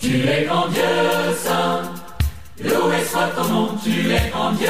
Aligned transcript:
Tu 0.00 0.28
es 0.28 0.44
grand 0.46 0.68
Dieu 0.68 0.82
saint, 1.42 1.82
loué 2.62 3.04
soit 3.10 3.30
ton 3.34 3.48
nom, 3.48 3.68
tu 3.82 4.12
es 4.12 4.30
grand 4.30 4.52
Dieu 4.52 4.68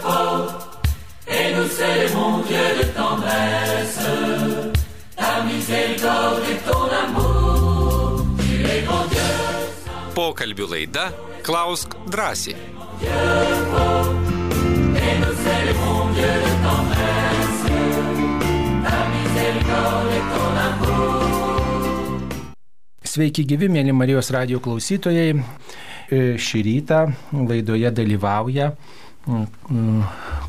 fort, 0.00 0.80
et 1.28 1.54
nous 1.54 1.68
célébrons 1.68 2.38
Dieu 2.48 2.66
de 2.78 2.84
tendresse, 2.96 3.98
ta 5.14 5.42
miséricorde 5.44 6.42
et 6.50 6.70
ton 6.70 6.88
amour, 7.04 8.24
tu 8.38 8.64
es 8.64 8.80
grand 8.86 9.04
Dieu 9.10 9.20
saint. 9.84 10.14
Pokalbių 10.14 10.66
laida 10.72 11.10
Klausk 11.44 11.94
drąsiai. 12.08 12.56
Dieu 13.00 13.28
fort, 13.72 14.08
et 14.96 15.14
nous 15.20 15.36
célébrons 15.44 16.06
Dieu 16.16 16.32
de 16.44 16.52
tendresse, 16.64 17.64
ta 18.84 18.98
miséricorde 19.12 20.12
et 20.16 20.24
ton 20.32 20.50
amour. 20.68 21.21
Sveiki 23.12 23.42
gyvi, 23.44 23.66
mėly 23.68 23.92
Marijos 23.92 24.30
radio 24.32 24.56
klausytojai. 24.64 25.34
E, 25.36 26.20
Šį 26.40 26.60
rytą 26.64 27.00
laidoje 27.36 27.90
dalyvauja 27.92 28.70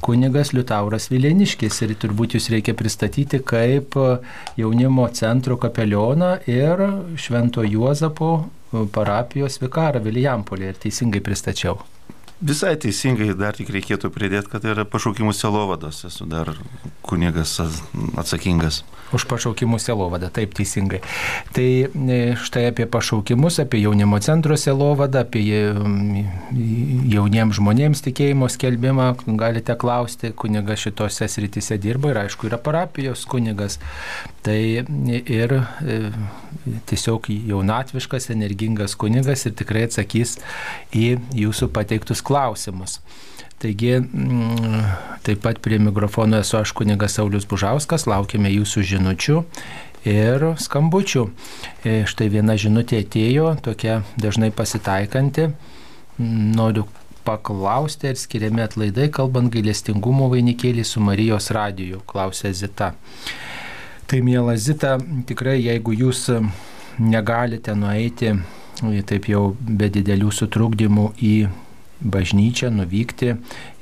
kunigas 0.06 0.54
Liutauras 0.56 1.10
Vileniškis 1.12 1.82
ir 1.84 1.94
turbūt 2.00 2.38
jūs 2.38 2.48
reikia 2.54 2.74
pristatyti 2.74 3.42
kaip 3.44 3.98
jaunimo 4.58 5.10
centro 5.12 5.60
kapelioną 5.60 6.38
ir 6.48 6.86
Švento 7.20 7.68
Juozapo 7.68 8.32
parapijos 8.96 9.60
vikarą 9.60 10.00
Vilijampolė. 10.08 10.72
Ir 10.72 10.80
teisingai 10.88 11.20
pristačiau. 11.20 11.82
Visai 12.44 12.74
teisingai, 12.76 13.30
dar 13.40 13.56
tik 13.56 13.70
reikėtų 13.72 14.10
pridėti, 14.12 14.50
kad 14.52 14.66
tai 14.66 14.74
yra 14.74 14.84
pašaukimų 14.84 15.32
selovadas, 15.32 16.02
esu 16.10 16.26
dar 16.28 16.50
kunigas 17.00 17.54
atsakingas. 18.20 18.82
Už 19.16 19.24
pašaukimų 19.32 19.78
selovadą, 19.80 20.28
taip 20.34 20.52
teisingai. 20.58 21.00
Tai 21.56 21.68
e, 21.88 22.18
štai 22.44 22.66
apie 22.72 22.88
pašaukimus, 22.90 23.62
apie 23.64 23.80
jaunimo 23.86 24.20
centro 24.26 24.58
selovadą, 24.60 25.22
apie 25.24 25.46
e, 25.54 26.26
jauniems 27.14 27.62
žmonėms 27.62 28.04
tikėjimo 28.10 28.50
skelbimą 28.52 29.08
galite 29.40 29.78
klausti. 29.80 30.34
Kunigas 30.36 30.84
šitose 30.84 31.30
sritise 31.32 31.80
dirba 31.80 32.12
ir 32.12 32.24
aišku 32.26 32.50
yra 32.52 32.60
parapijos 32.60 33.24
kunigas. 33.30 33.80
Tai 34.44 34.60
ir 34.60 35.56
e, 35.56 36.00
tiesiog 36.92 37.32
jaunatviškas, 37.32 38.28
energingas 38.36 38.98
kunigas 39.00 39.48
ir 39.48 39.56
tikrai 39.56 39.88
atsakys 39.88 40.42
į 40.92 41.14
jūsų 41.46 41.72
pateiktus 41.72 42.20
klausimus. 42.20 42.33
Taigi, 43.64 43.94
mm, 44.02 44.80
taip 45.24 45.44
pat 45.46 45.62
prie 45.64 45.80
mikrofono 45.80 46.42
esu 46.44 46.58
aš 46.60 46.74
kunigas 46.76 47.16
Saulis 47.16 47.46
Bužauskas, 47.48 48.08
laukime 48.10 48.52
jūsų 48.52 48.84
žinučių 48.90 49.38
ir 50.10 50.48
skambučių. 50.60 51.24
E, 51.86 51.94
Štai 52.10 52.28
viena 52.34 52.58
žinutė 52.60 53.00
atėjo, 53.06 53.54
tokia 53.64 54.02
dažnai 54.20 54.52
pasitaikanti. 54.52 55.54
Noriu 56.20 56.84
paklausti, 57.24 58.12
ar 58.12 58.20
skiriami 58.20 58.66
atlaidai, 58.66 59.08
kalbant 59.16 59.54
gailestingumo 59.54 60.28
vainikėlį 60.34 60.84
su 60.84 61.00
Marijos 61.00 61.48
radiju, 61.56 62.02
klausė 62.10 62.52
Zita. 62.52 62.92
Tai 64.12 64.20
mėla 64.28 64.58
Zita, 64.60 64.98
tikrai 65.30 65.56
jeigu 65.62 65.96
jūs 65.96 66.28
negalite 67.00 67.74
nueiti 67.80 68.36
taip 69.08 69.30
jau 69.30 69.56
be 69.62 69.88
didelių 69.90 70.32
sutrukdymų 70.34 71.06
į 71.22 71.36
bažnyčią, 72.04 72.70
nuvykti 72.74 73.34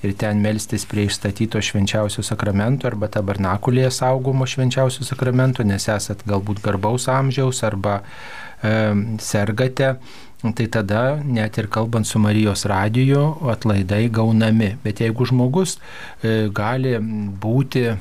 ir 0.03 0.13
ten 0.17 0.41
melstis 0.41 0.85
prie 0.89 1.07
išstatyto 1.09 1.61
švenčiausio 1.61 2.23
sakramento 2.25 2.89
arba 2.89 3.09
tabernakulėje 3.11 3.91
saugomo 4.01 4.47
švenčiausio 4.49 5.05
sakramento, 5.07 5.65
nes 5.67 5.87
esat 5.89 6.25
galbūt 6.29 6.61
garbaus 6.65 7.07
amžiaus 7.11 7.63
arba 7.67 8.01
e, 8.01 8.75
sergate. 9.21 9.95
Tai 10.41 10.65
tada, 10.73 11.01
net 11.21 11.59
ir 11.61 11.67
kalbant 11.69 12.07
su 12.09 12.17
Marijos 12.17 12.63
radiju, 12.65 13.19
atlaidai 13.53 14.07
gaunami. 14.09 14.71
Bet 14.81 15.03
jeigu 15.03 15.27
žmogus 15.29 15.75
e, 15.77 16.47
gali 16.49 16.95
būti 16.97 17.91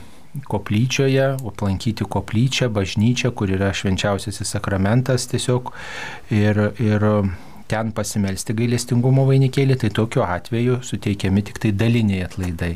koplyčioje, 0.48 1.26
aplankyti 1.36 2.06
koplyčią, 2.08 2.70
bažnyčią, 2.72 3.32
kur 3.36 3.50
yra 3.52 3.74
švenčiausiasis 3.76 4.54
sakramentas 4.56 5.26
tiesiog 5.28 5.72
ir, 6.32 6.70
ir 6.80 7.06
ten 7.70 7.92
pasimelsti 7.94 8.54
gailestingumo 8.58 9.24
vainikėlį, 9.28 9.78
tai 9.84 9.90
tokiu 9.94 10.24
atveju 10.26 10.80
suteikiami 10.86 11.44
tik 11.46 11.60
tai 11.62 11.72
daliniai 11.76 12.24
atlaidai, 12.26 12.72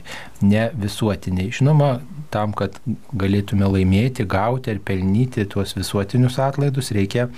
ne 0.47 0.69
visuotiniai. 0.85 1.51
Žinoma, 1.55 1.91
tam, 2.35 2.55
kad 2.57 2.79
galėtume 3.19 3.69
laimėti, 3.77 4.27
gauti 4.31 4.75
ir 4.75 4.83
pelnyti 4.87 5.47
tuos 5.51 5.75
visuotinius 5.79 6.39
atlaidus, 6.43 6.93
reikia 6.95 7.29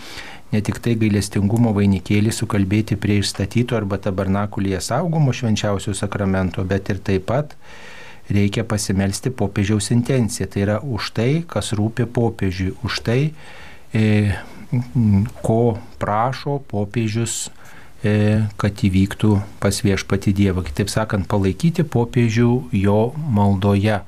ne 0.53 0.62
tik 0.65 0.78
tai 0.84 0.94
gailestingumo 1.00 1.72
vainikėlį 1.77 2.33
sukalbėti 2.34 2.99
prie 3.00 3.21
išstatyto 3.22 3.77
arba 3.78 3.99
tabernakulyje 4.03 4.81
saugomo 4.84 5.34
švenčiausio 5.34 5.94
sakramento, 5.97 6.65
bet 6.65 6.93
ir 6.93 7.03
taip 7.05 7.27
pat 7.31 7.56
reikia 8.33 8.65
pasimelsti 8.67 9.33
popiežiaus 9.34 9.91
intenciją. 9.94 10.49
Tai 10.50 10.62
yra 10.65 10.77
už 10.83 11.12
tai, 11.17 11.31
kas 11.49 11.73
rūpi 11.78 12.06
popiežiui, 12.11 12.75
už 12.87 13.00
tai, 13.06 13.21
e, 13.94 14.05
ko 15.43 15.78
prašo 15.99 16.59
popiežius, 16.71 17.49
e, 18.04 18.43
kad 18.60 18.82
įvyktų 18.87 19.32
pas 19.62 19.78
viešpati 19.84 20.34
Dievą. 20.37 20.65
Kitaip 20.66 20.91
sakant, 20.93 21.28
palaikyti 21.31 21.87
popiežių 21.87 22.50
jo 22.76 23.00
maldoje, 23.16 24.00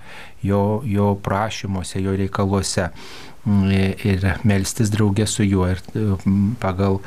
jo, 0.42 0.82
jo 0.84 1.14
prašymuose, 1.22 2.02
jo 2.02 2.14
reikaluose 2.18 2.88
e, 2.88 3.80
ir 4.04 4.26
melstis 4.44 4.92
draugė 4.92 5.26
su 5.30 5.46
juo. 5.46 5.66
Ir 5.72 5.82
e, 5.94 6.04
pagal 6.60 7.00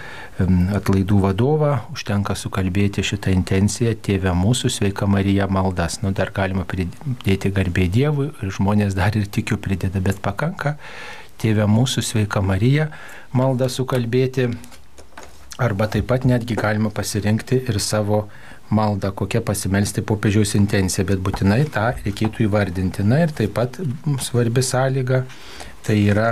atlaidų 0.80 1.22
vadovą 1.28 1.76
užtenka 1.94 2.36
sukalbėti 2.40 3.06
šitą 3.06 3.36
intenciją 3.36 3.94
Tėvė 4.02 4.34
mūsų 4.38 4.72
sveika 4.74 5.08
Marija 5.08 5.48
maldas. 5.52 6.00
Nu, 6.02 6.16
dar 6.16 6.34
galima 6.34 6.66
pridėti 6.66 7.54
garbė 7.54 7.88
Dievui 7.92 8.32
ir 8.32 8.54
žmonės 8.58 8.98
dar 8.98 9.16
ir 9.20 9.28
tikiu 9.28 9.60
prideda, 9.62 10.02
bet 10.02 10.24
pakanka 10.24 10.78
Tėvė 11.42 11.66
mūsų 11.70 12.04
sveika 12.06 12.42
Marija 12.46 12.92
maldą 13.34 13.70
sukalbėti. 13.72 14.52
Arba 15.62 15.88
taip 15.92 16.08
pat 16.10 16.26
netgi 16.26 16.56
galima 16.58 16.90
pasirinkti 16.94 17.60
ir 17.70 17.78
savo 17.82 18.24
maldą, 18.72 19.12
kokią 19.12 19.42
pasimelsti 19.46 20.04
popiežiaus 20.08 20.56
intenciją, 20.58 21.06
bet 21.10 21.22
būtinai 21.26 21.66
tą 21.74 21.90
reikėtų 22.06 22.46
įvardinti. 22.48 23.06
Na 23.06 23.24
ir 23.26 23.34
taip 23.36 23.54
pat 23.58 23.78
svarbi 24.24 24.64
sąlyga 24.66 25.26
tai 25.86 25.98
yra, 26.14 26.32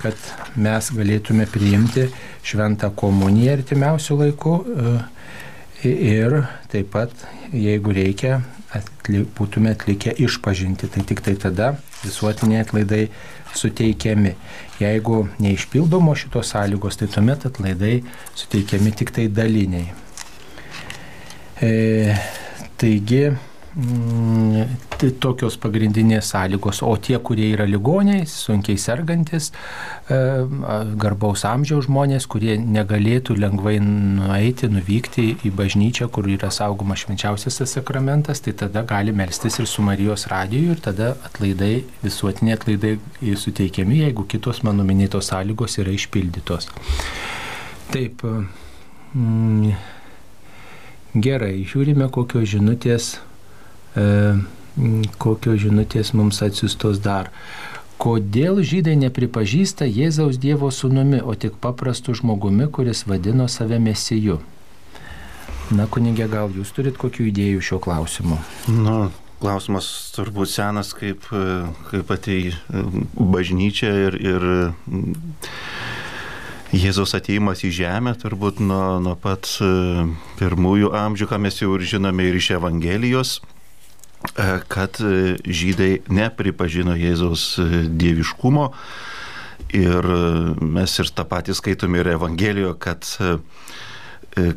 kad 0.00 0.16
mes 0.58 0.90
galėtume 0.94 1.46
priimti 1.50 2.08
šventą 2.46 2.90
komuniją 2.96 3.58
artimiausių 3.58 4.18
laikų 4.22 4.56
e, 4.62 4.96
ir 5.84 6.40
taip 6.72 6.90
pat, 6.94 7.12
jeigu 7.52 7.94
reikia, 7.96 8.40
atli, 8.74 9.24
būtume 9.36 9.72
atlikę 9.76 10.14
išpažinti, 10.26 10.90
tai 10.92 11.04
tik 11.06 11.22
tai 11.26 11.36
tada 11.40 11.74
visuotiniai 12.02 12.64
atlaidai 12.64 13.04
suteikiami. 13.56 14.34
Jeigu 14.80 15.22
neišpildomo 15.40 16.14
šitos 16.14 16.52
sąlygos, 16.52 16.98
tai 17.00 17.08
tuomet 17.08 17.46
atlaidai 17.48 17.94
suteikiami 18.34 18.92
tik 18.92 19.12
tai 19.16 19.28
daliniai. 19.32 19.86
E, 21.62 21.70
taigi, 22.76 23.22
tai 23.76 25.10
tokios 25.20 25.58
pagrindinės 25.60 26.30
sąlygos, 26.32 26.78
o 26.80 26.94
tie, 26.96 27.18
kurie 27.20 27.50
yra 27.52 27.66
ligoniai, 27.68 28.22
sunkiai 28.24 28.78
sergantis, 28.80 29.50
garbaus 30.08 31.44
amžiaus 31.44 31.84
žmonės, 31.84 32.24
kurie 32.32 32.54
negalėtų 32.56 33.36
lengvai 33.36 33.74
nueiti, 33.84 34.70
nuvykti 34.72 35.26
į 35.44 35.52
bažnyčią, 35.58 36.08
kur 36.08 36.30
yra 36.32 36.48
saugomas 36.54 37.04
švenčiausias 37.04 37.60
sakramentas, 37.68 38.40
tai 38.40 38.56
tada 38.56 38.80
gali 38.88 39.12
melstis 39.12 39.60
ir 39.60 39.68
su 39.68 39.84
Marijos 39.84 40.24
radiju 40.32 40.72
ir 40.72 40.80
tada 40.80 41.12
atlaidai, 41.28 41.84
visuotiniai 42.00 42.56
atlaidai 42.56 42.96
suteikiami, 43.36 44.00
jeigu 44.06 44.24
kitos 44.24 44.64
mano 44.64 44.88
minėtos 44.88 45.28
sąlygos 45.34 45.76
yra 45.84 45.92
išpildytos. 45.92 46.72
Taip. 47.92 48.24
Mm, 49.12 49.76
gerai, 51.20 51.58
žiūrime, 51.68 52.08
kokios 52.12 52.48
žinutės 52.56 53.16
kokios 55.18 55.62
žinutės 55.62 56.12
mums 56.16 56.42
atsiustos 56.44 57.00
dar. 57.04 57.30
Kodėl 57.96 58.60
žydai 58.60 58.92
nepripažįsta 59.00 59.86
Jėzaus 59.88 60.36
Dievo 60.36 60.68
sūnumi, 60.68 61.22
o 61.24 61.32
tik 61.32 61.56
paprastu 61.62 62.12
žmogumi, 62.16 62.68
kuris 62.68 63.06
vadino 63.08 63.48
save 63.48 63.78
mesiju? 63.80 64.36
Na, 65.72 65.88
kunigė, 65.90 66.28
gal 66.30 66.52
jūs 66.52 66.74
turit 66.76 67.00
kokių 67.00 67.30
idėjų 67.32 67.62
šio 67.64 67.80
klausimu? 67.82 68.36
Nu, 68.68 69.08
klausimas 69.40 69.88
turbūt 70.14 70.52
senas 70.52 70.92
kaip, 70.94 71.24
kaip 71.88 72.12
atei 72.12 72.52
bažnyčia 73.16 73.96
ir, 74.06 74.20
ir 74.20 74.46
Jėzaus 76.76 77.16
ateimas 77.16 77.64
į 77.64 77.72
žemę, 77.80 78.12
turbūt 78.20 78.60
nuo, 78.60 79.00
nuo 79.00 79.16
pat 79.16 79.48
pirmųjų 80.36 80.92
amžių, 81.00 81.32
ką 81.32 81.40
mes 81.40 81.62
jau 81.64 81.72
ir 81.78 81.88
žinome 81.96 82.28
ir 82.28 82.36
iš 82.36 82.52
Evangelijos 82.60 83.38
E, 83.38 83.55
kad 84.68 85.00
e, 85.00 85.36
žydai 85.44 85.90
nepripažino 86.08 86.96
Jėzaus 86.96 87.56
e, 87.60 87.66
dieviškumo 87.88 88.70
ir 89.76 90.06
mes 90.62 90.92
ir 91.02 91.10
tą 91.12 91.24
patį 91.28 91.56
skaitome 91.58 92.00
ir 92.00 92.12
Evangelijoje, 92.14 92.76
kad 92.78 93.08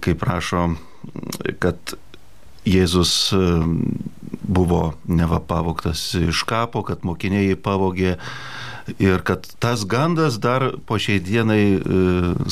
kaip 0.06 0.20
prašo, 0.22 0.76
kad 1.64 1.96
Jėzus 2.68 3.34
buvo 4.46 4.82
neva 5.10 5.40
pavoktas 5.42 6.04
iš 6.20 6.44
kapo, 6.48 6.84
kad 6.86 7.02
mokiniai 7.08 7.48
jį 7.50 7.58
pavogė 7.66 8.14
ir 9.02 9.24
kad 9.26 9.50
tas 9.60 9.88
gandas 9.90 10.38
dar 10.38 10.68
po 10.86 11.00
šiai 11.02 11.24
dienai 11.26 11.64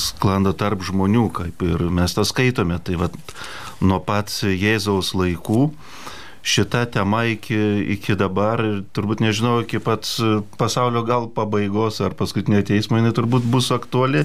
sklando 0.01 0.56
tarp 0.57 0.81
žmonių, 0.88 1.27
kaip 1.38 1.62
ir 1.68 1.86
mes 1.94 2.18
tą 2.18 2.25
skaitome. 2.25 2.81
Tai 2.81 2.98
vad 3.06 3.21
nuo 3.86 4.01
pat 4.01 4.33
Jėzaus 4.42 5.13
laikų 5.13 5.68
šita 6.48 6.86
tema 6.86 7.26
iki, 7.28 7.58
iki 7.98 8.16
dabar 8.16 8.64
ir 8.64 8.78
turbūt 8.96 9.20
nežinau, 9.24 9.60
iki 9.66 9.82
pat 9.84 10.08
pasaulio 10.60 11.04
gal 11.08 11.28
pabaigos 11.36 12.00
ar 12.06 12.16
paskutinio 12.18 12.62
teismo 12.66 13.00
jinai 13.00 13.12
turbūt 13.16 13.48
bus 13.52 13.68
aktuali, 13.76 14.24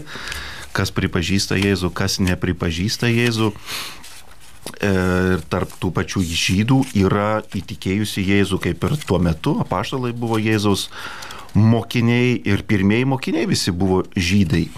kas 0.77 0.95
pripažįsta 0.95 1.59
Jėzų, 1.59 1.91
kas 1.97 2.21
nepripažįsta 2.23 3.11
Jėzų. 3.11 3.51
E, 4.79 4.93
ir 5.35 5.43
tarp 5.51 5.73
tų 5.83 5.91
pačių 5.97 6.23
žydų 6.23 6.79
yra 7.03 7.43
įtikėjusi 7.51 8.23
Jėzų, 8.29 8.61
kaip 8.63 8.87
ir 8.87 8.95
tuo 9.03 9.19
metu 9.23 9.57
apaštalai 9.65 10.13
buvo 10.15 10.39
Jėzaus 10.39 10.89
mokiniai 11.59 12.37
ir 12.49 12.63
pirmieji 12.69 13.09
mokiniai 13.11 13.51
visi 13.51 13.75
buvo 13.75 14.05
žydai. 14.15 14.69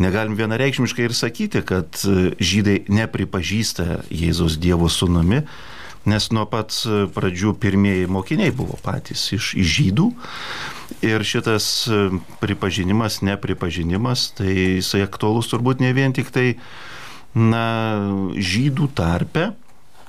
Negalim 0.00 0.36
vienareikšmiškai 0.38 1.08
ir 1.08 1.16
sakyti, 1.18 1.64
kad 1.66 1.98
žydai 2.38 2.84
nepripažįsta 2.86 4.04
Jėzaus 4.14 4.54
Dievo 4.62 4.86
sūnumi, 4.86 5.42
nes 6.08 6.30
nuo 6.32 6.46
pat 6.48 6.74
pradžių 7.14 7.54
pirmieji 7.60 8.08
mokiniai 8.10 8.54
buvo 8.56 8.78
patys 8.84 9.26
iš, 9.36 9.52
iš 9.60 9.74
žydų. 9.78 10.06
Ir 11.06 11.24
šitas 11.26 11.66
pripažinimas, 12.40 13.20
nepripažinimas, 13.26 14.30
tai 14.38 14.54
jisai 14.78 15.04
aktuolus 15.06 15.50
turbūt 15.52 15.84
ne 15.84 15.92
vien 15.96 16.14
tik 16.16 16.32
tai, 16.34 16.46
na, 17.36 17.64
žydų 18.34 18.90
tarpe, 18.98 19.50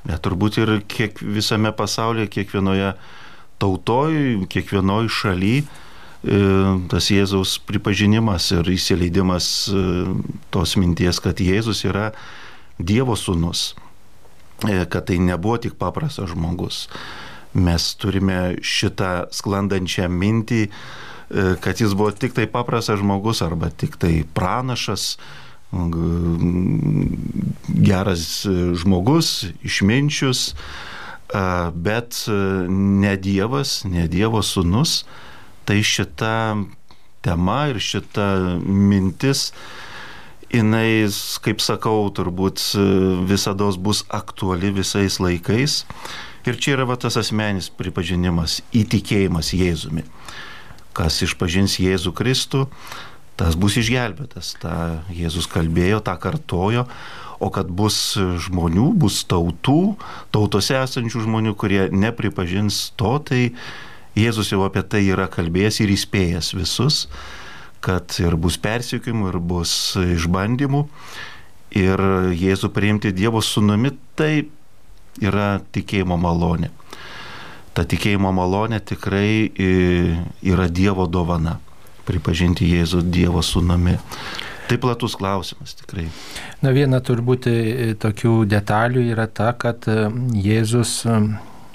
bet 0.07 0.23
turbūt 0.25 0.57
ir 0.63 0.73
kiek 0.89 1.21
visame 1.21 1.69
pasaulyje, 1.75 2.31
kiekvienoje 2.39 2.95
tautoje, 3.61 4.41
kiekvienoje 4.49 5.13
šalyje 5.21 5.69
tas 6.21 7.07
Jėzaus 7.09 7.55
pripažinimas 7.65 8.51
ir 8.53 8.67
įsileidimas 8.69 9.45
tos 10.53 10.75
minties, 10.77 11.17
kad 11.19 11.41
Jėzus 11.41 11.81
yra 11.87 12.11
Dievo 12.77 13.15
sūnus. 13.17 13.71
E, 14.69 14.85
kad 14.85 15.05
tai 15.05 15.19
nebuvo 15.19 15.57
tik 15.57 15.73
paprastas 15.73 16.29
žmogus. 16.29 16.85
Mes 17.53 17.95
turime 17.97 18.55
šitą 18.61 19.25
sklandančią 19.33 20.05
mintį, 20.11 20.61
e, 20.67 21.55
kad 21.61 21.81
jis 21.81 21.95
buvo 21.97 22.11
tik 22.13 22.35
tai 22.37 22.45
paprastas 22.47 23.01
žmogus 23.01 23.41
arba 23.41 23.71
tik 23.73 23.97
tai 23.97 24.21
pranašas, 24.37 25.17
geras 27.87 28.23
žmogus, 28.75 29.29
išminčius, 29.63 30.41
bet 31.71 32.17
ne 32.27 33.13
Dievas, 33.15 33.85
ne 33.87 34.03
Dievo 34.11 34.41
sūnus, 34.43 35.05
tai 35.63 35.79
šita 35.79 36.33
tema 37.23 37.61
ir 37.71 37.79
šita 37.79 38.27
mintis 38.67 39.53
jinai, 40.51 41.07
kaip 41.43 41.61
sakau, 41.63 42.09
turbūt 42.13 42.61
e, 42.75 42.83
visada 43.29 43.69
bus 43.79 44.03
aktuali 44.11 44.71
visais 44.75 45.19
laikais. 45.21 45.81
Ir 46.47 46.57
čia 46.57 46.75
yra 46.75 46.87
va, 46.89 46.97
tas 46.97 47.19
asmenis 47.21 47.69
pripažinimas, 47.77 48.61
įtikėjimas 48.73 49.53
Jėzumi. 49.53 50.03
Kas 50.97 51.21
išpažins 51.23 51.77
Jėzų 51.79 52.13
Kristų, 52.17 52.65
tas 53.39 53.55
bus 53.55 53.77
išgelbėtas. 53.79 54.55
Ta 54.61 54.73
Jėzus 55.13 55.47
kalbėjo, 55.51 56.01
tą 56.05 56.17
kartojo, 56.21 56.87
o 57.41 57.49
kad 57.53 57.69
bus 57.69 58.17
žmonių, 58.17 58.91
bus 59.01 59.21
tautų, 59.29 59.95
tautose 60.33 60.77
esančių 60.81 61.25
žmonių, 61.27 61.55
kurie 61.57 61.87
nepripažins 61.93 62.89
to, 62.99 63.15
tai 63.25 63.43
Jėzus 64.17 64.51
jau 64.51 64.65
apie 64.65 64.83
tai 64.83 65.05
yra 65.07 65.29
kalbėjęs 65.31 65.79
ir 65.85 65.93
įspėjęs 65.93 66.51
visus 66.57 67.05
kad 67.81 68.13
ir 68.21 68.37
bus 68.39 68.57
persiekimų, 68.61 69.31
ir 69.33 69.39
bus 69.41 69.73
išbandymų. 69.99 70.85
Ir 71.81 72.03
Jėzų 72.35 72.69
priimti 72.75 73.13
Dievo 73.15 73.41
sūnumi 73.43 73.93
tai 74.19 74.45
yra 75.23 75.61
tikėjimo 75.73 76.17
malonė. 76.19 76.69
Ta 77.71 77.85
tikėjimo 77.87 78.31
malonė 78.35 78.81
tikrai 78.83 79.47
yra 80.43 80.67
Dievo 80.67 81.07
dovana. 81.07 81.57
Pripažinti 82.07 82.67
Jėzų 82.67 83.05
Dievo 83.07 83.43
sūnumi. 83.45 83.95
Tai 84.67 84.77
platus 84.79 85.15
klausimas 85.19 85.73
tikrai. 85.79 86.07
Na 86.63 86.71
viena 86.75 87.01
turbūt 87.03 87.47
e, 87.51 87.55
tokių 87.99 88.45
detalių 88.51 89.03
yra 89.11 89.25
ta, 89.27 89.51
kad 89.59 89.87
e, 89.91 90.05
Jėzus 90.39 91.01
e, 91.03 91.17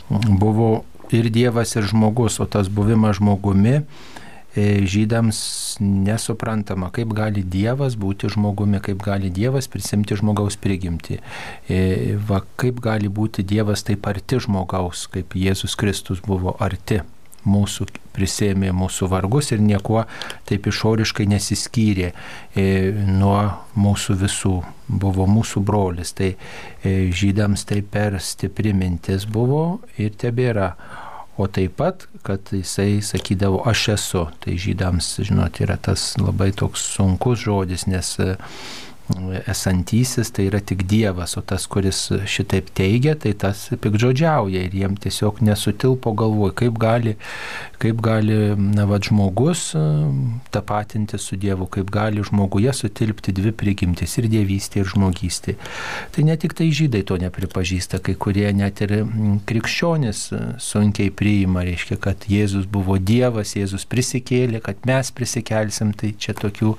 buvo 0.08 0.70
ir 1.12 1.28
Dievas, 1.32 1.74
ir 1.76 1.88
žmogus, 1.90 2.38
o 2.40 2.46
tas 2.48 2.70
buvimas 2.72 3.18
žmogumi 3.20 3.82
E, 3.82 4.15
žydams 4.56 5.38
nesuprantama, 5.80 6.88
kaip 6.94 7.12
gali 7.16 7.42
Dievas 7.44 7.96
būti 8.00 8.30
žmogumi, 8.32 8.80
kaip 8.84 9.02
gali 9.04 9.30
Dievas 9.30 9.68
prisimti 9.68 10.16
žmogaus 10.16 10.56
prigimti. 10.60 11.20
E, 11.68 12.16
va, 12.28 12.40
kaip 12.56 12.80
gali 12.84 13.10
būti 13.12 13.44
Dievas 13.44 13.84
taip 13.86 14.08
arti 14.08 14.40
žmogaus, 14.40 15.06
kaip 15.12 15.36
Jėzus 15.36 15.76
Kristus 15.76 16.24
buvo 16.24 16.56
arti 16.60 17.02
mūsų 17.46 17.86
prisėmė 18.16 18.72
mūsų 18.74 19.08
vargus 19.12 19.52
ir 19.54 19.62
niekuo 19.62 20.02
taip 20.48 20.66
išoriškai 20.66 21.28
nesiskyrė 21.30 22.10
e, 22.10 22.66
nuo 23.06 23.38
mūsų 23.78 24.16
visų, 24.22 24.54
buvo 24.88 25.28
mūsų 25.30 25.62
brolis. 25.66 26.14
Tai 26.16 26.32
e, 26.32 26.94
žydams 27.14 27.66
tai 27.68 27.82
per 27.82 28.18
stipri 28.24 28.74
mintis 28.76 29.28
buvo 29.30 29.80
ir 30.00 30.16
tebėra 30.18 30.72
o 31.36 31.46
taip 31.46 31.76
pat, 31.76 32.06
kad 32.26 32.52
jisai 32.52 33.02
sakydavo 33.04 33.62
aš 33.68 33.88
esu. 33.96 34.26
Tai 34.40 34.56
žydams, 34.60 35.10
žinot, 35.28 35.60
yra 35.64 35.76
tas 35.76 36.14
labai 36.20 36.52
toks 36.56 36.84
sunkus 36.96 37.44
žodis, 37.44 37.86
nes 37.90 38.14
esantysis 39.46 40.32
tai 40.34 40.48
yra 40.50 40.60
tik 40.60 40.82
Dievas, 40.88 41.36
o 41.38 41.42
tas, 41.46 41.66
kuris 41.70 42.08
šitaip 42.26 42.72
teigia, 42.74 43.14
tai 43.14 43.32
tas 43.38 43.68
pikdžodžiauja 43.70 44.64
ir 44.66 44.74
jiem 44.74 44.96
tiesiog 44.98 45.38
nesutilpo 45.46 46.10
galvoj, 46.18 46.52
kaip 46.58 46.78
gali, 46.82 47.14
kaip 47.82 48.00
gali 48.02 48.38
na, 48.58 48.86
va, 48.90 48.98
žmogus 49.02 49.68
e, 49.78 49.82
tapatinti 50.54 51.20
su 51.22 51.38
Dievu, 51.38 51.68
kaip 51.70 51.90
gali 51.94 52.24
žmoguje 52.26 52.72
sutilpti 52.74 53.34
dvi 53.36 53.52
prigimtis 53.54 54.16
ir 54.18 54.26
dievystė, 54.32 54.82
ir 54.82 54.90
žmogystė. 54.90 55.54
Tai 56.14 56.26
ne 56.26 56.36
tik 56.40 56.56
tai 56.58 56.72
žydai 56.74 57.04
to 57.06 57.18
nepripažįsta, 57.22 58.02
kai 58.02 58.16
kurie 58.18 58.48
net 58.56 58.82
ir 58.82 58.96
krikščionis 59.46 60.24
e, 60.32 60.40
sunkiai 60.62 61.14
priima, 61.14 61.62
reiškia, 61.68 62.00
kad 62.02 62.26
Jėzus 62.30 62.66
buvo 62.70 62.98
Dievas, 62.98 63.54
Jėzus 63.54 63.86
prisikėlė, 63.86 64.64
kad 64.66 64.82
mes 64.88 65.14
prisikelsim, 65.14 65.94
tai 65.94 66.12
čia 66.18 66.34
tokių 66.34 66.74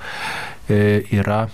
e, 0.68 0.84
yra 1.16 1.46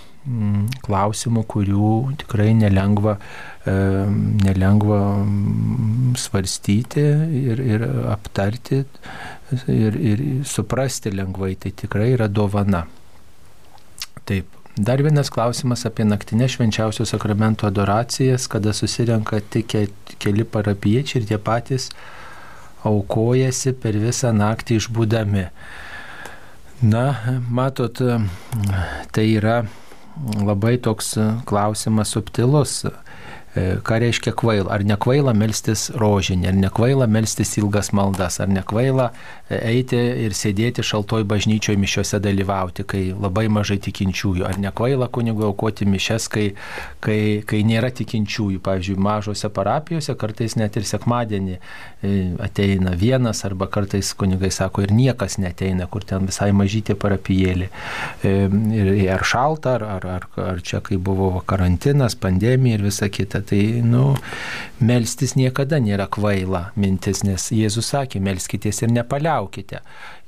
klausimų, 0.84 1.44
kurių 1.52 1.90
tikrai 2.22 2.54
nelengva, 2.56 3.18
nelengva 3.66 5.00
mm, 5.20 6.14
svarstyti 6.20 7.04
ir, 7.44 7.60
ir 7.60 7.84
aptarti 8.12 8.82
ir, 9.68 9.98
ir 9.98 10.24
suprasti 10.48 11.12
lengvai. 11.12 11.54
Tai 11.60 11.74
tikrai 11.84 12.14
yra 12.16 12.28
dovana. 12.28 12.86
Taip. 14.24 14.48
Dar 14.74 14.98
vienas 14.98 15.28
klausimas 15.30 15.84
apie 15.86 16.02
naktinę 16.02 16.48
švenčiausio 16.50 17.04
sakramento 17.06 17.68
adoracijas, 17.68 18.48
kada 18.50 18.72
susirenka 18.74 19.38
tik 19.38 19.76
keli 20.18 20.42
parapiečiai 20.42 21.20
ir 21.22 21.28
tie 21.28 21.38
patys 21.38 21.92
aukojasi 22.82 23.76
per 23.78 23.94
visą 24.02 24.32
naktį 24.34 24.80
išbūdami. 24.80 25.44
Na, 26.90 27.04
matot, 27.54 28.02
tai 29.14 29.28
yra 29.36 29.62
labai 30.44 30.76
toks 30.82 31.14
klausimas 31.48 32.14
subtilus. 32.14 32.82
E, 33.54 33.76
ką 33.86 34.00
reiškia 34.02 34.32
kvaila? 34.34 34.66
Ar 34.74 34.82
nekvaila 34.82 35.30
melstis 35.38 35.86
rožinį, 35.94 36.48
ar 36.50 36.56
nekvaila 36.58 37.06
melstis 37.06 37.52
ilgas 37.60 37.92
maldas, 37.94 38.40
ar 38.42 38.50
nekvaila 38.50 39.12
e, 39.46 39.60
eiti 39.70 40.00
ir 40.24 40.34
sėdėti 40.34 40.82
šaltoj 40.82 41.22
bažnyčioje 41.30 41.78
mišiuose 41.78 42.18
dalyvauti, 42.22 42.82
kai 42.90 43.04
labai 43.12 43.46
mažai 43.54 43.78
tikinčiųjų, 43.84 44.42
ar 44.48 44.58
nekvaila 44.58 45.06
kunigo 45.06 45.46
aukoti 45.52 45.86
mišes, 45.86 46.26
kai, 46.34 46.48
kai, 46.98 47.20
kai 47.46 47.62
nėra 47.62 47.92
tikinčiųjų. 47.94 48.58
Pavyzdžiui, 48.64 48.98
mažose 49.06 49.50
parapijose 49.54 50.18
kartais 50.18 50.58
net 50.58 50.74
ir 50.74 50.90
sekmadienį 50.90 51.54
e, 51.54 51.62
ateina 52.42 52.94
vienas, 52.98 53.44
arba 53.46 53.68
kartais 53.72 54.12
kunigai 54.18 54.50
sako 54.54 54.84
ir 54.84 54.94
niekas 54.94 55.38
neteina, 55.38 55.86
kur 55.86 56.04
ten 56.06 56.26
visai 56.28 56.50
mažytė 56.56 56.98
parapijėlė. 57.00 57.70
Ir 58.24 58.92
ar 59.14 59.24
šalta, 59.26 59.78
ar, 59.78 59.86
ar, 59.96 60.08
ar, 60.18 60.28
ar 60.50 60.62
čia 60.64 60.82
kai 60.84 60.98
buvo 60.98 61.30
karantinas, 61.46 62.18
pandemija 62.18 62.80
ir 62.80 62.86
visa 62.88 63.08
kita 63.08 63.44
Tai, 63.44 63.60
nu, 63.84 64.14
melstis 64.80 65.34
niekada 65.36 65.76
nėra 65.82 66.06
kvaila 66.12 66.70
mintis, 66.80 67.20
nes 67.26 67.50
Jėzus 67.52 67.90
sakė, 67.92 68.22
melskitės 68.24 68.80
ir 68.84 68.92
nepaliaukite. 68.94 69.82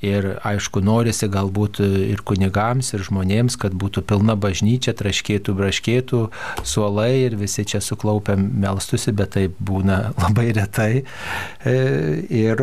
Ir 0.04 0.34
aišku, 0.44 0.82
norisi 0.84 1.28
galbūt 1.32 1.80
ir 1.80 2.20
kunigams, 2.26 2.92
ir 2.92 3.04
žmonėms, 3.06 3.56
kad 3.60 3.72
būtų 3.72 4.02
pilna 4.08 4.36
bažnyčia, 4.36 4.92
traškėtų, 4.96 5.54
braškėtų, 5.56 6.20
suolai 6.68 7.10
ir 7.22 7.38
visi 7.40 7.64
čia 7.64 7.80
suklaupę 7.80 8.36
melstusi, 8.36 9.14
bet 9.16 9.32
tai 9.38 9.46
būna 9.48 10.00
labai 10.24 10.50
retai. 10.56 10.90
E, 11.64 11.76
ir, 12.28 12.60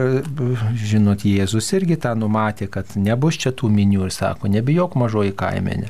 žinot, 0.77 1.25
Jėzus 1.25 1.71
irgi 1.73 1.97
tą 2.05 2.13
numatė, 2.19 2.69
kad 2.69 2.93
nebus 2.99 3.41
čia 3.41 3.53
tų 3.55 3.71
minių 3.73 4.07
ir 4.07 4.13
sako, 4.13 4.51
nebijok 4.53 4.99
mažoji 4.99 5.33
kaimenė. 5.37 5.89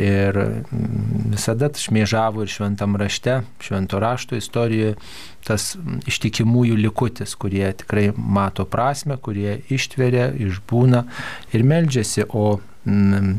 Ir 0.00 0.36
visada 1.30 1.68
šmėžavo 1.76 2.44
ir 2.44 2.52
šventam 2.52 2.96
rašte, 3.00 3.40
švento 3.60 4.00
rašto 4.00 4.38
istorijoje 4.38 4.94
tas 5.44 5.74
ištikimųjų 6.08 6.78
likutis, 6.80 7.34
kurie 7.40 7.66
tikrai 7.82 8.10
mato 8.16 8.66
prasme, 8.68 9.18
kurie 9.20 9.58
ištveria, 9.72 10.30
išbūna 10.36 11.04
ir 11.56 11.66
meldžiasi, 11.66 12.26
o 12.28 12.60
mm, 12.84 13.36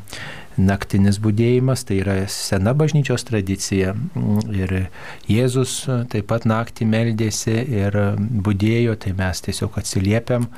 naktinis 0.62 1.20
būdėjimas 1.24 1.86
tai 1.88 2.01
yra 2.01 2.18
sena 2.32 2.74
bažnyčios 2.77 3.25
tradicija. 3.27 3.96
Ir 4.51 4.75
Jėzus 5.30 5.80
taip 6.12 6.30
pat 6.32 6.48
naktį 6.50 6.88
meldėsi 6.91 7.58
ir 7.82 7.98
būdėjo, 8.18 8.98
tai 9.01 9.15
mes 9.18 9.46
tiesiog 9.48 9.80
atsiliepiam 9.82 10.50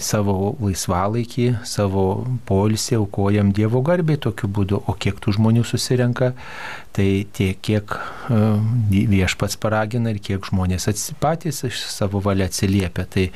savo 0.00 0.54
laisvalaikį, 0.62 1.48
savo 1.68 2.04
polisį 2.48 2.96
aukojam 3.02 3.52
Dievo 3.52 3.82
garbiai 3.84 4.20
tokiu 4.20 4.48
būdu, 4.48 4.80
o 4.88 4.94
kiek 4.96 5.18
tų 5.20 5.36
žmonių 5.36 5.64
susirenka, 5.68 6.32
tai 6.96 7.26
tiek, 7.36 7.58
kiek 7.60 7.98
e, 8.32 8.40
viešpats 9.12 9.58
paragina 9.60 10.14
ir 10.14 10.22
kiek 10.24 10.48
žmonės 10.48 10.88
patys 11.20 11.66
iš 11.68 11.84
savo 11.92 12.22
valia 12.24 12.48
atsiliepia. 12.48 13.04
Tai, 13.12 13.26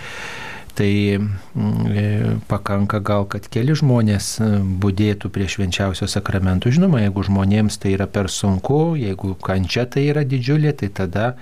tai 0.78 0.92
e, 1.20 2.06
pakanka 2.48 3.02
gal, 3.04 3.28
kad 3.28 3.50
keli 3.52 3.76
žmonės 3.76 4.38
būdėtų 4.80 5.28
prie 5.34 5.50
švenčiausio 5.52 6.08
sakramentų. 6.08 6.72
Žinoma, 6.78 7.04
jeigu 7.04 7.26
žmonėms 7.28 7.76
tai 7.82 7.92
yra 7.98 8.08
per 8.08 8.32
sunku, 8.32 8.96
jeigu 8.96 9.34
kančia 9.44 9.84
tai 9.84 10.08
yra 10.14 10.24
didžiulė, 10.24 10.72
tai 10.80 10.88
tada 10.96 11.34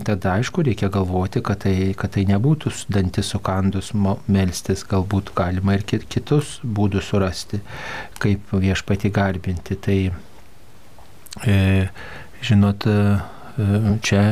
tada 0.00 0.36
aišku 0.38 0.64
reikia 0.64 0.88
galvoti, 0.92 1.42
kad 1.44 1.64
tai, 1.66 1.92
kad 1.98 2.14
tai 2.14 2.24
nebūtų 2.30 2.72
dantis 2.92 3.32
sukandus 3.34 3.92
melstis, 4.26 4.86
galbūt 4.88 5.34
galima 5.36 5.76
ir 5.76 5.84
kitus 5.84 6.58
būdus 6.64 7.10
surasti, 7.12 7.60
kaip 8.22 8.54
viešpati 8.56 9.12
garbinti. 9.12 9.76
Tai, 9.76 9.98
e, 11.44 11.58
žinot, 12.40 12.88
e, 12.88 13.98
čia 14.00 14.24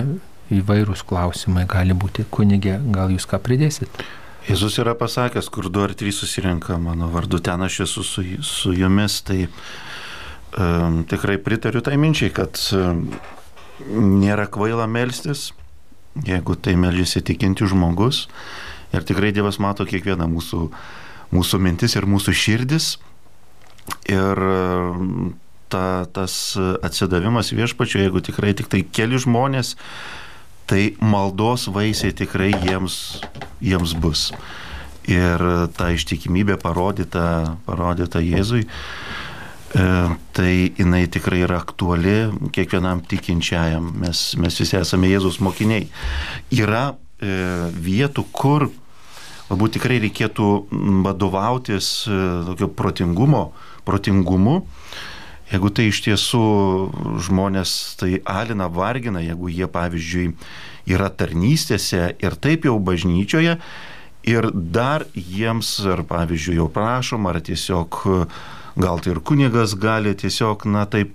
įvairūs 0.50 1.04
klausimai 1.06 1.66
gali 1.70 1.94
būti. 1.94 2.24
Kunigė, 2.32 2.78
gal 2.94 3.12
jūs 3.12 3.28
ką 3.30 3.40
pridėsit? 3.42 4.02
Jėzus 4.48 4.78
yra 4.80 4.96
pasakęs, 4.98 5.50
kur 5.52 5.68
du 5.70 5.82
ar 5.84 5.92
trys 5.94 6.22
susirenka 6.22 6.78
mano 6.80 7.10
vardu, 7.12 7.42
ten 7.44 7.60
aš 7.62 7.82
esu 7.84 8.04
su, 8.06 8.24
su 8.46 8.72
jumis, 8.74 9.20
tai 9.28 9.44
um, 10.56 11.02
tikrai 11.04 11.36
pritariu 11.44 11.84
tai 11.84 11.98
minčiai, 12.00 12.32
kad 12.34 12.56
um, 12.74 13.04
nėra 13.88 14.46
kvaila 14.50 14.86
melstis, 14.90 15.50
jeigu 16.26 16.56
tai 16.56 16.76
melžiasi 16.80 17.22
tikinti 17.24 17.68
žmogus. 17.70 18.26
Ir 18.90 19.06
tikrai 19.06 19.30
Dievas 19.34 19.60
mato 19.62 19.86
kiekvieną 19.86 20.26
mūsų, 20.30 20.64
mūsų 21.30 21.60
mintis 21.62 21.94
ir 21.96 22.08
mūsų 22.10 22.34
širdis. 22.34 22.96
Ir 24.10 24.40
ta, 25.70 25.84
tas 26.12 26.34
atsidavimas 26.58 27.52
viešpačiu, 27.54 28.02
jeigu 28.02 28.22
tikrai 28.26 28.54
tik 28.58 28.70
tai 28.70 28.82
keli 28.82 29.20
žmonės, 29.22 29.76
tai 30.70 30.94
maldos 31.02 31.68
vaisiai 31.70 32.14
tikrai 32.16 32.50
jiems, 32.66 33.20
jiems 33.62 33.94
bus. 33.98 34.30
Ir 35.10 35.42
ta 35.74 35.90
ištikimybė 35.94 36.58
parodyta, 36.60 37.56
parodyta 37.66 38.20
Jėzui 38.22 38.66
tai 39.70 40.72
jinai 40.78 41.06
tikrai 41.06 41.44
yra 41.46 41.60
aktuali 41.62 42.30
kiekvienam 42.50 43.04
tikinčiajam. 43.06 43.92
Mes, 44.02 44.22
mes 44.34 44.58
visi 44.58 44.76
esame 44.80 45.10
Jėzus 45.12 45.38
mokiniai. 45.44 45.86
Yra 46.50 46.90
e, 46.90 47.70
vietų, 47.70 48.26
kur 48.34 48.66
galbūt 49.50 49.76
tikrai 49.78 50.00
reikėtų 50.02 50.48
vadovautis 51.06 51.92
e, 52.10 52.18
tokio 52.50 52.70
protingumo, 52.74 53.44
protingumu. 53.86 54.64
Jeigu 55.50 55.70
tai 55.74 55.88
iš 55.90 56.02
tiesų 56.06 56.44
žmonės 57.26 57.78
tai 57.98 58.20
alina, 58.26 58.68
vargina, 58.70 59.22
jeigu 59.22 59.50
jie, 59.50 59.66
pavyzdžiui, 59.70 60.28
yra 60.90 61.10
tarnystėse 61.10 62.12
ir 62.22 62.36
taip 62.42 62.66
jau 62.66 62.76
bažnyčioje, 62.78 63.56
ir 64.30 64.50
dar 64.54 65.06
jiems, 65.14 65.72
ar 65.90 66.04
pavyzdžiui, 66.06 66.60
jau 66.60 66.68
prašom, 66.70 67.26
ar 67.30 67.40
tiesiog 67.42 68.06
gal 68.76 69.00
tai 69.00 69.14
ir 69.14 69.22
kunigas 69.24 69.74
gali 69.78 70.14
tiesiog, 70.14 70.66
na 70.70 70.84
taip, 70.90 71.14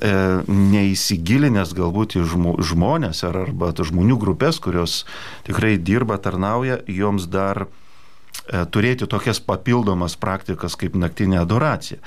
e, 0.00 0.12
neįsigilinęs 0.48 1.74
galbūt 1.76 2.16
į 2.20 2.24
žmonės 2.72 3.24
ar 3.28 3.42
arba 3.46 3.72
žmonių 3.76 4.18
grupės, 4.20 4.60
kurios 4.62 5.02
tikrai 5.48 5.76
dirba, 5.78 6.18
tarnauja, 6.22 6.80
joms 6.86 7.28
dar 7.30 7.66
e, 7.66 8.64
turėti 8.64 9.08
tokias 9.10 9.42
papildomas 9.42 10.16
praktikas 10.16 10.78
kaip 10.78 10.96
naktinė 10.96 11.42
adoracija. 11.42 12.00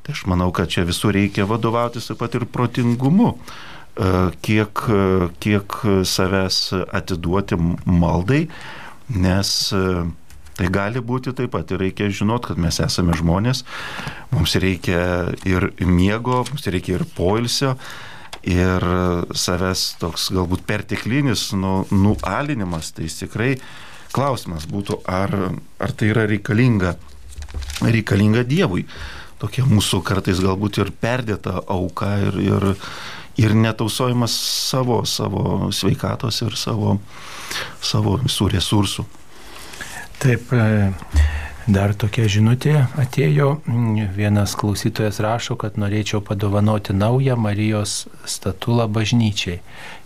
Tai 0.00 0.16
aš 0.16 0.24
manau, 0.30 0.48
kad 0.56 0.72
čia 0.72 0.86
visur 0.88 1.12
reikia 1.14 1.44
vadovautis 1.48 2.08
taip 2.08 2.22
pat 2.22 2.36
ir 2.38 2.48
protingumu, 2.48 3.34
e, 3.36 4.12
kiek, 4.42 4.86
kiek 5.44 5.80
savęs 6.08 6.62
atiduoti 6.88 7.60
maldai, 7.84 8.46
nes 9.10 9.50
e, 9.72 9.84
Tai 10.60 10.68
gali 10.68 11.00
būti 11.00 11.32
taip 11.32 11.54
pat 11.54 11.70
ir 11.72 11.80
reikia 11.80 12.10
žinot, 12.12 12.44
kad 12.50 12.58
mes 12.60 12.76
esame 12.84 13.14
žmonės, 13.16 13.62
mums 14.28 14.52
reikia 14.60 15.32
ir 15.48 15.70
miego, 15.88 16.42
mums 16.50 16.66
reikia 16.68 16.98
ir 16.98 17.04
poilsio. 17.16 17.78
Ir 18.44 18.84
savęs 19.36 19.84
toks 20.00 20.26
galbūt 20.36 20.66
perteklinis 20.68 21.50
nu, 21.56 21.86
nualinimas, 21.92 22.90
tai 22.96 23.08
tikrai 23.08 23.54
klausimas 24.12 24.66
būtų, 24.68 24.98
ar, 25.08 25.32
ar 25.80 25.94
tai 25.96 26.10
yra 26.12 26.26
reikalinga, 26.28 26.92
reikalinga 27.80 28.44
Dievui. 28.48 28.84
Tokia 29.40 29.64
mūsų 29.68 30.02
kartais 30.04 30.42
galbūt 30.44 30.82
ir 30.82 30.92
perdėta 30.92 31.62
auka 31.72 32.10
ir, 32.26 32.36
ir, 32.44 32.66
ir 33.40 33.56
netausojimas 33.56 34.36
savo, 34.68 35.00
savo 35.08 35.70
sveikatos 35.72 36.42
ir 36.44 36.60
savo, 36.60 36.98
savo 37.80 38.18
visų 38.20 38.50
resursų. 38.58 39.06
Taip, 40.20 40.50
e, 40.52 40.90
dar 41.72 41.94
tokia 41.96 42.26
žinutė 42.28 42.74
atėjo. 43.00 43.54
Vienas 44.12 44.52
klausytojas 44.60 45.16
rašo, 45.24 45.56
kad 45.56 45.78
norėčiau 45.80 46.20
padovanoti 46.20 46.92
naują 46.92 47.38
Marijos 47.40 48.02
statulą 48.28 48.84
bažnyčiai. 48.92 49.62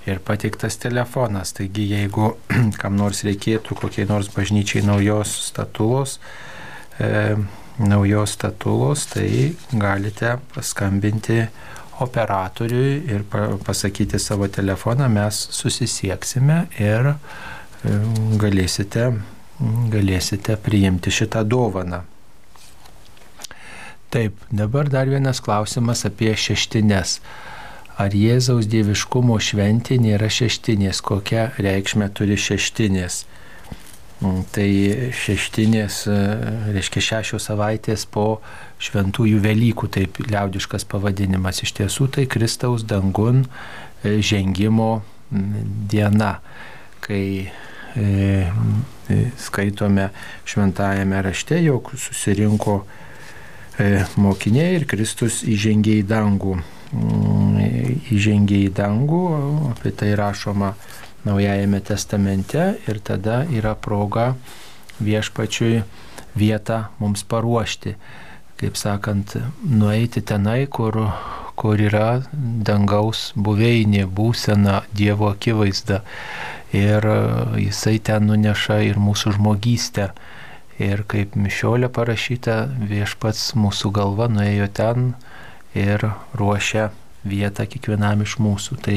Ir 0.06 0.23
pateiktas 0.23 0.78
telefonas. 0.78 1.50
Taigi, 1.59 1.88
jeigu 1.97 2.30
kam 2.80 2.94
nors 3.00 3.25
reikėtų 3.26 3.75
kokiai 3.83 4.06
nors 4.06 4.30
bažnyčiai 4.30 4.85
naujos 4.87 5.35
statulos, 5.49 6.21
e, 7.02 7.35
naujos 7.83 8.38
statulos, 8.38 9.09
tai 9.11 9.28
galite 9.75 10.37
paskambinti 10.54 11.42
operatoriui 12.06 12.97
ir 13.11 13.26
pasakyti 13.66 14.23
savo 14.23 14.47
telefoną, 14.47 15.11
mes 15.11 15.42
susisieksime 15.59 16.68
ir 16.78 17.16
e, 17.16 17.16
galėsite 18.38 19.11
galėsite 19.61 20.56
priimti 20.61 21.12
šitą 21.14 21.44
dovaną. 21.46 22.02
Taip, 24.14 24.38
dabar 24.50 24.88
dar 24.88 25.11
vienas 25.11 25.40
klausimas 25.42 26.04
apie 26.06 26.34
šeštinės. 26.38 27.18
Ar 27.99 28.14
Jėzaus 28.14 28.66
dieviškumo 28.70 29.38
šventė 29.42 29.99
nėra 30.02 30.28
šeštinės? 30.30 31.00
Kokią 31.02 31.49
reikšmę 31.62 32.11
turi 32.14 32.38
šeštinės? 32.38 33.25
Mm, 34.23 34.44
tai 34.54 34.68
šeštinės, 35.18 35.99
e, 36.06 36.18
reiškia 36.75 37.02
šešios 37.08 37.49
savaitės 37.50 38.06
po 38.06 38.40
šventųjų 38.82 39.40
Velykų, 39.42 39.90
taip 39.99 40.18
liaudiškas 40.23 40.87
pavadinimas. 40.90 41.62
Iš 41.66 41.75
tiesų 41.80 42.08
tai 42.14 42.26
Kristaus 42.30 42.87
dangun 42.87 43.44
e, 43.44 44.20
žengimo 44.23 45.02
mm, 45.30 45.66
diena, 45.90 46.37
kai 47.02 47.50
skaitome 49.38 50.08
šventajame 50.44 51.22
rašte, 51.22 51.60
jog 51.62 51.92
susirinko 51.94 52.80
e, 53.78 54.04
mokiniai 54.16 54.80
ir 54.80 54.86
Kristus 54.90 55.42
įžengė 55.46 56.00
į 56.00 56.06
dangų. 56.10 56.56
Mm, 56.94 58.02
įžengė 58.14 58.60
į 58.68 58.74
dangų, 58.74 59.24
apie 59.72 59.94
tai 59.94 60.14
rašoma 60.18 60.74
Naujajame 61.24 61.80
testamente 61.80 62.74
ir 62.84 62.98
tada 63.00 63.46
yra 63.48 63.72
proga 63.74 64.34
viešpačiui 65.00 65.78
vietą 66.36 66.82
mums 67.00 67.24
paruošti. 67.24 67.94
Kaip 68.61 68.76
sakant, 68.78 69.34
nueiti 69.66 70.23
tenai, 70.23 70.66
kur, 70.70 71.00
kur 71.58 71.80
yra 71.80 72.23
dangaus 72.34 73.32
buveinė, 73.34 74.04
būsena, 74.06 74.82
Dievo 74.94 75.32
akivaizda. 75.32 76.02
Ir 76.75 77.06
e, 77.06 77.18
jisai 77.66 77.99
ten 78.02 78.28
nuneša 78.30 78.80
ir 78.87 79.00
mūsų 79.02 79.34
žmogystę. 79.38 80.12
Ir 80.82 81.04
kaip 81.11 81.34
mišiolė 81.38 81.90
parašyta, 81.94 82.64
viešpats 82.90 83.52
mūsų 83.58 83.90
galva 83.94 84.26
nuėjo 84.30 84.70
ten 84.75 85.12
ir 85.75 86.02
ruošia 86.34 86.88
vietą 87.25 87.66
kiekvienam 87.70 88.23
iš 88.23 88.38
mūsų. 88.42 88.78
Tai 88.82 88.96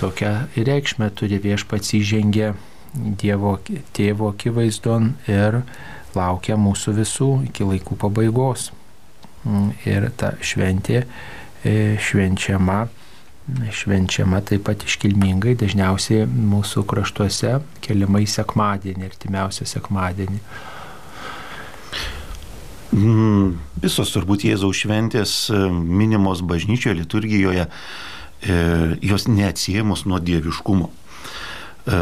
tokia 0.00 0.34
reikšmė 0.56 1.10
turi 1.16 1.40
viešpats 1.40 1.96
įžengę 2.00 2.54
Dievo 2.94 3.56
tėvo 3.96 4.28
akivaizdon 4.30 5.14
ir 5.26 5.64
laukia 6.18 6.58
mūsų 6.60 6.96
visų 7.00 7.30
iki 7.48 7.66
laikų 7.68 7.98
pabaigos. 8.00 8.70
Mm, 9.44 9.72
ir 9.84 10.08
ta 10.16 10.32
šventė 10.40 11.02
e, 11.64 11.96
švenčiama, 12.00 12.86
švenčiama 13.76 14.40
taip 14.48 14.64
pat 14.68 14.86
iškilmingai, 14.86 15.52
dažniausiai 15.60 16.24
mūsų 16.24 16.86
kraštuose 16.88 17.58
keliamai 17.84 18.24
sekmadienį, 18.30 19.10
artimiausią 19.10 19.68
sekmadienį. 19.68 20.40
Mm, 22.94 23.56
visos 23.82 24.12
turbūt 24.14 24.46
Jėzaus 24.48 24.80
šventės 24.84 25.36
e, 25.52 25.60
minimos 25.70 26.44
bažnyčioje, 26.46 26.96
liturgijoje, 27.02 27.68
e, 27.68 28.58
jos 29.02 29.28
neatsiemus 29.28 30.06
nuo 30.08 30.22
dieviškumo. 30.22 30.92
E, 31.84 31.96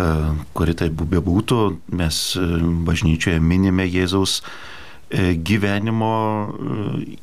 kuri 0.55 0.77
tai 0.79 0.93
bebūtų, 0.95 1.59
mes 1.99 2.19
e, 2.39 2.43
bažnyčioje 2.87 3.41
minime 3.43 3.83
Jėzaus 3.89 4.37
e, 4.39 5.33
gyvenimo 5.35 6.13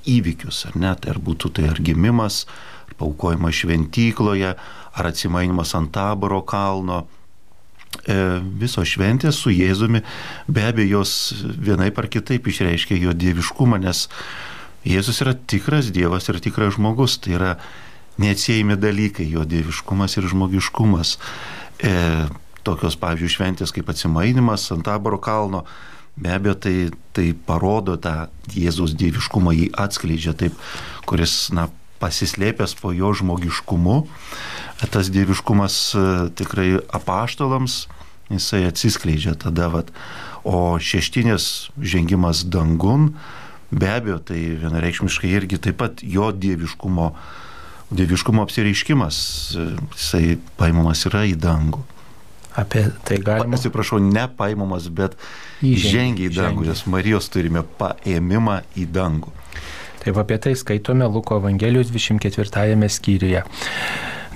įvykius, 0.04 0.66
ar 0.68 0.76
ne, 0.76 0.92
tai 1.00 1.14
ar 1.14 1.22
būtų 1.24 1.54
tai 1.56 1.70
ar 1.72 1.80
gimimas, 1.80 2.42
ar 2.90 2.98
paukojimas 3.00 3.62
šventykloje, 3.62 4.52
ar 4.60 5.08
atsimainimas 5.08 5.72
ant 5.80 5.94
taboro 5.96 6.42
kalno. 6.44 7.06
Visos 8.60 8.86
šventės 8.86 9.40
su 9.42 9.50
Jėzumi 9.50 10.04
be 10.46 10.62
abejo 10.68 11.00
jos 11.00 11.14
vienaip 11.42 11.98
ar 11.98 12.06
kitaip 12.12 12.46
išreiškia 12.48 13.00
jo 13.02 13.16
dieviškumą, 13.18 13.80
nes 13.82 14.04
Jėzus 14.86 15.24
yra 15.26 15.34
tikras 15.34 15.90
Dievas 15.96 16.30
ir 16.30 16.38
tikras 16.44 16.76
žmogus, 16.78 17.18
tai 17.24 17.34
yra 17.40 17.56
neatsiejami 18.22 18.78
dalykai, 18.78 19.26
jo 19.34 19.42
dieviškumas 19.48 20.20
ir 20.20 20.30
žmogiškumas. 20.30 21.16
E, 21.82 21.96
tokios, 22.68 22.98
pavyzdžiui, 23.00 23.34
šventės 23.36 23.74
kaip 23.76 23.90
atsimainimas 23.92 24.68
ant 24.76 24.86
taboro 24.88 25.20
kalno, 25.22 25.66
be 26.20 26.32
abejo, 26.36 26.56
tai, 26.60 26.76
tai 27.16 27.32
parodo 27.48 27.96
tą 28.02 28.28
Jėzaus 28.52 28.96
dieviškumą, 29.00 29.56
jį 29.56 29.68
atskleidžia 29.80 30.36
taip, 30.38 30.58
kuris, 31.08 31.48
na, 31.56 31.70
pasislėpęs 32.00 32.78
po 32.80 32.94
jo 32.96 33.12
žmogiškumu, 33.16 34.02
tas 34.92 35.12
dieviškumas 35.12 35.76
e, 35.96 36.06
tikrai 36.40 36.70
apaštalams, 36.96 37.82
jisai 38.32 38.64
atsiskleidžia 38.70 39.36
tada, 39.40 39.68
vat, 39.74 39.92
o 40.48 40.80
šeštinės 40.80 41.70
žengimas 41.84 42.46
dangun, 42.48 43.12
be 43.72 43.92
abejo, 43.92 44.20
tai 44.32 44.40
vienareikšmiškai 44.64 45.34
irgi 45.36 45.60
taip 45.62 45.80
pat 45.82 46.04
jo 46.04 46.32
dieviškumo, 46.32 47.12
dieviškumo 48.00 48.48
apsireiškimas, 48.48 49.22
e, 49.56 49.70
jisai 49.98 50.26
paimamas 50.60 51.06
yra 51.12 51.26
į 51.30 51.36
dangų. 51.40 51.84
Apie 52.60 52.86
tai 53.08 53.20
galima. 53.24 53.56
Atsiprašau, 53.58 54.02
ne 54.04 54.26
paimamas, 54.38 54.90
bet 54.92 55.16
žengia 55.64 56.28
į 56.28 56.36
dangų, 56.36 56.68
nes 56.70 56.86
Marijos 56.92 57.32
turime 57.32 57.64
paėmimą 57.80 58.62
į 58.80 58.88
dangų. 59.00 59.34
Taip 60.00 60.20
apie 60.20 60.38
tai 60.40 60.56
skaitome 60.56 61.08
Luko 61.12 61.40
Evangelijos 61.40 61.92
24 61.92 62.90
skyriuje. 62.90 63.44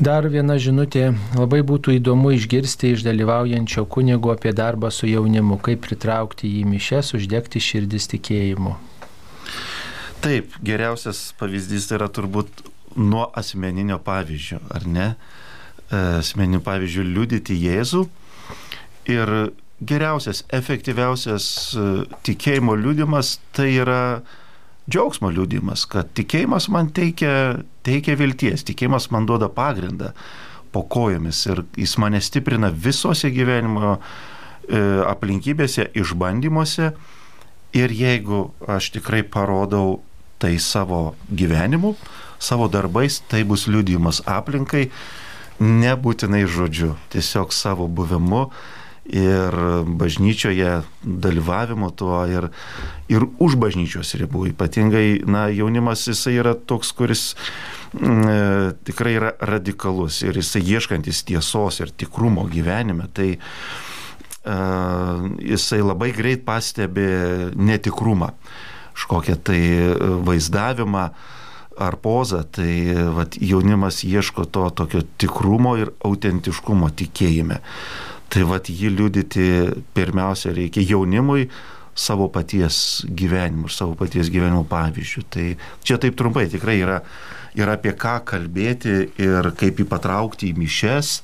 Dar 0.02 0.26
viena 0.26 0.56
žinutė, 0.58 1.12
labai 1.38 1.62
būtų 1.62 1.94
įdomu 2.00 2.32
išgirsti 2.34 2.96
iš 2.96 3.04
dalyvaujančio 3.06 3.86
kunigo 3.86 4.32
apie 4.34 4.50
darbą 4.58 4.90
su 4.90 5.06
jaunimu, 5.06 5.60
kaip 5.62 5.84
pritraukti 5.86 6.50
jį 6.50 6.64
mišes, 6.66 7.14
uždegti 7.14 7.62
širdis 7.62 8.10
tikėjimu. 8.16 8.74
Taip, 10.24 10.56
geriausias 10.66 11.22
pavyzdys 11.38 11.92
yra 11.94 12.10
turbūt 12.10 12.64
nuo 12.98 13.28
asmeninio 13.38 14.00
pavyzdžio, 14.02 14.64
ar 14.74 14.88
ne? 14.90 15.08
Asmeniniu 15.94 16.62
pavyzdžiu 16.66 17.06
liudyti 17.08 17.58
Jėzų. 17.62 18.06
Ir 19.12 19.34
geriausias, 19.84 20.44
efektyviausias 20.54 21.46
e, 21.76 21.90
tikėjimo 22.26 22.76
liudimas 22.80 23.38
tai 23.56 23.74
yra 23.82 24.22
džiaugsmo 24.90 25.32
liudimas, 25.32 25.86
kad 25.90 26.12
tikėjimas 26.18 26.68
man 26.72 26.90
teikia, 26.96 27.64
teikia 27.88 28.18
vilties, 28.20 28.66
tikėjimas 28.68 29.10
man 29.16 29.28
duoda 29.30 29.50
pagrindą 29.52 30.12
po 30.74 30.84
kojomis 30.90 31.44
ir 31.52 31.64
jis 31.78 31.98
mane 32.02 32.20
stiprina 32.24 32.72
visose 32.74 33.30
gyvenimo 33.32 33.96
e, 33.96 34.00
aplinkybėse, 35.08 35.92
išbandymuose. 36.00 36.94
Ir 37.74 37.94
jeigu 37.94 38.48
aš 38.70 38.92
tikrai 38.98 39.24
parodau 39.26 40.02
tai 40.42 40.58
savo 40.62 41.16
gyvenimu, 41.34 41.94
savo 42.42 42.68
darbais, 42.70 43.22
tai 43.32 43.44
bus 43.48 43.66
liudimas 43.72 44.22
aplinkai, 44.30 44.90
nebūtinai 45.60 46.46
žodžiu, 46.50 46.96
tiesiog 47.14 47.54
savo 47.54 47.88
buvimu 47.88 48.48
ir 49.04 49.56
bažnyčioje 50.00 50.82
dalyvavimu 51.04 51.92
tuo 51.92 52.22
ir, 52.32 52.48
ir 53.12 53.26
už 53.44 53.58
bažnyčios 53.60 54.16
ribų. 54.20 54.48
Ypatingai, 54.54 55.20
na, 55.28 55.50
jaunimas 55.52 56.06
jisai 56.08 56.38
yra 56.40 56.54
toks, 56.56 56.94
kuris 56.96 57.24
mm, 57.92 58.24
e, 58.24 58.38
tikrai 58.88 59.18
yra 59.20 59.34
radikalus 59.44 60.22
ir 60.24 60.40
jisai 60.40 60.64
ieškantis 60.64 61.26
tiesos 61.28 61.82
ir 61.84 61.92
tikrumo 61.92 62.48
gyvenime. 62.48 63.10
Tai 63.12 63.30
e, 63.36 63.38
jisai 65.52 65.84
labai 65.84 66.14
greit 66.16 66.48
pastebi 66.48 67.10
netikrumą, 67.60 68.32
kažkokią 68.96 69.40
tai 69.44 69.62
vaizdavimą, 70.24 71.08
ar 71.78 71.98
pozą, 72.02 72.44
tai 72.52 72.94
vat, 73.16 73.38
jaunimas 73.42 74.04
ieško 74.08 74.46
to 74.46 74.68
tokio 74.76 75.04
tikrumo 75.18 75.76
ir 75.82 75.94
autentiškumo 76.06 76.90
tikėjime. 77.00 77.60
Tai 78.34 78.44
vat 78.50 78.70
jį 78.70 78.92
liudyti 78.96 79.48
pirmiausia 79.94 80.54
reikia 80.56 80.84
jaunimui 80.86 81.48
savo 81.94 82.28
paties 82.34 83.04
gyvenimu 83.06 83.70
ir 83.70 83.74
savo 83.74 83.94
paties 83.98 84.32
gyvenimo 84.34 84.64
pavyzdžių. 84.70 85.24
Tai 85.30 85.48
čia 85.86 86.00
taip 86.02 86.18
trumpai 86.18 86.48
tikrai 86.52 86.80
yra, 86.82 87.00
yra 87.58 87.78
apie 87.78 87.94
ką 87.94 88.20
kalbėti 88.34 88.96
ir 89.22 89.52
kaip 89.60 89.82
jį 89.82 89.88
patraukti 89.90 90.50
į 90.50 90.58
mišes, 90.64 91.20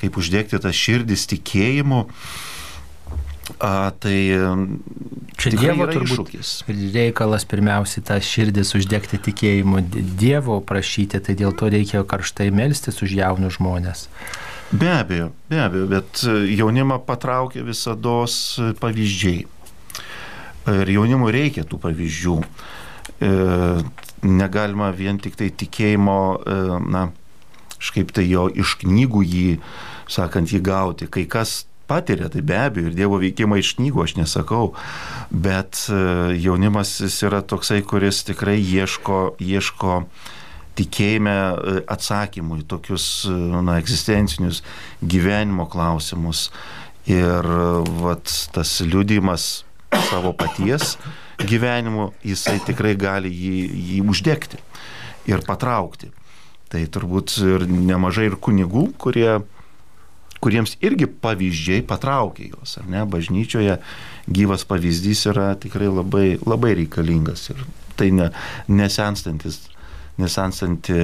kaip 0.00 0.16
uždegti 0.20 0.60
tą 0.60 0.72
širdis 0.72 1.26
tikėjimu. 1.32 2.04
A, 3.58 3.90
tai 3.98 4.16
čia 5.40 5.52
Dievo 5.56 5.88
iššūkis. 5.90 6.52
reikalas 6.94 7.46
pirmiausiai 7.48 8.04
tą 8.06 8.18
širdis 8.22 8.74
uždegti 8.78 9.18
tikėjimu, 9.18 9.82
Dievo 10.20 10.60
prašyti, 10.64 11.20
tai 11.20 11.34
dėl 11.38 11.56
to 11.56 11.70
reikia 11.72 12.04
karštai 12.04 12.50
melstis 12.54 13.02
už 13.02 13.16
jaunus 13.18 13.58
žmonės. 13.58 14.06
Be 14.70 14.86
abejo, 14.86 15.32
be 15.50 15.58
abejo, 15.58 15.86
bet 15.90 16.22
jaunimą 16.46 17.00
patraukia 17.02 17.64
visada 17.66 18.22
pavyzdžiai. 18.78 19.48
Ir 20.70 20.92
jaunimui 20.94 21.32
reikia 21.34 21.64
tų 21.66 21.80
pavyzdžių. 21.82 22.36
E, 23.20 23.30
negalima 24.22 24.90
vien 24.94 25.18
tik 25.18 25.34
tai 25.40 25.48
tikėjimo, 25.50 26.20
e, 26.38 26.58
na, 26.92 27.08
kažkaip 27.80 28.12
tai 28.14 28.26
jo 28.28 28.46
iš 28.52 28.76
knygų 28.84 29.24
jį, 29.24 29.48
sakant, 30.10 30.52
jį 30.52 30.60
gauti. 30.62 31.08
Kai 31.10 31.24
kas 31.26 31.64
patiria, 31.90 32.30
tai 32.30 32.42
be 32.46 32.58
abejo, 32.58 32.90
ir 32.90 32.98
Dievo 32.98 33.18
veikimą 33.22 33.58
iš 33.60 33.74
knygų 33.78 34.04
aš 34.04 34.16
nesakau, 34.20 34.72
bet 35.30 35.86
e, 35.90 36.00
jaunimas 36.38 36.92
jis 37.02 37.18
yra 37.26 37.42
toksai, 37.42 37.80
kuris 37.86 38.22
tikrai 38.28 38.58
ieško, 38.60 39.22
ieško 39.42 40.02
tikėjime 40.78 41.34
e, 41.34 41.80
atsakymų 41.90 42.60
į 42.62 42.68
tokius 42.70 43.08
e, 43.26 43.34
na, 43.34 43.80
egzistencinius 43.82 44.62
gyvenimo 45.02 45.66
klausimus. 45.70 46.48
Ir 47.10 47.46
vat, 47.98 48.30
tas 48.54 48.76
liudimas 48.84 49.64
savo 50.10 50.34
paties 50.36 50.98
gyvenimu, 51.40 52.10
jisai 52.22 52.58
tikrai 52.66 52.92
gali 53.00 53.32
jį, 53.32 53.54
jį 53.90 54.02
uždegti 54.12 54.60
ir 55.30 55.42
patraukti. 55.46 56.10
Tai 56.70 56.82
turbūt 56.94 57.34
ir 57.42 57.64
nemažai 57.66 58.28
ir 58.28 58.36
kunigų, 58.38 58.90
kurie 59.00 59.40
kuriems 60.40 60.76
irgi 60.84 61.08
pavyzdžiai 61.20 61.82
patraukia 61.86 62.50
juos, 62.54 62.76
ar 62.80 62.88
ne? 62.90 63.04
Bažnyčioje 63.08 63.76
gyvas 64.30 64.64
pavyzdys 64.68 65.26
yra 65.32 65.52
tikrai 65.60 65.90
labai, 65.92 66.28
labai 66.46 66.74
reikalingas 66.80 67.50
ir 67.52 67.60
tai 68.00 68.10
ne, 68.16 68.30
nesenstantis, 68.72 69.60
nesenstanti 70.20 70.96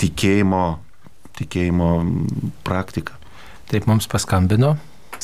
tikėjimo, 0.00 0.64
tikėjimo 1.40 1.90
praktika. 2.64 3.18
Taip 3.70 3.88
mums 3.90 4.08
paskambino. 4.10 4.74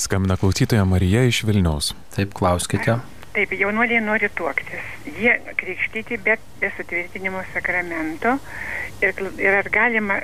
Skambina 0.00 0.36
klausytoja 0.40 0.84
Marija 0.88 1.24
iš 1.28 1.42
Vilniaus. 1.48 1.94
Taip, 2.14 2.32
klauskite. 2.36 2.98
Taip, 3.34 3.52
jaunuoliai 3.54 4.00
nori 4.04 4.30
tuoktis. 4.36 4.86
Jie 5.18 5.34
krikštyti, 5.60 6.18
bet 6.24 6.42
be 6.60 6.70
sutvirtinimo 6.76 7.42
sakramento 7.54 8.36
ir, 9.02 9.14
ir 9.38 9.58
ar 9.60 9.68
galima, 9.72 10.18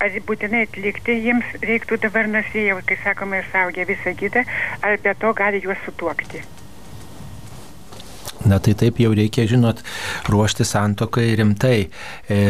ar 0.00 0.20
būtinai 0.28 0.66
atlikti, 0.66 1.18
jiems 1.26 1.56
reiktų 1.62 2.00
dabar 2.04 2.28
nusijau, 2.28 2.80
kai 2.86 3.00
sakoma, 3.04 3.40
ir 3.40 3.50
saugę 3.52 3.88
visą 3.88 4.14
gydą, 4.20 4.44
ar 4.82 5.00
be 5.02 5.16
to 5.20 5.32
gali 5.36 5.62
juos 5.64 5.82
sutuokti. 5.88 6.44
Na 8.44 8.58
tai 8.60 8.74
taip 8.76 9.00
jau 9.00 9.14
reikia, 9.16 9.46
žinot, 9.48 9.80
ruošti 10.28 10.64
santokai 10.68 11.30
rimtai. 11.38 11.88
E, 12.28 12.40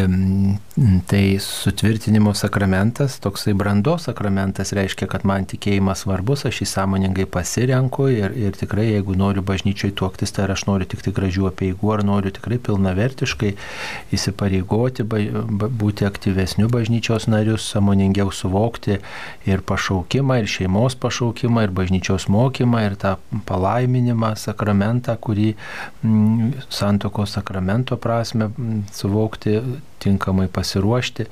tai 1.06 1.38
sutvirtinimo 1.40 2.34
sakramentas, 2.34 3.20
toksai 3.22 3.54
brandos 3.56 4.08
sakramentas 4.10 4.74
reiškia, 4.76 5.06
kad 5.08 5.24
man 5.24 5.46
tikėjimas 5.48 6.02
svarbus, 6.04 6.44
aš 6.48 6.60
jį 6.60 6.66
sąmoningai 6.68 7.24
pasirenku 7.32 8.08
ir, 8.12 8.34
ir 8.36 8.58
tikrai, 8.58 8.90
jeigu 8.90 9.16
noriu 9.16 9.44
bažnyčiai 9.46 9.94
tuoktis, 9.96 10.34
tai 10.36 10.50
aš 10.52 10.66
noriu 10.68 10.88
tik, 10.90 11.04
tik 11.06 11.16
gražių 11.16 11.48
apieigų, 11.48 11.92
ar 11.94 12.04
noriu 12.04 12.34
tikrai 12.34 12.58
pilnavertiškai 12.66 13.54
įsipareigoti, 14.16 15.06
ba, 15.08 15.22
ba, 15.62 15.70
būti 15.70 16.04
aktyvesniu 16.08 16.68
bažnyčios 16.72 17.28
narius, 17.32 17.70
sąmoningiau 17.72 18.34
suvokti 18.34 18.98
ir 19.48 19.64
pašaukimą, 19.64 20.42
ir 20.42 20.50
šeimos 20.50 20.98
pašaukimą, 21.00 21.64
ir 21.64 21.72
bažnyčios 21.78 22.28
mokymą, 22.32 22.84
ir 22.90 22.98
tą 23.00 23.16
palaiminimą, 23.48 24.34
sakramentą, 24.44 25.16
kurį 25.16 25.54
santokos 26.68 27.36
sakramento 27.36 27.96
prasme 27.96 28.48
mm, 28.48 28.82
suvokti, 28.92 29.60
tinkamai 30.02 30.48
pasiruošti. 30.48 31.26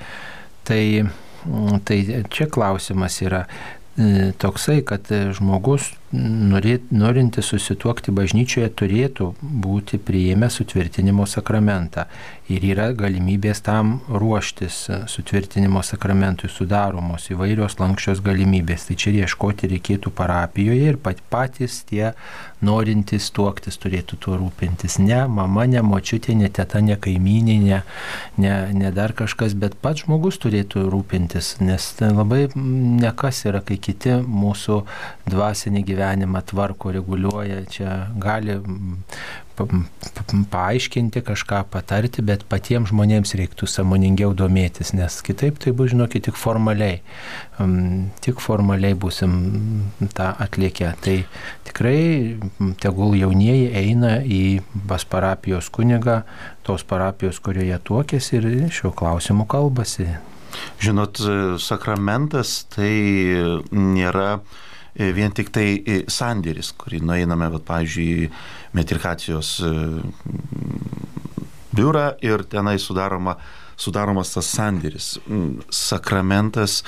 Tai, 0.64 0.84
mm, 1.04 1.80
tai 1.84 1.98
čia 2.30 2.48
klausimas 2.50 3.20
yra 3.22 3.44
e, 3.44 4.32
toksai, 4.38 4.80
kad 4.86 5.10
žmogus 5.36 5.92
norintis 6.14 7.48
susituokti 7.50 8.12
bažnyčioje 8.14 8.68
turėtų 8.78 9.30
būti 9.40 9.98
priėmę 9.98 10.50
sutvirtinimo 10.52 11.26
sakramentą. 11.26 12.06
Ir 12.52 12.60
yra 12.74 12.90
galimybės 12.92 13.62
tam 13.64 13.94
ruoštis 14.08 14.82
sutvirtinimo 15.08 15.80
sakramentui 15.82 16.50
sudaromos 16.52 17.30
įvairios 17.32 17.78
lankščios 17.80 18.20
galimybės. 18.24 18.84
Tai 18.88 18.96
čia 19.00 19.14
ieškoti 19.24 19.70
reikėtų 19.72 20.12
parapijoje 20.12 20.90
ir 20.92 21.00
pat 21.00 21.22
patys 21.32 21.80
tie 21.88 22.12
norintys 22.64 23.30
tuoktis 23.32 23.80
turėtų 23.80 24.18
tuo 24.20 24.36
rūpintis. 24.40 24.98
Ne 25.00 25.24
mama, 25.28 25.64
ne 25.68 25.80
močiutė, 25.84 26.36
ne 26.36 26.50
teta, 26.52 26.80
ne 26.84 26.98
kaimynė, 27.00 27.58
ne, 27.64 27.80
ne, 28.40 28.54
ne 28.76 28.92
dar 28.92 29.16
kažkas, 29.16 29.56
bet 29.56 29.76
pats 29.80 30.04
žmogus 30.04 30.38
turėtų 30.40 30.86
rūpintis, 30.92 31.54
nes 31.64 31.90
labai 32.00 32.46
nekas 32.54 33.44
yra, 33.48 33.64
kai 33.64 33.80
kiti 33.80 34.18
mūsų 34.20 34.82
dvasinį 35.32 35.84
gyvenimą 35.84 36.03
gyvenimą 36.04 36.42
tvarko, 36.46 36.92
reguliuoja, 36.92 37.64
čia 37.70 38.08
gali 38.20 38.58
paaiškinti 40.50 41.22
kažką, 41.22 41.62
patarti, 41.70 42.22
bet 42.26 42.42
patiems 42.50 42.90
žmonėms 42.90 43.36
reiktų 43.38 43.68
samoningiau 43.70 44.34
domėtis, 44.34 44.92
nes 44.94 45.20
kitaip 45.22 45.60
tai 45.62 45.72
bus, 45.72 45.92
žinokit, 45.92 46.24
tik 46.26 46.36
formaliai. 46.36 47.00
Tik 48.24 48.42
formaliai 48.42 48.94
busim 48.98 49.86
tą 50.16 50.32
atliekę. 50.42 50.90
Tai 51.00 51.16
tikrai 51.68 52.36
tegul 52.82 53.14
jaunieji 53.14 53.70
eina 53.78 54.18
į 54.26 54.60
pas 54.88 55.06
parapijos 55.06 55.70
kunigą, 55.70 56.24
tos 56.66 56.82
parapijos, 56.82 57.38
kurioje 57.38 57.78
tuokėsi 57.86 58.40
ir 58.40 58.50
šiuo 58.74 58.90
klausimu 58.90 59.46
kalbasi. 59.46 60.10
Žinot, 60.82 61.18
sakramentas 61.62 62.64
tai 62.74 62.90
nėra 63.70 64.38
E, 64.38 64.63
vien 64.94 65.32
tik 65.34 65.50
tai 65.54 65.66
e, 65.82 65.98
sandėris, 66.10 66.72
kurį 66.78 67.02
nueiname, 67.02 67.48
bet, 67.56 67.66
pavyzdžiui, 67.66 68.30
metrikacijos 68.78 69.56
e, 69.66 69.74
biurą 71.74 72.12
ir 72.22 72.46
tenai 72.50 72.76
sudaroma, 72.78 73.36
sudaromas 73.76 74.30
tas 74.36 74.52
sandėris, 74.54 75.16
sakramentas 75.74 76.82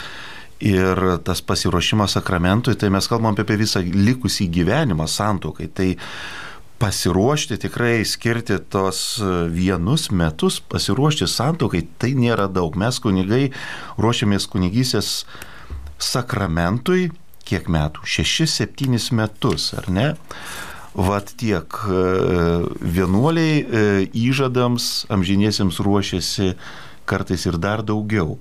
ir 0.62 1.02
tas 1.26 1.42
pasiruošimas 1.44 2.14
sakramentui, 2.16 2.76
tai 2.78 2.92
mes 2.94 3.10
kalbam 3.10 3.34
apie 3.34 3.58
visą 3.58 3.82
likusį 3.82 4.46
gyvenimą 4.54 5.08
santokai. 5.10 5.66
Tai 5.68 5.90
pasiruošti 6.78 7.58
tikrai 7.66 8.04
skirti 8.06 8.60
tos 8.70 9.18
vienus 9.52 10.10
metus, 10.12 10.60
pasiruošti 10.60 11.28
santokai, 11.28 11.82
tai 11.98 12.14
nėra 12.16 12.46
daug. 12.52 12.76
Mes 12.78 13.00
kunigai 13.02 13.50
ruošiamės 13.98 14.48
kunigysės 14.52 15.12
sakramentui 15.98 17.10
kiek 17.46 17.70
metų? 17.72 18.06
6-7 18.06 19.12
metus, 19.16 19.70
ar 19.78 19.88
ne? 19.92 20.08
Vat 20.96 21.32
tiek 21.36 21.76
e, 21.84 22.02
vienuoliai 22.80 23.56
e, 23.60 23.84
įžadams 24.16 25.06
amžiniesiems 25.12 25.80
ruošiasi 25.84 26.54
kartais 27.06 27.44
ir 27.46 27.58
dar 27.60 27.84
daugiau. 27.86 28.38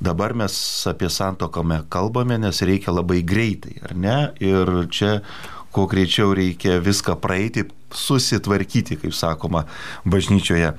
Dabar 0.00 0.34
mes 0.36 0.54
apie 0.88 1.08
santokome 1.12 1.82
kalbame, 1.92 2.36
nes 2.40 2.60
reikia 2.64 2.92
labai 2.92 3.22
greitai, 3.24 3.78
ar 3.84 3.94
ne? 3.96 4.16
Ir 4.44 4.72
čia 4.92 5.20
kuo 5.72 5.86
greičiau 5.88 6.32
reikia 6.36 6.80
viską 6.80 7.18
praeiti, 7.20 7.66
susitvarkyti, 7.92 8.96
kaip 9.00 9.14
sakoma, 9.16 9.66
bažnyčioje. 10.08 10.72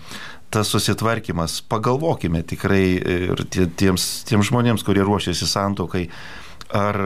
Tas 0.54 0.70
susitvarkymas, 0.72 1.60
pagalvokime 1.70 2.42
tikrai 2.48 2.84
ir 2.98 3.42
tiems, 3.52 4.08
tiems 4.30 4.50
žmonėms, 4.50 4.86
kurie 4.88 5.04
ruošiasi 5.06 5.50
santokai, 5.50 6.08
ar 6.76 7.00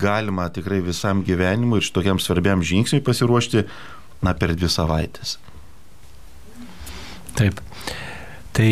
galima 0.00 0.48
tikrai 0.52 0.80
visam 0.84 1.24
gyvenimui 1.24 1.80
ir 1.80 1.86
šitokiam 1.86 2.20
svarbiam 2.20 2.62
žingsniui 2.64 3.04
pasiruošti, 3.04 3.64
na, 4.24 4.34
per 4.36 4.54
dvi 4.56 4.68
savaitės. 4.68 5.38
Taip. 7.38 7.60
Tai 8.50 8.66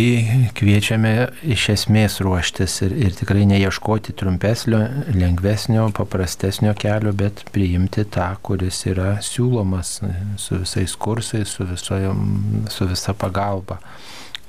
kviečiame 0.59 1.12
iš 1.55 1.69
esmės 1.77 2.19
ruoštis 2.27 2.81
ir, 2.83 2.95
ir 2.99 3.12
tikrai 3.14 3.45
neieškoti 3.47 4.12
trumpesnio, 4.19 4.81
lengvesnio, 5.14 5.85
paprastesnio 5.95 6.75
kelio, 6.77 7.12
bet 7.17 7.45
priimti 7.55 8.03
tą, 8.11 8.27
kuris 8.43 8.83
yra 8.91 9.14
siūlomas 9.23 10.01
su 10.43 10.59
visais 10.64 10.97
kursais, 10.99 11.55
su, 11.55 11.69
visojom, 11.71 12.25
su 12.75 12.91
visa 12.91 13.14
pagalba 13.14 13.79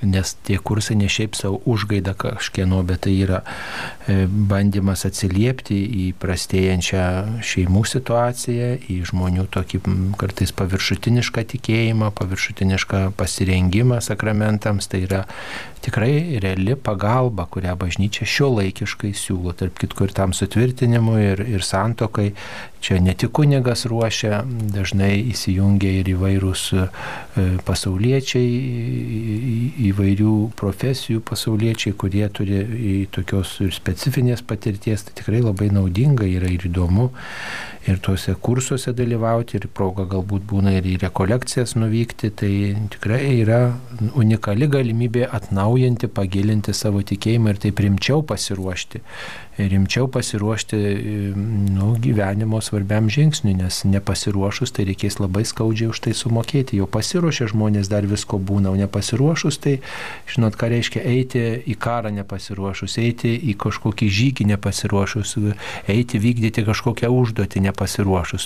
nes 0.02 0.34
tie 0.48 0.58
kursai 0.64 0.96
ne 1.00 1.10
šiaip 1.12 1.36
savo 1.36 1.60
užgaida 1.70 2.14
kažkieno, 2.18 2.82
bet 2.88 3.04
tai 3.06 3.16
yra 3.26 3.42
e, 3.44 4.26
bandymas 4.28 5.06
atsiliepti 5.08 5.80
į 6.04 6.06
prastėjančią 6.22 7.04
šeimų 7.46 7.84
situaciją, 7.94 8.70
į 8.92 9.00
žmonių 9.12 9.48
tokį 9.52 9.82
kartais 10.20 10.54
paviršutinišką 10.56 11.46
tikėjimą, 11.56 12.14
paviršutinišką 12.20 13.04
pasirengimą 13.20 14.00
sakramentams. 14.06 14.88
Tai 14.90 15.04
yra 15.06 15.26
tikrai 15.84 16.40
reali 16.44 16.76
pagalba, 16.76 17.46
kurią 17.52 17.76
bažnyčia 17.80 18.28
šio 18.28 18.52
laikiškai 18.58 19.14
siūlo, 19.16 19.54
tarp 19.58 19.80
kitko 19.80 20.08
ir 20.08 20.16
tam 20.16 20.36
sutvirtinimui, 20.36 21.22
ir, 21.34 21.44
ir 21.58 21.66
santokai. 21.66 22.32
Čia 22.80 23.00
ne 23.04 23.14
tik 23.14 23.34
kunigas 23.36 23.84
ruošia, 23.92 24.44
dažnai 24.72 25.18
įsijungia 25.34 26.00
ir 26.00 26.10
įvairūs 26.14 26.64
e, 26.80 26.86
pasauliečiai, 27.68 28.48
įvairių 29.90 30.36
profesijų 30.60 31.20
pasauliečiai, 31.28 31.94
kurie 32.00 32.24
turi 32.32 32.62
tokios 33.12 33.58
specifinės 33.76 34.46
patirties, 34.48 35.04
tai 35.04 35.18
tikrai 35.20 35.44
labai 35.44 35.68
naudinga 35.76 36.28
yra 36.30 36.48
ir 36.56 36.70
įdomu 36.72 37.10
ir 37.90 38.00
tuose 38.06 38.36
kursuose 38.48 38.94
dalyvauti, 38.96 39.60
ir 39.60 39.68
proga 39.74 40.06
galbūt 40.10 40.46
būna 40.50 40.76
ir 40.78 40.88
į 40.90 40.96
rekolekcijas 41.04 41.76
nuvykti, 41.80 42.32
tai 42.42 42.54
tikrai 42.94 43.22
yra 43.42 43.62
unikali 44.20 44.70
galimybė 44.72 45.28
atnaujinti, 45.40 46.12
pagilinti 46.14 46.76
savo 46.78 47.04
tikėjimą 47.06 47.56
ir 47.56 47.64
taip 47.68 47.84
rimčiau 47.86 48.24
pasiruošti 48.26 49.04
rimčiau 49.68 50.08
pasiruošti 50.08 50.78
nu, 51.76 51.96
gyvenimo 52.00 52.62
svarbiam 52.62 53.10
žingsniui, 53.10 53.58
nes 53.60 53.82
nepasiruošus 53.84 54.72
tai 54.76 54.86
reikės 54.88 55.20
labai 55.20 55.44
skaudžiai 55.48 55.90
už 55.92 56.02
tai 56.06 56.14
sumokėti. 56.16 56.80
Jau 56.80 56.88
pasiruošę 56.88 57.50
žmonės 57.52 57.90
dar 57.92 58.08
visko 58.08 58.40
būna, 58.40 58.72
o 58.72 58.80
nepasiruošus 58.80 59.60
tai, 59.64 59.76
žinot, 60.32 60.56
ką 60.60 60.72
reiškia 60.74 61.04
eiti 61.04 61.44
į 61.68 61.76
karą 61.82 62.14
nepasiruošus, 62.16 62.98
eiti 63.02 63.34
į 63.52 63.58
kažkokį 63.60 64.10
žygį 64.20 64.50
nepasiruošus, 64.54 65.36
eiti 65.92 66.22
vykdyti 66.22 66.66
kažkokią 66.68 67.12
užduotį 67.12 67.66
nepasiruošus. 67.68 67.79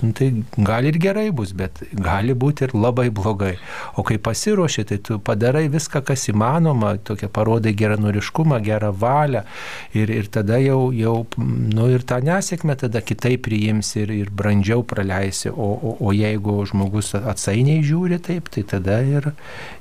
Nu, 0.03 0.11
tai 0.15 0.29
gali 0.57 0.91
ir 0.93 0.99
gerai 1.01 1.29
bus, 1.35 1.53
bet 1.57 1.81
gali 1.93 2.35
būti 2.37 2.67
ir 2.67 2.75
labai 2.77 3.09
blogai. 3.09 3.55
O 3.97 4.05
kai 4.05 4.19
pasiruoši, 4.21 4.85
tai 4.89 4.99
tu 5.03 5.17
padarai 5.19 5.65
viską, 5.73 6.03
kas 6.05 6.27
įmanoma, 6.31 6.95
tokia 7.03 7.29
parodai 7.33 7.73
geranoriškumą, 7.77 8.59
gerą 8.65 8.91
valią 8.93 9.43
ir, 9.97 10.11
ir 10.13 10.29
tada 10.33 10.59
jau, 10.61 10.91
jau 10.95 11.15
nu 11.37 11.89
ir 11.93 12.05
tą 12.07 12.19
nesėkmę 12.25 12.77
tada 12.83 13.01
kitaip 13.01 13.45
priimsi 13.47 14.03
ir, 14.03 14.13
ir 14.23 14.31
brandžiau 14.33 14.85
praleisi, 14.87 15.51
o, 15.51 15.69
o, 15.73 15.95
o 15.99 16.13
jeigu 16.15 16.59
žmogus 16.69 17.13
atsainiai 17.19 17.83
žiūri 17.85 18.21
taip, 18.23 18.49
tai 18.53 18.63
tada 18.75 19.01
ir, 19.03 19.31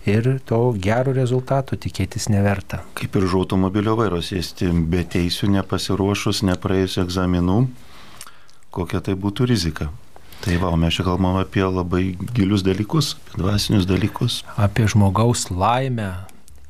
ir 0.08 0.32
to 0.48 0.62
gero 0.82 1.14
rezultato 1.16 1.78
tikėtis 1.78 2.28
neverta. 2.32 2.82
Kaip 2.98 3.16
ir 3.16 3.28
už 3.28 3.38
automobilio 3.44 3.96
vairo 3.98 4.22
sėsti 4.24 4.70
be 4.72 5.04
teisių, 5.04 5.52
nepasiruošus, 5.58 6.42
nepraėjus 6.48 6.98
egzaminų, 7.04 7.58
kokia 8.74 9.02
tai 9.04 9.14
būtų 9.18 9.48
rizika. 9.52 9.90
Tai 10.42 10.56
va, 10.58 10.72
mes 10.74 10.96
čia 10.96 11.06
kalbam 11.06 11.38
apie 11.38 11.62
labai 11.62 12.16
gilius 12.34 12.64
dalykus, 12.66 13.14
dvasinius 13.36 13.86
dalykus. 13.86 14.40
Apie 14.58 14.88
žmogaus 14.90 15.46
laimę, 15.54 16.10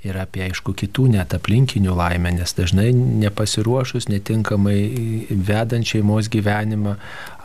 ir 0.07 0.19
apie, 0.19 0.43
aišku, 0.49 0.75
kitų 0.79 1.07
net 1.15 1.35
aplinkinių 1.37 1.95
laimę, 1.97 2.33
nes 2.37 2.55
dažnai 2.59 2.91
nepasiruošus, 2.95 4.09
netinkamai 4.11 4.79
vedant 5.31 5.87
šeimos 5.87 6.31
gyvenimą 6.33 6.97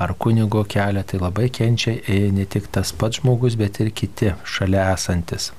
ar 0.02 0.15
kunigo 0.17 0.63
kelią, 0.70 1.06
tai 1.08 1.22
labai 1.22 1.52
kenčia 1.54 1.98
ne 2.34 2.48
tik 2.50 2.70
tas 2.74 2.93
pats 2.98 3.22
žmogus, 3.22 3.58
bet 3.60 3.80
ir 3.84 3.93
kiti 3.93 4.34
šalia 4.43 4.89
esantis. 4.96 5.52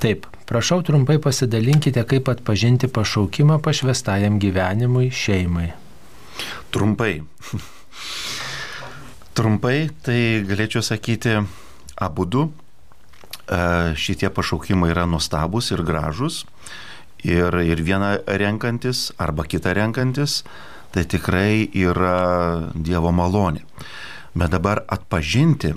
Taip, 0.00 0.26
prašau 0.48 0.82
trumpai 0.86 1.18
pasidalinkite, 1.22 2.02
kaip 2.08 2.32
atpažinti 2.32 2.88
pašaukimą 2.88 3.60
pašvestajam 3.64 4.40
gyvenimui 4.40 5.12
šeimai. 5.12 5.70
Trumpai. 6.72 7.18
Trumpai, 9.36 9.90
tai 10.02 10.44
galėčiau 10.48 10.84
sakyti, 10.84 11.40
abu 11.96 12.24
du 12.24 12.46
E, 13.46 13.94
šitie 13.94 14.26
pašaukimai 14.34 14.90
yra 14.90 15.06
nuostabus 15.06 15.70
ir 15.70 15.84
gražus. 15.86 16.44
Ir, 17.26 17.54
ir 17.62 17.80
vieną 17.82 18.26
renkantis 18.26 19.10
arba 19.18 19.46
kitą 19.46 19.72
renkantis, 19.74 20.42
tai 20.94 21.06
tikrai 21.06 21.66
yra 21.74 22.70
Dievo 22.74 23.10
malonė. 23.14 23.64
Bet 24.36 24.52
dabar 24.52 24.82
atpažinti, 24.92 25.72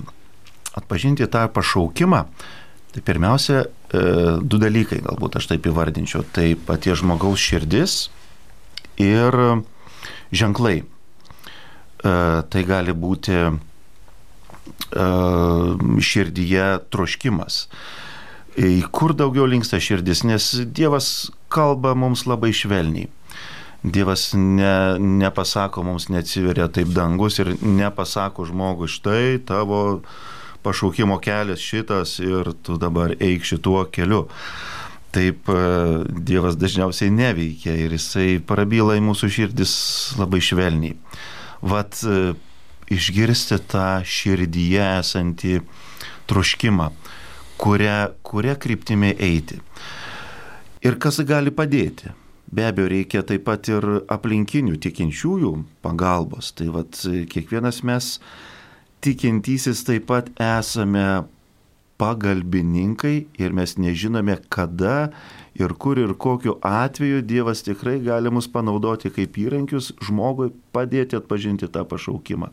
atpažinti 0.76 1.26
tą 1.30 1.46
pašaukimą, 1.54 2.24
tai 2.92 3.02
pirmiausia, 3.06 3.64
e, 3.64 4.02
du 4.42 4.58
dalykai, 4.58 5.00
galbūt 5.06 5.38
aš 5.38 5.52
taip 5.54 5.70
įvardinčiau. 5.70 6.26
Tai 6.26 6.50
paties 6.66 7.00
žmogaus 7.02 7.38
širdis 7.38 8.10
ir 8.98 9.62
ženklai. 10.34 10.82
E, 12.00 12.12
tai 12.48 12.64
gali 12.68 12.96
būti 12.96 13.36
širdyje 14.90 16.66
troškimas. 16.90 17.66
Į 18.58 18.82
kur 18.90 19.14
daugiau 19.14 19.46
linksta 19.46 19.78
širdis, 19.78 20.24
nes 20.26 20.50
Dievas 20.66 21.30
kalba 21.52 21.94
mums 21.94 22.26
labai 22.26 22.50
švelniai. 22.56 23.08
Dievas 23.80 24.32
ne, 24.34 24.98
nepasako 24.98 25.84
mums, 25.86 26.10
neatsiveria 26.12 26.66
taip 26.68 26.90
dangus 26.92 27.38
ir 27.40 27.54
nepasako 27.62 28.44
žmogui, 28.50 28.90
štai 28.90 29.38
tavo 29.46 30.02
pašaukimo 30.66 31.16
kelias 31.24 31.62
šitas 31.64 32.18
ir 32.20 32.52
tu 32.62 32.76
dabar 32.76 33.14
eik 33.16 33.46
šituo 33.46 33.86
keliu. 33.92 34.26
Taip 35.14 35.48
Dievas 36.10 36.58
dažniausiai 36.60 37.10
neveikia 37.14 37.72
ir 37.78 37.94
jisai 37.96 38.38
prabyla 38.46 38.98
į 38.98 39.06
mūsų 39.06 39.30
širdis 39.38 39.72
labai 40.18 40.42
švelniai. 40.44 40.98
Vat 41.60 41.98
išgirsti 42.90 43.58
tą 43.70 43.88
širdyje 44.06 44.84
esantį 45.00 45.60
troškimą, 46.30 46.88
kuria, 47.60 47.98
kuria 48.26 48.56
kryptimi 48.56 49.12
eiti. 49.18 49.60
Ir 50.80 50.96
kas 51.02 51.20
gali 51.28 51.52
padėti? 51.52 52.14
Be 52.50 52.64
abejo, 52.66 52.88
reikia 52.90 53.22
taip 53.22 53.44
pat 53.46 53.68
ir 53.70 53.84
aplinkinių 54.10 54.78
tikinčiųjų 54.82 55.52
pagalbos. 55.84 56.50
Tai 56.58 56.70
vad 56.74 56.96
kiekvienas 57.30 57.84
mes 57.86 58.16
tikintysis 59.04 59.84
taip 59.86 60.08
pat 60.08 60.32
esame 60.34 61.22
pagalbininkai 62.00 63.14
ir 63.38 63.54
mes 63.54 63.76
nežinome, 63.78 64.38
kada 64.50 65.12
ir 65.58 65.74
kur 65.78 65.98
ir 65.98 66.14
kokiu 66.14 66.56
atveju 66.62 67.22
Dievas 67.26 67.64
tikrai 67.66 67.98
gali 68.04 68.30
mus 68.30 68.48
panaudoti 68.48 69.10
kaip 69.14 69.38
įrankius 69.40 69.92
žmogui 70.06 70.50
padėti 70.74 71.18
atpažinti 71.18 71.68
tą 71.72 71.84
pašaukimą. 71.88 72.50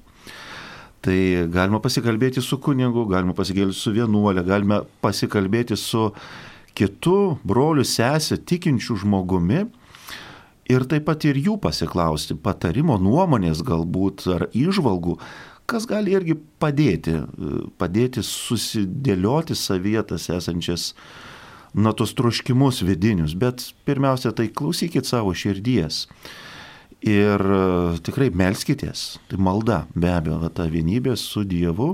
Tai 1.05 1.17
galima 1.53 1.79
pasikalbėti 1.79 2.41
su 2.41 2.57
kunigu, 2.59 3.05
galima 3.07 3.35
pasikalbėti 3.37 3.77
su 3.77 3.93
vienuolė, 3.95 4.43
galime 4.47 4.81
pasikalbėti 5.03 5.77
su 5.77 6.09
kitu 6.77 7.37
broliu, 7.47 7.85
sesė, 7.85 8.37
tikinčiu 8.37 8.97
žmogumi 9.03 9.65
ir 10.67 10.85
taip 10.89 11.05
pat 11.07 11.25
ir 11.29 11.39
jų 11.39 11.57
pasiklausti, 11.63 12.35
patarimo, 12.35 12.97
nuomonės 13.01 13.63
galbūt 13.65 14.25
ar 14.33 14.47
išvalgų, 14.51 15.15
kas 15.69 15.87
gali 15.87 16.15
irgi 16.17 16.37
padėti, 16.59 17.15
padėti 17.79 18.23
susidėlioti 18.25 19.55
savietas 19.55 20.29
esančias, 20.33 20.91
na, 21.77 21.93
tos 21.93 22.15
troškimus 22.17 22.81
vidinius, 22.85 23.35
bet 23.37 23.61
pirmiausia, 23.85 24.33
tai 24.35 24.49
klausykit 24.49 25.05
savo 25.05 25.33
širdies. 25.37 26.05
Ir 27.05 27.37
e, 27.37 27.61
tikrai 28.01 28.31
melskitės, 28.33 29.19
tai 29.29 29.37
malda, 29.41 29.83
be 29.93 30.09
abejo, 30.09 30.39
va, 30.41 30.49
ta 30.49 30.65
vienybė 30.71 31.13
su 31.21 31.45
Dievu, 31.45 31.91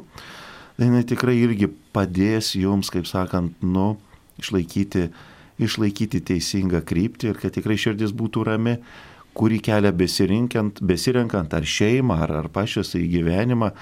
jinai 0.79 1.03
tikrai 1.07 1.35
irgi 1.41 1.67
padės 1.93 2.53
jums, 2.55 2.87
kaip 2.93 3.09
sakant, 3.09 3.57
nu, 3.59 3.97
išlaikyti, 4.39 5.09
išlaikyti 5.63 6.23
teisingą 6.31 6.81
kryptį 6.87 7.33
ir 7.33 7.41
kad 7.41 7.53
tikrai 7.57 7.75
širdis 7.79 8.15
būtų 8.15 8.45
rami, 8.47 8.77
kurį 9.35 9.59
kelią 9.65 9.91
besirenkant 9.97 11.53
ar 11.57 11.67
šeimą, 11.67 12.21
ar, 12.23 12.35
ar 12.43 12.47
pačios 12.53 12.93
į 12.95 13.03
gyvenimą, 13.17 13.73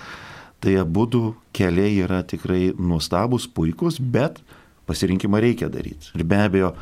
tai 0.62 0.78
abu 0.82 1.06
keliai 1.54 2.02
yra 2.06 2.22
tikrai 2.24 2.72
nuostabus, 2.80 3.46
puikus, 3.46 4.00
bet 4.00 4.42
pasirinkimą 4.92 5.42
reikia 5.42 5.72
daryti. 5.72 6.12
Ir 6.20 6.28
be 6.28 6.44
abejo, 6.44 6.76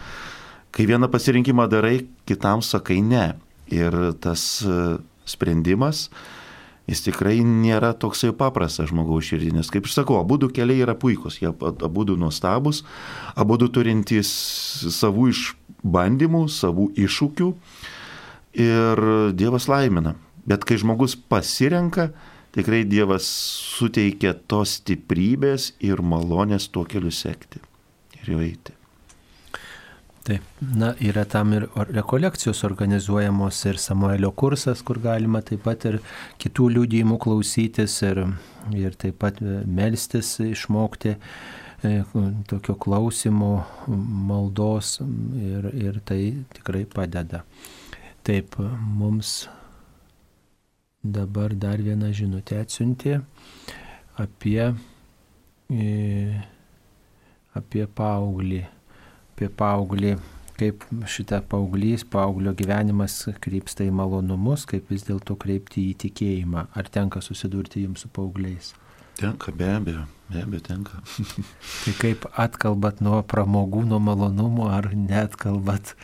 kai 0.76 0.89
vieną 0.89 1.10
pasirinkimą 1.13 1.69
darai, 1.69 2.02
kitam 2.30 2.65
sakai 2.65 3.00
ne. 3.06 3.32
Ir 3.69 3.93
tas 4.22 4.43
e, 4.65 4.98
sprendimas, 5.30 6.08
jis 6.89 7.04
tikrai 7.06 7.38
nėra 7.45 7.91
toksai 8.02 8.32
paprastas 8.38 8.89
žmogaus 8.89 9.28
širdį, 9.30 9.52
nes 9.60 9.69
kaip 9.69 9.86
aš 9.86 10.00
sakau, 10.00 10.17
abu 10.22 10.39
du 10.41 10.50
keliai 10.54 10.82
yra 10.86 10.95
puikus, 10.98 11.38
jie 11.41 11.52
abu 11.52 12.06
du 12.08 12.17
nuostabus, 12.17 12.82
abu 13.38 13.60
du 13.62 13.69
turintys 13.69 14.32
savų 14.98 15.30
išbandymų, 15.36 16.48
savų 16.50 16.89
iššūkių 17.06 17.52
ir 18.65 19.06
Dievas 19.38 19.69
laimina. 19.69 20.15
Bet 20.50 20.65
kai 20.65 20.80
žmogus 20.82 21.13
pasirenka, 21.30 22.10
tikrai 22.58 22.82
Dievas 22.89 23.30
suteikia 23.78 24.34
tos 24.50 24.80
stiprybės 24.80 25.76
ir 25.86 26.02
malonės 26.02 26.72
tuo 26.74 26.88
keliu 26.89 27.13
sekti 27.13 27.62
jo 28.30 28.44
eiti. 28.44 28.76
Taip, 30.30 30.44
na, 30.62 30.92
yra 31.02 31.24
tam 31.26 31.54
ir 31.56 31.63
rekolekcijos 31.89 32.63
organizuojamos 32.68 33.63
ir 33.65 33.80
Samuelio 33.82 34.30
kursas, 34.32 34.84
kur 34.86 35.00
galima 35.02 35.42
taip 35.42 35.63
pat 35.65 35.88
ir 35.89 35.98
kitų 36.44 36.68
liūdėjimų 36.76 37.18
klausytis 37.24 37.96
ir, 38.06 38.26
ir 38.78 38.98
taip 39.00 39.18
pat 39.24 39.39
melstis 39.42 40.36
išmokti 40.44 41.15
e, 41.15 41.94
tokio 42.52 42.76
klausimo, 42.76 43.54
maldos 43.88 45.00
ir, 45.00 45.72
ir 45.74 45.98
tai 46.06 46.20
tikrai 46.58 46.84
padeda. 46.86 47.42
Taip, 48.28 48.60
mums 49.00 49.48
dabar 51.02 51.56
dar 51.56 51.82
vieną 51.82 52.12
žinutę 52.13 52.60
atsiuntė 52.60 53.22
apie, 54.20 54.74
e, 55.72 56.44
apie 57.58 57.86
paauglį 57.88 58.66
apie 59.40 59.48
paauglį, 59.56 60.18
kaip 60.60 60.84
šitą 61.08 61.40
paauglys, 61.48 62.04
paauglio 62.04 62.52
gyvenimas 62.60 63.22
krypsta 63.40 63.86
į 63.88 63.94
malonumus, 63.96 64.66
kaip 64.68 64.92
vis 64.92 65.06
dėlto 65.08 65.38
kreipti 65.40 65.86
į 65.94 65.98
tikėjimą. 66.04 66.66
Ar 66.76 66.90
tenka 66.92 67.24
susidurti 67.24 67.86
jums 67.86 68.04
su 68.04 68.12
paaugliais? 68.12 68.74
Tenka, 69.20 69.54
be 69.56 69.70
abejo, 69.72 70.04
be 70.28 70.44
abejo 70.44 70.66
tenka. 70.68 71.00
tai 71.86 71.94
kaip 72.02 72.28
atkalbat 72.36 73.00
nuo 73.00 73.22
pramogų, 73.24 73.86
nuo 73.88 74.02
malonumų, 74.04 74.68
ar 74.76 74.92
net 74.92 75.40
kalbat? 75.40 75.96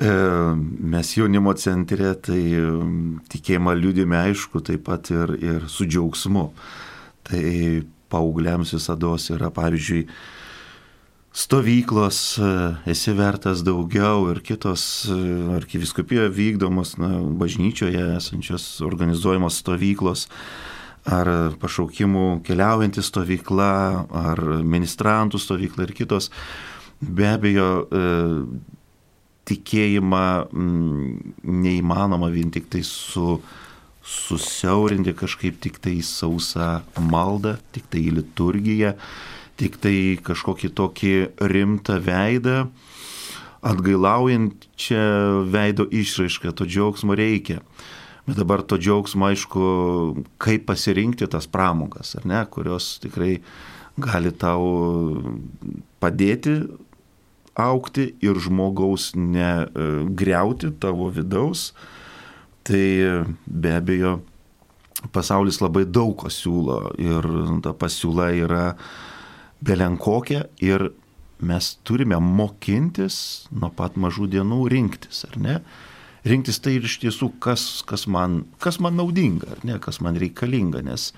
E, 0.00 0.08
mes 0.56 1.12
jaunimo 1.18 1.52
centre 1.60 2.14
tai 2.16 2.40
tikėjimą 3.28 3.76
liūdime 3.76 4.22
aišku, 4.24 4.64
taip 4.64 4.88
pat 4.88 5.12
ir, 5.12 5.36
ir 5.36 5.68
su 5.68 5.84
džiaugsmu. 5.84 6.48
Tai 7.28 7.44
paaugliams 8.14 8.72
visada 8.78 9.12
yra, 9.34 9.50
pavyzdžiui, 9.54 10.06
stovyklos, 11.34 12.38
e, 12.38 12.50
esi 12.90 13.12
vertas 13.12 13.64
daugiau 13.66 14.28
ir 14.30 14.40
kitos 14.46 15.08
e, 15.10 15.16
arkiviskupijoje 15.56 16.30
vykdomos, 16.30 16.94
na, 17.02 17.10
bažnyčioje 17.40 18.04
esančios 18.14 18.78
organizuojamos 18.86 19.58
stovyklos, 19.64 20.28
ar 21.04 21.28
pašaukimų 21.60 22.38
keliaujanti 22.46 23.02
stovykla, 23.04 23.72
ar 24.08 24.40
ministrantų 24.62 25.42
stovykla 25.42 25.88
ir 25.88 25.92
kitos. 25.98 26.30
Be 27.02 27.26
abejo, 27.34 27.68
e, 27.90 28.06
tikėjimą 29.44 30.24
neįmanoma 30.54 32.30
vien 32.32 32.54
tik 32.54 32.70
tai 32.72 32.80
su 32.86 33.40
susiaurinti 34.04 35.14
kažkaip 35.16 35.60
tik 35.64 35.80
tai 35.80 35.98
sausą 36.04 36.82
maldą, 37.00 37.56
tik 37.72 37.88
tai 37.92 38.04
liturgiją 38.12 38.94
tik 39.60 39.78
tai 39.82 40.18
kažkokį 40.24 40.70
tokį 40.74 41.14
rimtą 41.50 41.98
veidą, 42.02 42.64
atgailaujančią 43.64 45.04
veido 45.52 45.86
išraišką, 45.88 46.52
to 46.52 46.66
džiaugsmo 46.68 47.16
reikia. 47.16 47.60
Bet 48.24 48.38
dabar 48.40 48.64
to 48.64 48.78
džiaugsmo, 48.80 49.28
aišku, 49.30 49.64
kaip 50.40 50.66
pasirinkti 50.68 51.28
tas 51.30 51.46
pramogas, 51.50 52.14
ar 52.18 52.26
ne, 52.28 52.40
kurios 52.50 52.96
tikrai 53.02 53.38
gali 54.00 54.32
tau 54.34 54.64
padėti 56.02 56.56
aukti 57.54 58.08
ir 58.24 58.40
žmogaus 58.42 59.12
negriauti 59.14 60.72
tavo 60.82 61.06
vidaus, 61.14 61.68
tai 62.64 63.24
be 63.46 63.74
abejo 63.76 64.18
pasaulis 65.12 65.60
labai 65.60 65.84
daug 65.84 66.16
ko 66.22 66.30
siūlo 66.32 66.78
ir 67.00 67.26
ta 67.64 67.74
pasiūla 67.76 68.30
yra 68.40 68.66
belenkokia 69.64 70.46
ir 70.64 70.90
mes 71.44 71.74
turime 71.84 72.18
mokintis 72.20 73.16
nuo 73.52 73.70
pat 73.74 73.98
mažų 74.00 74.30
dienų 74.36 74.64
rinktis, 74.72 75.24
ar 75.28 75.40
ne? 75.40 75.56
Rinktis 76.24 76.60
tai 76.64 76.78
ir 76.78 76.86
iš 76.88 76.98
tiesų, 77.02 77.34
kas, 77.42 77.82
kas, 77.84 78.06
man, 78.08 78.44
kas 78.62 78.78
man 78.80 78.96
naudinga, 78.96 79.50
ar 79.56 79.64
ne, 79.66 79.76
kas 79.82 80.00
man 80.00 80.16
reikalinga, 80.20 80.80
nes 80.86 81.10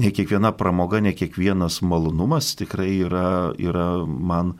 ne 0.00 0.12
kiekviena 0.14 0.54
pramoga, 0.56 1.02
ne 1.04 1.12
kiekvienas 1.16 1.82
malonumas 1.84 2.54
tikrai 2.56 2.94
yra, 3.04 3.52
yra 3.60 3.88
man, 4.06 4.54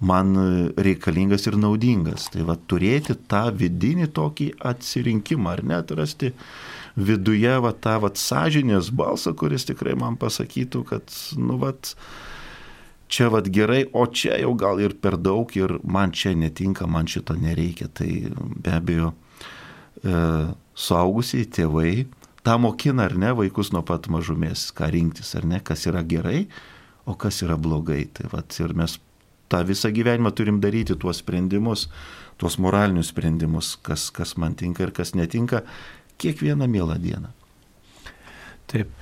man 0.00 0.34
reikalingas 0.78 1.46
ir 1.50 1.58
naudingas. 1.58 2.28
Tai 2.32 2.46
va 2.48 2.56
turėti 2.70 3.16
tą 3.30 3.48
vidinį 3.54 4.10
tokį 4.14 4.52
atsirinkimą, 4.70 5.56
ar 5.56 5.64
net 5.66 5.94
rasti 5.98 6.32
viduje 6.98 7.54
va 7.62 7.72
tą 7.74 7.98
va 8.04 8.12
sąžinės 8.14 8.92
balsą, 8.94 9.34
kuris 9.38 9.66
tikrai 9.68 9.96
man 9.98 10.18
pasakytų, 10.18 10.84
kad, 10.88 11.14
nu, 11.38 11.58
va, 11.62 11.72
čia 13.08 13.28
vad 13.32 13.48
gerai, 13.54 13.84
o 13.92 14.06
čia 14.06 14.38
jau 14.42 14.54
gal 14.58 14.80
ir 14.82 14.94
per 15.00 15.16
daug 15.16 15.50
ir 15.56 15.78
man 15.82 16.12
čia 16.12 16.34
netinka, 16.36 16.86
man 16.86 17.08
šito 17.10 17.36
nereikia. 17.38 17.88
Tai 17.88 18.10
be 18.36 18.74
abejo, 18.74 19.12
e, 20.04 20.22
suaugusiai 20.78 21.48
tėvai 21.48 21.92
tą 22.46 22.58
mokina 22.60 23.08
ar 23.08 23.16
ne 23.18 23.32
vaikus 23.36 23.72
nuo 23.74 23.82
pat 23.86 24.10
mažumės, 24.12 24.68
ką 24.76 24.92
rinktis 24.94 25.34
ar 25.38 25.46
ne, 25.48 25.62
kas 25.64 25.86
yra 25.90 26.04
gerai, 26.06 26.46
o 27.08 27.16
kas 27.18 27.42
yra 27.46 27.58
blogai. 27.58 28.04
Tai 28.12 28.30
vad 28.34 28.54
ir 28.60 28.76
mes 28.76 28.98
tą 29.48 29.64
visą 29.66 29.90
gyvenimą 29.94 30.32
turim 30.36 30.60
daryti 30.60 30.96
tuos 30.96 31.22
sprendimus, 31.22 31.88
tuos 32.38 32.58
moralinius 32.58 33.12
sprendimus, 33.12 33.76
kas, 33.82 34.10
kas 34.14 34.36
man 34.36 34.54
tinka 34.54 34.86
ir 34.86 34.94
kas 34.94 35.14
netinka, 35.14 35.62
kiekvieną 36.18 36.68
mielą 36.68 36.98
dieną. 37.02 37.32
Taip. 38.68 38.92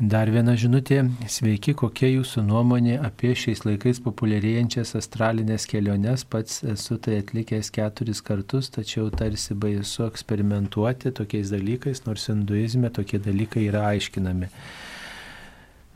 Dar 0.00 0.30
viena 0.32 0.54
žinutė. 0.56 1.02
Sveiki, 1.28 1.74
kokia 1.76 2.08
jūsų 2.08 2.40
nuomonė 2.46 2.94
apie 3.04 3.34
šiais 3.36 3.66
laikais 3.66 3.98
populiarėjančias 4.00 4.94
astralinės 4.96 5.66
keliones. 5.68 6.24
Pats 6.24 6.62
esu 6.64 6.96
tai 6.96 7.18
atlikęs 7.20 7.68
keturis 7.68 8.22
kartus, 8.24 8.70
tačiau 8.72 9.10
tarsi 9.12 9.52
baisu 9.52 10.06
eksperimentuoti 10.06 11.12
tokiais 11.18 11.52
dalykais, 11.52 12.00
nors 12.06 12.30
hinduizme 12.32 12.88
tokie 12.96 13.20
dalykai 13.20 13.66
yra 13.66 13.90
aiškinami. 13.90 14.48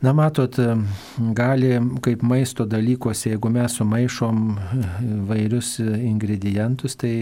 Na 0.03 0.11
matot, 0.13 0.57
gali 1.33 1.69
kaip 2.03 2.23
maisto 2.27 2.65
dalykuose, 2.67 3.29
jeigu 3.31 3.49
mes 3.49 3.77
sumaišom 3.79 4.41
vairius 5.29 5.77
ingredientus, 5.79 6.97
tai 6.99 7.13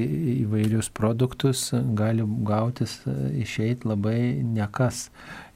įvairius 0.41 0.89
produktus 0.89 1.69
gali 1.95 2.25
gautis 2.49 2.97
išeiti 3.45 3.87
labai 3.87 4.41
nekas 4.43 5.07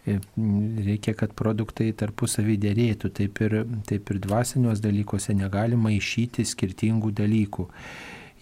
reikia, 0.08 1.14
kad 1.18 1.34
produktai 1.38 1.90
tarpusavį 1.98 2.58
dėrėtų, 2.64 3.12
taip 3.18 3.42
ir, 3.44 3.58
taip 3.90 4.12
ir 4.14 4.22
dvasiniuos 4.24 4.82
dalykuose 4.84 5.36
negalima 5.36 5.92
išyti 5.96 6.46
skirtingų 6.48 7.12
dalykų. 7.18 7.68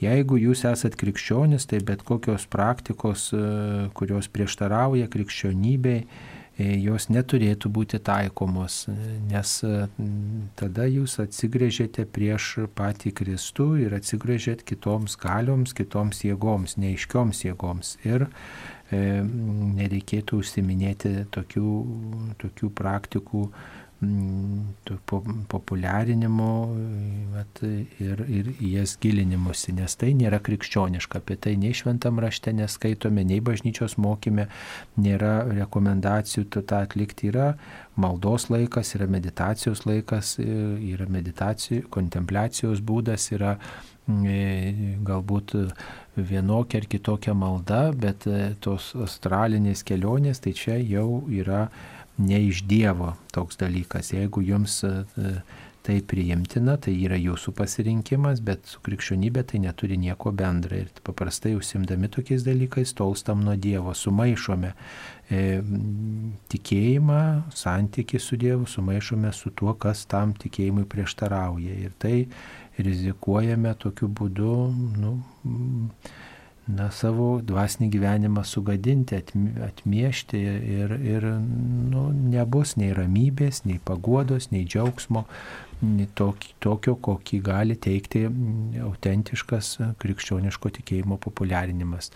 Jeigu 0.03 0.37
jūs 0.37 0.65
esat 0.67 0.97
krikščionis, 0.99 1.65
tai 1.71 1.79
bet 1.85 2.03
kokios 2.05 2.45
praktikos, 2.51 3.29
kurios 3.95 4.27
prieštarauja 4.29 5.07
krikščionybei, 5.11 6.01
jos 6.57 7.09
neturėtų 7.11 7.69
būti 7.77 7.99
taikomos, 7.99 8.85
nes 9.27 9.55
e, 9.67 9.87
tada 10.55 10.85
jūs 10.87 11.17
atsigrėžėte 11.23 12.05
prieš 12.07 12.67
patį 12.77 13.11
Kristų 13.19 13.67
ir 13.83 13.97
atsigrėžėt 13.97 14.63
kitoms 14.67 15.17
galioms, 15.19 15.75
kitoms 15.75 16.23
jėgoms, 16.23 16.77
neiškioms 16.79 17.43
jėgoms. 17.47 17.97
Ir 18.07 18.29
E, 18.93 18.97
nereikėtų 19.25 20.43
užsiminėti 20.43 21.23
tokių, 21.33 21.69
tokių 22.37 22.67
praktikų 22.77 23.47
populiarinimo 25.51 26.49
vat, 27.33 27.61
ir, 28.01 28.21
ir 28.27 28.51
jas 28.59 28.95
gilinimusi, 29.01 29.73
nes 29.77 29.97
tai 29.99 30.13
nėra 30.17 30.39
krikščioniška, 30.45 31.21
apie 31.23 31.37
tai 31.41 31.55
nei 31.61 31.73
šventam 31.77 32.21
rašte 32.23 32.53
neskaitome, 32.55 33.25
nei 33.27 33.41
bažnyčios 33.45 33.97
mokime, 34.01 34.47
nėra 34.99 35.33
rekomendacijų 35.49 36.47
tą 36.55 36.83
atlikti, 36.83 37.31
yra 37.33 37.53
maldos 37.99 38.49
laikas, 38.51 38.95
yra 38.97 39.09
meditacijos 39.11 39.85
laikas, 39.87 40.37
yra 40.39 41.09
meditacijų, 41.11 41.87
kontempliacijos 41.93 42.83
būdas, 42.85 43.31
yra 43.35 43.57
E, 44.05 45.01
galbūt 45.01 45.55
vienokia 46.15 46.77
ar 46.77 46.85
kitokia 46.85 47.33
malda, 47.33 47.89
bet 47.89 48.27
e, 48.29 48.51
tos 48.61 48.91
astralinės 49.01 49.81
kelionės, 49.81 50.43
tai 50.43 50.53
čia 50.53 50.77
jau 50.77 51.23
yra 51.33 51.65
ne 52.17 52.41
iš 52.47 52.63
Dievo 52.63 53.13
toks 53.35 53.57
dalykas. 53.59 54.13
Jeigu 54.13 54.41
jums 54.45 54.81
e, 54.83 54.93
tai 55.85 55.99
priimtina, 56.01 56.77
tai 56.81 56.95
yra 57.05 57.17
jūsų 57.19 57.53
pasirinkimas, 57.59 58.41
bet 58.45 58.65
su 58.69 58.81
krikščionybė 58.85 59.43
tai 59.51 59.61
neturi 59.61 59.99
nieko 60.01 60.31
bendra. 60.33 60.79
Ir 60.81 61.03
paprastai 61.05 61.53
užsimdami 61.57 62.09
tokiais 62.13 62.45
dalykais 62.47 62.95
tolstam 62.97 63.43
nuo 63.45 63.53
Dievo, 63.59 63.93
sumaišome 63.93 64.73
e, 65.29 65.43
tikėjimą, 66.53 67.21
santyki 67.53 68.21
su 68.21 68.39
Dievu, 68.41 68.65
sumaišome 68.69 69.33
su 69.35 69.53
tuo, 69.53 69.75
kas 69.77 70.05
tam 70.09 70.33
tikėjimui 70.41 70.87
prieštarauja. 70.89 71.77
Ir 71.85 71.93
tai 72.01 72.17
rizikuojame 72.81 73.75
tokiu 73.79 74.09
būdu 74.09 74.55
nu, 74.97 75.17
na, 76.67 76.89
savo 76.93 77.39
dvasinį 77.45 77.89
gyvenimą 77.93 78.43
sugadinti, 78.47 79.19
atmiešti 79.65 80.39
ir, 80.79 80.95
ir 80.97 81.27
nu, 81.91 82.07
nebus 82.13 82.75
nei 82.79 82.93
ramybės, 82.97 83.63
nei 83.69 83.77
paguodos, 83.83 84.49
nei 84.53 84.65
džiaugsmo, 84.65 85.25
tokio, 86.15 86.95
kokį 86.95 87.39
gali 87.43 87.75
teikti 87.75 88.23
autentiškas 88.81 89.75
krikščioniško 90.01 90.71
tikėjimo 90.79 91.19
populiarinimas. 91.21 92.11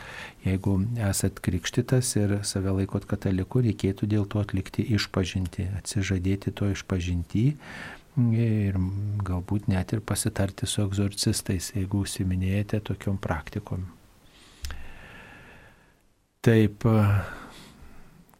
Jeigu 0.45 0.79
esat 1.09 1.41
krikštytas 1.43 2.15
ir 2.17 2.39
save 2.47 2.73
laikot 2.79 3.05
kataliku, 3.09 3.61
reikėtų 3.65 4.09
dėl 4.09 4.25
to 4.31 4.41
atlikti 4.41 4.87
išpažinti, 4.95 5.69
atsižadėti 5.81 6.55
to 6.55 6.71
išpažinti 6.73 7.45
ir 8.33 8.81
galbūt 9.27 9.69
net 9.71 9.93
ir 9.93 10.01
pasitarti 10.01 10.67
su 10.67 10.83
egzorcistais, 10.87 11.71
jeigu 11.75 12.03
užsiminėjate 12.03 12.81
tokiom 12.89 13.21
praktikom. 13.21 13.98
Taip, 16.39 16.85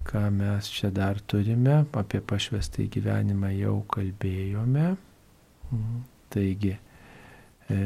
ką 0.08 0.20
mes 0.32 0.68
čia 0.72 0.88
dar 0.96 1.18
turime, 1.20 1.82
apie 2.00 2.22
pašvestą 2.24 2.86
gyvenimą 2.94 3.50
jau 3.58 3.74
kalbėjome. 3.92 4.86
Taigi, 6.32 6.72
e, 7.68 7.80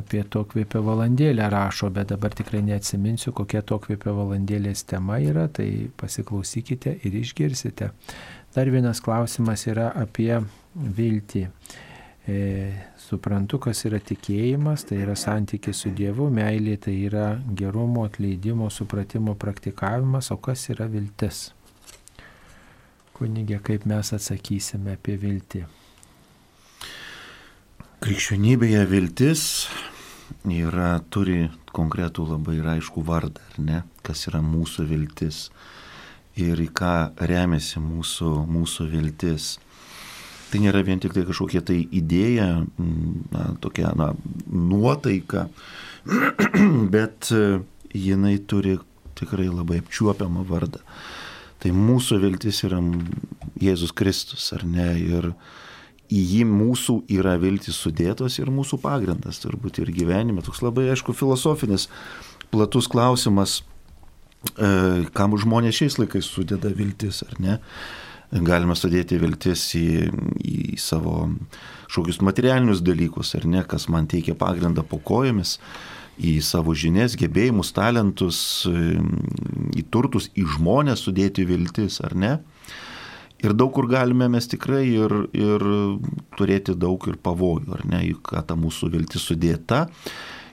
apie 0.00 0.22
to 0.24 0.46
kvėpio 0.48 0.80
valandėlę 0.86 1.50
rašo, 1.52 1.90
bet 1.92 2.14
dabar 2.14 2.32
tikrai 2.38 2.62
neatsiminsiu, 2.64 3.34
kokia 3.36 3.60
to 3.60 3.76
kvėpio 3.84 4.16
valandėlės 4.22 4.86
tema 4.88 5.20
yra, 5.20 5.50
tai 5.52 5.68
pasiklausykite 6.00 6.96
ir 7.04 7.20
išgirsite. 7.20 7.92
Dar 8.56 8.72
vienas 8.72 9.04
klausimas 9.04 9.68
yra 9.68 9.90
apie 10.00 10.32
viltį. 10.74 11.44
E, 12.28 12.36
suprantu, 13.00 13.58
kas 13.64 13.84
yra 13.88 13.98
tikėjimas, 14.04 14.84
tai 14.88 15.00
yra 15.06 15.16
santykis 15.16 15.78
su 15.84 15.92
Dievu, 15.96 16.28
meilė 16.34 16.76
tai 16.84 16.94
yra 17.08 17.30
gerumo, 17.56 18.04
atleidimo, 18.04 18.68
supratimo 18.70 19.34
praktikavimas, 19.40 20.28
o 20.34 20.36
kas 20.36 20.68
yra 20.74 20.86
viltis? 20.90 21.48
Kunigė, 23.16 23.60
kaip 23.64 23.86
mes 23.88 24.12
atsakysime 24.16 24.98
apie 24.98 25.16
viltį? 25.20 25.64
Krikščionybėje 28.00 28.84
viltis 28.88 29.42
yra, 30.48 30.94
turi 31.12 31.48
konkretų 31.76 32.28
labai 32.30 32.60
aišku 32.76 33.02
vardą, 33.04 33.42
ar 33.52 33.64
ne? 33.64 33.82
Kas 34.04 34.28
yra 34.28 34.40
mūsų 34.44 34.86
viltis 34.88 35.48
ir 36.40 36.60
į 36.60 36.68
ką 36.76 36.94
remiasi 37.28 37.80
mūsų, 37.82 38.30
mūsų 38.48 38.86
viltis. 38.92 39.56
Tai 40.50 40.60
nėra 40.62 40.82
vien 40.86 40.98
tik 41.02 41.14
tai 41.14 41.22
kažkokia 41.28 41.62
tai 41.62 41.78
idėja, 41.94 42.48
na, 43.34 43.44
tokia 43.62 43.92
na, 43.98 44.12
nuotaika, 44.50 45.46
bet 46.94 47.30
e, 47.34 47.60
jinai 47.94 48.36
turi 48.50 48.78
tikrai 49.18 49.48
labai 49.50 49.80
apčiuopiamą 49.82 50.44
vardą. 50.48 50.82
Tai 51.60 51.72
mūsų 51.76 52.18
viltis 52.22 52.62
yra 52.64 52.80
Jėzus 53.60 53.92
Kristus, 53.92 54.46
ar 54.56 54.64
ne? 54.64 54.88
Ir 54.98 55.30
į 56.10 56.20
jį 56.32 56.44
mūsų 56.48 56.96
yra 57.12 57.36
viltis 57.38 57.78
sudėtos 57.78 58.40
ir 58.40 58.50
mūsų 58.50 58.80
pagrindas 58.82 59.42
turbūt 59.42 59.82
ir 59.82 59.92
gyvenime. 59.94 60.42
Toks 60.42 60.64
labai, 60.64 60.88
aišku, 60.94 61.14
filosofinis, 61.14 61.86
platus 62.50 62.88
klausimas, 62.90 63.60
e, 64.56 64.70
kam 65.14 65.36
žmonės 65.38 65.82
šiais 65.82 66.00
laikais 66.00 66.30
sudeda 66.32 66.72
viltis, 66.74 67.22
ar 67.28 67.36
ne? 67.42 67.58
Galime 68.30 68.76
sudėti 68.78 69.18
viltis 69.18 69.64
į, 69.78 70.10
į 70.38 70.78
savo 70.78 71.28
šokius 71.90 72.20
materialinius 72.22 72.82
dalykus, 72.86 73.34
ar 73.38 73.46
ne, 73.50 73.64
kas 73.66 73.88
man 73.90 74.06
teikia 74.10 74.36
pagrindą 74.38 74.84
po 74.86 75.00
kojomis, 75.02 75.58
į 76.20 76.36
savo 76.44 76.74
žinias, 76.76 77.16
gebėjimus, 77.18 77.72
talentus, 77.74 78.38
į 78.68 79.82
turtus, 79.90 80.28
į 80.36 80.46
žmonės 80.56 81.06
sudėti 81.06 81.46
viltis, 81.48 81.98
ar 82.04 82.14
ne. 82.14 82.32
Ir 83.40 83.54
daug 83.56 83.72
kur 83.72 83.88
galime 83.88 84.28
mes 84.28 84.44
tikrai 84.52 84.84
ir, 84.84 85.14
ir 85.32 85.64
turėti 86.36 86.76
daug 86.76 87.06
ir 87.08 87.16
pavojų, 87.24 87.72
ar 87.72 87.86
ne, 87.88 88.02
juk 88.10 88.34
ta 88.46 88.56
mūsų 88.58 88.90
viltis 88.92 89.24
sudėta, 89.30 89.86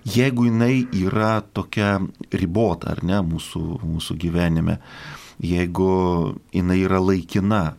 jeigu 0.07 0.47
jinai 0.47 0.87
yra 0.95 1.41
tokia 1.53 1.97
ribota, 2.31 2.93
ar 2.95 3.03
ne, 3.03 3.19
mūsų, 3.27 3.63
mūsų 3.83 4.15
gyvenime, 4.23 4.77
jeigu 5.43 5.91
jinai 6.53 6.79
yra 6.85 7.01
laikina, 7.03 7.75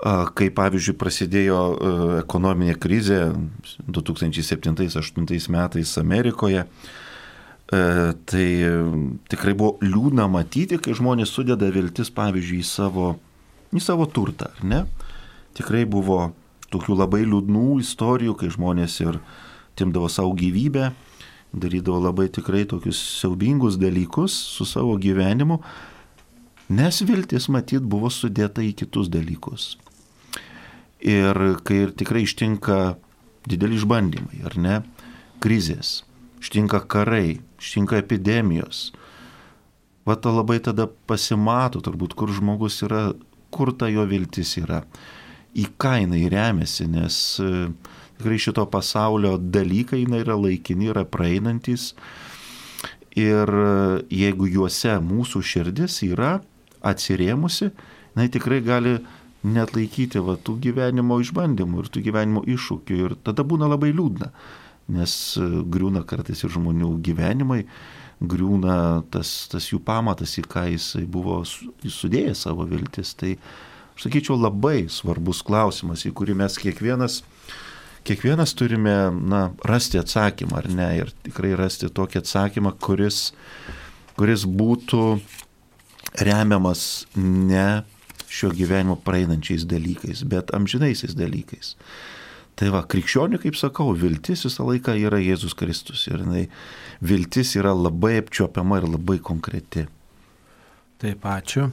kai 0.00 0.48
pavyzdžiui 0.56 0.96
prasidėjo 0.96 1.60
ekonominė 2.22 2.76
krizė 2.80 3.20
2007-2008 3.92 5.50
metais 5.52 5.92
Amerikoje, 6.00 6.64
tai 7.68 8.46
tikrai 9.30 9.54
buvo 9.54 9.76
liūdna 9.84 10.26
matyti, 10.32 10.80
kai 10.80 10.96
žmonės 10.96 11.34
sudeda 11.36 11.68
viltis, 11.70 12.10
pavyzdžiui, 12.16 12.62
į 12.64 12.66
savo, 12.66 13.12
į 13.76 13.84
savo 13.84 14.08
turtą, 14.08 14.48
ar 14.56 14.64
ne? 14.64 14.80
Tikrai 15.58 15.84
buvo 15.84 16.32
tokių 16.72 16.96
labai 16.96 17.22
liūdnų 17.26 17.78
istorijų, 17.84 18.34
kai 18.40 18.50
žmonės 18.54 18.96
ir 19.04 19.20
timdavo 19.78 20.08
savo 20.10 20.32
gyvybę, 20.38 20.90
darydavo 21.52 22.00
labai 22.08 22.28
tikrai 22.32 22.64
tokius 22.68 22.98
siaubingus 23.20 23.78
dalykus 23.78 24.32
su 24.56 24.66
savo 24.68 24.96
gyvenimu, 25.00 25.60
nes 26.70 27.02
viltis 27.02 27.48
matyt 27.50 27.82
buvo 27.82 28.10
sudėta 28.14 28.62
į 28.62 28.72
kitus 28.78 29.10
dalykus. 29.10 29.74
Ir 31.02 31.36
kai 31.66 31.84
ir 31.86 31.94
tikrai 31.96 32.22
ištinka 32.26 32.78
dideli 33.48 33.78
išbandymai, 33.80 34.42
ar 34.46 34.56
ne, 34.60 34.76
krizės, 35.42 36.04
ištinka 36.40 36.82
karai, 36.90 37.40
ištinka 37.58 37.98
epidemijos, 37.98 38.90
va 40.06 40.16
to 40.16 40.32
labai 40.34 40.60
tada 40.62 40.86
pasimato 41.08 41.82
turbūt, 41.84 42.14
kur 42.14 42.32
žmogus 42.32 42.82
yra, 42.86 43.10
kur 43.50 43.72
ta 43.76 43.88
jo 43.90 44.04
viltis 44.08 44.54
yra, 44.60 44.84
į 45.56 45.66
ką 45.80 45.96
jinai 46.04 46.26
remiasi, 46.30 46.86
nes 46.90 47.16
e, 47.42 47.70
tikrai 48.20 48.38
šito 48.38 48.66
pasaulio 48.70 49.34
dalykai 49.40 50.04
jinai 50.04 50.22
yra 50.22 50.36
laikini, 50.38 50.92
yra 50.92 51.02
praeinantis. 51.08 51.94
Ir 53.18 53.50
e, 53.50 53.72
jeigu 54.14 54.46
juose 54.46 54.94
mūsų 55.02 55.42
širdis 55.42 55.98
yra 56.06 56.36
atsirėmusi, 56.86 57.70
jinai 58.14 58.28
tikrai 58.32 58.60
gali 58.64 58.98
net 59.46 59.72
laikyti 59.76 60.20
va, 60.24 60.36
tų 60.36 60.58
gyvenimo 60.66 61.20
išbandymų 61.22 61.84
ir 61.84 61.88
tų 61.92 62.02
gyvenimo 62.08 62.42
iššūkių. 62.44 62.98
Ir 63.06 63.16
tada 63.24 63.44
būna 63.46 63.70
labai 63.70 63.92
liūdna, 63.94 64.30
nes 64.96 65.14
e, 65.40 65.48
griūna 65.72 66.04
kartais 66.08 66.44
ir 66.44 66.52
žmonių 66.52 66.92
gyvenimai, 67.04 67.62
griūna 68.20 68.76
tas, 69.12 69.48
tas 69.52 69.70
jų 69.70 69.80
pamatas, 69.84 70.36
į 70.40 70.44
ką 70.50 70.66
jisai 70.74 71.06
buvo 71.08 71.40
sudėjęs 71.46 72.44
savo 72.46 72.68
viltis. 72.68 73.14
Tai, 73.16 73.36
aš 73.96 74.06
sakyčiau, 74.06 74.36
labai 74.40 74.84
svarbus 74.92 75.40
klausimas, 75.46 76.04
į 76.04 76.12
kurį 76.16 76.36
mes 76.42 76.60
kiekvienas, 76.60 77.22
kiekvienas 78.04 78.52
turime 78.56 78.96
na, 79.16 79.46
rasti 79.64 80.00
atsakymą, 80.00 80.60
ar 80.60 80.68
ne, 80.72 80.90
ir 81.00 81.14
tikrai 81.24 81.54
rasti 81.56 81.88
tokį 81.88 82.20
atsakymą, 82.20 82.76
kuris, 82.82 83.30
kuris 84.20 84.44
būtų 84.44 85.04
remiamas 86.18 87.06
ne 87.16 87.82
šio 88.30 88.52
gyvenimo 88.54 88.96
praeinančiais 89.04 89.66
dalykais, 89.68 90.24
bet 90.30 90.54
amžinaisiais 90.54 91.16
dalykais. 91.18 91.74
Tai 92.60 92.68
va, 92.74 92.82
krikščionių, 92.84 93.40
kaip 93.40 93.56
sakau, 93.56 93.90
viltis 93.96 94.44
visą 94.44 94.66
laiką 94.68 94.94
yra 95.00 95.18
Jėzus 95.22 95.56
Kristus 95.56 96.04
ir 96.10 96.20
jinai, 96.20 96.44
viltis 97.00 97.54
yra 97.56 97.72
labai 97.74 98.18
apčiopiama 98.20 98.82
ir 98.82 98.88
labai 98.90 99.16
konkreti. 99.24 99.86
Taip, 101.00 101.24
ačiū. 101.24 101.70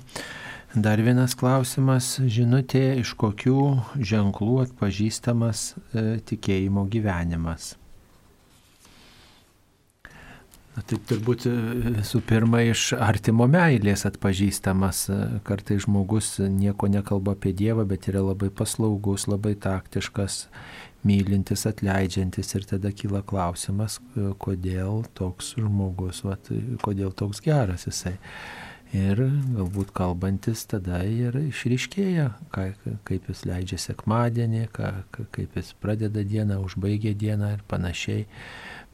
Dar 0.78 1.02
vienas 1.02 1.34
klausimas, 1.36 2.14
žinutė, 2.22 3.00
iš 3.02 3.14
kokių 3.20 3.60
ženklų 3.98 4.62
atpažįstamas 4.66 5.68
e, 5.74 6.06
tikėjimo 6.28 6.86
gyvenimas. 6.92 7.74
Na, 10.78 10.84
tai 10.86 11.00
turbūt 11.10 11.48
e, 11.50 11.52
visų 11.96 12.20
pirma 12.30 12.60
iš 12.68 12.92
artimo 13.02 13.48
meilės 13.50 14.06
atpažįstamas. 14.06 15.00
E, 15.10 15.16
kartai 15.48 15.80
žmogus 15.82 16.36
nieko 16.54 16.86
nekalba 16.94 17.34
apie 17.34 17.50
Dievą, 17.58 17.88
bet 17.90 18.06
yra 18.12 18.22
labai 18.22 18.52
paslaugus, 18.54 19.26
labai 19.26 19.56
taktiškas, 19.58 20.44
mylintis, 21.08 21.66
atleidžiantis 21.66 22.54
ir 22.54 22.70
tada 22.70 22.94
kyla 22.94 23.24
klausimas, 23.26 23.98
e, 24.14 24.30
kodėl 24.38 25.02
toks 25.18 25.56
žmogus, 25.58 26.22
vat, 26.28 26.54
kodėl 26.86 27.10
toks 27.10 27.42
geras 27.42 27.90
jisai. 27.90 28.14
Ir 28.96 29.20
galbūt 29.58 29.90
kalbantis 29.98 30.62
tada 30.70 31.02
ir 31.04 31.36
išryškėja, 31.42 32.30
kaip 32.54 33.26
jis 33.34 33.42
leidžia 33.50 33.82
sekmadienį, 33.82 34.68
kaip 34.72 35.58
jis 35.58 35.74
pradeda 35.82 36.24
dieną, 36.24 36.62
užbaigia 36.70 37.18
dieną 37.18 37.58
ir 37.58 37.66
panašiai. 37.68 38.30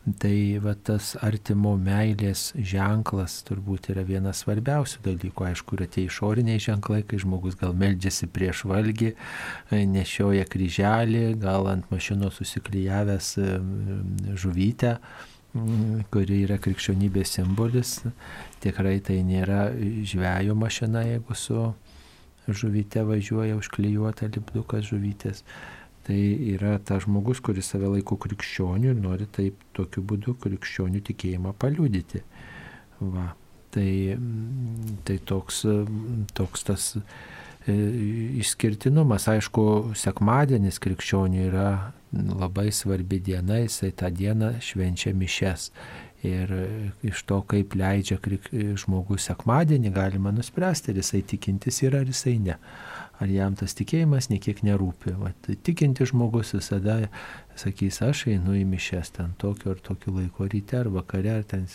Tai 0.03 0.59
va 0.59 0.73
tas 0.75 1.13
artimo 1.23 1.77
meilės 1.79 2.49
ženklas 2.59 3.37
turbūt 3.47 3.87
yra 3.93 4.03
vienas 4.03 4.41
svarbiausių 4.43 4.99
dalykų. 5.05 5.45
Aišku, 5.47 5.77
yra 5.77 5.87
tie 5.87 6.03
išoriniai 6.09 6.59
ženklai, 6.59 7.05
kai 7.07 7.21
žmogus 7.23 7.55
gal 7.55 7.71
meldžiasi 7.71 8.27
prieš 8.27 8.65
valgį, 8.67 9.13
nešioja 9.71 10.43
kryželį, 10.51 11.23
gal 11.39 11.69
ant 11.71 11.87
mašinos 11.93 12.41
susiklyjavęs 12.41 13.37
žuvytę 14.43 14.97
kuri 16.11 16.39
yra 16.47 16.57
krikščionybės 16.57 17.35
simbolis. 17.37 17.99
Tikrai 18.63 18.97
tai 19.05 19.19
nėra 19.23 19.67
žvėjo 20.09 20.55
mašina, 20.57 21.03
jeigu 21.05 21.37
su 21.37 21.67
žuvyte 22.47 23.05
važiuoja 23.07 23.55
užklijuota 23.59 24.27
lipdukas 24.33 24.89
žuvytės. 24.89 25.43
Tai 26.03 26.19
yra 26.51 26.75
tas 26.83 27.05
žmogus, 27.05 27.39
kuris 27.39 27.69
save 27.71 27.87
laiko 27.87 28.17
krikščioniu 28.19 28.91
ir 28.91 28.99
nori 28.99 29.27
taip 29.31 29.61
tokiu 29.77 30.03
būdu 30.03 30.35
krikščionių 30.43 30.99
tikėjimą 31.09 31.53
paliudyti. 31.59 32.19
Va. 32.99 33.29
Tai, 33.73 33.89
tai 35.07 35.15
toks, 35.25 35.63
toks 36.37 36.65
tas 36.67 36.89
e, 36.93 37.73
išskirtinumas, 38.43 39.25
aišku, 39.31 39.63
sekmadienis 39.97 40.77
krikščionių 40.83 41.47
yra 41.47 41.69
labai 42.13 42.67
svarbi 42.75 43.17
diena, 43.23 43.63
jisai 43.63 43.89
tą 43.97 44.11
dieną 44.13 44.57
švenčia 44.61 45.15
mišes. 45.17 45.71
Ir 46.23 46.51
iš 47.03 47.23
to, 47.27 47.39
kaip 47.49 47.73
leidžia 47.79 48.19
žmogus 48.79 49.25
sekmadienį, 49.31 49.89
galima 49.95 50.31
nuspręsti, 50.35 50.93
ar 50.93 51.01
jisai 51.01 51.23
tikintis 51.33 51.81
yra, 51.87 52.03
ar 52.03 52.11
jisai 52.11 52.37
ne 52.43 52.59
ar 53.23 53.31
jam 53.31 53.55
tas 53.59 53.75
tikėjimas 53.77 54.29
niekiek 54.31 54.59
nerūpi. 54.65 55.15
Vat, 55.19 55.49
tikinti 55.65 56.07
žmogus 56.09 56.53
visada 56.57 56.99
sakys, 57.59 58.01
aš 58.05 58.27
einu 58.33 58.57
į 58.59 58.65
mišes 58.67 59.13
ten 59.17 59.33
tokiu 59.41 59.73
ar 59.73 59.81
tokiu 59.83 60.17
laiku, 60.17 60.47
ryte 60.51 60.81
ar 60.81 60.91
vakare, 60.93 61.39
ar 61.39 61.47
ten 61.47 61.65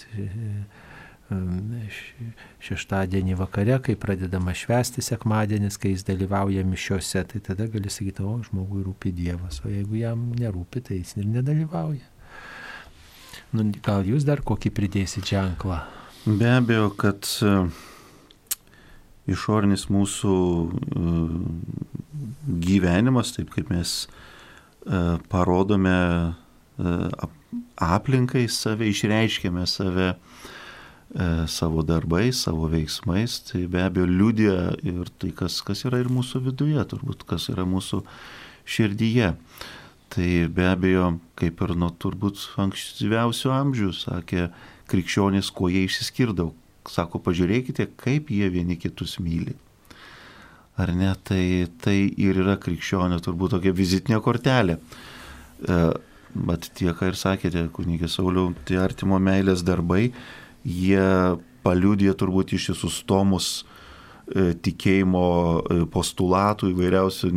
šeštadienį 2.64 3.36
vakare, 3.38 3.76
kai 3.84 3.96
pradedama 4.00 4.54
švesti 4.56 5.04
sekmadienis, 5.04 5.76
kai 5.80 5.92
jis 5.92 6.06
dalyvauja 6.08 6.64
mišiuose, 6.64 7.24
tai 7.32 7.42
tada 7.44 7.68
gali 7.68 7.92
sakyti, 7.92 8.24
o 8.24 8.38
žmogui 8.46 8.84
rūpi 8.86 9.12
Dievas, 9.12 9.60
o 9.64 9.72
jeigu 9.72 10.00
jam 10.00 10.30
nerūpi, 10.38 10.84
tai 10.88 11.02
jis 11.02 11.18
ir 11.20 11.28
nedalyvauja. 11.28 12.06
Nu, 13.52 13.64
gal 13.84 14.08
jūs 14.08 14.26
dar 14.28 14.40
kokį 14.44 14.72
pridėsit 14.76 15.28
ženklą? 15.28 15.82
Be 16.28 16.50
abejo, 16.58 16.90
kad 16.96 17.28
uh 17.44 17.86
išorinis 19.28 19.86
mūsų 19.92 20.34
e, 20.68 21.14
gyvenimas, 22.64 23.32
taip 23.36 23.52
kaip 23.54 23.72
mes 23.72 23.94
e, 24.04 25.00
parodome 25.32 25.96
e, 25.98 26.94
aplinkai 27.88 28.46
save, 28.52 28.88
išreiškėme 28.92 29.66
save 29.68 30.14
savo 31.48 31.80
darbais, 31.88 32.36
savo 32.44 32.66
veiksmais, 32.68 33.38
tai 33.48 33.62
be 33.72 33.80
abejo 33.80 34.04
liūdė 34.10 34.50
ir 34.90 35.08
tai, 35.16 35.30
kas, 35.32 35.54
kas 35.64 35.86
yra 35.88 36.02
ir 36.02 36.10
mūsų 36.12 36.42
viduje, 36.50 36.82
turbūt 36.90 37.24
kas 37.30 37.46
yra 37.48 37.64
mūsų 37.64 38.02
širdyje. 38.68 39.30
Tai 40.12 40.28
be 40.52 40.66
abejo, 40.68 41.06
kaip 41.40 41.62
ir 41.64 41.72
nuo 41.80 41.88
turbūt 41.96 42.44
ankstyviausių 42.60 43.54
amžių, 43.56 43.88
sakė 43.96 44.50
krikščionys, 44.92 45.48
kuo 45.48 45.72
jie 45.72 45.86
išsiskirdavo, 45.88 46.52
sako, 46.92 47.20
pažiūrėkite, 47.24 47.90
kaip 48.00 48.32
jie 48.34 48.48
vieni 48.52 48.78
kitus 48.80 49.18
myli. 49.22 49.56
Ar 50.78 50.92
ne, 50.94 51.10
tai, 51.26 51.66
tai 51.82 51.96
ir 52.06 52.38
yra 52.38 52.54
krikščionio 52.60 53.18
turbūt 53.24 53.56
tokia 53.56 53.74
vizitinė 53.74 54.20
kortelė. 54.22 54.78
E, 54.78 55.78
bet 56.38 56.68
tie, 56.78 56.92
ką 56.94 57.10
ir 57.10 57.18
sakėte, 57.18 57.64
kunigė 57.74 58.10
Sauliau, 58.10 58.52
tie 58.68 58.78
artimo 58.82 59.18
meilės 59.18 59.64
darbai, 59.66 60.12
jie 60.62 61.08
paliūdė 61.66 62.14
turbūt 62.18 62.54
ištisus 62.54 63.02
tomus 63.08 63.50
tikėjimo 64.28 65.24
postulatų 65.92 66.72
įvairiausių, 66.74 67.30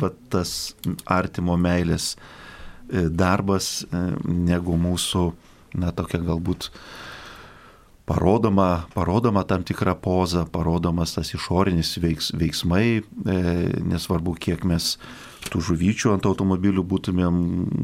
va, 0.00 0.10
tas 0.32 0.74
artimo 1.08 1.56
meilės 1.56 2.12
darbas, 2.92 3.86
negu 4.28 4.76
mūsų, 4.76 5.24
na, 5.80 5.92
tokia 5.96 6.20
galbūt 6.20 6.68
parodoma, 8.12 8.84
parodoma 8.94 9.42
tam 9.48 9.62
tikra 9.64 9.94
poza, 9.94 10.44
parodomas 10.52 11.14
tas 11.16 11.32
išorinis 11.32 11.94
veiks, 12.02 12.32
veiksmai, 12.36 12.86
e, 13.00 13.36
nesvarbu, 13.88 14.34
kiek 14.36 14.66
mes 14.68 14.96
tų 15.50 15.62
žuvyčių 15.68 16.12
ant 16.14 16.26
automobilių 16.28 16.84
būtumėm 16.86 17.36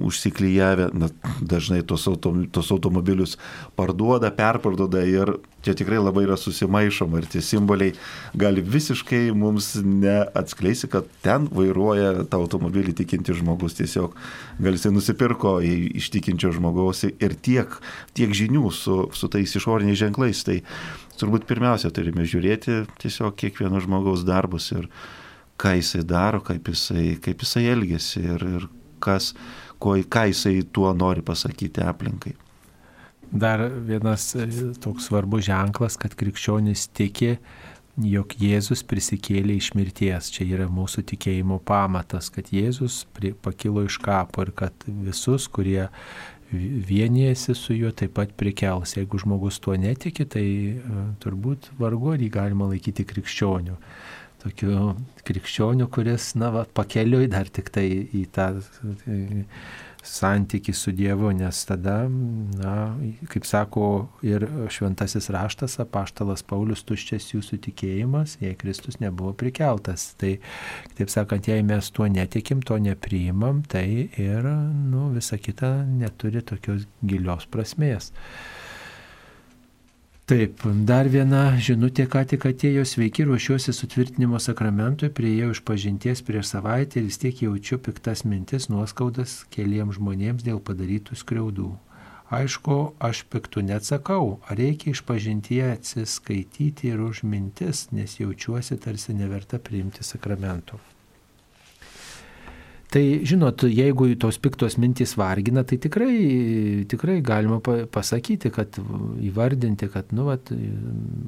užsiklyjavę, 0.09 0.90
na, 0.96 1.09
dažnai 1.40 1.80
tos, 1.86 2.06
auto, 2.11 2.34
tos 2.54 2.70
automobilius 2.74 3.36
parduoda, 3.78 4.30
perparduoda 4.34 5.02
ir 5.09 5.34
čia 5.66 5.74
tikrai 5.78 5.98
labai 5.98 6.24
yra 6.26 6.36
susimaišoma 6.38 7.20
ir 7.20 7.28
tie 7.32 7.42
simboliai 7.44 7.94
gali 8.38 8.62
visiškai 8.62 9.28
mums 9.36 9.72
neatskleisti, 9.82 10.90
kad 10.92 11.09
ten 11.24 11.48
vairuoja 11.50 12.24
tą 12.30 12.42
automobilį 12.44 12.94
tikinti 13.02 13.34
žmogus, 13.36 13.76
tiesiog 13.80 14.14
gal 14.62 14.78
jisai 14.78 14.94
nusipirko 14.94 15.59
iš 15.64 16.12
tikinčio 16.14 16.52
žmogaus 16.56 17.04
ir 17.09 17.34
tiek, 17.34 17.78
tiek 18.14 18.34
žinių 18.34 18.70
su, 18.74 19.00
su 19.12 19.30
tais 19.32 19.56
išoriniais 19.59 19.98
ženklais. 20.00 20.44
Tai 20.46 20.61
turbūt 21.18 21.48
pirmiausia 21.50 21.90
turime 21.94 22.26
žiūrėti 22.28 22.84
tiesiog 23.02 23.34
kiekvieno 23.38 23.82
žmogaus 23.82 24.24
darbus 24.28 24.70
ir 24.76 24.86
ką 25.59 25.74
jisai 25.78 26.04
daro, 26.06 26.40
kaip 26.44 26.70
jisai, 26.70 27.16
kaip 27.22 27.42
jisai 27.42 27.66
elgesi 27.72 28.22
ir, 28.22 28.44
ir 28.59 28.68
kas, 29.02 29.32
ko, 29.82 29.96
ką 29.98 30.28
jisai 30.30 30.62
tuo 30.72 30.92
nori 30.94 31.24
pasakyti 31.26 31.82
aplinkai. 31.84 32.36
Dar 33.28 33.66
vienas 33.84 34.30
e, 34.38 34.46
toks 34.80 35.11
svarbus 35.11 35.44
ženklas, 35.50 35.98
kad 36.00 36.14
krikščionis 36.16 36.86
tiki, 36.96 37.34
jog 37.98 38.32
Jėzus 38.40 38.84
prisikėlė 38.88 39.59
iš 39.59 39.72
mirties. 39.76 40.30
Čia 40.32 40.46
yra 40.46 40.68
mūsų 40.72 41.04
tikėjimo 41.11 41.59
pamatas, 41.66 42.30
kad 42.32 42.48
Jėzus 42.54 43.02
pakilo 43.44 43.84
iš 43.84 43.98
kapo 44.00 44.46
ir 44.46 44.54
kad 44.56 44.86
visus, 44.86 45.48
kurie 45.50 45.90
vienijasi 46.48 47.52
su 47.59 47.74
juo, 47.76 47.90
taip 47.92 48.14
pat 48.16 48.30
prikels. 48.40 48.94
Jeigu 48.96 49.20
žmogus 49.20 49.59
tuo 49.61 49.76
netiki, 49.76 50.24
tai 50.24 50.46
e, 50.46 51.02
turbūt 51.20 51.74
vargu 51.82 52.14
ar 52.14 52.24
jį 52.24 52.30
galima 52.38 52.70
laikyti 52.70 53.04
krikščioniu 53.11 53.76
tokiu 54.43 54.95
krikščioniu, 55.28 55.89
kuris, 55.93 56.32
na, 56.39 56.53
va, 56.55 56.64
pakeliui 56.78 57.28
dar 57.30 57.51
tik 57.53 57.70
tai 57.74 57.86
į 57.89 58.24
tą 58.34 58.53
santyki 60.09 60.72
su 60.72 60.93
Dievu, 60.93 61.30
nes 61.36 61.59
tada, 61.68 61.97
na, 62.09 62.74
kaip 63.32 63.47
sako 63.49 63.89
ir 64.24 64.47
šventasis 64.72 65.28
raštas, 65.34 65.78
apaštalas 65.82 66.45
Paulius, 66.49 66.84
tuščias 66.89 67.32
jūsų 67.34 67.61
tikėjimas, 67.66 68.39
jei 68.43 68.57
Kristus 68.59 69.01
nebuvo 69.03 69.34
prikeltas. 69.39 70.12
Tai, 70.20 70.36
taip 70.99 71.12
sakant, 71.12 71.51
jei 71.51 71.64
mes 71.66 71.91
tuo 71.95 72.09
netikim, 72.11 72.62
to 72.62 72.78
nepriimam, 72.82 73.64
tai 73.68 73.86
ir, 74.09 74.49
nu, 74.93 75.09
visa 75.16 75.41
kita 75.41 75.74
neturi 75.89 76.45
tokios 76.47 76.86
gilios 77.05 77.49
prasmės. 77.51 78.12
Taip, 80.28 80.60
dar 80.84 81.08
viena 81.08 81.54
žinutė, 81.56 82.04
ką 82.12 82.20
tik 82.28 82.42
atėjo, 82.50 82.82
sveiki, 82.84 83.24
ruošiuosi 83.24 83.72
sutvirtinimo 83.72 84.36
sakramentui, 84.44 85.08
prieėjau 85.08 85.54
iš 85.54 85.62
pažinties 85.70 86.20
prieš 86.26 86.50
savaitę 86.50 87.00
ir 87.00 87.06
vis 87.06 87.16
tiek 87.22 87.40
jaučiu 87.46 87.78
piktas 87.86 88.26
mintis, 88.28 88.66
nuoskaudas 88.68 89.38
keliems 89.54 89.96
žmonėms 89.96 90.44
dėl 90.44 90.60
padarytų 90.60 91.16
skriaudų. 91.22 91.70
Aišku, 92.28 92.76
aš 93.08 93.22
piktų 93.32 93.64
neatsakau, 93.70 94.36
ar 94.44 94.60
reikia 94.60 94.92
iš 94.92 95.00
pažintie 95.08 95.62
atsiskaityti 95.70 96.92
ir 96.92 97.00
už 97.08 97.24
mintis, 97.24 97.86
nes 97.96 98.20
jaučiuosi 98.20 98.76
tarsi 98.84 99.16
neverta 99.16 99.56
priimti 99.56 100.04
sakramentų. 100.04 100.76
Tai 102.89 103.03
žinot, 103.20 103.66
jeigu 103.68 104.07
tos 104.16 104.39
piktos 104.41 104.78
mintys 104.80 105.11
vargina, 105.20 105.61
tai 105.68 105.76
tikrai, 105.76 106.86
tikrai 106.89 107.18
galima 107.20 107.59
pasakyti, 107.61 108.49
kad 108.49 108.78
įvardinti, 109.28 109.91
kad, 109.93 110.14
nu, 110.16 110.24
vat, 110.30 110.49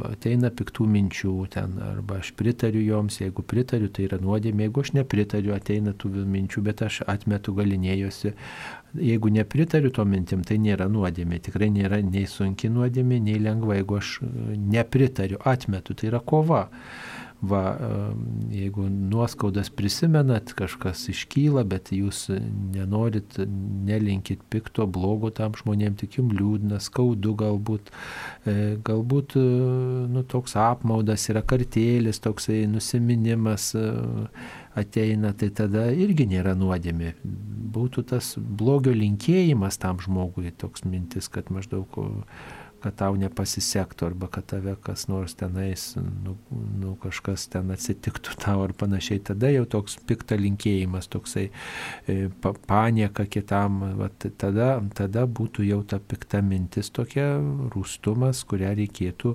ateina 0.09 0.49
piktų 0.57 0.87
minčių 0.89 1.35
ten, 1.53 1.77
arba 1.85 2.23
aš 2.23 2.33
pritariu 2.39 2.81
joms, 2.87 3.21
jeigu 3.21 3.45
pritariu, 3.45 3.91
tai 3.93 4.09
yra 4.09 4.17
nuodėmė, 4.25 4.71
jeigu 4.71 4.87
aš 4.87 4.95
nepritariu, 5.03 5.53
ateina 5.53 5.93
tų 5.93 6.25
minčių, 6.33 6.65
bet 6.65 6.81
aš 6.89 7.03
atmetu 7.05 7.53
galinėjosi. 7.61 8.33
Jeigu 8.97 9.29
nepritariu 9.37 9.93
to 9.93 10.09
mintim, 10.09 10.41
tai 10.49 10.57
nėra 10.65 10.89
nuodėmė, 10.89 11.45
tikrai 11.45 11.69
nėra 11.77 12.01
nei 12.01 12.25
sunki 12.25 12.73
nuodėmė, 12.73 13.21
nei 13.29 13.37
lengva, 13.37 13.77
jeigu 13.77 14.01
aš 14.01 14.17
nepritariu, 14.25 15.45
atmetu, 15.45 15.93
tai 15.93 16.09
yra 16.09 16.25
kova. 16.25 16.71
Va, 17.41 17.79
jeigu 18.53 18.83
nuoskaudas 18.93 19.71
prisimenat, 19.73 20.51
kažkas 20.59 21.07
iškyla, 21.09 21.63
bet 21.65 21.89
jūs 21.97 22.27
nenorit, 22.75 23.39
nelinkit 23.89 24.43
pikto, 24.53 24.85
blogo 24.85 25.31
tam 25.33 25.57
žmonėm, 25.57 25.97
tik 25.97 26.19
jums 26.19 26.37
liūdna, 26.37 26.83
skaudu 26.85 27.33
galbūt, 27.41 27.89
e, 28.45 28.57
galbūt 28.85 29.39
e, 29.41 29.47
nu, 30.13 30.25
toks 30.29 30.59
apmaudas 30.61 31.25
yra 31.33 31.41
kartėlis, 31.41 32.21
toksai 32.21 32.67
nusiminimas 32.69 33.71
e, 33.73 33.89
ateina, 34.77 35.33
tai 35.33 35.49
tada 35.57 35.89
irgi 35.97 36.29
nėra 36.29 36.53
nuodėmė. 36.61 37.15
Būtų 37.73 38.05
tas 38.13 38.35
blogio 38.37 38.93
linkėjimas 38.93 39.81
tam 39.81 40.05
žmogui, 40.05 40.53
toks 40.61 40.85
mintis, 40.85 41.33
kad 41.33 41.49
maždaug 41.49 41.89
kad 42.83 42.97
tau 43.01 43.17
nepasisektų 43.21 44.07
arba 44.09 44.29
kad 44.33 44.47
tave 44.53 44.75
kas 44.85 45.07
nors 45.11 45.37
tenais, 45.39 45.85
nu, 46.01 46.37
nu, 46.51 46.95
kažkas 47.03 47.47
ten 47.53 47.73
atsitiktų 47.75 48.37
tau 48.43 48.65
ar 48.65 48.75
panašiai. 48.77 49.23
Tada 49.31 49.51
jau 49.53 49.67
toks 49.69 49.99
pikta 50.09 50.39
linkėjimas, 50.41 51.11
toksai 51.13 51.49
e, 51.51 52.29
pa, 52.43 52.55
panieka 52.69 53.27
kitam, 53.31 53.81
vat, 54.01 54.29
tada, 54.41 54.73
tada 54.97 55.27
būtų 55.27 55.67
jau 55.69 55.83
ta 55.85 56.01
pikta 56.01 56.43
mintis 56.45 56.93
tokia 56.95 57.33
rūstumas, 57.75 58.45
kurią 58.49 58.73
reikėtų 58.81 59.35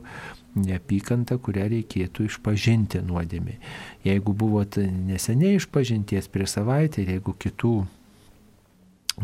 neapykanta, 0.55 1.37
kurią 1.41 1.67
reikėtų 1.73 2.29
išpažinti 2.29 3.03
nuodėmė. 3.05 3.59
Jeigu 4.07 4.33
buvot 4.37 4.79
neseniai 4.79 5.59
išpažinties 5.59 6.31
prieš 6.31 6.59
savaitę 6.59 7.03
ir 7.03 7.17
jeigu 7.17 7.35
kitų 7.35 7.75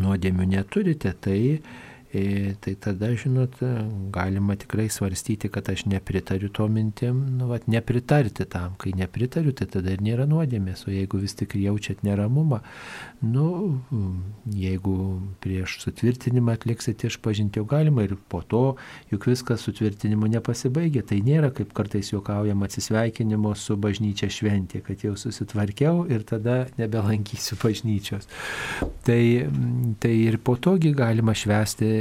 nuodėmių 0.02 0.48
neturite, 0.56 1.14
tai 1.20 1.40
tai 2.60 2.74
tada, 2.76 3.08
žinot, 3.16 3.54
galima 4.12 4.56
tikrai 4.60 4.90
svarstyti, 4.92 5.48
kad 5.48 5.70
aš 5.70 5.86
nepritariu 5.86 6.50
to 6.50 6.66
mintim, 6.68 7.22
nu, 7.38 7.48
vat, 7.48 7.68
nepritarti 7.72 8.44
tam. 8.52 8.74
Kai 8.82 8.92
nepritariu, 8.98 9.54
tai 9.56 9.70
tada 9.72 9.94
ir 9.96 10.04
nėra 10.04 10.26
nuodėmės, 10.28 10.84
o 10.88 10.92
jeigu 10.92 11.22
vis 11.22 11.38
tik 11.40 11.56
jaučiat 11.56 12.04
neramumą, 12.04 12.60
nu, 13.24 13.46
jeigu 14.52 14.96
prieš 15.44 15.78
sutvirtinimą 15.86 16.58
atliksite 16.58 17.08
išpažinti, 17.08 17.62
jau 17.62 17.70
galima 17.70 18.04
ir 18.04 18.18
po 18.32 18.44
to, 18.44 18.64
juk 19.14 19.30
viskas 19.32 19.64
sutvirtinimu 19.64 20.28
nepasibaigia. 20.36 21.06
Tai 21.08 21.22
nėra, 21.24 21.54
kaip 21.56 21.72
kartais 21.78 22.12
juokaujama, 22.12 22.68
atsisveikinimo 22.68 23.54
su 23.56 23.80
bažnyčia 23.80 24.28
šventė, 24.32 24.84
kad 24.84 25.08
jau 25.08 25.16
susitvarkiau 25.20 26.04
ir 26.12 26.28
tada 26.28 26.66
nebelankysiu 26.76 27.56
bažnyčios. 27.64 28.28
Tai, 29.08 29.22
tai 30.04 30.14
ir 30.28 30.42
po 30.44 30.58
togi 30.60 30.92
galima 30.98 31.34
švesti 31.38 32.01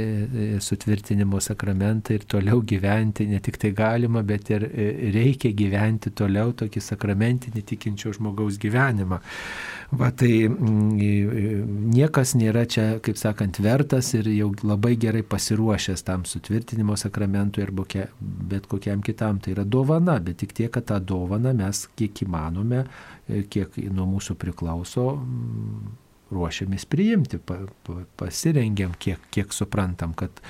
sutvirtinimo 0.63 1.39
sakramentą 1.41 2.15
ir 2.15 2.25
toliau 2.29 2.61
gyventi, 2.67 3.27
ne 3.29 3.39
tik 3.43 3.57
tai 3.61 3.71
galima, 3.75 4.23
bet 4.27 4.49
ir 4.53 4.65
e, 4.67 4.87
reikia 5.15 5.51
gyventi 5.57 6.11
toliau 6.15 6.53
tokį 6.57 6.83
sakramentinį 6.83 7.63
tikinčio 7.71 8.13
žmogaus 8.17 8.59
gyvenimą. 8.61 9.21
Va 9.99 10.11
tai 10.15 10.31
mm, 10.47 11.87
niekas 11.91 12.35
nėra 12.39 12.65
čia, 12.69 12.85
kaip 13.03 13.19
sakant, 13.19 13.59
vertas 13.63 14.13
ir 14.17 14.29
jau 14.31 14.51
labai 14.63 14.95
gerai 14.99 15.23
pasiruošęs 15.27 16.05
tam 16.07 16.23
sutvirtinimo 16.29 16.95
sakramentui 16.99 17.65
arba 17.65 17.87
bet 18.19 18.67
kokiam 18.71 19.01
kitam. 19.03 19.39
Tai 19.41 19.55
yra 19.55 19.65
dovana, 19.65 20.19
bet 20.23 20.39
tik 20.43 20.55
tiek, 20.57 20.71
kad 20.71 20.87
tą 20.87 20.99
dovaną 20.99 21.55
mes 21.57 21.87
kiek 21.99 22.23
įmanome, 22.25 22.85
e, 23.27 23.43
kiek 23.51 23.75
nuo 23.91 24.07
mūsų 24.15 24.37
priklauso 24.39 25.09
mm, 25.17 26.00
ruošiamės 26.31 26.85
priimti, 26.89 27.39
pa, 27.43 27.57
pa, 27.85 28.01
pasirengiam, 28.19 28.93
kiek, 28.99 29.21
kiek 29.33 29.55
suprantam, 29.55 30.15
kad 30.17 30.41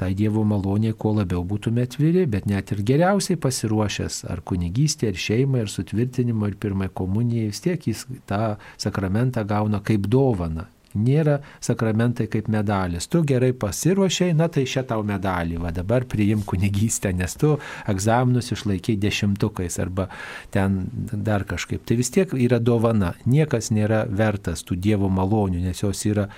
tai 0.00 0.12
Dievo 0.16 0.44
malonė 0.48 0.94
kuo 0.98 1.14
labiau 1.16 1.44
būtume 1.46 1.84
atviri, 1.86 2.26
bet 2.30 2.48
net 2.50 2.72
ir 2.74 2.84
geriausiai 2.86 3.38
pasiruošęs 3.40 4.22
ar 4.32 4.42
kunigystė, 4.46 5.12
ar 5.12 5.20
šeima, 5.26 5.64
ar 5.64 5.72
sutvirtinimo, 5.72 6.48
ir 6.50 6.56
pirmai 6.60 6.88
komunijai, 6.88 7.50
vis 7.52 7.62
tiek 7.64 7.90
jis 7.90 8.06
tą 8.28 8.56
sakramentą 8.80 9.44
gauna 9.48 9.82
kaip 9.84 10.08
dovana. 10.10 10.70
Nėra 10.96 11.38
sakramentai 11.64 12.26
kaip 12.32 12.48
medalis. 12.52 13.08
Tu 13.10 13.22
gerai 13.28 13.52
pasiruošiai, 13.56 14.34
na 14.36 14.48
tai 14.52 14.66
šią 14.68 14.86
tau 14.90 15.04
medalį, 15.06 15.60
va 15.62 15.72
dabar 15.74 16.06
priim 16.08 16.42
kunigystę, 16.46 17.12
nes 17.16 17.36
tu 17.38 17.56
egzaminus 17.88 18.52
išlaikiai 18.54 18.98
dešimtukais 19.00 19.78
arba 19.82 20.08
ten 20.54 20.86
dar 21.12 21.44
kažkaip. 21.48 21.84
Tai 21.86 21.98
vis 22.00 22.12
tiek 22.14 22.32
yra 22.34 22.60
dovana. 22.62 23.14
Niekas 23.26 23.70
nėra 23.74 24.04
vertas 24.08 24.64
tų 24.66 24.78
Dievo 24.86 25.10
malonių, 25.12 25.60
nes 25.66 25.82
jos 25.82 26.04
yra 26.08 26.28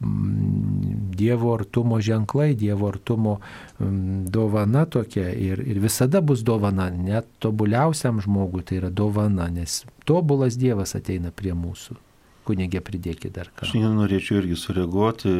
mm, 0.00 1.10
Dievo 1.18 1.54
artumo 1.54 2.00
ženklai, 2.00 2.52
Dievo 2.58 2.88
artumo 2.92 3.38
mm, 3.78 4.24
dovana 4.34 4.86
tokia 4.86 5.30
ir, 5.32 5.62
ir 5.66 5.82
visada 5.82 6.20
bus 6.20 6.44
dovana, 6.46 6.90
net 6.90 7.28
tobuliausiam 7.42 8.20
žmogui 8.24 8.64
tai 8.64 8.80
yra 8.82 8.90
dovana, 8.90 9.50
nes 9.52 9.82
tobulas 10.04 10.58
Dievas 10.60 10.96
ateina 10.98 11.32
prie 11.34 11.54
mūsų. 11.56 12.00
Kunigė 12.44 12.82
pridėkit 12.84 13.32
dar 13.32 13.48
ką. 13.48 13.64
Aš 13.64 13.72
norėčiau 13.80 14.42
irgi 14.42 14.58
sureaguoti 14.60 15.30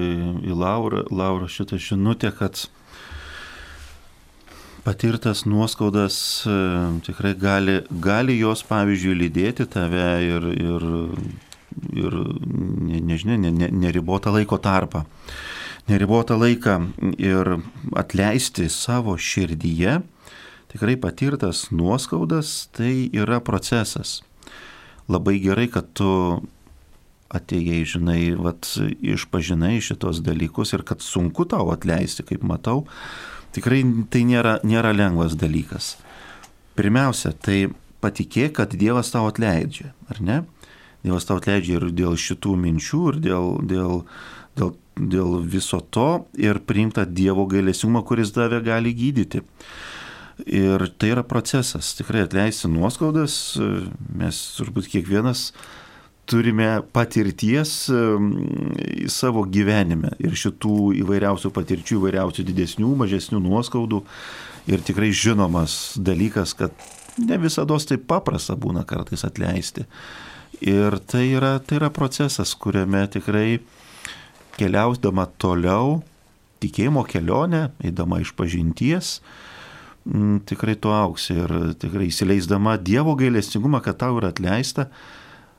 į 0.41 0.57
Laurą, 0.57 1.05
Laurą 1.13 1.51
šitą 1.53 1.77
žinutę, 1.77 2.31
kad 2.33 2.63
patirtas 4.85 5.45
nuoskaudas 5.45 6.17
e, 6.47 6.55
tikrai 7.07 7.35
gali, 7.41 7.79
gali 8.05 8.37
jos, 8.39 8.65
pavyzdžiui, 8.69 9.17
lydėti 9.23 9.67
tave 9.73 10.09
ir, 10.25 10.49
ir, 10.53 10.87
ir 12.05 12.17
ne, 12.45 13.01
nežinia, 13.13 13.39
ne, 13.47 13.53
ne, 13.53 13.71
neribotą 13.85 14.35
laiko 14.35 14.61
tarpą. 14.61 15.05
Neribotą 15.89 16.37
laiką 16.41 16.79
ir 17.21 17.57
atleisti 17.97 18.71
savo 18.73 19.17
širdyje, 19.21 19.99
tikrai 20.73 20.97
patirtas 21.01 21.67
nuoskaudas, 21.73 22.71
tai 22.73 23.11
yra 23.13 23.41
procesas. 23.45 24.23
Labai 25.09 25.37
gerai, 25.45 25.69
kad 25.69 25.91
tu 25.93 26.09
atėjai, 27.35 27.83
žinai, 27.95 28.21
vat, 28.39 28.69
išpažinai 29.03 29.77
šitos 29.85 30.23
dalykus 30.25 30.75
ir 30.77 30.85
kad 30.87 31.03
sunku 31.05 31.47
tau 31.51 31.71
atleisti, 31.75 32.25
kaip 32.27 32.45
matau, 32.47 32.85
tikrai 33.55 33.83
tai 34.11 34.25
nėra, 34.29 34.59
nėra 34.67 34.95
lengvas 34.95 35.37
dalykas. 35.39 35.95
Pirmiausia, 36.79 37.35
tai 37.39 37.69
patikėk, 38.05 38.57
kad 38.59 38.75
Dievas 38.79 39.13
tau 39.15 39.29
atleidžia, 39.31 39.93
ar 40.11 40.21
ne? 40.21 40.39
Dievas 41.05 41.27
tau 41.29 41.39
atleidžia 41.41 41.79
ir 41.79 41.91
dėl 41.95 42.17
šitų 42.21 42.57
minčių, 42.61 43.03
ir 43.13 43.21
dėl, 43.29 43.51
dėl, 43.71 44.03
dėl, 44.59 44.75
dėl 44.99 45.37
viso 45.43 45.81
to, 45.95 46.25
ir 46.41 46.63
priimta 46.67 47.05
Dievo 47.07 47.47
gailesingumą, 47.51 48.05
kuris 48.07 48.35
tave 48.35 48.63
gali 48.65 48.95
gydyti. 48.97 49.45
Ir 50.51 50.89
tai 50.99 51.13
yra 51.13 51.23
procesas, 51.23 51.93
tikrai 51.95 52.25
atleisti 52.25 52.67
nuoskaudas, 52.67 53.37
mes 54.19 54.41
turbūt 54.57 54.89
kiekvienas 54.91 55.53
turime 56.27 56.69
patirties 56.93 57.73
savo 59.13 59.45
gyvenime 59.51 60.15
ir 60.23 60.37
šitų 60.39 60.95
įvairiausių 61.03 61.53
patirčių, 61.55 61.99
įvairiausių 62.01 62.47
didesnių, 62.51 62.91
mažesnių 63.05 63.41
nuoskaudų. 63.45 64.03
Ir 64.73 64.81
tikrai 64.81 65.11
žinomas 65.13 65.99
dalykas, 66.01 66.55
kad 66.57 66.73
ne 67.21 67.37
visada 67.39 67.77
taip 67.77 68.07
paprasta 68.09 68.57
būna 68.57 68.87
kartais 68.89 69.27
atleisti. 69.27 69.85
Ir 70.65 70.97
tai 71.05 71.27
yra, 71.35 71.59
tai 71.61 71.77
yra 71.81 71.91
procesas, 71.93 72.55
kuriame 72.57 73.05
tikrai 73.13 73.59
keliausdama 74.57 75.27
toliau, 75.43 75.99
tikėjimo 76.63 77.03
kelionę, 77.11 77.67
eidama 77.85 78.21
iš 78.23 78.33
pažinties, 78.39 79.19
tikrai 80.49 80.77
tu 80.81 80.93
auksi 80.95 81.37
ir 81.37 81.55
tikrai 81.81 82.09
įsileisdama 82.09 82.79
Dievo 82.81 83.17
gailestingumą, 83.19 83.83
kad 83.85 83.99
tau 84.01 84.19
yra 84.21 84.31
atleista, 84.33 84.89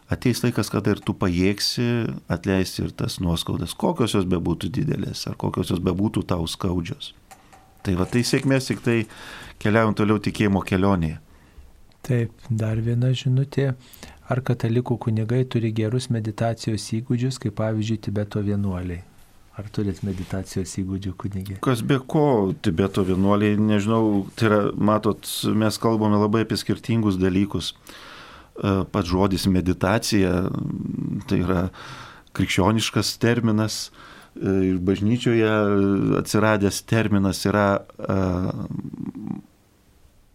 ateis 0.10 0.42
laikas, 0.44 0.70
kada 0.70 0.94
ir 0.96 1.02
tu 1.04 1.16
pajėgsi 1.18 1.86
atleisti 2.32 2.86
ir 2.86 2.94
tas 2.98 3.20
nuoskaudas, 3.24 3.74
kokios 3.78 4.16
jos 4.18 4.28
bebūtų 4.30 4.70
didelės, 4.74 5.26
ar 5.30 5.38
kokios 5.42 5.74
jos 5.74 5.82
bebūtų 5.84 6.26
tau 6.30 6.46
skaudžios. 6.50 7.14
Tai 7.86 7.96
va 8.00 8.08
tai 8.10 8.24
sėkmės 8.26 8.70
tik 8.70 8.82
tai 8.86 8.98
keliaujant 9.62 9.98
toliau 9.98 10.22
tikėjimo 10.22 10.64
kelionėje. 10.66 11.20
Taip, 12.06 12.34
dar 12.50 12.82
viena 12.86 13.12
žinutė. 13.18 13.74
Ar 14.30 14.42
katalikų 14.46 14.98
kunigai 15.02 15.44
turi 15.50 15.70
gerus 15.74 16.08
meditacijos 16.14 16.86
įgūdžius, 16.98 17.38
kaip 17.42 17.54
pavyzdžiui, 17.60 18.00
Tibeto 18.08 18.42
vienuoliai? 18.46 19.04
Ar 19.56 19.70
turit 19.74 20.02
meditacijos 20.06 20.74
įgūdžių 20.82 21.14
kunigė? 21.22 21.58
Kas 21.66 21.84
be 21.86 22.00
ko, 22.02 22.54
Tibeto 22.66 23.06
vienuoliai, 23.06 23.58
nežinau, 23.62 24.26
tai 24.38 24.50
yra, 24.50 24.60
matot, 24.74 25.30
mes 25.54 25.78
kalbame 25.82 26.18
labai 26.20 26.42
apie 26.46 26.58
skirtingus 26.62 27.22
dalykus. 27.22 27.72
E, 27.72 28.15
pats 28.92 29.10
žodis 29.10 29.48
meditacija, 29.52 30.46
tai 31.28 31.40
yra 31.44 31.68
krikščioniškas 32.36 33.16
terminas 33.20 33.80
e, 33.86 34.72
ir 34.72 34.80
bažnyčioje 34.84 35.52
atsiradęs 36.22 36.82
terminas 36.88 37.44
yra 37.50 37.68
e, 37.76 38.18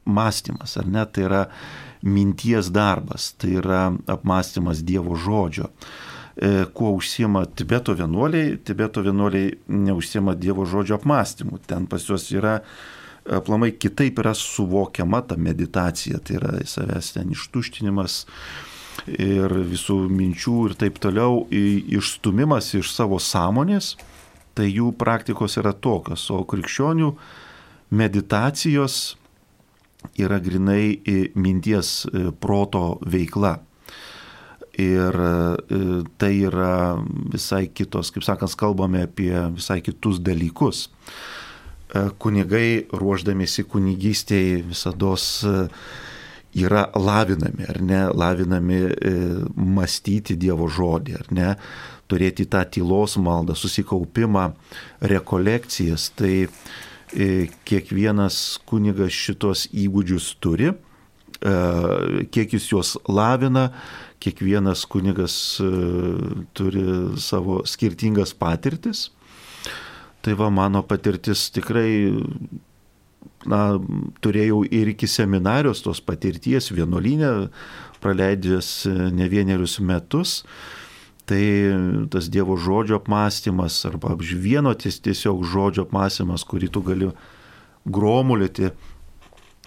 mąstymas, 0.04 0.76
ar 0.80 0.88
ne, 0.88 1.06
tai 1.06 1.26
yra 1.28 1.42
minties 2.02 2.70
darbas, 2.72 3.32
tai 3.40 3.56
yra 3.60 3.90
apmąstymas 4.08 4.84
Dievo 4.84 5.16
žodžio. 5.16 5.68
Kuo 6.72 6.94
užsima 6.96 7.42
Tibeto 7.44 7.92
vienuoliai, 7.92 8.54
Tibeto 8.64 9.02
vienuoliai 9.04 9.50
neužsima 9.68 10.32
Dievo 10.40 10.64
žodžio 10.64 10.96
apmąstymu, 10.96 11.58
ten 11.68 11.84
pas 11.90 12.06
juos 12.08 12.30
yra 12.32 12.54
uh, 12.62 12.70
aplamai 13.28 13.72
kitaip 13.76 14.18
yra 14.22 14.34
suvokiama 14.36 15.22
ta 15.26 15.36
meditacija, 15.36 16.20
tai 16.24 16.38
yra 16.40 16.56
savęs 16.64 17.12
ten 17.16 17.32
ištuštinimas 17.34 18.24
ir 19.10 19.54
visų 19.70 19.96
minčių 20.12 20.56
ir 20.68 20.76
taip 20.80 20.98
toliau, 21.02 21.44
išstumimas 21.50 22.72
iš 22.78 22.92
savo 22.94 23.20
sąmonės, 23.22 23.94
tai 24.54 24.68
jų 24.70 24.92
praktikos 24.98 25.56
yra 25.60 25.72
tokios, 25.72 26.26
o 26.32 26.42
krikščionių 26.44 27.14
meditacijos 27.96 29.16
yra 30.20 30.38
grinai 30.40 31.00
minties 31.34 32.04
e, 32.06 32.30
proto 32.40 32.98
veikla. 33.06 33.58
Ir 34.80 35.16
e, 35.20 35.32
tai 36.20 36.32
yra 36.46 36.96
visai 37.32 37.66
kitos, 37.68 38.12
kaip 38.14 38.24
sakant, 38.24 38.54
kalbame 38.56 39.04
apie 39.04 39.34
visai 39.56 39.80
kitus 39.84 40.20
dalykus. 40.24 40.88
E, 41.90 42.04
kunigai 42.22 42.86
ruoždamėsi 42.94 43.64
kunigystėje 43.66 44.60
visada 44.68 45.14
e, 45.18 45.54
yra 46.62 46.84
lavinami, 46.94 47.66
ar 47.66 47.80
ne, 47.82 48.02
lavinami 48.14 48.78
e, 48.86 49.14
mąstyti 49.56 50.36
Dievo 50.38 50.68
žodį, 50.70 51.16
ar 51.18 51.32
ne, 51.34 51.48
turėti 52.10 52.46
tą 52.50 52.62
tylos 52.76 53.16
maldą, 53.18 53.58
susikaupimą, 53.58 54.52
rekolekcijas. 55.02 56.10
Tai 56.18 56.34
kiekvienas 57.66 58.60
kunigas 58.70 59.10
šitos 59.10 59.64
įgūdžius 59.74 60.28
turi, 60.38 60.68
kiek 62.30 62.52
jis 62.54 62.68
juos 62.70 62.92
lavina, 63.10 63.64
kiekvienas 64.22 64.84
kunigas 64.86 65.34
turi 66.54 66.84
savo 67.18 67.64
skirtingas 67.66 68.30
patirtis. 68.38 69.08
Tai 70.20 70.34
va, 70.36 70.50
mano 70.52 70.82
patirtis 70.84 71.46
tikrai, 71.54 72.12
na, 73.48 73.60
turėjau 74.20 74.66
ir 74.68 74.92
iki 74.92 75.08
seminarijos 75.08 75.80
tos 75.84 76.02
patirties 76.04 76.68
vienuolinę, 76.74 77.48
praleidęs 78.04 78.68
ne 79.16 79.28
vienerius 79.32 79.78
metus. 79.80 80.42
Tai 81.30 81.40
tas 82.12 82.28
Dievo 82.28 82.56
žodžio 82.58 82.98
apmąstymas 82.98 83.78
arba 83.86 84.16
vieno 84.18 84.74
tiesiog 84.74 85.44
žodžio 85.46 85.86
apmąstymas, 85.86 86.44
kurį 86.44 86.68
tu 86.74 86.82
gali 86.84 87.10
gromulėti 87.86 88.72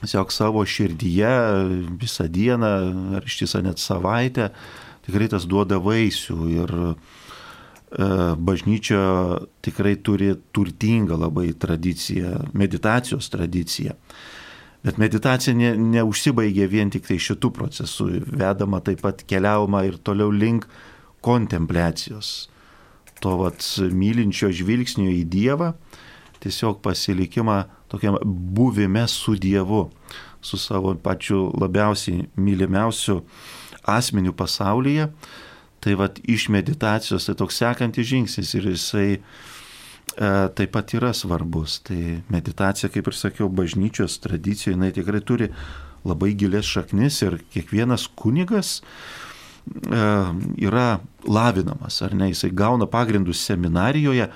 tiesiog 0.04 0.34
savo 0.36 0.66
širdyje 0.68 1.34
visą 2.01 2.28
dieną 2.28 2.74
ar 3.18 3.26
ištisą 3.26 3.64
net 3.64 3.80
savaitę, 3.80 4.51
tikrai 5.08 5.32
tas 5.32 5.47
duoda 5.47 5.80
vaisių 5.80 6.39
ir 6.51 6.76
E, 6.76 7.23
bažnyčia 7.94 9.00
tikrai 9.62 9.96
turi 10.02 10.34
turtingą 10.52 11.18
labai 11.20 11.52
tradiciją, 11.54 12.50
meditacijos 12.54 13.30
tradiciją. 13.30 13.94
Bet 14.84 14.98
meditacija 14.98 15.54
ne, 15.56 15.76
neužsibaigia 15.78 16.68
vien 16.68 16.89
tik 16.91 17.06
tai 17.08 17.20
šitų 17.22 17.52
procesų, 17.56 18.08
vedama 18.28 18.82
taip 18.84 19.04
pat 19.06 19.22
keliaujama 19.30 19.86
ir 19.88 20.00
toliau 20.04 20.34
link 20.34 20.68
kontempliacijos. 21.24 22.50
To 23.24 23.38
vat 23.39 23.64
mylinčio 23.94 24.50
žvilgsnio 24.52 25.08
į 25.14 25.24
Dievą, 25.32 25.72
tiesiog 26.44 26.82
pasilikimą 26.84 27.62
tokiam 27.94 28.18
buvime 28.26 29.06
su 29.08 29.38
Dievu, 29.39 29.86
su 30.44 30.60
savo 30.60 30.91
pačiu 31.00 31.46
labiausiai 31.56 32.26
mylimiausiu 32.36 33.22
asmeniu 33.88 34.34
pasaulyje 34.36 35.08
Tai 35.84 35.98
vad 36.00 36.22
iš 36.24 36.48
meditacijos 36.54 37.28
tai 37.28 37.36
toks 37.40 37.60
sekantis 37.60 38.08
žingsnis 38.08 38.54
ir 38.56 38.70
jisai 38.72 39.10
e, 39.18 39.20
taip 40.56 40.72
pat 40.76 40.96
yra 40.96 41.12
svarbus. 41.18 41.82
Tai 41.84 42.00
meditacija, 42.32 42.92
kaip 42.94 43.10
ir 43.12 43.20
sakiau, 43.20 43.50
bažnyčios 43.52 44.22
tradicijoje, 44.24 44.78
jinai 44.78 44.94
tikrai 44.96 45.24
turi 45.26 45.52
labai 46.08 46.32
gilės 46.40 46.68
šaknis 46.68 47.22
ir 47.24 47.40
kiekvienas 47.54 48.10
kunigas 48.20 48.80
yra 50.60 51.00
lavinamas, 51.24 52.02
ar 52.04 52.14
ne, 52.16 52.30
jisai 52.34 52.52
gauna 52.52 52.88
pagrindus 52.90 53.44
seminarijoje, 53.48 54.28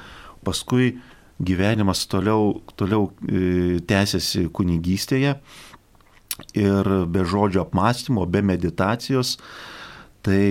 paskui 0.47 0.97
gyvenimas 1.43 2.05
toliau, 2.09 2.61
toliau 2.79 3.11
e, 3.27 3.79
tęsiasi 3.87 4.47
kunigystėje 4.55 5.35
ir 6.57 6.89
be 7.11 7.25
žodžio 7.25 7.65
apmąstymo, 7.65 8.25
be 8.29 8.41
meditacijos, 8.41 9.37
tai 10.27 10.43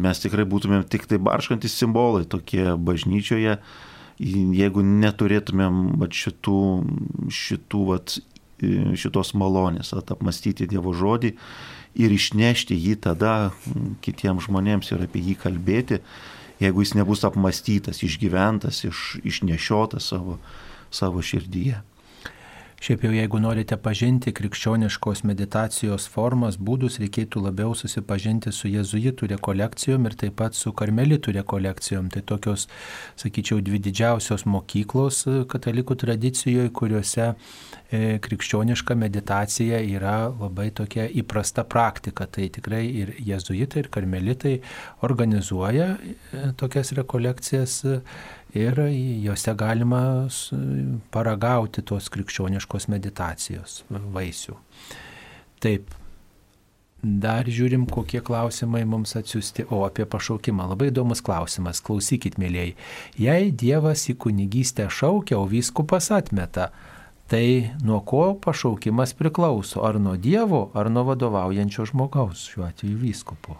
mes 0.00 0.22
tikrai 0.22 0.46
būtumėm 0.48 0.86
tik 0.88 1.04
tai 1.10 1.20
barškantis 1.20 1.76
simbolai 1.76 2.24
tokie 2.28 2.72
bažnyčioje, 2.80 3.58
jeigu 4.20 4.84
neturėtumėm 4.84 5.82
vat, 6.00 6.16
šitų, 6.16 6.60
šitų 7.32 7.82
vat, 7.90 8.16
šitos 9.00 9.34
malonės, 9.40 9.92
at, 9.96 10.12
apmastyti 10.12 10.68
Dievo 10.68 10.92
žodį 10.96 11.34
ir 12.00 12.12
išnešti 12.16 12.76
jį 12.76 12.96
tada 13.06 13.50
kitiems 14.04 14.46
žmonėms 14.48 14.92
ir 14.92 15.04
apie 15.06 15.22
jį 15.24 15.36
kalbėti, 15.40 16.00
jeigu 16.60 16.84
jis 16.84 16.94
nebus 16.96 17.24
apmastytas, 17.28 18.02
išgyventas, 18.06 18.84
iš, 18.88 19.18
išnešiotas 19.24 20.12
savo, 20.12 20.38
savo 20.92 21.24
širdyje. 21.24 21.80
Šiaip 22.80 23.02
jau 23.04 23.10
jeigu 23.12 23.36
norite 23.44 23.76
pažinti 23.76 24.32
krikščioniškos 24.32 25.20
meditacijos 25.28 26.06
formas, 26.08 26.56
būdus, 26.56 26.94
reikėtų 27.02 27.42
labiau 27.44 27.74
susipažinti 27.76 28.54
su 28.56 28.70
jezuitų 28.72 29.28
rekolekcijom 29.34 30.08
ir 30.08 30.16
taip 30.22 30.38
pat 30.38 30.56
su 30.56 30.72
karmelitų 30.72 31.34
rekolekcijom. 31.36 32.08
Tai 32.14 32.22
tokios, 32.32 32.64
sakyčiau, 33.20 33.60
dvi 33.60 33.82
didžiausios 33.84 34.46
mokyklos 34.48 35.20
e, 35.28 35.36
katalikų 35.52 35.98
tradicijoje, 36.06 36.72
kuriuose 36.80 37.26
e, 37.28 38.16
krikščioniška 38.24 38.96
meditacija 38.96 39.84
yra 39.84 40.16
labai 40.32 40.70
tokia 40.72 41.04
įprasta 41.20 41.68
praktika. 41.68 42.24
Tai 42.32 42.48
tikrai 42.48 42.86
ir 43.04 43.12
jezuitai, 43.20 43.84
ir 43.84 43.92
karmelitai 43.92 44.56
organizuoja 45.04 45.98
e, 46.00 46.46
tokias 46.56 46.96
rekolekcijas 46.96 47.82
ir 48.56 48.82
juose 49.24 49.54
galima 49.54 50.02
paragauti 51.14 51.84
tos 51.86 52.10
krikščioniškos 52.12 52.88
meditacijos 52.90 53.82
vaisių. 53.90 54.56
Taip, 55.60 55.90
Dar 57.00 57.48
žiūrim, 57.48 57.86
kokie 57.88 58.20
klausimai 58.20 58.82
mums 58.84 59.14
atsiųsti. 59.16 59.64
O 59.72 59.86
apie 59.86 60.04
pašaukimą. 60.04 60.66
Labai 60.74 60.90
įdomus 60.90 61.22
klausimas. 61.24 61.80
Klausykit, 61.80 62.36
mėlyjei. 62.36 62.74
Jei 63.16 63.48
Dievas 63.48 64.04
į 64.12 64.18
kunigystę 64.20 64.84
šaukia, 64.92 65.38
o 65.40 65.46
vyskupas 65.48 66.10
atmeta, 66.12 66.68
tai 67.32 67.72
nuo 67.80 68.02
ko 68.04 68.34
pašaukimas 68.44 69.16
priklauso? 69.16 69.80
Ar 69.86 69.96
nuo 69.96 70.18
Dievo, 70.20 70.66
ar 70.76 70.92
nuo 70.92 71.06
vadovaujančio 71.08 71.88
žmogaus, 71.88 72.44
šiuo 72.52 72.68
atveju 72.68 73.00
vyskupo? 73.00 73.56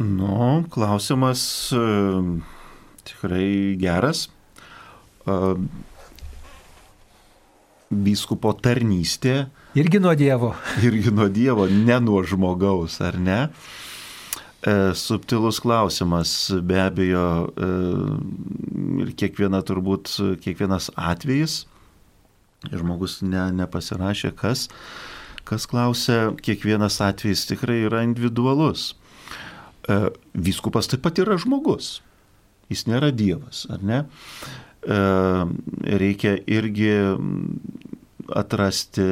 Nu, 0.00 0.64
klausimas 0.72 1.44
tikrai 3.10 3.76
geras. 3.80 4.28
Vyskupo 7.90 8.52
tarnystė. 8.54 9.48
Irgi 9.74 9.98
nuo 10.02 10.14
Dievo. 10.14 10.52
Irgi 10.86 11.10
nuo 11.14 11.26
Dievo, 11.30 11.66
ne 11.66 11.96
nuo 12.02 12.22
žmogaus, 12.26 13.00
ar 13.02 13.18
ne? 13.18 13.40
E, 14.62 14.74
subtilus 14.94 15.58
klausimas, 15.62 16.32
be 16.62 16.78
abejo, 16.82 17.24
e, 17.50 17.70
ir 19.06 19.12
kiekviena 19.18 19.62
turbūt, 19.66 20.12
kiekvienas 20.44 20.90
atvejis, 20.94 21.64
žmogus 22.70 23.20
ne, 23.24 23.46
nepasirašė, 23.56 24.34
kas, 24.38 24.68
kas 25.48 25.66
klausia, 25.70 26.34
kiekvienas 26.44 27.00
atvejis 27.02 27.46
tikrai 27.48 27.80
yra 27.88 28.04
individualus. 28.06 28.92
E, 29.88 29.98
vyskupas 30.36 30.92
taip 30.92 31.02
pat 31.08 31.18
yra 31.24 31.40
žmogus 31.40 31.98
jis 32.70 32.86
nėra 32.88 33.10
Dievas, 33.14 33.64
ar 33.72 33.82
ne? 33.84 34.04
E, 34.80 35.00
reikia 36.00 36.36
irgi 36.48 36.92
atrasti 38.30 39.04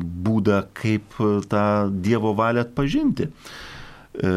būdą, 0.00 0.62
kaip 0.78 1.18
tą 1.50 1.66
Dievo 1.90 2.32
valią 2.38 2.64
atpažinti. 2.64 3.28
E, 3.30 4.34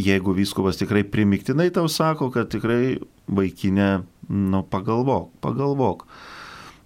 jeigu 0.00 0.34
vyskupas 0.36 0.78
tikrai 0.78 1.02
primiktinai 1.04 1.70
tau 1.74 1.90
sako, 1.90 2.30
kad 2.34 2.50
tikrai 2.52 3.00
vaikinė, 3.30 3.90
nu 4.30 4.62
pagalvok, 4.70 5.32
pagalvok, 5.42 6.06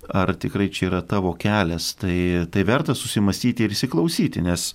ar 0.08 0.32
tikrai 0.36 0.70
čia 0.72 0.88
yra 0.90 1.02
tavo 1.04 1.34
kelias, 1.40 1.92
tai, 2.00 2.46
tai 2.52 2.64
verta 2.68 2.96
susimastyti 2.96 3.64
ir 3.64 3.76
įsiklausyti, 3.76 4.44
nes 4.44 4.72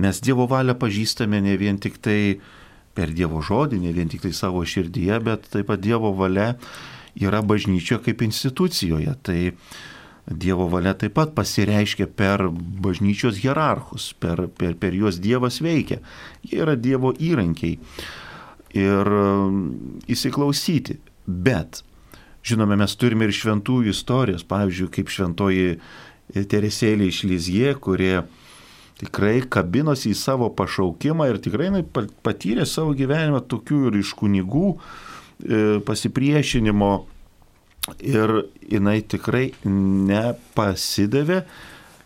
mes 0.00 0.24
Dievo 0.24 0.46
valią 0.48 0.76
pažįstame 0.80 1.40
ne 1.44 1.56
vien 1.60 1.78
tik 1.80 1.96
tai 2.00 2.18
uh, 2.36 2.48
per 2.94 3.12
Dievo 3.14 3.42
žodį, 3.44 3.80
ne 3.82 3.92
vien 3.96 4.10
tik 4.10 4.24
tai 4.24 4.32
savo 4.36 4.62
širdyje, 4.66 5.20
bet 5.26 5.46
taip 5.52 5.70
pat 5.70 5.82
Dievo 5.82 6.12
valia 6.16 6.54
yra 7.18 7.42
bažnyčioje 7.42 8.02
kaip 8.08 8.24
institucijoje. 8.26 9.14
Tai 9.22 9.38
Dievo 10.30 10.68
valia 10.70 10.94
taip 10.98 11.16
pat 11.18 11.34
pasireiškia 11.34 12.06
per 12.16 12.46
bažnyčios 12.52 13.40
hierarchus, 13.42 14.12
per, 14.20 14.46
per, 14.58 14.76
per 14.78 14.94
juos 14.94 15.18
Dievas 15.22 15.60
veikia. 15.64 16.00
Jie 16.46 16.60
yra 16.62 16.76
Dievo 16.78 17.14
įrankiai. 17.18 17.78
Ir 18.78 19.08
um, 19.10 19.62
įsiklausyti. 20.10 21.00
Bet, 21.26 21.82
žinome, 22.46 22.78
mes 22.78 22.94
turime 22.98 23.26
ir 23.26 23.34
šventųjų 23.34 23.90
istorijas, 23.94 24.46
pavyzdžiui, 24.46 24.92
kaip 24.94 25.10
šventoji 25.10 25.74
Teresėlė 26.30 27.08
iš 27.10 27.24
Lizie, 27.26 27.72
kurie 27.82 28.20
tikrai 29.00 29.40
kabinosi 29.48 30.12
į 30.12 30.18
savo 30.18 30.50
pašaukimą 30.56 31.30
ir 31.30 31.40
tikrai 31.42 31.70
jinai 31.70 31.84
patyrė 32.24 32.66
savo 32.68 32.92
gyvenimą 32.96 33.40
tokių 33.48 33.86
ir 33.88 34.00
iš 34.02 34.12
kunigų 34.18 34.74
e, 34.74 35.80
pasipriešinimo 35.86 36.90
ir 38.04 38.34
jinai 38.70 39.00
tikrai 39.08 39.50
nepasidavė, 39.64 41.40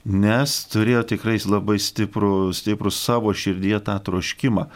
nes 0.04 0.54
turėjo 0.70 1.02
tikrai 1.14 1.38
labai 1.48 1.80
stiprų, 1.82 2.52
stiprų 2.54 2.92
savo 2.94 3.34
širdyje 3.34 3.82
tą 3.88 3.98
troškimą. 4.06 4.68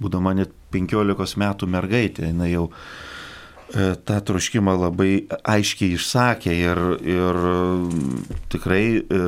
Būdama 0.00 0.34
net 0.34 0.52
15 0.74 1.38
metų 1.40 1.68
mergaitė, 1.70 2.30
jinai 2.30 2.50
jau 2.50 2.66
e, 2.70 3.94
tą 3.94 4.18
troškimą 4.26 4.74
labai 4.80 5.12
aiškiai 5.54 5.94
išsakė 5.98 6.56
ir, 6.56 6.82
ir 7.04 7.40
tikrai 8.50 8.84
e, 8.98 9.24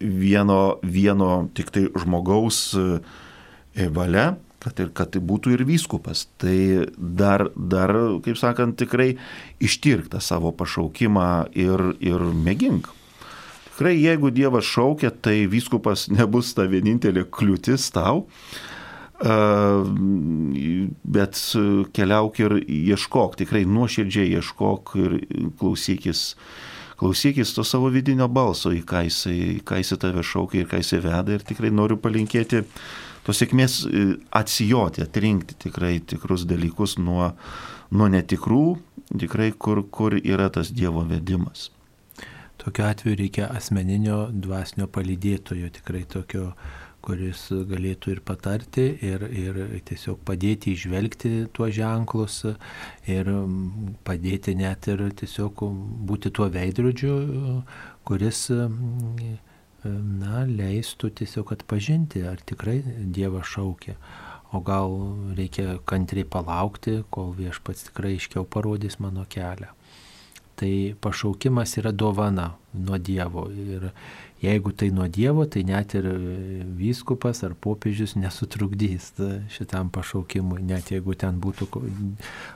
vieno, 0.00 0.78
vieno 0.82 1.48
tik 1.54 1.72
tai 1.74 1.86
žmogaus 1.98 2.60
e, 2.78 3.88
valia, 3.94 4.36
kad, 4.62 4.78
ir, 4.82 4.92
kad 4.94 5.12
tai 5.14 5.22
būtų 5.24 5.54
ir 5.56 5.64
vyskupas. 5.68 6.26
Tai 6.40 6.86
dar, 6.96 7.48
dar, 7.54 7.94
kaip 8.24 8.38
sakant, 8.38 8.78
tikrai 8.80 9.14
ištirk 9.64 10.10
tą 10.12 10.22
savo 10.22 10.52
pašaukimą 10.56 11.30
ir, 11.58 11.92
ir 12.04 12.30
mėgink. 12.46 12.90
Tikrai, 13.68 13.94
jeigu 14.00 14.32
Dievas 14.34 14.66
šaukia, 14.66 15.12
tai 15.14 15.44
vyskupas 15.50 16.08
nebus 16.18 16.54
ta 16.56 16.66
vienintelė 16.70 17.26
kliūtis 17.30 17.90
tau, 17.94 18.26
bet 21.18 21.38
keliauk 21.94 22.38
ir 22.38 22.52
ieškok, 22.62 23.34
tikrai 23.40 23.64
nuoširdžiai 23.66 24.36
ieškok 24.38 24.92
ir 25.02 25.16
klausykis 25.58 26.36
klausykis 26.98 27.54
to 27.54 27.64
savo 27.64 27.90
vidinio 27.94 28.26
balso, 28.28 28.72
į 28.74 28.82
ką 28.88 29.04
jisai, 29.06 29.36
į 29.58 29.62
ką 29.66 29.78
jisai 29.82 30.00
tave 30.02 30.24
šaukia 30.26 30.64
ir 30.64 30.70
ką 30.70 30.82
jisai 30.82 31.00
veda. 31.04 31.36
Ir 31.36 31.46
tikrai 31.46 31.70
noriu 31.70 31.98
palinkėti 32.02 32.64
tos 33.26 33.38
sėkmės 33.38 33.80
e, 33.86 34.04
atsijoti, 34.34 35.04
atrinkti 35.06 35.58
tikrai 35.68 35.98
tikrus 36.00 36.46
dalykus 36.48 36.96
nuo, 36.98 37.32
nuo 37.94 38.08
netikrų, 38.10 38.62
tikrai 39.14 39.52
kur, 39.54 39.84
kur 39.94 40.18
yra 40.18 40.50
tas 40.52 40.72
Dievo 40.74 41.04
vedimas. 41.06 41.68
Tokiu 42.58 42.88
atveju 42.88 43.20
reikia 43.20 43.46
asmeninio 43.54 44.26
dvasinio 44.34 44.88
palydėtojo, 44.90 45.70
tikrai 45.78 46.02
tokio 46.10 46.50
kuris 47.04 47.46
galėtų 47.70 48.16
ir 48.16 48.20
patarti, 48.26 48.86
ir, 49.06 49.24
ir 49.30 49.58
tiesiog 49.88 50.20
padėti 50.26 50.74
išvelgti 50.74 51.32
tuos 51.54 51.72
ženklus, 51.76 52.40
ir 53.08 53.30
padėti 54.04 54.56
net 54.58 54.88
ir 54.90 55.06
tiesiog 55.20 55.62
būti 56.10 56.32
tuo 56.34 56.48
veidrodžiu, 56.52 57.14
kuris 58.08 58.48
na, 59.84 60.42
leistų 60.44 61.12
tiesiog 61.22 61.54
atpažinti, 61.58 62.24
ar 62.26 62.42
tikrai 62.44 62.80
Dievas 62.84 63.46
šaukia. 63.54 63.96
O 64.52 64.62
gal 64.64 64.94
reikia 65.36 65.76
kantriai 65.84 66.24
palaukti, 66.24 67.02
kol 67.12 67.34
viešpats 67.36 67.90
tikrai 67.90 68.14
iškiau 68.16 68.46
parodys 68.48 68.96
mano 68.98 69.26
kelią. 69.28 69.74
Tai 70.58 70.72
pašaukimas 71.04 71.76
yra 71.78 71.92
dovana 71.92 72.54
nuo 72.74 72.98
Dievo. 72.98 73.46
Ir, 73.52 73.90
Jeigu 74.38 74.70
tai 74.70 74.90
nuo 74.94 75.08
Dievo, 75.10 75.48
tai 75.50 75.64
net 75.66 75.96
ir 75.98 76.06
vyskupas 76.78 77.40
ar 77.42 77.56
popiežius 77.58 78.14
nesutrukdys 78.14 79.10
šitam 79.50 79.90
pašaukimui, 79.90 80.60
net 80.62 80.92
jeigu 80.94 81.16
ten 81.18 81.40
būtų 81.42 81.66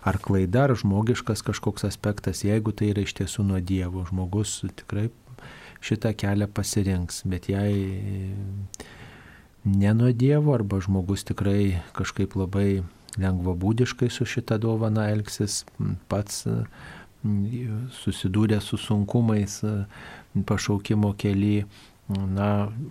ar 0.06 0.18
klaida, 0.22 0.68
ar 0.68 0.76
žmogiškas 0.78 1.42
kažkoks 1.42 1.88
aspektas, 1.88 2.44
jeigu 2.46 2.70
tai 2.70 2.92
yra 2.92 3.02
iš 3.02 3.16
tiesų 3.18 3.48
nuo 3.50 3.58
Dievo, 3.58 4.04
žmogus 4.06 4.60
tikrai 4.78 5.08
šitą 5.82 6.14
kelią 6.14 6.46
pasirinks, 6.54 7.24
bet 7.26 7.50
jei 7.50 8.30
ne 9.66 9.94
nuo 9.98 10.14
Dievo, 10.14 10.54
arba 10.54 10.78
žmogus 10.78 11.26
tikrai 11.26 11.82
kažkaip 11.98 12.38
labai 12.38 12.84
lengvabūdiškai 13.18 14.06
su 14.06 14.24
šita 14.24 14.56
dovana 14.62 15.10
elgsis, 15.12 15.64
pats 16.08 16.44
susidūrė 18.02 18.58
su 18.62 18.78
sunkumais 18.80 19.60
pašaukimo 20.48 21.12
keli, 21.18 21.64
na, 22.08 22.48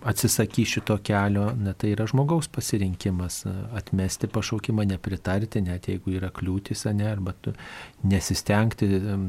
atsisakys 0.08 0.72
šito 0.76 0.96
kelio, 1.04 1.50
na, 1.58 1.74
tai 1.78 1.92
yra 1.94 2.06
žmogaus 2.10 2.48
pasirinkimas 2.52 3.42
atmesti 3.76 4.30
pašaukimą, 4.32 4.86
nepritarti, 4.94 5.62
net 5.62 5.88
jeigu 5.90 6.16
yra 6.16 6.32
kliūtis, 6.34 6.86
ne, 6.96 7.06
arba 7.12 7.34
nesistengti 8.02 8.88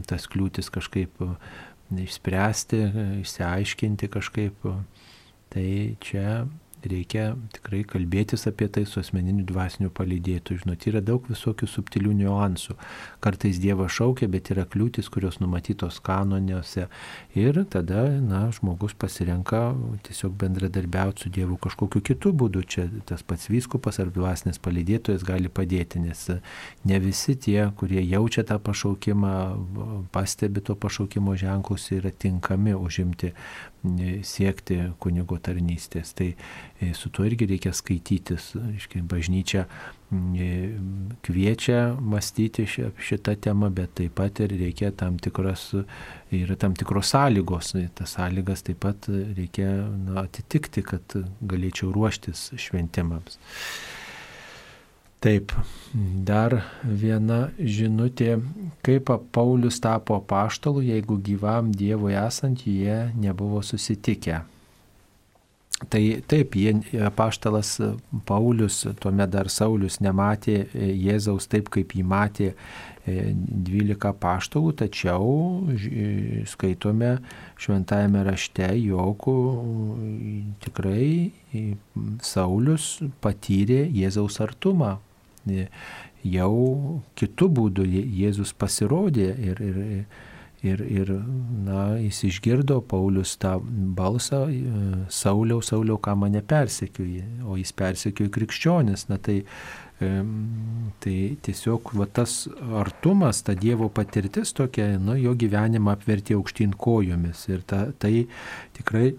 tas 0.10 0.28
kliūtis 0.32 0.72
kažkaip 0.74 1.22
išspręsti, 1.94 2.82
išsiaiškinti 3.22 4.10
kažkaip. 4.14 4.68
Tai 5.54 5.70
čia 6.02 6.48
reikia 6.90 7.34
tikrai 7.56 7.84
kalbėtis 7.88 8.48
apie 8.50 8.68
tai 8.72 8.84
su 8.90 9.00
asmeniniu 9.02 9.46
dvasiniu 9.48 9.92
palydėtu. 9.94 10.58
Žinot, 10.62 10.88
yra 10.90 11.02
daug 11.06 11.26
visokių 11.30 11.68
subtilių 11.70 12.14
niuansų. 12.22 12.76
Kartais 13.24 13.60
Dievas 13.64 13.94
šaukia, 13.96 14.30
bet 14.32 14.52
yra 14.54 14.66
kliūtis, 14.70 15.10
kurios 15.14 15.40
numatytos 15.42 16.00
kanoniuose. 16.04 16.88
Ir 17.40 17.62
tada, 17.74 18.06
na, 18.22 18.46
žmogus 18.56 18.96
pasirenka 19.00 19.64
tiesiog 20.08 20.36
bendradarbiauti 20.44 21.26
su 21.26 21.34
Dievu 21.34 21.58
kažkokiu 21.62 22.04
kitu 22.06 22.34
būdu. 22.36 22.64
Čia 22.68 22.88
tas 23.10 23.26
pats 23.26 23.50
vyskupas 23.52 24.00
ar 24.04 24.12
dvasinis 24.14 24.62
palydėtojas 24.64 25.26
gali 25.28 25.52
padėti, 25.52 26.02
nes 26.04 26.26
ne 26.88 27.02
visi 27.04 27.36
tie, 27.36 27.60
kurie 27.78 28.02
jaučia 28.04 28.46
tą 28.48 28.60
pašaukimą, 28.64 29.36
pastebi 30.16 30.64
to 30.64 30.76
pašaukimo 30.80 31.36
ženklus, 31.40 31.92
yra 31.96 32.12
tinkami 32.12 32.76
užimti 32.78 33.34
siekti 34.24 34.78
kunigo 35.04 35.38
tarnystės. 35.44 36.14
Tai 36.16 36.30
e, 36.34 36.92
su 36.96 37.12
tuo 37.14 37.26
irgi 37.28 37.48
reikia 37.50 37.74
skaitytis. 37.76 38.54
Iškai, 38.78 39.04
bažnyčia 39.10 39.66
e, 39.66 40.50
kviečia 41.26 41.80
mąstyti 42.00 42.66
šitą 42.68 43.36
temą, 43.44 43.72
bet 43.76 43.96
taip 44.00 44.16
pat 44.20 44.44
ir 44.46 44.56
reikia 44.62 44.94
tam 44.96 45.20
tikros, 45.20 45.72
yra 46.32 46.58
tam 46.60 46.78
tikros 46.80 47.12
sąlygos. 47.16 47.74
Tas 47.98 48.16
sąlygas 48.18 48.64
taip 48.70 48.80
pat 48.86 49.10
reikia 49.10 49.74
na, 49.92 50.24
atitikti, 50.24 50.86
kad 50.88 51.20
galėčiau 51.42 51.92
ruoštis 51.96 52.52
šventimams. 52.56 53.40
Taip, 55.24 55.54
dar 56.28 56.58
viena 56.84 57.46
žinutė, 57.56 58.34
kaip 58.84 59.08
Paulius 59.32 59.78
tapo 59.80 60.18
paštalu, 60.28 60.82
jeigu 60.84 61.16
gyvam 61.24 61.70
Dievui 61.72 62.12
esant 62.20 62.66
jie 62.68 63.06
nebuvo 63.16 63.62
susitikę. 63.64 64.42
Tai 65.90 66.02
taip, 66.28 66.58
jie, 66.60 66.74
paštalas 67.16 67.78
Paulius, 68.28 68.82
tuomet 69.00 69.32
dar 69.32 69.48
Saulis 69.52 70.02
nematė 70.04 70.58
Jėzaus 70.76 71.48
taip, 71.52 71.72
kaip 71.72 71.96
jį 71.96 72.04
matė 72.08 72.52
12 73.08 74.14
paštalų, 74.20 74.76
tačiau 74.84 75.32
skaitome 76.52 77.14
šventajame 77.60 78.28
rašte, 78.28 78.70
jog 78.80 79.28
tikrai 80.68 81.32
Saulis 82.24 82.92
patyrė 83.24 83.82
Jėzaus 83.88 84.40
artumą, 84.44 84.98
jau 85.48 87.02
kitų 87.20 87.50
būdų 87.58 87.88
Jėzus 87.92 88.54
pasirodė 88.56 89.30
ir, 89.44 89.62
ir, 89.62 89.80
ir, 90.64 90.84
ir 90.88 91.12
na, 91.66 91.86
jis 92.00 92.24
išgirdo 92.30 92.80
Paulius 92.88 93.36
tą 93.42 93.58
balsą, 93.98 94.46
Sauliau, 95.12 95.62
Sauliau, 95.66 96.00
ką 96.00 96.16
mane 96.20 96.44
persekioji, 96.48 97.26
o 97.44 97.58
jis 97.60 97.74
persekiojo 97.76 98.32
krikščionis. 98.34 99.10
Na, 99.12 99.20
tai, 99.20 99.42
tai 101.04 101.18
tiesiog 101.44 101.94
va, 102.00 102.08
tas 102.08 102.46
artumas, 102.80 103.44
ta 103.44 103.58
Dievo 103.60 103.92
patirtis 103.94 104.56
tokia, 104.56 104.94
nu, 105.00 105.18
jo 105.20 105.36
gyvenimą 105.36 105.98
apvertė 105.98 106.40
aukštyn 106.40 106.74
kojomis 106.80 107.46
ir 107.52 107.68
ta, 107.68 107.86
tai 108.00 108.26
tikrai 108.80 109.12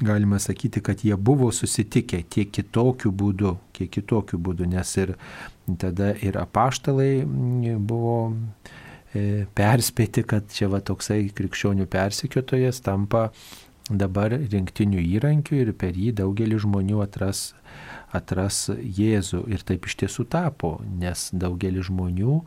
galima 0.00 0.38
sakyti, 0.38 0.80
kad 0.80 1.04
jie 1.04 1.16
buvo 1.16 1.50
susitikę 1.52 2.22
tiek 2.30 2.50
kitokių 2.50 3.12
būdų, 3.12 3.52
kiek 3.76 3.90
kitokių 3.92 4.38
būdų, 4.40 4.68
nes 4.72 4.96
ir 4.98 5.14
tada 5.80 6.12
ir 6.20 6.38
apaštalai 6.40 7.24
mm, 7.24 7.82
buvo 7.88 8.16
e, 9.14 9.44
perspėti, 9.56 10.24
kad 10.28 10.48
čia 10.52 10.70
va 10.72 10.82
toksai 10.84 11.24
krikščionių 11.36 11.88
persikiotojas 11.92 12.82
tampa 12.84 13.28
dabar 13.90 14.32
rinktinių 14.32 15.00
įrankių 15.16 15.58
ir 15.58 15.72
per 15.78 15.96
jį 15.98 16.12
daugelis 16.20 16.62
žmonių 16.64 17.00
atras, 17.02 17.52
atras 18.14 18.68
Jėzų. 18.70 19.42
Ir 19.52 19.64
taip 19.66 19.88
iš 19.88 19.96
tiesų 20.02 20.26
tapo, 20.30 20.76
nes 21.00 21.28
daugelis 21.32 21.88
žmonių 21.88 22.38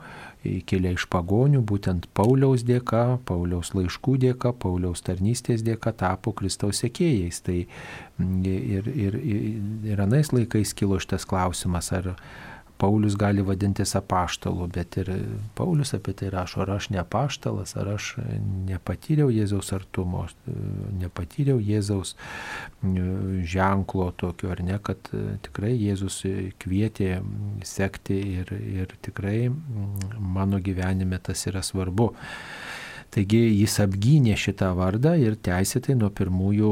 kilia 0.69 0.93
iš 0.95 1.07
pagonių, 1.11 1.61
būtent 1.65 2.07
Pauliaus 2.15 2.63
dėka, 2.65 3.19
Pauliaus 3.27 3.73
laiškų 3.75 4.17
dėka, 4.21 4.53
Pauliaus 4.61 5.03
tarnystės 5.05 5.65
dėka 5.65 5.95
tapo 5.97 6.35
Kristaus 6.37 6.83
sekėjais. 6.83 7.41
Tai 7.45 7.59
mm, 7.65 8.41
ir, 8.45 8.89
ir, 8.93 9.19
ir, 9.19 9.53
ir 9.91 10.03
anais 10.05 10.31
laikais 10.35 10.75
kilo 10.77 11.01
šitas 11.01 11.27
klausimas, 11.27 11.91
ar 11.95 12.13
Paulius 12.77 13.15
gali 13.15 13.41
vadintis 13.45 13.95
apaštalu, 13.95 14.67
bet 14.75 14.97
ir 14.99 15.11
Paulius 15.55 15.93
apie 15.95 16.13
tai 16.17 16.29
rašo, 16.33 16.61
ar 16.65 16.75
aš 16.75 16.89
ne 16.91 16.99
apaštalas, 16.99 17.75
ar 17.79 17.93
aš 17.95 18.11
nepatyriau 18.67 19.31
Jėzaus 19.31 19.71
artumo, 19.75 20.25
nepatyriau 20.99 21.61
Jėzaus 21.63 22.15
ženklo 23.55 24.09
tokio, 24.19 24.51
ar 24.51 24.63
ne, 24.67 24.79
kad 24.83 25.11
tikrai 25.47 25.73
Jėzus 25.77 26.21
kvietė 26.61 27.19
sekti 27.63 28.19
ir, 28.41 28.51
ir 28.51 28.97
tikrai 29.05 29.49
mano 30.19 30.59
gyvenime 30.63 31.21
tas 31.23 31.47
yra 31.47 31.63
svarbu. 31.63 32.11
Taigi 33.15 33.39
jis 33.61 33.77
apgynė 33.79 34.33
šitą 34.35 34.73
vardą 34.75 35.13
ir 35.15 35.37
teisėtai 35.39 35.93
nuo 35.95 36.09
pirmųjų 36.11 36.71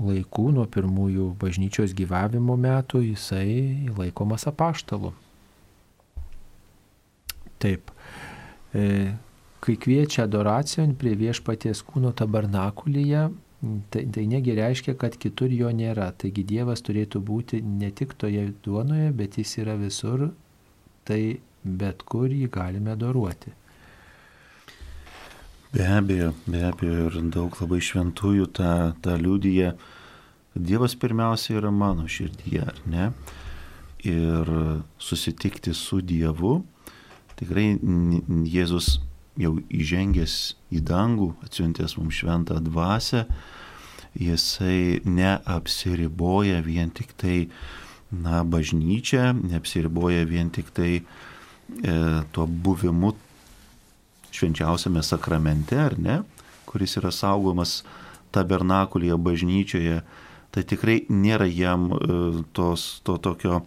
laikų, 0.00 0.44
nuo 0.56 0.64
pirmųjų 0.64 1.26
bažnyčios 1.42 1.92
gyvavimo 1.98 2.56
metų 2.56 3.02
jisai 3.04 3.90
laikomas 3.98 4.48
apaštalu. 4.48 5.12
Taip. 7.60 7.92
E, 8.72 9.12
kai 9.60 9.76
kviečia 9.84 10.24
adoracijon 10.24 10.96
prie 10.96 11.12
viešpaties 11.20 11.84
kūno 11.84 12.14
tabernakulyje, 12.16 13.26
tai, 13.92 14.06
tai 14.14 14.26
negi 14.32 14.56
reiškia, 14.56 14.96
kad 14.96 15.20
kitur 15.20 15.52
jo 15.52 15.68
nėra. 15.68 16.08
Taigi 16.16 16.48
Dievas 16.48 16.80
turėtų 16.86 17.20
būti 17.20 17.60
ne 17.60 17.92
tik 17.92 18.16
toje 18.16 18.48
duonoje, 18.64 19.12
bet 19.20 19.36
jis 19.36 19.58
yra 19.60 19.76
visur, 19.76 20.30
tai 21.04 21.22
bet 21.60 22.08
kur 22.08 22.32
jį 22.32 22.48
galime 22.56 22.96
adoruoti. 22.96 23.52
Be 25.72 25.84
abejo, 25.84 26.32
be 26.46 26.62
abejo 26.64 27.10
ir 27.10 27.16
daug 27.28 27.52
labai 27.60 27.82
šventųjų 27.84 28.46
tą, 28.56 28.70
tą 29.04 29.18
liūdėje, 29.20 29.74
kad 30.54 30.64
Dievas 30.64 30.94
pirmiausia 30.96 31.58
yra 31.58 31.68
mano 31.68 32.06
širdyje, 32.08 32.62
ar 32.70 32.78
ne? 32.88 33.10
Ir 34.08 34.48
susitikti 34.96 35.74
su 35.76 36.00
Dievu, 36.00 36.62
tikrai 37.36 37.74
Jėzus 38.48 38.94
jau 39.36 39.58
įžengęs 39.68 40.38
į 40.72 40.82
dangų, 40.88 41.34
atsiuntęs 41.44 41.98
mums 42.00 42.16
šventą 42.16 42.62
dvasę, 42.64 43.26
jisai 44.16 45.04
neapsiriboja 45.04 46.64
vien 46.64 46.96
tik 46.96 47.12
tai, 47.20 47.38
na, 48.08 48.40
bažnyčia, 48.40 49.34
neapsiriboja 49.36 50.24
vien 50.24 50.48
tik 50.48 50.72
tai 50.72 50.92
e, 50.96 51.04
tuo 52.32 52.48
buvimu 52.48 53.12
švenčiausiame 54.38 55.02
sakramente, 55.04 55.78
ar 55.78 55.98
ne, 55.98 56.22
kuris 56.68 56.96
yra 57.00 57.12
saugomas 57.14 57.82
tabernakulėje 58.34 59.16
bažnyčioje, 59.24 60.00
tai 60.52 60.64
tikrai 60.68 60.98
nėra 61.12 61.48
jam 61.48 61.88
e, 61.92 62.18
tos, 62.56 63.00
to 63.04 63.18
tokio 63.22 63.60
e, 63.60 63.64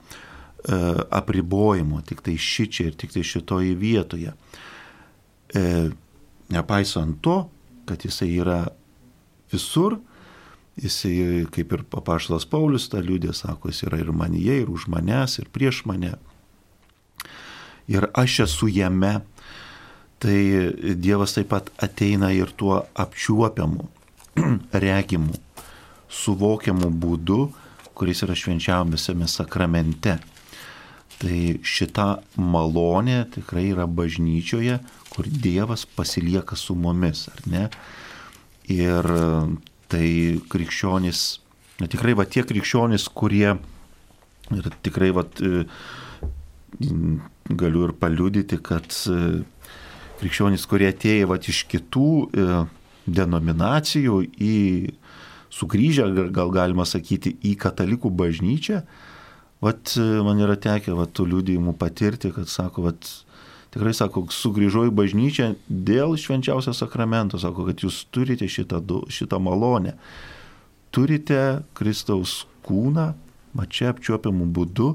apribojimo, 1.21 2.01
tik 2.07 2.23
tai 2.25 2.37
šičia 2.37 2.89
ir 2.89 2.99
tik 2.99 3.13
tai 3.15 3.25
šitoje 3.25 3.73
vietoje. 3.77 4.33
E, 5.53 5.65
nepaisant 6.51 7.19
to, 7.25 7.43
kad 7.89 8.05
jisai 8.05 8.31
yra 8.39 8.61
visur, 9.51 9.99
jisai 10.81 11.45
kaip 11.51 11.73
ir 11.75 11.85
papaštas 11.91 12.47
Paulius 12.49 12.89
tą 12.91 13.01
liūdė, 13.03 13.33
sako, 13.35 13.71
jis 13.71 13.85
yra 13.89 14.01
ir 14.01 14.11
manyje, 14.15 14.61
ir 14.63 14.71
už 14.71 14.87
manęs, 14.91 15.39
ir 15.41 15.49
prieš 15.53 15.83
mane. 15.89 16.15
Ir 17.91 18.07
aš 18.15 18.45
esu 18.47 18.69
jame, 18.71 19.19
tai 20.21 20.37
Dievas 21.01 21.35
taip 21.35 21.49
pat 21.51 21.71
ateina 21.81 22.31
ir 22.35 22.53
tuo 22.57 22.77
apčiuopiamu, 23.03 23.87
regimu, 24.85 25.33
suvokiamu 26.11 26.91
būdu, 27.01 27.39
kuris 27.97 28.23
yra 28.25 28.37
švenčiausiame 28.37 29.27
sakramente. 29.29 30.19
Tai 31.21 31.39
šita 31.61 32.07
malonė 32.41 33.25
tikrai 33.33 33.67
yra 33.73 33.85
bažnyčioje, 33.85 34.79
kur 35.11 35.27
Dievas 35.27 35.85
pasilieka 35.85 36.57
su 36.57 36.73
mumis, 36.77 37.27
ar 37.29 37.43
ne? 37.51 37.67
Ir 38.71 39.05
tai 39.91 40.07
krikščionys, 40.49 41.25
tikrai 41.81 42.15
va 42.17 42.25
tie 42.25 42.45
krikščionys, 42.47 43.09
kurie 43.13 43.57
Ir 44.51 44.67
tikrai 44.83 45.11
vat, 45.15 45.39
e, 45.39 45.63
galiu 47.61 47.85
ir 47.87 47.93
paliudyti, 47.99 48.59
kad 48.63 48.87
e, 49.07 49.19
krikščionys, 50.21 50.67
kurie 50.69 50.89
atėjo 50.91 51.31
vat, 51.33 51.47
iš 51.49 51.63
kitų 51.71 52.09
e, 52.29 52.47
denominacijų 53.09 54.21
į 54.37 54.57
sugrįžę, 55.51 56.07
gal 56.33 56.51
galima 56.53 56.85
sakyti, 56.87 57.33
į 57.43 57.55
katalikų 57.59 58.11
bažnyčią, 58.21 58.81
vat, 59.63 59.95
man 59.97 60.39
yra 60.41 60.55
tekę 60.61 60.95
vat, 60.97 61.13
tų 61.17 61.27
liūdėjimų 61.33 61.75
patirti, 61.79 62.31
kad 62.35 62.49
sako, 62.49 62.87
vat, 62.89 63.09
tikrai 63.73 63.93
sako, 63.97 64.25
sugrįžau 64.31 64.87
į 64.89 64.93
bažnyčią 64.95 65.51
dėl 65.67 66.15
švenčiausio 66.19 66.75
sakramento, 66.77 67.39
sako, 67.41 67.67
kad 67.69 67.83
jūs 67.83 68.03
turite 68.13 68.47
šitą, 68.47 68.81
šitą 69.11 69.41
malonę, 69.43 69.97
turite 70.95 71.61
Kristaus 71.77 72.45
kūną, 72.67 73.11
mačia 73.57 73.91
apčiuopiamų 73.91 74.47
būdu, 74.55 74.93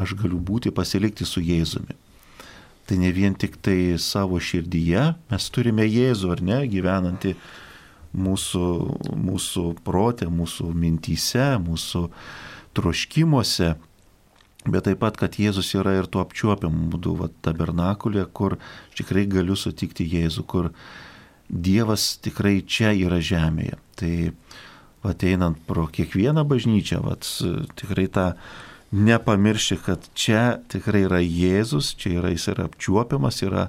aš 0.00 0.14
galiu 0.20 0.38
būti 0.38 0.72
pasilikti 0.74 1.26
su 1.26 1.42
Jėzumi. 1.42 1.96
Tai 2.90 2.96
ne 2.98 3.12
vien 3.14 3.36
tik 3.38 3.52
tai 3.62 3.94
savo 4.02 4.40
širdyje, 4.42 5.02
mes 5.30 5.44
turime 5.54 5.84
Jėzų, 5.86 6.30
ar 6.34 6.40
ne, 6.42 6.56
gyvenantį 6.66 7.36
mūsų, 8.18 8.62
mūsų 9.14 9.62
protė, 9.86 10.26
mūsų 10.26 10.66
mintyse, 10.74 11.44
mūsų 11.62 12.00
troškimuose, 12.74 13.68
bet 14.66 14.88
taip 14.88 14.98
pat, 15.04 15.20
kad 15.22 15.38
Jėzus 15.38 15.70
yra 15.78 15.92
ir 16.00 16.08
tuo 16.10 16.24
apčiuopiamu 16.24 16.88
būdu, 16.96 17.14
va, 17.20 17.28
tabernakulė, 17.46 18.24
kur 18.34 18.56
tikrai 18.98 19.22
galiu 19.30 19.54
sutikti 19.54 20.08
Jėzų, 20.10 20.42
kur 20.50 20.72
Dievas 21.46 22.16
tikrai 22.26 22.56
čia 22.66 22.90
yra 22.90 23.20
žemėje. 23.22 23.78
Tai 24.02 24.12
ateinant 25.14 25.62
pro 25.70 25.86
kiekvieną 25.86 26.42
bažnyčią, 26.42 27.04
vat, 27.06 27.30
tikrai 27.78 28.10
tą 28.10 28.32
nepamiršti, 28.90 29.78
kad 29.84 30.08
čia 30.14 30.60
tikrai 30.70 31.04
yra 31.06 31.20
Jėzus, 31.22 31.94
čia 31.98 32.18
yra 32.20 32.32
jis 32.34 32.48
yra 32.50 32.66
apčiuopiamas, 32.68 33.42
yra 33.46 33.68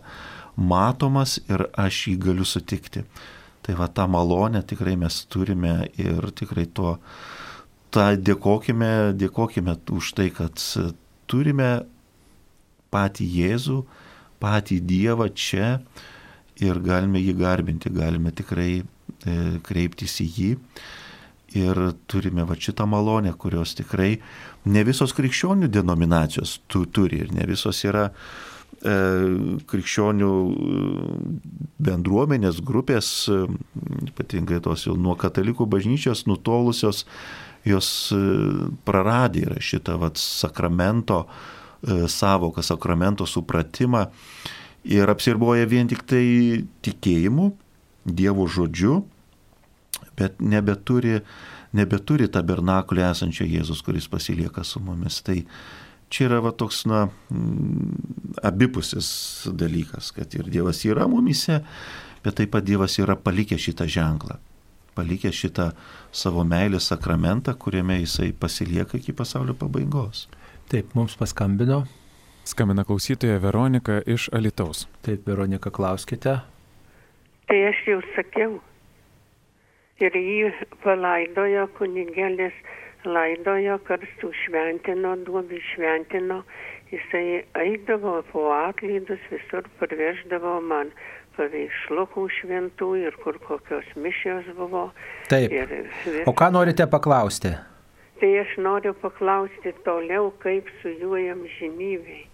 matomas 0.58 1.38
ir 1.48 1.68
aš 1.80 2.08
jį 2.10 2.16
galiu 2.26 2.48
sutikti. 2.48 3.06
Tai 3.62 3.78
va 3.78 3.88
tą 3.94 4.08
malonę 4.10 4.64
tikrai 4.66 4.96
mes 4.98 5.20
turime 5.30 5.76
ir 6.02 6.32
tikrai 6.34 6.66
to, 6.66 6.96
tą 7.94 8.08
dėkojime, 8.18 9.14
dėkojime 9.20 9.78
už 9.94 10.14
tai, 10.18 10.32
kad 10.34 10.58
turime 11.30 11.70
patį 12.92 13.28
Jėzų, 13.38 13.78
patį 14.42 14.80
Dievą 14.90 15.30
čia 15.30 15.78
ir 16.62 16.82
galime 16.82 17.22
jį 17.22 17.38
garbinti, 17.38 17.94
galime 17.94 18.34
tikrai 18.34 18.82
e, 18.82 19.38
kreiptis 19.64 20.18
į 20.26 20.28
jį 20.38 20.52
ir 21.58 21.80
turime 22.08 22.46
va 22.48 22.56
šitą 22.56 22.86
malonę, 22.88 23.34
kurios 23.38 23.76
tikrai 23.76 24.16
ne 24.72 24.84
visos 24.88 25.14
krikščionių 25.18 25.70
denominacijos 25.72 26.60
tu, 26.72 26.86
turi 26.86 27.22
ir 27.26 27.34
ne 27.36 27.46
visos 27.50 27.82
yra 27.88 28.08
e, 28.08 28.96
krikščionių 29.68 30.32
e, 30.32 30.82
bendruomenės 31.84 32.62
grupės, 32.66 33.12
e, 33.28 33.44
ypatingai 34.12 34.62
tos 34.64 34.88
jau 34.88 34.96
nuo 34.96 35.18
katalikų 35.20 35.68
bažnyčios 35.72 36.26
nutolusios, 36.30 37.06
jos 37.68 37.90
e, 38.16 38.22
praradė 38.88 39.48
yra 39.50 39.60
šitą 39.62 39.98
vat, 40.02 40.22
sakramento 40.22 41.26
e, 41.26 42.06
savoką, 42.08 42.64
sakramento 42.66 43.28
supratimą 43.28 44.08
ir 44.88 45.10
apsirboja 45.12 45.68
vien 45.70 45.90
tik 45.92 46.06
tai 46.08 46.26
tikėjimu, 46.86 47.52
Dievo 48.02 48.48
žodžiu 48.50 49.04
bet 50.22 50.42
nebeturi, 50.42 51.20
nebeturi 51.78 52.30
tabernakulį 52.32 53.08
esančio 53.10 53.48
Jėzus, 53.50 53.82
kuris 53.86 54.10
pasilieka 54.12 54.64
su 54.68 54.82
mumis. 54.84 55.22
Tai 55.26 55.40
čia 56.12 56.28
yra 56.30 56.42
va, 56.46 56.52
toks, 56.54 56.84
na, 56.90 57.08
mm, 57.32 58.38
abipusis 58.48 59.10
dalykas, 59.58 60.12
kad 60.16 60.34
ir 60.38 60.52
Dievas 60.52 60.84
yra 60.86 61.08
mumise, 61.10 61.62
bet 62.24 62.38
taip 62.40 62.54
pat 62.54 62.68
Dievas 62.68 63.00
yra 63.02 63.16
palikęs 63.18 63.64
šitą 63.70 63.88
ženklą, 63.90 64.38
palikęs 64.98 65.40
šitą 65.40 65.72
savo 66.12 66.46
meilės 66.48 66.92
sakramentą, 66.92 67.56
kuriame 67.58 68.02
jisai 68.02 68.32
pasilieka 68.34 69.00
iki 69.00 69.16
pasaulio 69.16 69.56
pabaigos. 69.58 70.28
Taip, 70.72 70.94
mums 70.96 71.18
paskambino. 71.20 71.84
Skambina 72.48 72.84
klausytoja 72.88 73.40
Veronika 73.44 74.00
iš 74.08 74.30
Alitaus. 74.34 74.88
Taip, 75.06 75.28
Veronika, 75.28 75.72
klauskite. 75.72 76.40
Tai 77.52 77.58
aš 77.68 77.82
jau 77.88 78.00
sakiau, 78.16 78.60
ir 80.00 80.16
jį 80.16 80.52
palaidojo 80.84 81.68
kunigelis 81.78 82.56
laidojo 83.06 83.80
karstų 83.88 84.30
šventino 84.44 85.16
duobį 85.26 85.60
šventino 85.72 86.44
jisai 86.92 87.44
eidavo 87.56 88.20
po 88.32 88.52
atlaidus 88.54 89.24
visur 89.32 89.68
parveždavo 89.80 90.60
man 90.68 90.92
paveikslukų 91.38 92.26
šventų 92.38 92.90
ir 93.02 93.18
kur 93.24 93.40
kokios 93.46 93.88
mišios 93.96 94.48
buvo. 94.58 94.90
Taip. 95.32 95.54
O 96.28 96.34
ką 96.36 96.52
norite 96.52 96.88
paklausti? 96.92 97.54
Tai 98.20 98.32
aš 98.44 98.58
noriu 98.62 98.94
paklausti 99.02 99.74
toliau, 99.86 100.30
kaip 100.44 100.68
su 100.82 100.92
juo 101.00 101.18
jam 101.18 101.42
žinybei. 101.58 102.28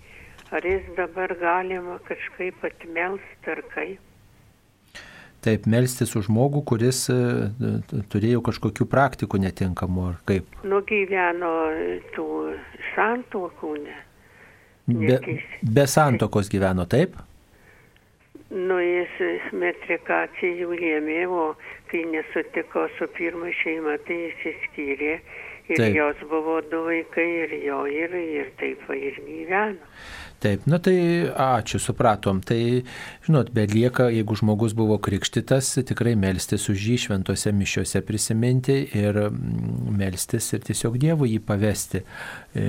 Ar 0.52 0.66
jis 0.66 0.84
dabar 0.98 1.32
galima 1.40 2.00
kažkaip 2.08 2.66
atmelst 2.66 3.52
ar 3.54 3.62
kaip? 3.76 4.02
Taip, 5.48 5.68
melstis 5.72 6.12
už 6.20 6.28
žmogų, 6.28 6.60
kuris 6.68 7.06
e, 7.14 7.16
turėjo 8.12 8.42
kažkokių 8.44 8.88
praktikų 8.92 9.40
netinkamų, 9.46 10.08
ar 10.10 10.18
kaip? 10.28 10.58
Nugyveno 10.68 11.54
tų 12.18 12.28
santokų, 12.92 13.72
ne. 13.86 13.96
Be, 14.88 15.18
be 15.64 15.86
santokos 15.88 16.52
gyveno, 16.52 16.84
taip? 16.88 17.16
Nu, 18.52 18.78
jis 18.80 19.50
metrikacijų 19.56 20.76
lėmė, 20.80 21.24
o 21.28 21.50
kai 21.92 22.06
nesutiko 22.12 22.86
su 22.98 23.08
pirma 23.16 23.52
šeima, 23.64 23.98
tai 24.08 24.22
jis 24.28 24.46
įskyrė. 24.54 25.18
Ir 25.68 25.82
taip. 25.82 25.96
jos 25.98 26.20
buvo 26.30 26.62
du 26.72 26.86
vaikai, 26.86 27.28
ir 27.44 27.56
jo, 27.66 27.82
ir, 27.92 28.14
ir 28.16 28.52
taip 28.60 28.84
va 28.88 28.96
ir 28.96 29.20
gyveno. 29.26 29.92
Taip, 30.38 30.68
na 30.70 30.78
tai 30.78 30.94
ačiū, 31.34 31.80
supratom. 31.82 32.44
Tai, 32.46 32.60
žinot, 33.26 33.48
belieka, 33.56 34.06
jeigu 34.14 34.36
žmogus 34.38 34.76
buvo 34.78 35.00
krikštytas, 35.02 35.72
tikrai 35.90 36.14
melstis 36.20 36.68
už 36.70 36.84
jį 36.92 36.98
šventose 37.08 37.50
mišiuose 37.58 38.04
prisiminti 38.06 38.76
ir 39.00 39.18
mm, 39.32 39.96
melstis 39.98 40.52
ir 40.54 40.62
tiesiog 40.68 41.00
Dievui 41.02 41.32
jį 41.32 41.40
pavesti. 41.48 42.04
E, 42.54 42.68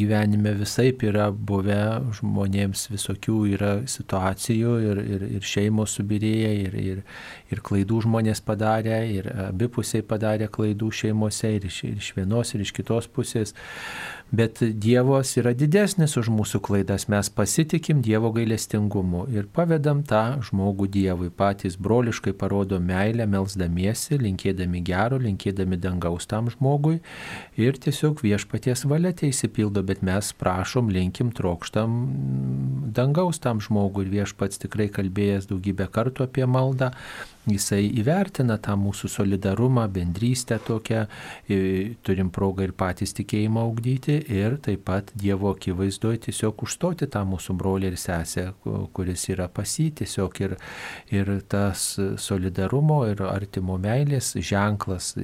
gyvenime 0.00 0.54
visai 0.62 0.94
yra 1.10 1.28
buvę 1.32 1.82
žmonėms 2.16 2.86
visokių 2.94 3.36
yra 3.52 3.74
situacijų 3.84 4.72
ir, 4.86 5.02
ir, 5.16 5.28
ir 5.36 5.44
šeimos 5.52 5.98
subirėję, 5.98 6.54
ir, 6.62 6.80
ir, 6.80 7.04
ir 7.52 7.60
klaidų 7.68 8.00
žmonės 8.06 8.40
padarė, 8.48 9.02
ir 9.18 9.28
abipusiai 9.50 10.00
padarė 10.08 10.48
klaidų 10.48 10.88
šeimose, 11.02 11.52
ir 11.58 11.68
iš, 11.68 11.84
ir 11.90 12.00
iš 12.00 12.12
vienos, 12.16 12.56
ir 12.56 12.64
iš 12.64 12.72
kitos 12.80 13.12
pusės 13.12 13.52
bet 14.32 14.62
Dievas 14.62 15.34
yra 15.36 15.52
didesnis 15.52 16.14
už 16.16 16.30
mūsų 16.32 16.62
klaidas, 16.64 17.04
mes 17.12 17.28
pasitikim 17.28 18.00
Dievo 18.04 18.30
gailestingumu 18.32 19.26
ir 19.28 19.44
pavedam 19.52 20.00
tą 20.08 20.40
žmogų 20.48 20.88
Dievui, 20.94 21.28
patys 21.28 21.76
broliškai 21.76 22.32
parodo 22.40 22.78
meilę, 22.80 23.26
melzdamiesi, 23.28 24.16
linkėdami 24.22 24.80
gero, 24.88 25.20
linkėdami 25.20 25.76
dangaus 25.76 26.28
tam 26.30 26.48
žmogui 26.52 27.02
ir 27.60 27.76
tiesiog 27.76 28.24
viešpaties 28.24 28.86
valia 28.88 29.12
teisipildo, 29.12 29.84
bet 29.84 30.00
mes 30.00 30.32
prašom, 30.40 30.88
linkim, 30.88 31.34
trokštam 31.36 32.00
dangaus 32.96 33.42
tam 33.42 33.60
žmogui. 33.60 34.06
Ir 34.06 34.16
viešpats 34.16 34.64
tikrai 34.64 34.88
kalbėjęs 34.92 35.50
daugybę 35.52 35.90
kartų 35.92 36.24
apie 36.26 36.48
maldą, 36.48 36.92
jisai 37.50 37.88
įvertina 37.98 38.56
tą 38.62 38.76
mūsų 38.78 39.08
solidarumą, 39.10 39.88
bendrystę 39.90 40.58
tokią, 40.62 41.06
turim 42.06 42.30
progą 42.30 42.68
ir 42.68 42.74
patys 42.78 43.14
tikėjimą 43.18 43.64
augdyti 43.66 44.18
ir 44.30 44.58
taip 44.62 44.84
pat 44.86 45.10
Dievo 45.18 45.50
akivaizdoje 45.56 46.22
tiesiog 46.28 46.62
užstoti 46.66 47.08
tą 47.10 47.24
mūsų 47.26 47.56
brolį 47.58 47.90
ir 47.92 47.98
sesę, 47.98 48.46
kuris 48.94 49.26
yra 49.32 49.48
pasi, 49.50 49.88
tiesiog 49.98 50.38
ir, 50.44 50.54
ir 51.10 51.32
tas 51.50 51.96
solidarumo 52.22 53.00
ir 53.10 53.24
artimo 53.26 53.78
meilės 53.82 54.32
ženklas 54.38 55.16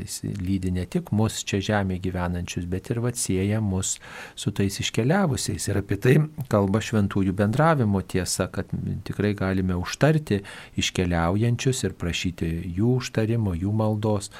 lydi 0.43 0.75
ne 0.75 0.89
tik 0.91 1.13
mus 1.15 1.41
čia 1.47 1.63
žemė 1.71 2.01
gyvenančius, 2.03 2.67
bet 2.67 2.91
ir 2.91 3.03
atsieja 3.09 3.63
mus 3.63 3.97
su 4.35 4.51
tais 4.51 4.81
iškeliavusiais. 4.83 5.71
Ir 5.71 5.81
apie 5.81 6.01
tai 6.03 6.17
kalba 6.51 6.83
šventųjų 6.83 7.33
bendravimo 7.39 8.03
tiesa, 8.03 8.49
kad 8.53 8.71
tikrai 9.07 9.35
galime 9.39 9.79
užtarti 9.79 10.43
iškeliaujančius 10.83 11.87
ir 11.87 11.95
praeiti 11.95 12.08
prašyti 12.09 12.49
jų 12.79 12.97
užtarimo, 13.03 13.53
jų 13.53 13.73
maldos, 13.77 14.31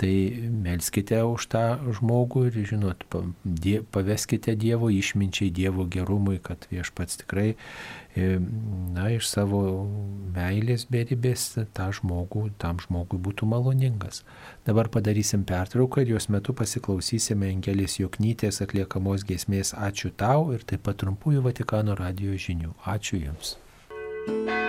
tai 0.00 0.34
melskite 0.50 1.20
už 1.22 1.46
tą 1.52 1.62
žmogų 1.94 2.48
ir, 2.48 2.58
žinot, 2.66 3.04
paveskite 3.94 4.56
Dievo 4.58 4.90
išminčiai, 4.90 5.52
Dievo 5.54 5.86
gerumui, 5.86 6.40
kad 6.42 6.66
viešpats 6.72 7.20
tikrai, 7.22 7.54
e, 8.16 8.40
na, 8.96 9.06
iš 9.14 9.30
savo 9.30 9.62
meilės 10.34 10.88
beribės 10.90 11.52
tą 11.76 11.88
žmogų, 11.94 12.48
tam 12.58 12.82
žmogui 12.82 13.20
būtų 13.22 13.46
maloningas. 13.46 14.24
Dabar 14.66 14.90
padarysim 14.90 15.46
pertrauką 15.46 16.02
ir 16.02 16.16
jos 16.16 16.26
metu 16.28 16.56
pasiklausysime 16.58 17.52
Angelės 17.54 18.00
Joknytės 18.02 18.58
atliekamos 18.64 19.22
giesmės 19.28 19.76
Ačiū 19.78 20.10
tau 20.10 20.50
ir 20.56 20.66
taip 20.66 20.82
pat 20.88 20.98
trumpųjų 20.98 21.46
Vatikano 21.46 21.94
radio 21.94 22.34
žinių. 22.34 22.74
Ačiū 22.82 23.22
Jums. 23.22 23.56
thank 24.24 24.50
you 24.50 24.61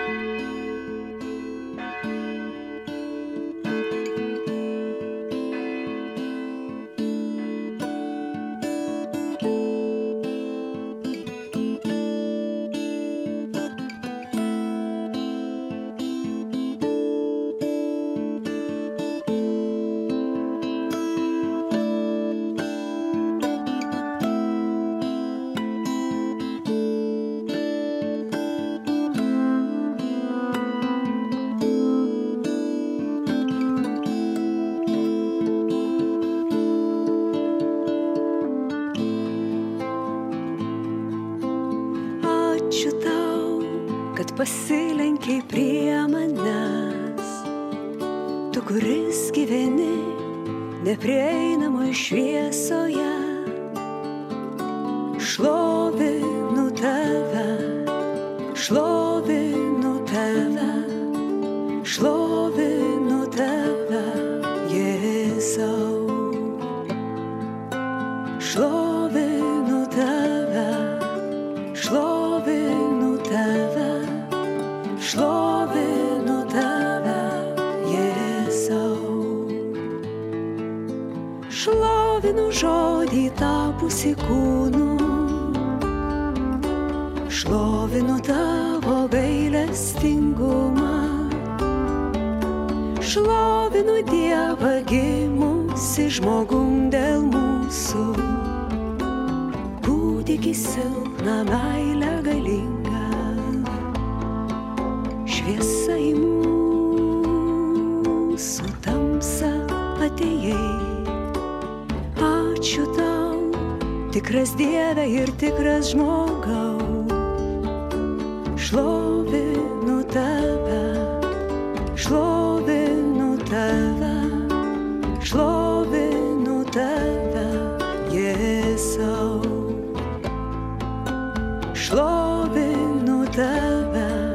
Šlovinu 131.93 133.25
tave, 133.35 134.33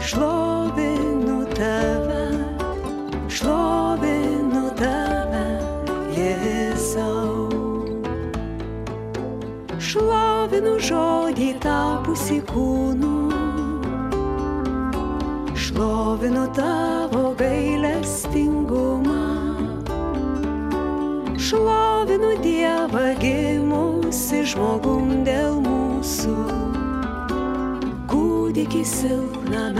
šlovinu 0.00 1.44
tave, 1.56 2.22
šlovinu 3.28 4.62
tave, 4.78 5.42
Jėzau 6.16 7.52
šlovinu 9.76 10.78
žodį 10.80 11.50
tapusi 11.60 12.38
kūnu. 12.48 13.12
Šlovinu 15.52 16.46
tavo 16.56 17.34
gailestingumą. 17.36 19.20
Šlovinu 21.36 22.32
Dievą 22.40 23.12
gimusi 23.20 24.40
žmogum 24.54 25.18
dėl 25.28 25.60
mūsų. 25.68 26.57
Que 28.70 28.84
sil 28.84 29.24
na 29.48 29.72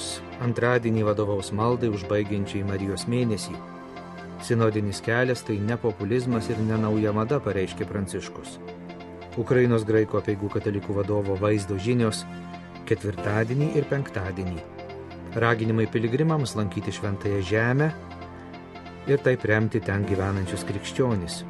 Pranciškus 0.00 0.40
antradienį 0.40 1.02
vadovaus 1.04 1.50
maldai 1.52 1.90
užbaigiančiai 1.92 2.64
Marijos 2.64 3.04
mėnesį. 3.04 3.52
Sinodinis 4.40 5.02
kelias 5.04 5.42
tai 5.44 5.58
ne 5.60 5.76
populizmas 5.76 6.48
ir 6.48 6.56
ne 6.64 6.78
nauja 6.80 7.12
mada, 7.12 7.38
pareiškė 7.38 7.84
Pranciškus. 7.84 8.56
Ukrainos 9.36 9.84
graiko 9.84 10.16
apieigų 10.18 10.48
katalikų 10.54 10.96
vadovo 10.96 11.36
vaizdo 11.36 11.76
žinios 11.76 12.24
ketvirtadienį 12.88 13.74
ir 13.76 13.84
penktadienį. 13.90 14.64
Raginimai 15.36 15.86
piligrimams 15.86 16.56
lankyti 16.56 16.96
šventąją 16.96 17.42
žemę 17.44 17.90
ir 19.06 19.20
taip 19.20 19.44
remti 19.44 19.84
ten 19.84 20.08
gyvenančius 20.08 20.64
krikščionis. 20.64 21.44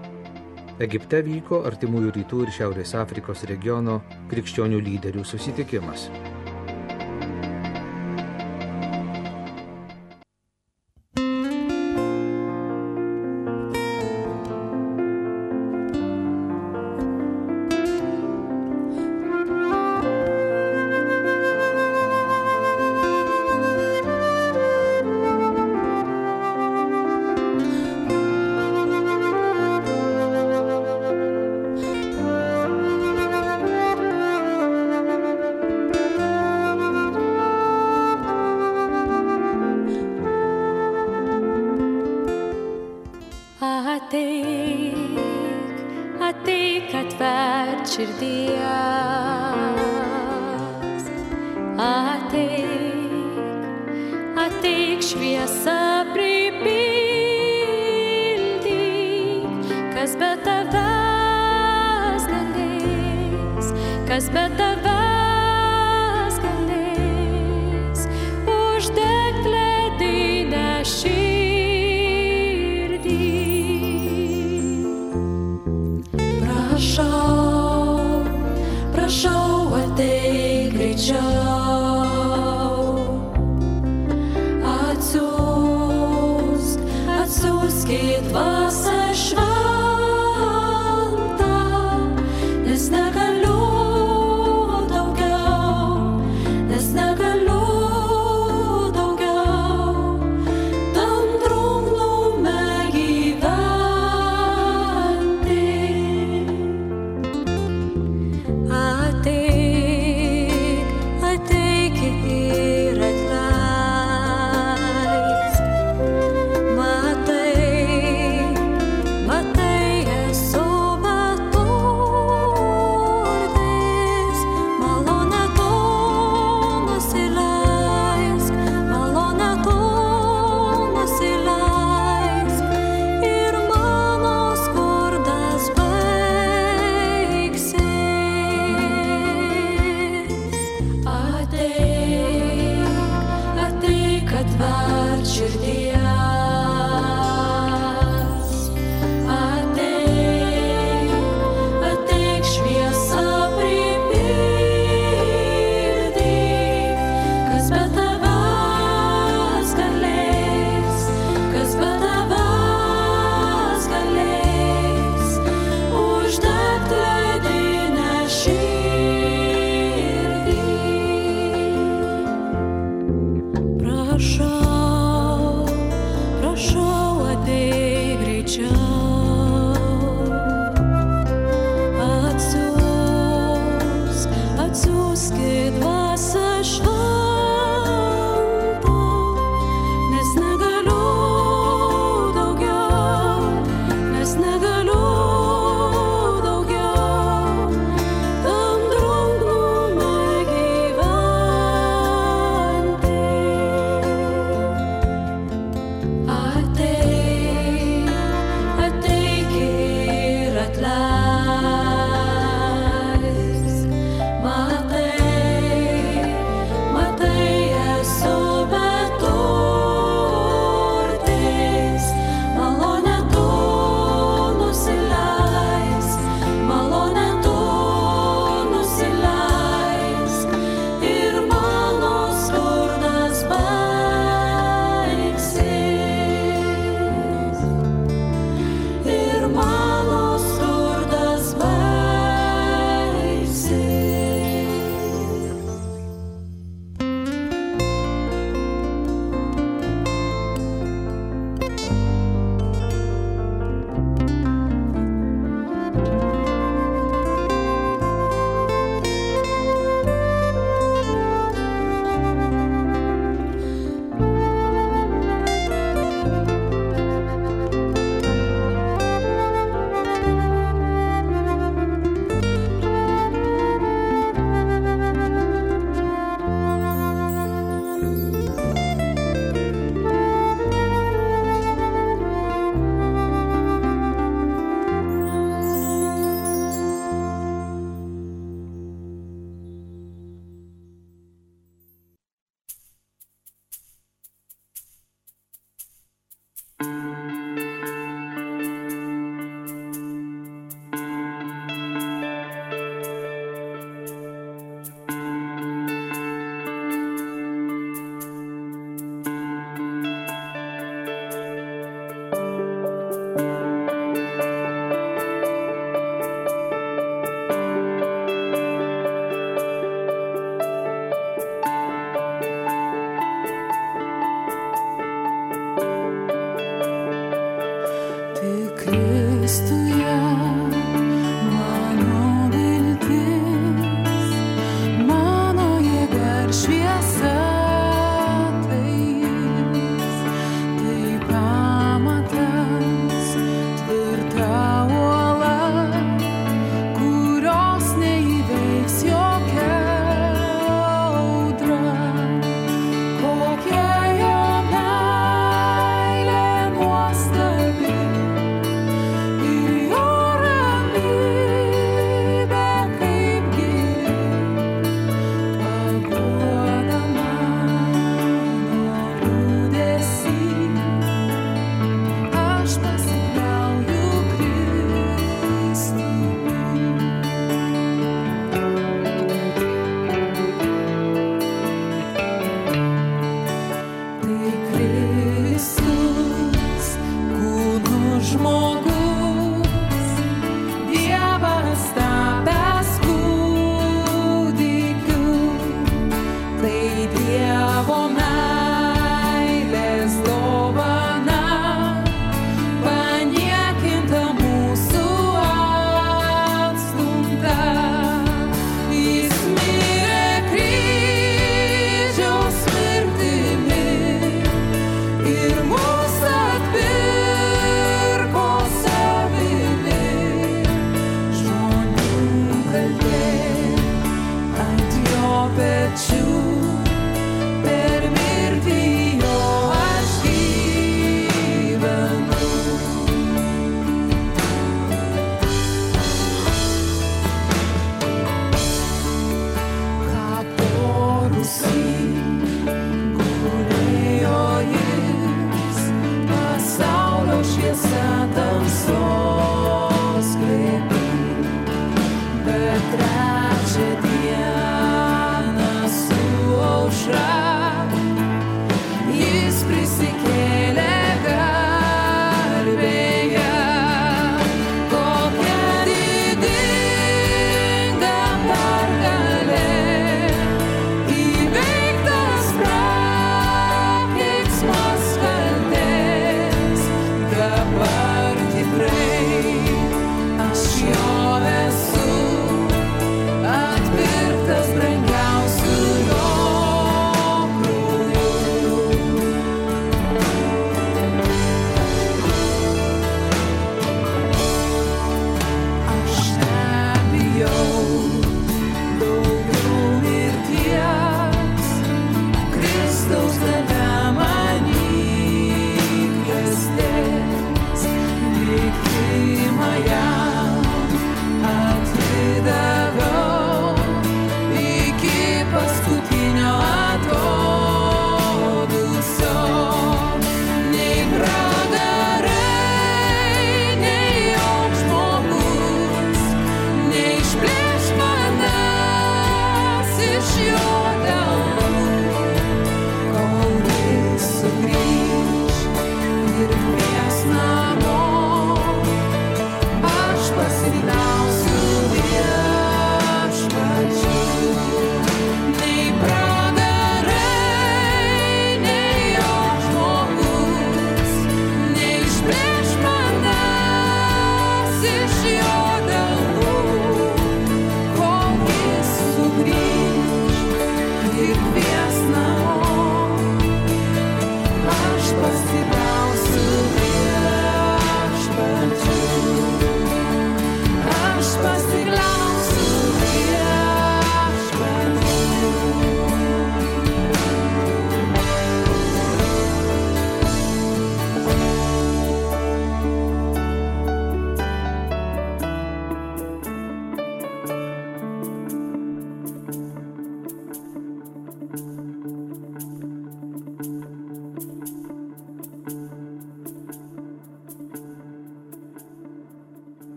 Egipte 0.82 1.22
vyko 1.22 1.62
Artimųjų 1.70 2.16
rytų 2.18 2.42
ir 2.48 2.52
Šiaurės 2.58 2.96
Afrikos 2.98 3.46
regiono 3.46 4.00
krikščionių 4.32 4.82
lyderių 4.90 5.24
susitikimas. 5.24 6.10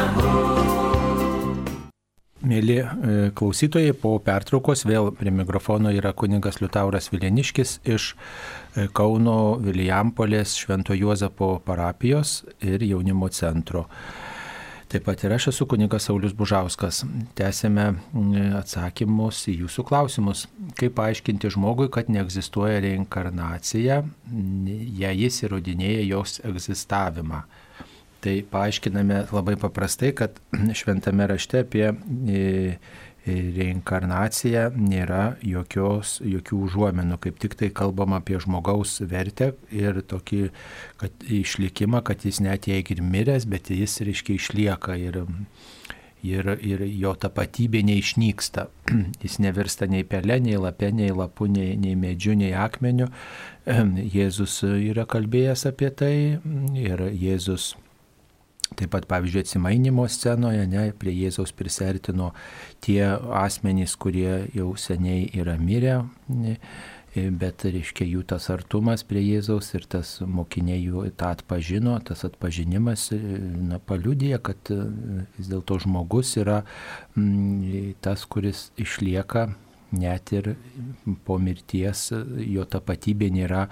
Amour. 0.00 0.60
Mėly 2.50 2.78
e, 2.80 2.86
klausytojai, 3.36 3.92
po 3.94 4.14
pertraukos 4.24 4.82
vėl 4.88 5.10
prie 5.14 5.30
mikrofono 5.34 5.92
yra 5.94 6.10
kuningas 6.16 6.58
Liutauras 6.62 7.10
Vileniškis 7.12 7.76
iš 7.84 8.14
e, 8.14 8.86
Kauno 8.96 9.58
Vilijampolės 9.62 10.56
Švento 10.58 10.96
Juozapo 10.96 11.58
parapijos 11.66 12.40
ir 12.64 12.82
jaunimo 12.86 13.28
centro. 13.34 13.84
Taip 14.90 15.04
pat 15.06 15.22
ir 15.22 15.30
aš 15.30 15.52
esu 15.52 15.68
kunigas 15.70 16.08
Saulis 16.08 16.32
Bužauskas. 16.34 17.04
Tęsėme 17.38 17.84
mm, 17.92 18.56
atsakymus 18.58 19.44
į 19.52 19.60
jūsų 19.60 19.84
klausimus. 19.86 20.48
Kaip 20.80 20.96
paaiškinti 20.98 21.52
žmogui, 21.54 21.86
kad 21.94 22.10
neegzistuoja 22.10 22.80
reinkarnacija, 22.82 24.00
jei 24.98 25.12
jis 25.20 25.44
įrodinėja 25.46 26.02
jos 26.08 26.40
egzistavimą. 26.42 27.44
Tai 28.20 28.34
paaiškiname 28.50 29.22
labai 29.30 29.54
paprastai, 29.62 30.10
kad 30.16 30.42
šventame 30.80 31.30
rašte 31.30 31.62
apie 31.62 31.86
e, 33.26 33.34
reinkarnaciją 33.56 34.68
nėra 34.76 35.36
jokios, 35.46 36.18
jokių 36.24 36.60
užuomenų, 36.66 37.18
kaip 37.24 37.40
tik 37.42 37.56
tai 37.60 37.70
kalbama 37.74 38.20
apie 38.20 38.38
žmogaus 38.42 38.98
vertę 39.10 39.52
ir 39.74 40.02
tokį 40.10 40.42
kad, 41.00 41.26
išlikimą, 41.26 42.02
kad 42.06 42.24
jis 42.24 42.40
net 42.44 42.70
jei 42.70 42.84
ir 42.84 43.02
miręs, 43.02 43.48
bet 43.50 43.70
jis 43.74 44.00
reiškia 44.06 44.38
išlieka 44.38 44.96
ir, 45.00 45.20
ir, 46.22 46.50
ir 46.60 46.86
jo 46.86 47.14
tapatybė 47.18 47.84
neišnyksta. 47.90 48.68
jis 49.24 49.38
nevirsta 49.42 49.90
nei 49.90 50.06
pelė, 50.06 50.40
nei 50.44 50.56
lapė, 50.60 50.92
nei 50.94 51.12
lapu, 51.12 51.50
nei, 51.50 51.76
nei 51.80 51.98
medžiu, 51.98 52.34
nei 52.38 52.54
akmeniu. 52.56 53.10
Jėzus 54.16 54.62
yra 54.70 55.06
kalbėjęs 55.08 55.68
apie 55.70 55.92
tai 55.92 56.16
ir 56.80 57.06
Jėzus 57.10 57.74
Taip 58.80 58.94
pat, 58.94 59.04
pavyzdžiui, 59.10 59.42
atsimainimo 59.44 60.06
scenoje, 60.08 60.64
ne, 60.70 60.86
prie 60.96 61.12
Jėzaus 61.12 61.52
prisertino 61.56 62.30
tie 62.80 63.02
asmenys, 63.36 63.92
kurie 64.00 64.46
jau 64.56 64.70
seniai 64.80 65.26
yra 65.36 65.58
mirę, 65.60 65.98
ne, 66.32 66.56
bet, 67.14 67.66
reiškia, 67.66 68.06
jų 68.06 68.24
tas 68.32 68.48
artumas 68.54 69.04
prie 69.04 69.20
Jėzaus 69.20 69.68
ir 69.76 69.84
tas 69.90 70.14
mokiniai 70.24 70.78
jų 70.80 71.04
tą 71.20 71.34
atpažino, 71.36 71.98
tas 72.06 72.24
atpažinimas 72.28 73.10
na, 73.12 73.80
paliudė, 73.84 74.36
kad 74.40 74.70
vis 74.70 75.50
dėlto 75.50 75.80
žmogus 75.84 76.36
yra 76.40 76.62
tas, 78.00 78.24
kuris 78.30 78.70
išlieka 78.80 79.50
net 79.92 80.32
ir 80.32 80.52
po 81.26 81.38
mirties 81.42 82.08
jo 82.46 82.64
tapatybė 82.68 83.30
nėra 83.34 83.66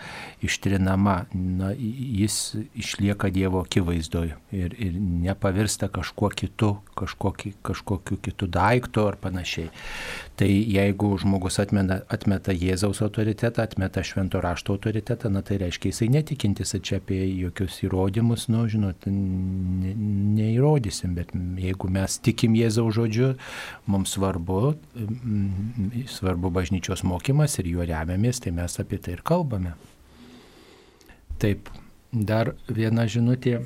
ištrinama, 0.45 1.17
na, 1.35 1.73
jis 1.79 2.57
išlieka 2.79 3.31
Dievo 3.35 3.63
akivaizdoje 3.65 4.39
ir, 4.55 4.75
ir 4.79 4.97
nepavirsta 4.99 5.91
kažkuo 5.93 6.33
kitu, 6.35 6.75
kažkokiu, 6.99 7.55
kažkokiu 7.67 8.19
kitu 8.23 8.51
daiktu 8.51 9.07
ar 9.09 9.19
panašiai. 9.21 9.71
Tai 10.39 10.47
jeigu 10.47 11.09
žmogus 11.19 11.57
atmeta, 11.59 11.97
atmeta 12.15 12.55
Jėzaus 12.55 13.01
autoritetą, 13.03 13.65
atmeta 13.67 14.05
švento 14.07 14.39
rašto 14.39 14.77
autoritetą, 14.77 15.33
na 15.35 15.43
tai 15.43 15.57
reiškia 15.59 15.91
jisai 15.91 16.07
netikintis, 16.15 16.77
čia 16.79 17.01
apie 17.01 17.19
jokius 17.27 17.81
įrodymus, 17.83 18.47
nu, 18.55 18.63
žinot, 18.71 19.09
ne, 19.11 19.97
neįrodysim, 20.39 21.17
bet 21.19 21.33
jeigu 21.35 21.91
mes 21.91 22.21
tikim 22.23 22.55
Jėzaus 22.55 22.95
žodžiu, 23.01 23.33
mums 23.91 24.15
svarbu 24.15 24.61
svarbu 26.15 26.53
bažnyčios 26.55 27.03
mokymas 27.03 27.59
ir 27.59 27.73
juo 27.73 27.89
remiamės, 27.91 28.39
tai 28.45 28.55
mes 28.55 28.79
apie 28.79 29.01
tai 29.03 29.17
ir 29.17 29.25
kalbame. 29.27 29.75
Taip, 31.43 31.67
dar 32.13 32.55
viena 32.71 33.11
žinutė. 33.11 33.59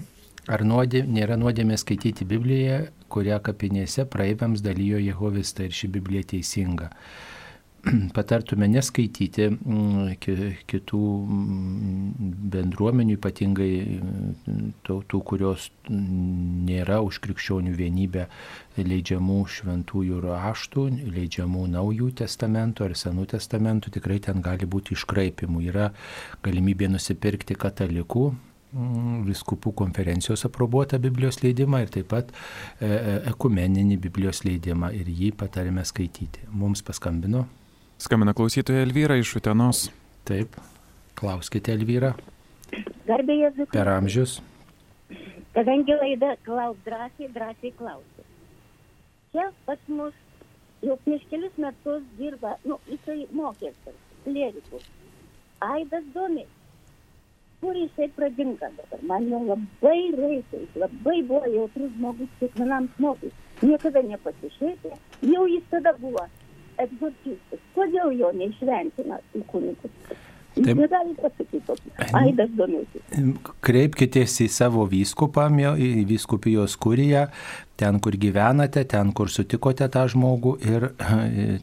Ar 0.51 0.65
nuodė, 0.67 1.05
nėra 1.07 1.37
nuodėmė 1.39 1.77
skaityti 1.79 2.27
Bibliją, 2.27 2.81
kurią 3.13 3.39
kapinėse 3.47 4.09
praeiviams 4.11 4.65
dalyjo 4.65 4.99
Jehovistai 4.99 5.69
ir 5.69 5.77
ši 5.79 5.91
Biblija 5.95 6.33
teisinga? 6.35 6.89
patartume 8.17 8.69
neskaityti 8.71 9.49
mm, 9.51 10.11
kitų 10.71 11.01
mm, 11.03 12.29
bendruomenių, 12.53 13.17
ypatingai 13.19 13.71
mm, 13.83 14.69
tautų, 14.87 15.23
kurios 15.27 15.67
nėra 15.91 17.01
už 17.03 17.19
krikščionių 17.25 17.75
vienybę 17.79 18.29
leidžiamų 18.79 19.41
šventųjų 19.57 20.23
raštų, 20.27 20.87
leidžiamų 21.17 21.67
naujų 21.75 22.13
testamentų 22.23 22.87
ar 22.87 22.97
senų 22.99 23.27
testamentų, 23.35 23.97
tikrai 23.99 24.21
ten 24.23 24.43
gali 24.45 24.69
būti 24.69 24.95
iškraipimų. 24.99 25.67
Yra 25.73 25.91
galimybė 26.47 26.93
nusipirkti 26.95 27.59
katalikų 27.59 28.31
viskupų 28.73 29.75
konferencijos 29.77 30.47
aprobuotą 30.49 31.01
Biblijos 31.03 31.43
leidimą 31.45 31.83
ir 31.85 31.91
taip 31.93 32.09
pat 32.13 32.31
e, 32.33 32.87
e, 32.87 33.17
ekumeninį 33.33 33.99
Biblijos 34.07 34.45
leidimą 34.49 34.93
ir 34.97 35.11
jį 35.13 35.35
patarėme 35.37 35.85
skaityti. 35.89 36.49
Mums 36.49 36.85
paskambino 36.87 37.47
Skambina 38.03 38.33
klausytoja 38.35 38.83
Elvyra 38.83 39.15
iš 39.15 39.37
Utenos. 39.39 39.85
Taip, 40.27 40.57
klauskite 41.15 41.71
Elvyra. 41.71 42.09
Garbė 43.07 43.37
Jėzus. 43.37 43.69
Per 43.71 43.91
amžius. 43.93 44.33
Kadangi 45.55 45.95
laida 46.01 46.33
klaus 46.43 46.81
drąsiai, 46.83 47.29
drąsiai 47.37 47.71
klausiu. 47.79 48.25
Čia 49.31 49.45
pas 49.69 49.79
mus 49.87 50.19
jau 50.83 50.97
prieš 51.05 51.29
kelius 51.31 51.55
metus 51.63 52.03
dirba, 52.19 52.57
nu, 52.67 52.81
jisai 52.91 53.29
mokėsi, 53.31 53.95
klerikus. 54.25 54.91
Aidas 55.63 56.11
Domis. 56.17 56.51
Kur 57.63 57.77
jisai 57.79 58.09
pradinga 58.17 58.69
dabar? 58.77 59.03
Man 59.07 59.29
jau 59.31 59.39
labai 59.47 59.99
reikia, 60.19 60.63
jis 60.63 60.79
labai 60.83 61.19
buvo 61.29 61.47
jautrus 61.57 61.93
žmogus 61.95 62.33
kiekvienam 62.41 62.89
žmogui. 62.97 63.31
Niekada 63.63 64.03
nepasišaipė. 64.09 64.91
Jau 65.31 65.45
jis 65.47 65.69
tada 65.71 65.93
buvo 66.01 66.25
egzorcistas. 66.83 67.63
Kodėl 67.77 68.17
jo 68.19 68.33
neišventina 68.41 69.21
į 69.39 69.45
kunigus? 69.53 69.95
Taip. 70.53 70.77
Negali 70.77 71.15
pasakyti 71.17 71.63
tokį. 71.65 71.91
Aidas 72.19 72.51
domėsis. 72.59 73.05
Kreipkitės 73.65 74.35
į 74.45 74.49
savo 74.53 74.85
vyskupą, 74.91 75.47
į 75.81 76.05
vyskupijos 76.11 76.77
kuriją, 76.83 77.25
ten, 77.81 78.01
kur 78.05 78.19
gyvenate, 78.21 78.85
ten, 78.89 79.15
kur 79.17 79.33
sutikote 79.33 79.89
tą 79.93 80.05
žmogų 80.13 80.53
ir 80.69 80.91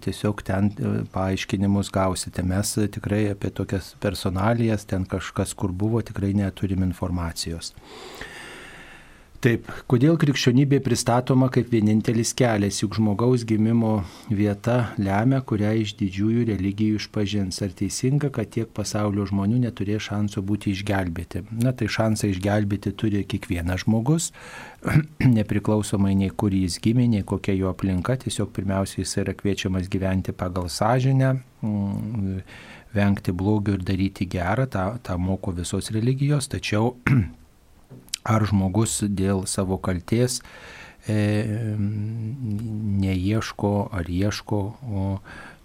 tiesiog 0.06 0.42
ten 0.48 0.72
e, 0.74 0.96
paaiškinimus 1.14 1.94
gausite. 1.94 2.44
Mes 2.50 2.74
tikrai 2.98 3.28
apie 3.36 3.54
tokias 3.54 3.94
personalijas, 4.02 4.88
ten 4.90 5.06
kažkas, 5.10 5.54
kur 5.54 5.70
buvo, 5.70 6.02
tikrai 6.06 6.34
neturim 6.38 6.84
informacijos. 6.88 7.76
Taip, 9.40 9.70
kodėl 9.88 10.18
krikščionybė 10.20 10.82
pristatoma 10.84 11.48
kaip 11.56 11.70
vienintelis 11.72 12.34
kelias, 12.36 12.82
juk 12.82 12.98
žmogaus 12.98 13.46
gimimo 13.48 14.02
vieta 14.28 14.90
lemia, 15.00 15.40
kurią 15.48 15.70
iš 15.80 15.94
didžiųjų 16.02 16.42
religijų 16.50 16.98
išpažins. 17.00 17.62
Ar 17.64 17.72
teisinga, 17.80 18.34
kad 18.36 18.52
tiek 18.52 18.68
pasaulio 18.76 19.24
žmonių 19.30 19.62
neturės 19.64 20.10
šansų 20.10 20.44
būti 20.44 20.74
išgelbėti? 20.76 21.46
Na, 21.56 21.72
tai 21.72 21.88
šansą 21.88 22.34
išgelbėti 22.34 22.92
turi 23.00 23.24
kiekvienas 23.24 23.86
žmogus, 23.86 24.34
nepriklausomai 25.40 26.18
nei 26.20 26.36
kur 26.36 26.52
jis 26.52 26.76
gimė, 26.84 27.08
nei 27.08 27.24
kokia 27.24 27.56
jo 27.62 27.72
aplinka, 27.72 28.20
tiesiog 28.20 28.52
pirmiausia 28.60 29.06
jis 29.06 29.22
yra 29.24 29.40
kviečiamas 29.40 29.88
gyventi 29.88 30.36
pagal 30.36 30.68
sąžinę 30.68 31.32
mm, 31.64 32.44
vengti 32.92 33.32
blogio 33.32 33.80
ir 33.80 33.88
daryti 33.88 34.28
gerą, 34.28 34.68
tą, 34.68 34.90
tą 35.00 35.16
moko 35.16 35.56
visos 35.56 35.94
religijos, 35.96 36.52
tačiau 36.52 36.98
ar 38.24 38.46
žmogus 38.50 39.00
dėl 39.06 39.46
savo 39.48 39.78
kalties 39.82 40.42
e, 41.08 41.66
neieško 43.04 43.74
ar 43.96 44.10
ieško 44.10 44.60
o, 44.60 45.06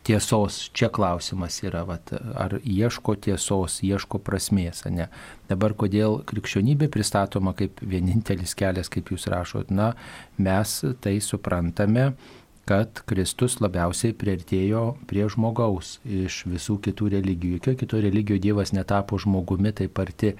tiesos. 0.04 0.70
Čia 0.76 0.90
klausimas 0.92 1.56
yra, 1.64 1.82
vat, 1.88 2.12
ar 2.36 2.58
ieško 2.60 3.16
tiesos, 3.24 3.80
ieško 3.84 4.20
prasmės, 4.24 4.84
ne. 4.92 5.08
Dabar 5.48 5.74
kodėl 5.78 6.20
krikščionybė 6.28 6.90
pristatoma 6.92 7.54
kaip 7.56 7.80
vienintelis 7.80 8.54
kelias, 8.58 8.92
kaip 8.92 9.10
jūs 9.14 9.26
rašot, 9.32 9.72
na, 9.74 9.94
mes 10.36 10.80
tai 11.04 11.18
suprantame 11.24 12.12
kad 12.68 13.00
Kristus 13.08 13.58
labiausiai 13.60 14.14
priartėjo 14.16 14.84
prie 15.08 15.26
žmogaus 15.30 15.98
iš 16.04 16.42
visų 16.48 16.78
kitų 16.84 17.10
religijų. 17.16 17.58
Jokio 17.58 17.74
kitoje 17.80 18.06
religijoje 18.06 18.44
Dievas 18.46 18.72
netapo 18.76 19.18
žmogumi 19.20 19.74
taip 19.76 19.98
arti, 20.00 20.34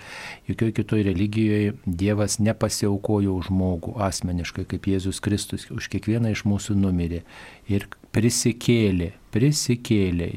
jokio 0.49 0.71
kitoje 0.77 1.09
religijoje 1.11 1.75
Dievas 1.85 2.39
nepasiaukojo 2.41 3.37
žmogų 3.49 3.99
asmeniškai, 4.09 4.65
kaip 4.71 4.89
Jėzus 4.89 5.21
Kristus 5.25 5.69
už 5.75 5.91
kiekvieną 5.93 6.33
iš 6.33 6.47
mūsų 6.49 6.79
numirė 6.81 7.25
ir 7.69 7.89
prisikėlė, 8.15 9.13
prisikėlė, 9.35 10.29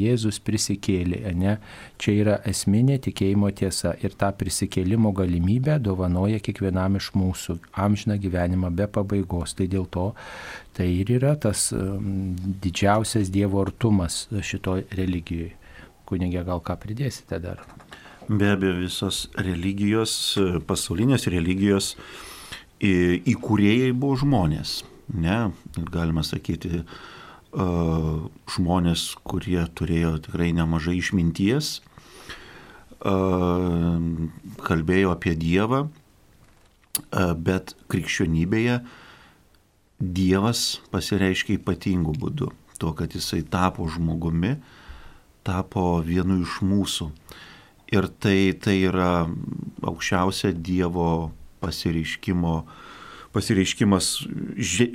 Jėzus 0.00 0.38
prisikėlė, 0.44 1.20
ne? 1.36 1.56
Čia 2.00 2.14
yra 2.22 2.36
esminė 2.48 2.96
tikėjimo 3.04 3.50
tiesa 3.56 3.92
ir 4.00 4.16
tą 4.18 4.30
prisikėlimo 4.40 5.12
galimybę 5.16 5.76
dovanoja 5.84 6.40
kiekvienam 6.44 6.96
iš 7.00 7.10
mūsų 7.18 7.58
amžiną 7.84 8.16
gyvenimą 8.22 8.72
be 8.76 8.88
pabaigos. 8.88 9.56
Tai 9.58 9.68
dėl 9.72 9.88
to 9.92 10.08
tai 10.76 10.88
ir 11.02 11.12
yra 11.18 11.34
tas 11.40 11.68
um, 11.76 12.34
didžiausias 12.64 13.32
Dievo 13.32 13.60
artumas 13.64 14.24
šitoj 14.32 14.86
religijoje. 14.96 15.54
Kunigė, 16.06 16.44
gal 16.46 16.60
ką 16.62 16.76
pridėsite 16.78 17.40
dar? 17.42 17.64
Be 18.26 18.52
abejo, 18.54 18.76
visos 18.78 19.26
religijos, 19.38 20.12
pasaulinės 20.66 21.26
religijos 21.30 21.94
įkūrėjai 22.82 23.92
buvo 23.96 24.18
žmonės. 24.22 24.80
Ne, 25.14 25.50
galima 25.94 26.24
sakyti, 26.26 26.82
žmonės, 27.54 29.14
kurie 29.26 29.62
turėjo 29.78 30.16
tikrai 30.26 30.50
nemažai 30.56 30.96
išminties, 30.98 31.80
kalbėjo 34.66 35.12
apie 35.14 35.34
Dievą, 35.38 35.86
bet 37.46 37.74
krikščionybėje 37.92 38.80
Dievas 39.96 40.80
pasireiškia 40.92 41.56
ypatingų 41.60 42.16
būdų. 42.20 42.50
To, 42.76 42.92
kad 42.92 43.14
jisai 43.16 43.40
tapo 43.48 43.86
žmogumi, 43.88 44.58
tapo 45.46 46.02
vienu 46.04 46.42
iš 46.42 46.58
mūsų. 46.60 47.08
Ir 47.96 48.08
tai, 48.20 48.52
tai 48.60 48.74
yra 48.90 49.24
aukščiausia 49.80 50.50
Dievo 50.52 51.30
pasireiškimo, 51.62 52.56
pasireiškimas 53.36 54.10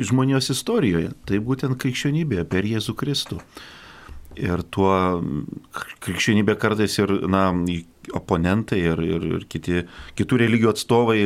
žmonijos 0.10 0.50
istorijoje. 0.56 1.14
Tai 1.30 1.42
būtent 1.46 1.78
krikščionybėje 1.82 2.48
per 2.50 2.68
Jėzų 2.68 2.98
Kristų. 2.98 3.38
Ir 4.42 4.64
tuo 4.74 4.94
krikščionybė 6.02 6.56
kartais 6.60 6.96
ir 7.02 7.12
na, 7.30 7.50
oponentai 8.18 8.80
ir, 8.82 9.02
ir, 9.04 9.28
ir 9.38 9.44
kiti, 9.52 9.84
kitų 10.18 10.40
religijų 10.46 10.72
atstovai 10.72 11.20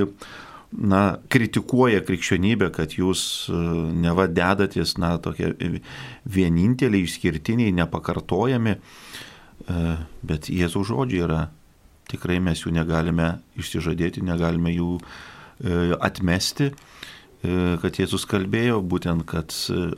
na, 0.76 1.02
kritikuoja 1.32 2.02
krikščionybę, 2.06 2.72
kad 2.76 2.98
jūs 2.98 3.22
e, 3.48 3.60
neva 4.02 4.26
dedatės, 4.28 4.96
na, 5.02 5.16
tokie 5.22 5.54
vieninteliai, 6.26 7.06
išskirtiniai, 7.06 7.76
nepakartojami, 7.78 8.76
e, 8.76 9.86
bet 10.26 10.50
Jėzaus 10.52 10.90
žodžiai 10.90 11.24
yra, 11.28 11.46
tikrai 12.12 12.42
mes 12.44 12.66
jų 12.66 12.74
negalime 12.76 13.36
išsižadėti, 13.62 14.26
negalime 14.26 14.74
jų 14.74 14.98
e, 14.98 15.96
atmesti 15.96 16.74
kad 17.82 18.00
Jėzus 18.00 18.26
kalbėjo 18.30 18.82
būtent, 18.86 19.26
kad 19.30 19.54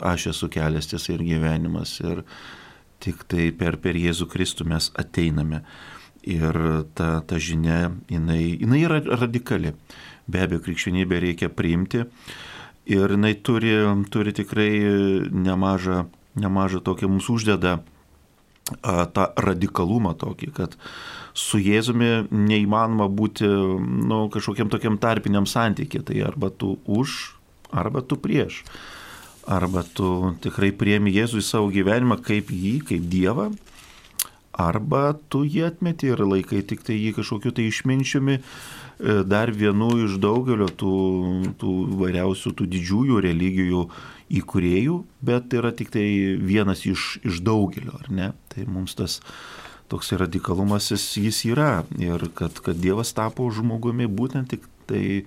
aš 0.06 0.30
esu 0.34 0.50
kelias 0.54 0.90
tiesa 0.92 1.14
ir 1.16 1.24
gyvenimas 1.26 1.98
ir 2.04 2.24
tik 3.04 3.24
tai 3.30 3.52
per, 3.56 3.78
per 3.82 3.98
Jėzų 4.00 4.30
Kristų 4.32 4.68
mes 4.72 4.92
ateiname. 4.98 5.64
Ir 6.28 6.58
ta, 6.98 7.22
ta 7.24 7.38
žinia, 7.40 7.94
jinai, 8.12 8.58
jinai 8.60 8.82
yra 8.84 9.00
radikali. 9.22 9.72
Be 10.28 10.42
abejo, 10.44 10.60
krikščionybę 10.66 11.22
reikia 11.24 11.48
priimti 11.48 12.02
ir 12.88 13.14
jinai 13.16 13.36
turi, 13.44 13.76
turi 14.12 14.34
tikrai 14.36 14.72
nemažą, 15.32 16.02
nemažą 16.40 16.82
tokį 16.84 17.12
mums 17.12 17.30
uždeda 17.32 17.78
tą 19.16 19.28
radikalumą 19.40 20.14
tokį, 20.20 20.52
kad 20.56 20.76
su 21.38 21.60
Jėzumi 21.62 22.28
neįmanoma 22.32 23.08
būti 23.08 23.48
nu, 23.48 24.26
kažkokiam 24.34 24.72
tokiam 24.74 24.98
tarpiniam 25.00 25.48
santykiai. 25.48 26.04
Tai 26.04 26.20
arba 26.28 26.50
tu 26.50 26.78
už, 26.86 27.37
arba 27.72 28.02
tu 28.02 28.20
prieš. 28.20 28.64
Arba 29.48 29.84
tu 29.84 30.36
tikrai 30.44 30.74
priemi 30.76 31.14
Jėzų 31.16 31.40
į 31.40 31.48
savo 31.48 31.72
gyvenimą 31.72 32.20
kaip 32.24 32.52
jį, 32.52 32.74
kaip 32.90 33.06
Dievą, 33.08 33.52
arba 34.58 35.14
tu 35.30 35.44
jį 35.46 35.68
atmeti 35.70 36.10
ir 36.12 36.24
laikai 36.26 36.64
tik 36.66 36.82
tai 36.86 36.98
jį 36.98 37.14
kažkokiu 37.20 37.54
tai 37.56 37.68
išminčiumi, 37.70 38.40
e, 38.40 39.18
dar 39.24 39.54
vienu 39.54 39.92
iš 40.08 40.18
daugelio 40.22 40.68
tų, 40.68 40.98
tų 41.62 41.74
variausių, 42.02 42.54
tų 42.58 42.68
didžiųjų 42.74 43.22
religijų 43.28 43.86
įkūrėjų, 44.42 44.98
bet 45.24 45.54
yra 45.56 45.72
tik 45.72 45.94
tai 45.94 46.08
vienas 46.42 46.84
iš, 46.90 47.20
iš 47.24 47.40
daugelio, 47.46 47.96
ar 48.02 48.12
ne? 48.12 48.32
Tai 48.52 48.66
mums 48.68 48.98
tas 48.98 49.22
toks 49.88 50.12
radikalumas 50.20 50.92
jis, 50.92 51.06
jis 51.22 51.44
yra 51.54 51.86
ir 52.02 52.28
kad, 52.36 52.58
kad 52.64 52.82
Dievas 52.82 53.14
tapo 53.16 53.48
žmogumi 53.54 54.10
būtent 54.10 54.52
tik 54.52 54.66
tai, 54.90 55.24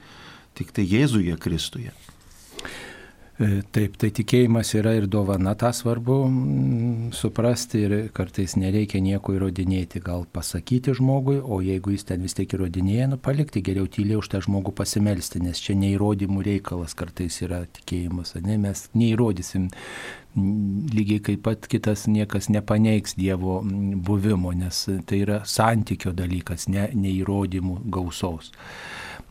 tik 0.58 0.74
tai 0.76 0.84
Jėzuje 0.84 1.38
Kristuje. 1.40 1.94
E, 3.40 3.62
taip, 3.72 3.94
tai 3.96 4.10
tikėjimas 4.12 4.74
yra 4.76 4.90
ir 4.98 5.06
dovana, 5.08 5.54
tą 5.56 5.70
svarbu 5.72 6.16
mm, 6.26 7.12
suprasti 7.16 7.80
ir 7.86 7.94
kartais 8.12 8.52
nereikia 8.60 9.00
nieko 9.00 9.32
įrodinėti, 9.32 10.02
gal 10.04 10.26
pasakyti 10.28 10.92
žmogui, 10.98 11.38
o 11.40 11.62
jeigu 11.64 11.94
jis 11.94 12.04
ten 12.10 12.20
vis 12.26 12.36
tiek 12.36 12.52
įrodinėja, 12.52 13.06
nu 13.14 13.16
palikti 13.16 13.62
geriau 13.64 13.88
tyliai 13.88 14.20
už 14.20 14.28
tą 14.34 14.42
žmogų 14.44 14.74
pasimelsti, 14.76 15.40
nes 15.40 15.62
čia 15.64 15.78
neįrodymų 15.80 16.44
reikalas 16.50 16.92
kartais 16.98 17.40
yra 17.40 17.62
tikėjimas, 17.80 18.34
ne, 18.44 18.60
mes 18.60 18.90
neįrodysim 18.92 19.70
lygiai 20.36 21.24
kaip 21.24 21.40
pat 21.48 21.64
kitas 21.72 22.04
niekas 22.12 22.50
nepaneigs 22.52 23.16
Dievo 23.16 23.62
buvimo, 23.64 24.52
nes 24.52 24.84
tai 25.08 25.24
yra 25.24 25.40
santykio 25.48 26.12
dalykas, 26.12 26.68
ne, 26.68 26.90
neįrodymų 26.92 27.86
gausos. 27.88 28.52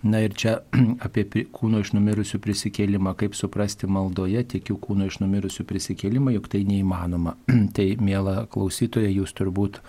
Na 0.03 0.21
ir 0.23 0.33
čia 0.33 0.59
apie 1.05 1.25
kūno 1.51 1.81
iš 1.83 1.91
numirusių 1.95 2.39
prisikėlimą, 2.43 3.15
kaip 3.19 3.35
suprasti 3.35 3.89
maldoje, 3.91 4.45
tikiu 4.55 4.77
kūno 4.79 5.09
iš 5.09 5.19
numirusių 5.23 5.65
prisikėlimą, 5.67 6.35
juk 6.37 6.47
tai 6.51 6.63
neįmanoma. 6.67 7.35
tai, 7.75 7.91
mėla 7.99 8.45
klausytoja, 8.53 9.11
jūs 9.11 9.35
turbūt 9.35 9.81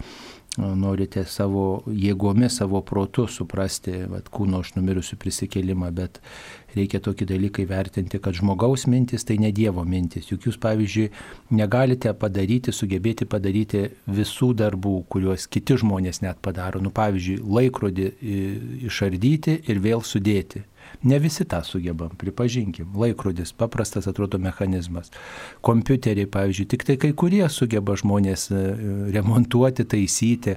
norite 0.59 1.23
savo 1.31 1.83
jėgomis, 1.87 2.57
savo 2.59 2.81
protu 2.83 3.27
suprasti 3.31 3.93
vat, 4.11 4.29
kūno 4.33 4.63
iš 4.65 4.75
numirusių 4.75 5.19
prisikėlimą, 5.21 5.91
bet 5.95 6.19
reikia 6.75 7.01
tokį 7.03 7.29
dalyką 7.31 7.63
įvertinti, 7.65 8.19
kad 8.23 8.35
žmogaus 8.35 8.87
mintis 8.91 9.25
tai 9.27 9.39
ne 9.43 9.53
Dievo 9.55 9.85
mintis. 9.87 10.31
Juk 10.31 10.49
jūs, 10.49 10.59
pavyzdžiui, 10.63 11.11
negalite 11.55 12.13
padaryti, 12.19 12.75
sugebėti 12.75 13.29
padaryti 13.31 13.85
visų 14.11 14.53
darbų, 14.59 14.97
kuriuos 15.11 15.47
kiti 15.51 15.79
žmonės 15.81 16.23
net 16.27 16.43
padaro. 16.43 16.83
Nu, 16.83 16.91
pavyzdžiui, 16.95 17.41
laikrodį 17.47 18.11
išardyti 18.91 19.61
ir 19.71 19.83
vėl 19.83 20.03
sudėti. 20.07 20.65
Ne 21.03 21.19
visi 21.23 21.45
tą 21.49 21.63
sugebam, 21.65 22.13
pripažinkim. 22.21 22.93
Laikrodis, 22.97 23.53
paprastas 23.57 24.09
atrodo 24.11 24.39
mechanizmas. 24.39 25.13
Kompiuteriai, 25.65 26.29
pavyzdžiui, 26.31 26.69
tik 26.75 26.87
tai 26.89 26.99
kai 27.01 27.13
kurie 27.17 27.47
sugeba 27.53 27.97
žmonės 27.99 28.51
e, 28.53 28.65
remontuoti, 29.17 29.87
taisyti. 29.89 30.57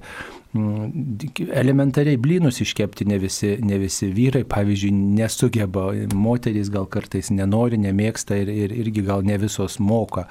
Mm, 0.54 1.18
elementariai 1.50 2.18
blynus 2.18 2.60
iškepti 2.62 3.08
ne 3.10 3.18
visi, 3.18 3.56
ne 3.66 3.80
visi 3.82 4.12
vyrai, 4.14 4.44
pavyzdžiui, 4.46 4.92
nesugeba, 5.18 5.88
moterys 6.14 6.70
gal 6.74 6.86
kartais 6.94 7.32
nenori, 7.34 7.80
nemėgsta 7.82 8.38
ir, 8.38 8.52
ir 8.54 8.76
irgi 8.84 9.02
gal 9.08 9.26
ne 9.26 9.40
visos 9.42 9.80
moka. 9.82 10.28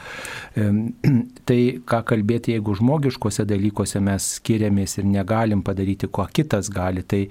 Tai 1.48 1.58
ką 1.90 2.00
kalbėti, 2.12 2.54
jeigu 2.54 2.76
žmogiškose 2.78 3.48
dalykuose 3.50 4.02
mes 4.04 4.28
skiriamės 4.38 5.00
ir 5.00 5.10
negalim 5.10 5.64
padaryti, 5.66 6.06
ko 6.06 6.28
kitas 6.30 6.70
gali, 6.70 7.02
tai 7.02 7.24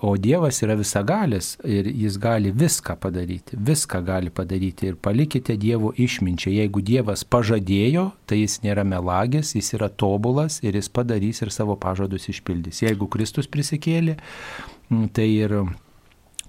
o 0.00 0.16
Dievas 0.16 0.60
yra 0.62 0.74
visagalis 0.76 1.54
ir 1.64 1.88
jis 1.88 2.18
gali 2.20 2.52
viską 2.52 2.96
padaryti, 3.00 3.56
viską 3.56 4.02
gali 4.04 4.30
padaryti 4.30 4.90
ir 4.90 4.98
palikite 5.00 5.56
Dievo 5.56 5.92
išminčiai. 5.96 6.58
Jeigu 6.60 6.82
Dievas 6.84 7.24
pažadėjo, 7.24 8.10
tai 8.28 8.42
jis 8.42 8.58
nėra 8.64 8.84
melagis, 8.84 9.54
jis 9.56 9.72
yra 9.78 9.88
tobulas 9.88 10.60
ir 10.62 10.76
jis 10.76 10.90
padarys 10.92 11.39
ir 11.44 11.52
savo 11.54 11.76
pažadus 11.80 12.28
išpildys. 12.32 12.82
Jeigu 12.84 13.08
Kristus 13.12 13.48
prisikėlė, 13.50 14.16
tai 15.16 15.28
ir 15.28 15.56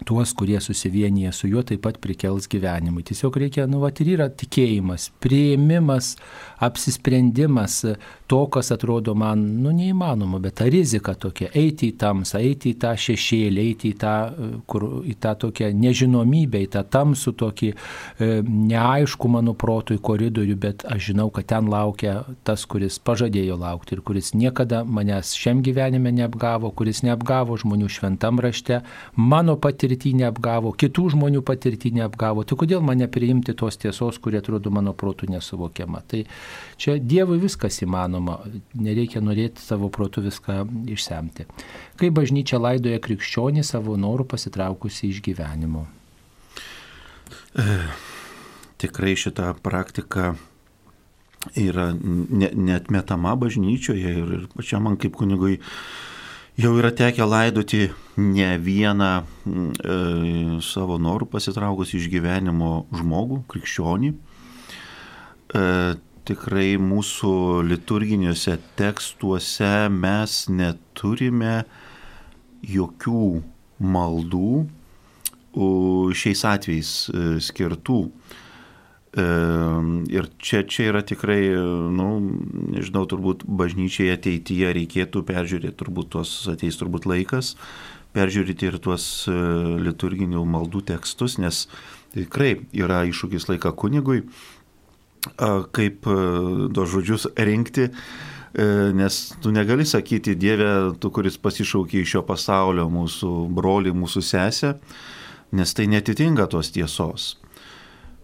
tuos, 0.06 0.34
kurie 0.34 0.60
susivienyje 0.62 1.32
su 1.32 1.48
juo, 1.48 1.64
taip 1.64 1.84
pat 1.86 2.00
prikels 2.02 2.48
gyvenimui. 2.50 3.04
Tiesiog 3.06 3.38
reikia, 3.38 3.68
nu, 3.70 3.82
va, 3.84 3.92
ir 4.02 4.16
yra 4.16 4.28
tikėjimas, 4.34 5.12
prieimimas, 5.22 6.16
apsisprendimas 6.62 7.82
to, 8.28 8.40
kas 8.54 8.72
atrodo 8.74 9.14
man, 9.18 9.44
nu, 9.62 9.74
neįmanoma, 9.76 10.40
bet 10.42 10.58
ta 10.62 10.66
rizika 10.72 11.14
tokia- 11.14 11.52
eiti 11.64 11.92
į 11.92 11.98
tamsą, 12.02 12.42
eiti 12.42 12.74
į 12.74 12.80
tą 12.82 12.96
šešėlį, 13.06 13.66
eiti 13.68 13.94
į 13.94 13.98
tą, 14.02 14.16
kur, 14.68 14.88
į 15.06 15.16
tą 15.22 15.36
tokią 15.46 15.72
nežinomybę, 15.74 16.62
į 16.66 16.70
tą 16.76 16.84
tamsų 16.84 17.34
tokį 17.38 17.72
e, 17.72 18.42
neaišku 18.42 19.30
mano 19.30 19.54
protui 19.54 19.98
koridorių, 19.98 20.56
bet 20.56 20.86
aš 20.86 21.12
žinau, 21.12 21.30
kad 21.32 21.46
ten 21.46 21.68
laukia 21.68 22.26
tas, 22.44 22.66
kuris 22.66 23.00
pažadėjo 23.00 23.58
laukti 23.60 23.94
ir 23.94 24.02
kuris 24.02 24.34
niekada 24.34 24.84
manęs 24.84 25.36
šiam 25.36 25.62
gyvenime 25.62 26.12
neapgavo, 26.12 26.72
kuris 26.72 27.04
neapgavo 27.04 27.58
žmonių 27.58 27.90
šventam 27.90 28.40
rašte, 28.40 28.82
mano 29.16 29.58
patirtis 29.58 29.91
patirtį 29.92 30.14
neapgavo, 30.16 30.72
kitų 30.74 31.12
žmonių 31.12 31.42
patirtį 31.44 31.92
neapgavo, 32.00 32.44
tai 32.44 32.56
kodėl 32.56 32.82
man 32.82 32.98
nepriimti 33.02 33.54
tos 33.54 33.78
tiesos, 33.78 34.20
kurie 34.20 34.40
atrodo 34.40 34.72
mano 34.72 34.94
protų 34.94 35.30
nesuvokiama. 35.30 36.02
Tai 36.08 36.26
čia 36.78 36.98
Dievui 37.00 37.40
viskas 37.40 37.82
įmanoma, 37.84 38.40
nereikia 38.74 39.22
norėti 39.22 39.62
savo 39.62 39.90
protų 39.90 40.24
viską 40.30 40.66
išsemti. 40.88 41.46
Kai 41.98 42.10
bažnyčia 42.10 42.60
laidoja 42.60 43.00
krikščionį 43.00 43.64
savo 43.64 43.98
norų 43.98 44.26
pasitraukusi 44.26 45.10
iš 45.10 45.22
gyvenimo. 45.22 45.88
E, 47.56 47.82
tikrai 48.78 49.16
šita 49.16 49.56
praktika 49.62 50.36
yra 51.58 51.92
netmetama 52.00 53.36
bažnyčioje 53.36 54.16
ir, 54.22 54.34
ir 54.40 54.48
pačiam 54.56 54.86
man 54.86 54.98
kaip 54.98 55.18
kunigui 55.18 55.60
Jau 56.62 56.76
yra 56.78 56.92
tekę 56.94 57.26
laidoti 57.26 57.90
ne 58.18 58.50
vieną 58.62 59.08
e, 59.18 59.24
savo 60.62 61.00
norų 61.02 61.26
pasitraukus 61.32 61.96
iš 61.98 62.06
gyvenimo 62.12 62.84
žmogų, 63.00 63.40
krikščionį. 63.50 64.12
E, 65.58 65.64
tikrai 66.30 66.68
mūsų 66.78 67.32
liturginiuose 67.66 68.60
tekstuose 68.78 69.72
mes 69.96 70.38
neturime 70.54 71.56
jokių 72.76 73.26
maldų, 73.98 74.54
šiais 76.22 76.46
atvejais 76.52 76.94
e, 77.10 77.26
skirtų. 77.48 78.00
E, 78.06 78.41
Ir 79.12 80.28
čia, 80.40 80.62
čia 80.64 80.86
yra 80.88 81.02
tikrai, 81.04 81.42
nu, 81.92 82.06
nežinau, 82.72 83.04
turbūt 83.12 83.42
bažnyčiai 83.44 84.14
ateityje 84.14 84.70
reikėtų 84.78 85.26
peržiūrėti, 85.28 85.76
turbūt 85.82 86.14
tos 86.16 86.32
ateis 86.48 86.80
turbūt 86.80 87.10
laikas, 87.12 87.58
peržiūrėti 88.16 88.68
ir 88.70 88.78
tuos 88.84 89.06
e, 89.30 89.36
liturginių 89.86 90.44
maldų 90.48 90.84
tekstus, 90.92 91.38
nes 91.42 91.66
tikrai 92.16 92.54
yra 92.76 93.04
iššūkis 93.10 93.48
laika 93.52 93.72
kunigui, 93.76 94.26
kaip 95.76 96.08
e, 96.10 96.18
tos 96.76 96.92
žodžius 96.92 97.30
rinkti, 97.40 97.88
e, 97.88 98.68
nes 98.98 99.20
tu 99.44 99.54
negali 99.56 99.88
sakyti 99.88 100.36
Dieve, 100.40 100.72
tu, 101.00 101.12
kuris 101.14 101.40
pasišaukia 101.42 102.04
iš 102.04 102.16
šio 102.16 102.24
pasaulio, 102.28 102.90
mūsų 102.92 103.34
broli, 103.56 103.96
mūsų 103.96 104.24
sesę, 104.28 104.76
nes 105.56 105.76
tai 105.76 105.88
netitinka 105.92 106.48
tos 106.52 106.72
tiesos. 106.76 107.36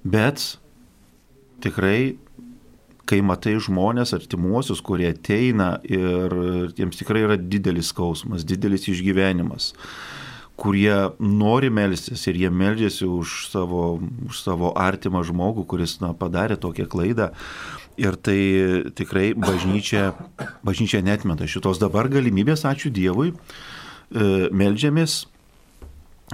Bet 0.08 0.58
tikrai, 1.64 2.18
kai 3.08 3.22
matai 3.24 3.56
žmonės 3.64 4.14
artimuosius, 4.18 4.82
kurie 4.84 5.10
ateina 5.14 5.78
ir 5.88 6.34
jiems 6.78 7.00
tikrai 7.00 7.24
yra 7.24 7.38
didelis 7.40 7.94
skausmas, 7.94 8.46
didelis 8.48 8.88
išgyvenimas, 8.92 9.72
kurie 10.60 10.96
nori 11.22 11.70
melstis 11.72 12.26
ir 12.28 12.40
jie 12.42 12.52
meldžiasi 12.52 13.08
už 13.08 13.38
savo, 13.52 14.02
už 14.28 14.42
savo 14.42 14.74
artimą 14.80 15.22
žmogų, 15.28 15.68
kuris 15.70 16.00
na, 16.04 16.14
padarė 16.18 16.58
tokią 16.60 16.88
klaidą. 16.92 17.32
Ir 17.98 18.14
tai 18.22 18.38
tikrai 18.98 19.32
bažnyčia, 19.34 20.12
bažnyčia 20.66 21.02
netmeta 21.06 21.48
šitos 21.50 21.80
dabar 21.82 22.12
galimybės, 22.14 22.66
ačiū 22.70 22.92
Dievui, 22.94 23.32
e, 23.34 24.28
meldžiamės 24.54 25.24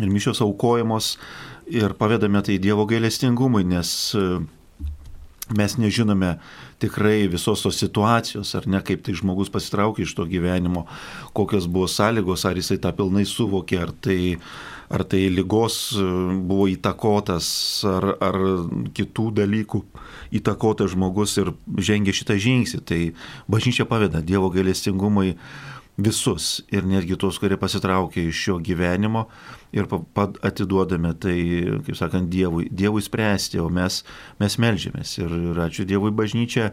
ir 0.01 0.09
mišios 0.11 0.41
aukojamos 0.43 1.13
ir 1.71 1.95
pavedame 1.95 2.41
tai 2.43 2.57
Dievo 2.59 2.83
gailestingumui, 2.89 3.63
nes 3.63 4.11
mes 5.51 5.75
nežinome 5.77 6.37
tikrai 6.79 7.27
visos 7.27 7.63
tos 7.63 7.79
situacijos, 7.79 8.53
ar 8.55 8.67
ne, 8.67 8.79
kaip 8.85 9.03
tai 9.03 9.15
žmogus 9.17 9.51
pasitraukė 9.51 10.05
iš 10.05 10.15
to 10.15 10.25
gyvenimo, 10.29 10.85
kokios 11.35 11.67
buvo 11.67 11.89
sąlygos, 11.91 12.45
ar 12.47 12.59
jisai 12.59 12.79
tą 12.79 12.93
pilnai 12.95 13.25
suvokė, 13.27 13.81
ar 13.83 13.91
tai, 13.91 14.37
ar 14.93 15.03
tai 15.03 15.25
lygos 15.33 15.97
e, 15.97 16.07
buvo 16.47 16.69
įtakotas, 16.71 17.47
ar, 17.91 18.13
ar 18.23 18.39
kitų 18.95 19.29
dalykų 19.41 19.83
įtakotas 20.39 20.95
žmogus 20.95 21.35
ir 21.41 21.51
žengė 21.75 22.15
šitą 22.15 22.39
žingsnį. 22.39 22.81
Tai 22.87 23.01
bažnyčia 23.51 23.87
paveda 23.89 24.23
Dievo 24.23 24.49
gailestingumui 24.53 25.35
visus 25.97 26.63
ir 26.73 26.87
netgi 26.89 27.17
tuos, 27.19 27.37
kurie 27.41 27.57
pasitraukė 27.59 28.25
iš 28.29 28.41
šio 28.47 28.57
gyvenimo 28.65 29.27
ir 29.75 29.87
atiduodame 30.41 31.13
tai, 31.21 31.37
kaip 31.85 31.97
sakant, 31.97 32.29
Dievui, 32.33 32.67
Dievui 32.71 33.03
spręsti, 33.05 33.61
o 33.61 33.69
mes, 33.69 34.01
mes 34.41 34.57
melžiamės. 34.57 35.17
Ir, 35.21 35.33
ir 35.53 35.63
ačiū 35.67 35.85
Dievui 35.89 36.13
bažnyčia. 36.15 36.71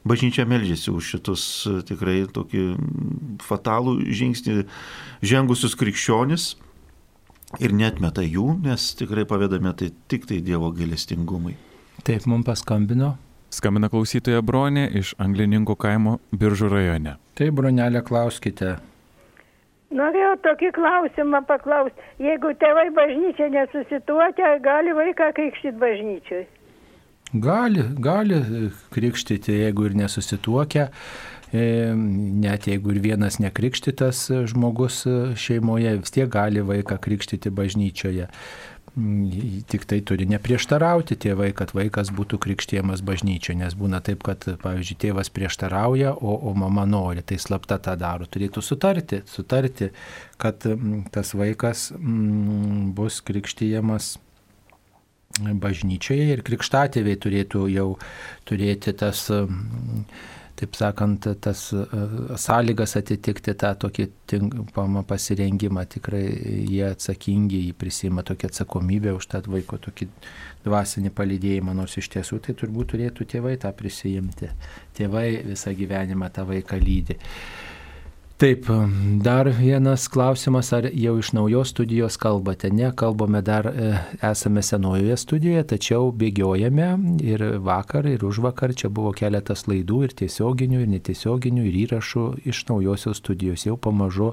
Bažnyčia 0.00 0.46
melžiasi 0.48 0.88
už 0.94 1.08
šitus 1.12 1.42
e, 1.68 1.72
tikrai 1.84 2.22
tokį 2.32 2.62
fatalų 3.44 3.98
žingsnį 4.08 4.62
žengusius 5.20 5.76
krikščionis 5.76 6.54
ir 7.60 7.74
netmeta 7.76 8.24
jų, 8.24 8.54
nes 8.64 8.94
tikrai 8.96 9.26
pavedame 9.28 9.74
tai 9.76 9.90
tik 10.08 10.24
tai 10.30 10.40
Dievo 10.40 10.70
gailestingumui. 10.72 11.58
Taip, 12.06 12.24
mums 12.24 12.48
paskambino. 12.48 13.18
Skambina 13.50 13.88
klausytoja 13.90 14.44
Bronė 14.46 14.84
iš 15.00 15.16
Anglininkų 15.18 15.74
kaimo 15.80 16.20
Biržų 16.30 16.68
rajone. 16.70 17.16
Taip, 17.34 17.56
bronelė, 17.58 18.04
klauskite. 18.06 18.76
Norėjau 19.90 20.36
tokį 20.44 20.70
klausimą 20.76 21.40
paklausti. 21.48 22.04
Jeigu 22.22 22.52
tėvai 22.60 22.86
bažnyčia 22.94 23.48
nesusituokia, 23.50 24.52
ar 24.54 24.62
gali 24.62 24.94
vaiką 24.94 25.32
krikštyti 25.34 25.82
bažnyčiai? 25.82 26.46
Gali, 27.30 27.82
gali 28.02 28.38
krikštyti, 28.94 29.56
jeigu 29.64 29.88
ir 29.88 29.98
nesusituokia, 29.98 30.88
e, 31.50 31.64
net 31.94 32.70
jeigu 32.70 32.94
ir 32.94 33.02
vienas 33.02 33.38
nekrikštytas 33.42 34.24
žmogus 34.50 35.02
šeimoje, 35.38 35.96
vis 36.04 36.14
tiek 36.14 36.30
gali 36.30 36.62
vaiką 36.66 36.98
krikštyti 37.02 37.50
bažnyčioje. 37.50 38.30
Tik 38.90 39.84
tai 39.86 40.00
turi 40.02 40.26
neprieštarauti 40.26 41.14
tėvai, 41.22 41.52
kad 41.54 41.70
vaikas 41.76 42.10
būtų 42.14 42.40
krikštiemas 42.42 43.04
bažnyčioje, 43.06 43.60
nes 43.60 43.76
būna 43.78 44.00
taip, 44.02 44.24
kad, 44.26 44.42
pavyzdžiui, 44.62 44.96
tėvas 45.04 45.30
prieštarauja, 45.30 46.16
o, 46.18 46.34
o 46.50 46.54
mama 46.58 46.88
nori, 46.90 47.22
tai 47.22 47.38
slapta 47.38 47.78
tą 47.78 47.94
daro. 48.00 48.26
Turėtų 48.26 48.64
sutarti, 48.66 49.22
sutarti, 49.30 49.92
kad 50.42 50.66
tas 51.14 51.32
vaikas 51.38 51.90
mm, 51.94 52.90
bus 52.98 53.20
krikštiemas 53.22 54.16
bažnyčioje 55.38 56.34
ir 56.34 56.42
krikštatėviai 56.44 57.18
turėtų 57.22 57.68
jau 57.70 57.88
turėti 58.48 58.94
tas, 58.98 59.28
mm, 59.30 60.04
taip 60.60 60.76
sakant, 60.76 61.26
tas 61.40 61.62
e, 61.72 61.84
sąlygas 62.40 62.96
atitikti 63.00 63.54
tą 63.58 63.72
tokį 63.84 64.06
tinkamą 64.30 65.02
pasirengimą. 65.08 65.86
Tikrai 65.94 66.22
jie 66.68 66.84
atsakingi, 66.90 67.62
jie 67.66 67.76
prisima 67.80 68.24
tokią 68.26 68.50
atsakomybę 68.52 69.14
už 69.16 69.30
tą 69.32 69.42
vaiko 69.48 69.80
tokį 69.80 70.10
dvasinį 70.66 71.14
palydėjimą, 71.16 71.74
nors 71.76 71.96
iš 72.00 72.10
tiesų 72.16 72.42
tai 72.44 72.56
turbūt 72.60 72.92
turėtų 72.94 73.26
tėvai 73.34 73.56
tą 73.60 73.72
prisijimti. 73.76 74.52
Tėvai 74.98 75.26
visą 75.48 75.74
gyvenimą 75.76 76.30
tą 76.36 76.44
vaiką 76.50 76.80
lydi. 76.80 77.16
Taip, 78.40 78.64
dar 79.20 79.50
vienas 79.52 80.06
klausimas, 80.08 80.70
ar 80.72 80.86
jau 80.96 81.18
iš 81.20 81.34
naujos 81.36 81.74
studijos 81.74 82.14
kalbate? 82.16 82.70
Ne, 82.72 82.86
kalbame 82.96 83.42
dar, 83.44 83.66
e, 83.68 83.90
esame 84.24 84.62
senojoje 84.64 85.18
studijoje, 85.20 85.66
tačiau 85.74 86.06
bėgiojame 86.16 86.86
ir 87.20 87.42
vakar, 87.60 88.06
ir 88.08 88.24
už 88.24 88.38
vakar 88.40 88.72
čia 88.72 88.88
buvo 88.88 89.10
keletas 89.12 89.66
laidų 89.68 89.98
ir 90.06 90.14
tiesioginių, 90.22 90.80
ir 90.80 90.88
netiesioginių, 90.94 91.66
ir 91.68 91.76
įrašų 91.82 92.22
iš 92.48 92.62
naujosios 92.70 93.20
studijos. 93.20 93.66
Jau 93.68 93.76
pamažu 93.76 94.30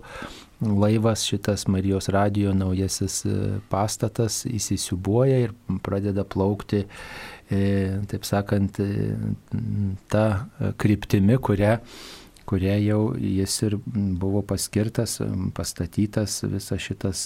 laivas 0.62 1.26
šitas 1.28 1.68
Marijos 1.68 2.08
radijo 2.08 2.54
naujasis 2.56 3.26
e, 3.28 3.34
pastatas 3.68 4.46
įsisiubuoja 4.48 5.42
ir 5.50 5.58
pradeda 5.84 6.24
plaukti, 6.24 6.86
e, 7.52 7.66
taip 8.08 8.24
sakant, 8.24 8.80
ta 10.08 10.24
e, 10.32 10.72
kryptimi, 10.80 11.36
kurią 11.44 11.76
kuria 12.48 12.78
jau 12.80 13.02
jis 13.20 13.56
ir 13.68 13.78
buvo 13.88 14.42
paskirtas, 14.48 15.20
pastatytas 15.58 16.40
visas 16.48 16.82
šitas 16.82 17.24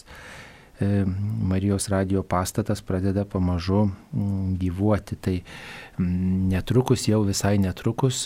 e, 0.81 1.05
Marijos 1.51 1.87
radio 1.93 2.23
pastatas 2.23 2.81
pradeda 2.81 3.25
pamažu 3.25 3.83
mm, 3.85 4.55
gyvuoti. 4.61 5.15
Tai 5.21 5.35
mm, 5.37 6.47
netrukus, 6.53 7.05
jau 7.07 7.21
visai 7.27 7.57
netrukus, 7.61 8.23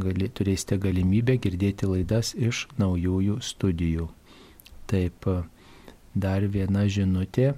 gali, 0.00 0.30
turėsite 0.32 0.80
galimybę 0.80 1.36
girdėti 1.42 1.90
laidas 1.90 2.32
iš 2.34 2.66
naujųjų 2.80 3.38
studijų. 3.44 4.08
Taip, 4.86 5.28
dar 6.16 6.48
viena 6.48 6.86
žinutė. 6.88 7.52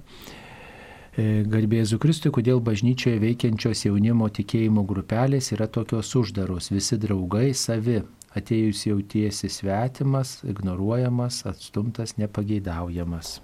E, 1.15 1.43
Garbėzu 1.47 1.97
Kristui, 2.01 2.31
kodėl 2.35 2.59
bažnyčioje 2.63 3.19
veikiančios 3.23 3.85
jaunimo 3.87 4.27
tikėjimo 4.29 4.83
grupelės 4.87 5.53
yra 5.55 5.67
tokios 5.67 6.11
uždaros, 6.19 6.69
visi 6.73 6.99
draugai 7.01 7.53
savi, 7.57 8.01
atėjus 8.37 8.85
jautiesi 8.87 9.49
svetimas, 9.49 10.39
ignoruojamas, 10.47 11.43
atstumtas, 11.49 12.17
nepageidaujamas. 12.19 13.39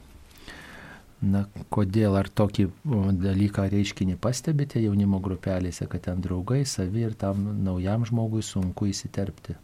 Na, 1.25 1.45
kodėl 1.73 2.17
ar 2.19 2.27
tokį 2.29 2.67
dalyką 3.23 3.65
reiškinį 3.71 4.17
pastebite 4.21 4.81
jaunimo 4.83 5.21
grupelėse, 5.23 5.87
kad 5.89 6.03
ten 6.05 6.19
draugai, 6.21 6.65
savi 6.69 7.05
ir 7.07 7.15
tam 7.17 7.47
naujam 7.65 8.03
žmogui 8.05 8.43
sunku 8.45 8.91
įsiterpti? 8.91 9.55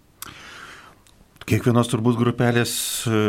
Kiekvienos 1.45 1.89
turbūt 1.91 2.17
grupelės 2.17 2.73
e, 3.09 3.19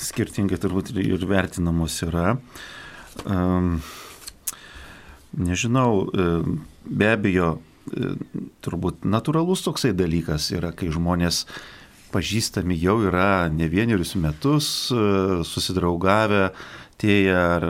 skirtingai 0.00 0.58
turbūt 0.62 0.94
ir- 0.96 1.26
vertinamos 1.28 2.00
yra. 2.06 2.38
Nežinau, 5.38 6.08
e, 6.08 6.28
be 6.88 7.12
abejo, 7.12 7.58
turbūt 8.64 9.06
natūralus 9.08 9.64
toksai 9.66 9.94
dalykas 9.96 10.50
yra, 10.56 10.72
kai 10.76 10.90
žmonės 10.94 11.44
pažįstami 12.12 12.76
jau 12.80 12.98
yra 13.08 13.48
ne 13.52 13.68
vienerius 13.68 14.14
metus, 14.20 14.68
e, 14.92 15.42
susidraugavę, 15.44 16.48
atėję 16.98 17.34
ar 17.38 17.64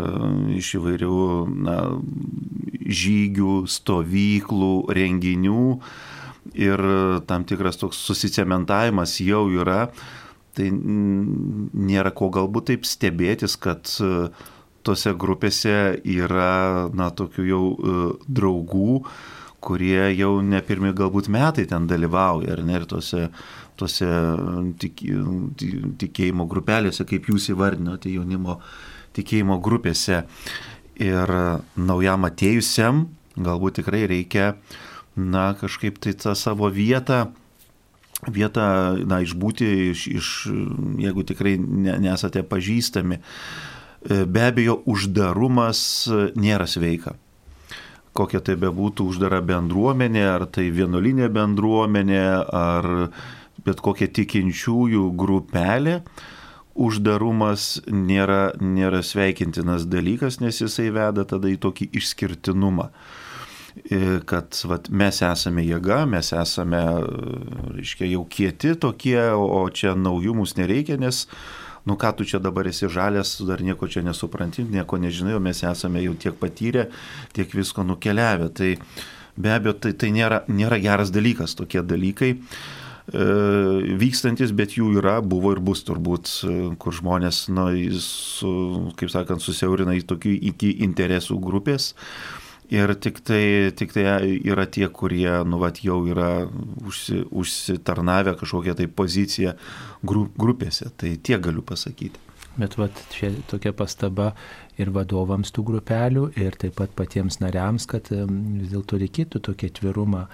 iš 0.57 0.78
įvairių 0.78 1.16
na, 1.66 1.77
žygių, 2.89 3.66
stovyklų, 3.69 4.89
renginių 4.97 5.65
ir 6.57 6.82
tam 7.28 7.45
tikras 7.45 7.77
toks 7.77 8.01
susicementavimas 8.09 9.19
jau 9.20 9.45
yra, 9.53 9.90
tai 10.57 10.70
nėra 10.73 12.15
ko 12.16 12.31
galbūt 12.32 12.70
taip 12.73 12.89
stebėtis, 12.89 13.59
kad 13.61 13.85
e, 14.01 14.31
tose 14.82 15.12
grupėse 15.12 16.01
yra, 16.09 16.89
na, 16.97 17.11
tokių 17.12 17.45
jau 17.51 17.65
e, 17.69 17.99
draugų, 18.32 19.03
kurie 19.60 20.12
jau 20.14 20.39
ne 20.44 20.60
pirmi 20.62 20.93
galbūt 20.97 21.28
metai 21.32 21.66
ten 21.70 21.89
dalyvauja, 21.90 22.52
ar 22.55 22.62
ne, 22.66 22.78
ir 22.78 22.86
tose, 22.90 23.28
tose 23.78 24.09
tik, 24.78 25.02
ti- 25.59 25.72
tikėjimo 26.05 26.47
grupelėse, 26.51 27.06
kaip 27.09 27.26
jūs 27.32 27.51
įvardinote, 27.55 28.12
jaunimo 28.14 28.60
tikėjimo 29.18 29.59
grupėse. 29.64 30.24
Ir 30.98 31.30
naujam 31.78 32.26
atėjusiam 32.26 33.06
galbūt 33.39 33.78
tikrai 33.80 34.06
reikia, 34.10 34.55
na, 35.18 35.52
kažkaip 35.59 35.98
tai 36.02 36.14
tą 36.18 36.35
savo 36.39 36.70
vietą 36.74 37.28
vietą, 38.26 38.97
na, 39.06 39.20
išbūti, 39.22 39.66
iš, 39.93 40.06
iš, 40.10 40.28
jeigu 40.98 41.22
tikrai 41.22 41.55
ne, 41.59 41.94
nesate 42.02 42.43
pažįstami. 42.43 43.20
Be 44.09 44.43
abejo, 44.43 44.78
uždarumas 44.90 45.80
nėra 46.39 46.66
sveika. 46.70 47.14
Kokia 48.16 48.40
tai 48.44 48.56
bebūtų 48.60 49.09
uždara 49.12 49.40
bendruomenė, 49.44 50.24
ar 50.30 50.47
tai 50.51 50.68
vienuolinė 50.74 51.28
bendruomenė, 51.32 52.24
ar 52.55 52.89
bet 53.66 53.82
kokia 53.85 54.09
tikinčiųjų 54.14 55.05
grupelė, 55.18 56.01
uždarumas 56.78 57.80
nėra, 57.90 58.52
nėra 58.62 59.02
sveikintinas 59.02 59.86
dalykas, 59.90 60.39
nes 60.40 60.60
jisai 60.62 60.89
veda 60.94 61.26
tada 61.28 61.51
į 61.51 61.59
tokį 61.64 61.90
išskirtinumą. 61.98 62.90
Kad 64.26 64.59
vat, 64.66 64.89
mes 64.90 65.20
esame 65.22 65.62
jėga, 65.62 66.01
mes 66.10 66.32
esame, 66.35 66.80
reiškia, 67.76 68.09
jau 68.14 68.24
kieti 68.30 68.72
tokie, 68.80 69.20
o 69.35 69.60
čia 69.70 69.94
naujų 69.94 70.35
mums 70.40 70.56
nereikia, 70.59 70.97
nes, 70.98 71.26
nu 71.89 71.97
ką 71.97 72.12
tu 72.19 72.27
čia 72.28 72.40
dabar 72.44 72.69
esi 72.69 72.90
žalės, 72.93 73.39
dar 73.48 73.62
nieko 73.65 73.89
čia 73.89 74.05
nesupranti, 74.05 74.66
nieko 74.69 75.01
nežinai, 75.01 75.36
o 75.39 75.43
mes 75.43 75.62
esame 75.65 76.05
jau 76.05 76.16
tiek 76.20 76.36
patyrę, 76.36 76.89
tiek 77.36 77.55
visko 77.56 77.86
nukeliavę. 77.89 78.51
Tai 78.52 78.74
be 79.39 79.55
abejo, 79.55 79.78
tai, 79.81 79.94
tai 79.97 80.12
nėra, 80.12 80.43
nėra 80.52 80.81
geras 80.82 81.15
dalykas, 81.15 81.56
tokie 81.56 81.81
dalykai 81.82 82.36
vykstantis, 83.09 84.52
bet 84.52 84.77
jų 84.77 84.98
yra, 85.01 85.19
buvo 85.24 85.55
ir 85.55 85.62
bus 85.65 85.81
turbūt, 85.86 86.28
kur 86.78 86.93
žmonės, 86.93 87.47
na, 87.48 87.70
su, 88.05 88.93
kaip 88.98 89.09
sakant, 89.12 89.40
susiaurina 89.40 89.97
į 89.97 90.05
tokių 90.09 90.35
iki 90.52 90.74
interesų 90.85 91.39
grupės. 91.40 91.94
Ir 92.69 92.93
tik 93.01 93.23
tai, 93.24 93.73
tik 93.73 93.95
tai 93.97 94.05
yra 94.45 94.66
tie, 94.69 94.85
kurie, 94.93 95.31
nu, 95.49 95.57
vat, 95.62 95.81
jau 95.81 96.03
yra 96.05 96.45
užsi, 96.85 97.23
užsitarnavę 97.32 98.35
kažkokią 98.36 98.74
tai 98.77 98.89
poziciją 98.93 99.55
grupėse. 100.05 100.90
Tai 101.01 101.15
tiek 101.24 101.40
galiu 101.45 101.65
pasakyti. 101.65 102.20
Bet 102.59 102.74
vat, 102.77 102.93
čia 103.15 103.31
tokia 103.49 103.73
pastaba 103.73 104.32
ir 104.77 104.90
vadovams 104.93 105.53
tų 105.55 105.65
grupelių, 105.70 106.27
ir 106.43 106.59
taip 106.59 106.77
pat 106.81 106.93
patiems 106.99 107.39
nariams, 107.40 107.86
kad 107.89 108.11
vis 108.11 108.73
dėlto 108.73 108.99
reikėtų 108.99 109.40
tokį 109.49 109.70
atvirumą, 109.73 110.24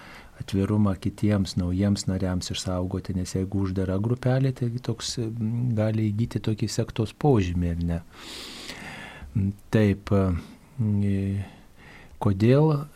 atvirumą 0.40 0.96
kitiems 1.04 1.54
naujiems 1.60 2.08
nariams 2.08 2.50
išsaugoti, 2.50 3.14
nes 3.18 3.36
jeigu 3.36 3.66
uždara 3.68 4.00
grupelė, 4.02 4.54
tai 4.56 4.72
toks 4.82 5.18
gali 5.76 6.08
įgyti 6.10 6.42
tokį 6.48 6.70
sektos 6.72 7.12
požymį, 7.12 7.74
ar 7.76 7.84
ne. 7.92 8.00
Taip. 9.74 10.10
E, 10.10 10.24
kodėl 12.22 12.86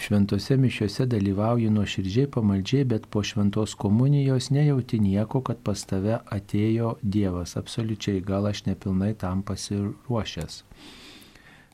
šventose 0.00 0.56
mišiuose 0.56 1.06
dalyvauji 1.10 1.70
nuoširdžiai 1.74 2.30
pamaldžiai, 2.32 2.86
bet 2.88 3.06
po 3.12 3.22
šventos 3.26 3.74
komunijos 3.78 4.50
nejauti 4.54 5.00
nieko, 5.02 5.42
kad 5.44 5.60
pas 5.64 5.84
tave 5.84 6.20
atėjo 6.32 6.96
Dievas. 7.02 7.56
Absoliučiai, 7.60 8.22
gal 8.24 8.48
aš 8.50 8.64
nepilnai 8.68 9.12
tam 9.20 9.42
pasiruošęs. 9.46 10.62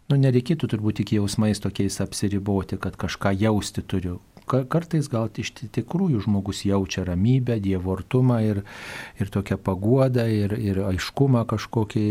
Nu, 0.06 0.18
nereikėtų 0.23 0.70
turbūt 0.70 1.01
tik 1.01 1.16
jausmais 1.16 1.59
tokiais 1.62 1.98
apsiriboti, 2.02 2.78
kad 2.78 2.98
kažką 2.98 3.35
jausti 3.40 3.82
turiu 3.82 4.20
kartais 4.47 5.09
gal 5.10 5.31
iš 5.36 5.52
tikrųjų 5.74 6.23
žmogus 6.27 6.64
jaučia 6.66 7.05
ramybę, 7.06 7.59
dievortumą 7.62 8.40
ir, 8.47 8.62
ir 9.20 9.32
tokią 9.32 9.59
paguodą, 9.59 10.27
ir, 10.31 10.55
ir 10.56 10.82
aiškumą 10.86 11.47
kažkokį, 11.51 12.05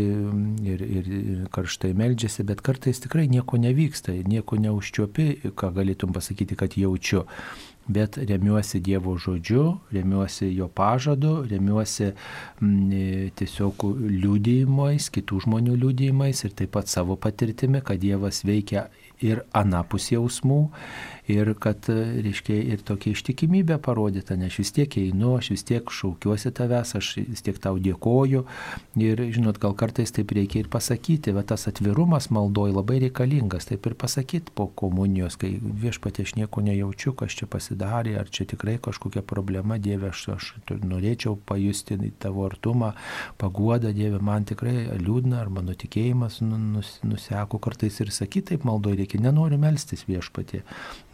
ir, 0.72 0.84
ir, 0.84 1.12
ir 1.20 1.46
karštai 1.54 1.94
meldžiasi, 1.96 2.46
bet 2.48 2.60
kartais 2.64 3.00
tikrai 3.04 3.26
nieko 3.32 3.60
nevyksta, 3.60 4.14
nieko 4.28 4.60
neužčiuopi, 4.60 5.54
ką 5.56 5.72
galėtum 5.76 6.12
pasakyti, 6.16 6.58
kad 6.58 6.76
jaučiu. 6.76 7.24
Bet 7.86 8.16
remiuosi 8.18 8.80
Dievo 8.82 9.14
žodžiu, 9.14 9.78
remiuosi 9.94 10.48
jo 10.56 10.66
pažadu, 10.66 11.44
remiuosi 11.46 12.08
m, 12.08 12.16
mm, 12.66 13.34
tiesiog 13.38 13.84
liūdėjimais, 13.94 15.06
kitų 15.14 15.44
žmonių 15.46 15.76
liūdėjimais 15.84 16.42
ir 16.48 16.56
taip 16.58 16.74
pat 16.74 16.90
savo 16.90 17.14
patirtimi, 17.14 17.84
kad 17.86 18.02
Dievas 18.02 18.42
veikia 18.42 18.88
ir 19.22 19.44
anapus 19.54 20.10
jausmų 20.10 20.66
ir 21.28 21.52
kad, 21.58 21.88
reiškia, 21.88 22.56
ir 22.74 22.82
tokia 22.86 23.14
ištikimybė 23.16 23.78
parodyta, 23.82 24.36
nes 24.38 24.52
aš 24.52 24.60
vis 24.62 24.72
tiek 24.76 24.96
einu, 25.00 25.34
aš 25.40 25.50
vis 25.54 25.64
tiek 25.66 25.90
šaukiuosi 25.90 26.52
tavęs, 26.54 26.94
aš 26.98 27.10
vis 27.18 27.42
tiek 27.42 27.58
tau 27.62 27.80
dėkoju. 27.82 28.44
Ir, 29.02 29.22
žinot, 29.34 29.58
gal 29.62 29.74
kartais 29.78 30.14
taip 30.14 30.32
reikia 30.36 30.62
ir 30.62 30.70
pasakyti, 30.72 31.34
bet 31.36 31.50
tas 31.50 31.66
atvirumas 31.70 32.30
maldoj 32.34 32.76
labai 32.76 33.00
reikalingas, 33.06 33.68
taip 33.70 33.88
ir 33.90 33.96
pasakyti 33.98 34.54
po 34.54 34.68
komunijos, 34.68 35.38
kai 35.40 35.56
viešpatė 35.60 36.26
aš 36.26 36.36
nieko 36.38 36.62
nejaučiu, 36.64 37.14
kas 37.18 37.34
čia 37.36 37.50
pasidarė, 37.50 38.16
ar 38.20 38.30
čia 38.30 38.46
tikrai 38.52 38.78
kažkokia 38.82 39.24
problema, 39.26 39.80
Dieve, 39.82 40.12
aš, 40.14 40.28
aš 40.36 40.52
norėčiau 40.70 41.36
pajusti 41.48 41.98
tavo 42.22 42.46
artumą, 42.46 42.92
paguodą, 43.40 43.92
Dieve, 43.96 44.22
man 44.22 44.46
tikrai 44.48 44.86
liūdna, 45.02 45.42
ar 45.42 45.50
mano 45.52 45.74
tikėjimas 45.74 46.40
nu, 46.46 46.58
nus, 46.78 46.96
nuseko 47.04 47.60
kartais 47.62 47.98
ir 48.00 48.14
sakyti 48.14 48.54
taip 48.54 48.66
maldoj 48.68 48.94
reikia, 49.00 49.18
nenoriu 49.24 49.58
melstis 49.60 50.04
viešpatė 50.06 50.62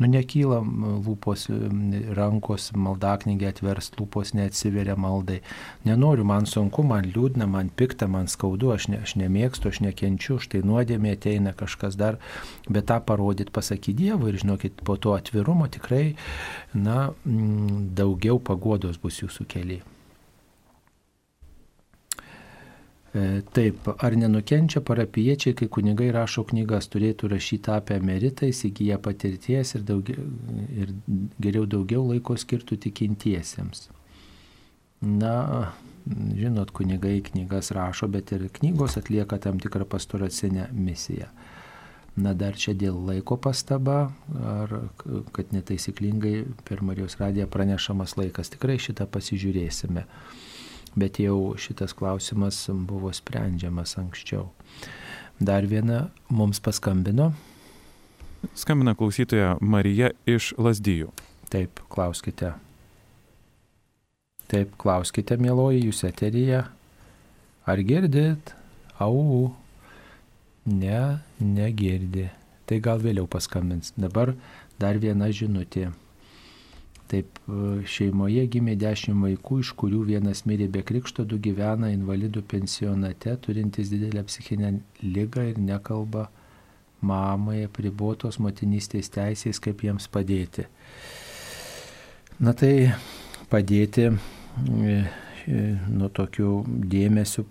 nu 0.02 0.10
nekyla 0.10 0.58
lūpos, 1.06 1.46
rankos, 2.18 2.70
maldaknygė 2.74 3.48
atverst, 3.52 3.96
lūpos 4.00 4.34
neatsiveria 4.36 4.96
maldai. 4.98 5.40
Nenoriu, 5.86 6.26
man 6.28 6.48
sunku, 6.50 6.84
man 6.86 7.08
liūdna, 7.14 7.48
man 7.50 7.70
pikta, 7.70 8.08
man 8.10 8.28
skaudu, 8.32 8.72
aš, 8.74 8.88
ne, 8.92 9.02
aš 9.06 9.16
nemėgstu, 9.20 9.72
aš 9.72 9.82
nekenčiu, 9.86 10.40
štai 10.42 10.64
nuodėmė 10.66 11.14
ateina 11.16 11.54
kažkas 11.56 11.98
dar, 12.00 12.18
bet 12.68 12.90
tą 12.90 12.98
parodyti, 13.06 13.54
pasakyti 13.54 13.98
Dievui 14.02 14.32
ir 14.32 14.42
žinokit, 14.42 14.82
po 14.86 14.98
to 14.98 15.14
atvirumo 15.14 15.70
tikrai, 15.70 16.16
na, 16.74 17.12
daugiau 18.02 18.42
pagodos 18.42 18.98
bus 19.02 19.22
jūsų 19.22 19.48
keliai. 19.48 19.82
E, 19.82 19.92
taip, 23.52 23.89
ar 23.98 24.16
nenukenčia 24.16 24.80
parapiečiai, 24.80 25.55
kai 25.56 25.68
kunigai 25.68 26.09
rašo 26.14 26.47
knygas, 26.48 26.89
turėtų 26.93 27.28
rašyti 27.34 27.72
apie 27.74 27.98
emeritą, 28.01 28.48
įsigyję 28.48 28.97
patirties 29.05 29.74
ir, 29.76 29.84
daugiau, 29.89 30.24
ir 30.72 30.94
geriau 31.43 31.66
daugiau 31.68 32.06
laiko 32.09 32.39
skirtų 32.40 32.80
tikintiesiems. 32.86 33.90
Na, 35.02 35.34
žinot, 36.09 36.72
kunigai 36.72 37.18
knygas 37.26 37.72
rašo, 37.76 38.09
bet 38.09 38.32
ir 38.32 38.48
knygos 38.60 38.97
atlieka 38.97 39.36
tam 39.43 39.60
tikrą 39.60 39.84
pastoracinę 39.84 40.70
misiją. 40.72 41.28
Na 42.16 42.32
dar 42.36 42.56
čia 42.60 42.72
dėl 42.76 42.97
laiko 43.09 43.39
pastaba, 43.40 44.12
ar 44.44 44.72
kad 45.32 45.52
netaisyklingai 45.52 46.43
per 46.68 46.80
Marijos 46.84 47.16
radiją 47.20 47.47
pranešamas 47.48 48.16
laikas. 48.20 48.52
Tikrai 48.52 48.76
šitą 48.80 49.06
pasižiūrėsime 49.09 50.05
bet 50.98 51.20
jau 51.23 51.55
šitas 51.59 51.94
klausimas 51.97 52.64
buvo 52.73 53.12
sprendžiamas 53.12 53.97
anksčiau. 54.01 54.51
Dar 55.40 55.66
viena 55.66 56.10
mums 56.31 56.60
paskambino. 56.60 57.32
Skambina 58.55 58.94
klausytoja 58.98 59.56
Marija 59.60 60.10
iš 60.27 60.52
Lasdyjų. 60.59 61.12
Taip, 61.52 61.81
klauskite. 61.93 62.52
Taip, 64.51 64.74
klauskite, 64.81 65.39
mėloji, 65.40 65.86
jūs 65.86 66.02
eteryje. 66.09 66.64
Ar 67.66 67.82
girdit? 67.86 68.55
Au. 69.01 69.52
Ne, 70.66 71.23
negirdi. 71.40 72.28
Tai 72.66 72.78
gal 72.85 73.02
vėliau 73.02 73.27
paskambins. 73.31 73.94
Dabar 73.97 74.35
dar 74.82 74.98
viena 75.02 75.31
žinutė. 75.32 75.90
Taip, 77.12 77.36
e, 77.44 77.82
šeimoje 77.93 78.47
gimė 78.55 78.72
dešimt 78.80 79.20
vaikų, 79.20 79.59
iš 79.60 79.74
kurių 79.76 79.98
vienas 80.09 80.47
mirė 80.48 80.70
be 80.72 80.80
krikšto, 80.89 81.26
du 81.28 81.36
gyvena 81.44 81.90
invalidų 81.93 82.40
pensionate, 82.48 83.34
turintys 83.44 83.90
didelę 83.93 84.22
psichinę 84.24 84.70
lygą 85.05 85.44
ir 85.51 85.60
nekalba 85.60 86.30
mamai 87.05 87.66
apribotos 87.66 88.40
motinystės 88.40 89.12
teisės, 89.12 89.60
kaip 89.60 89.84
jiems 89.84 90.09
padėti. 90.09 90.64
Na 92.40 92.56
tai 92.56 92.72
padėti 93.52 94.09
e, 94.09 94.16
e, 94.16 95.62
nuo 95.93 96.09
tokių 96.16 96.51
dėmesių, 96.97 97.44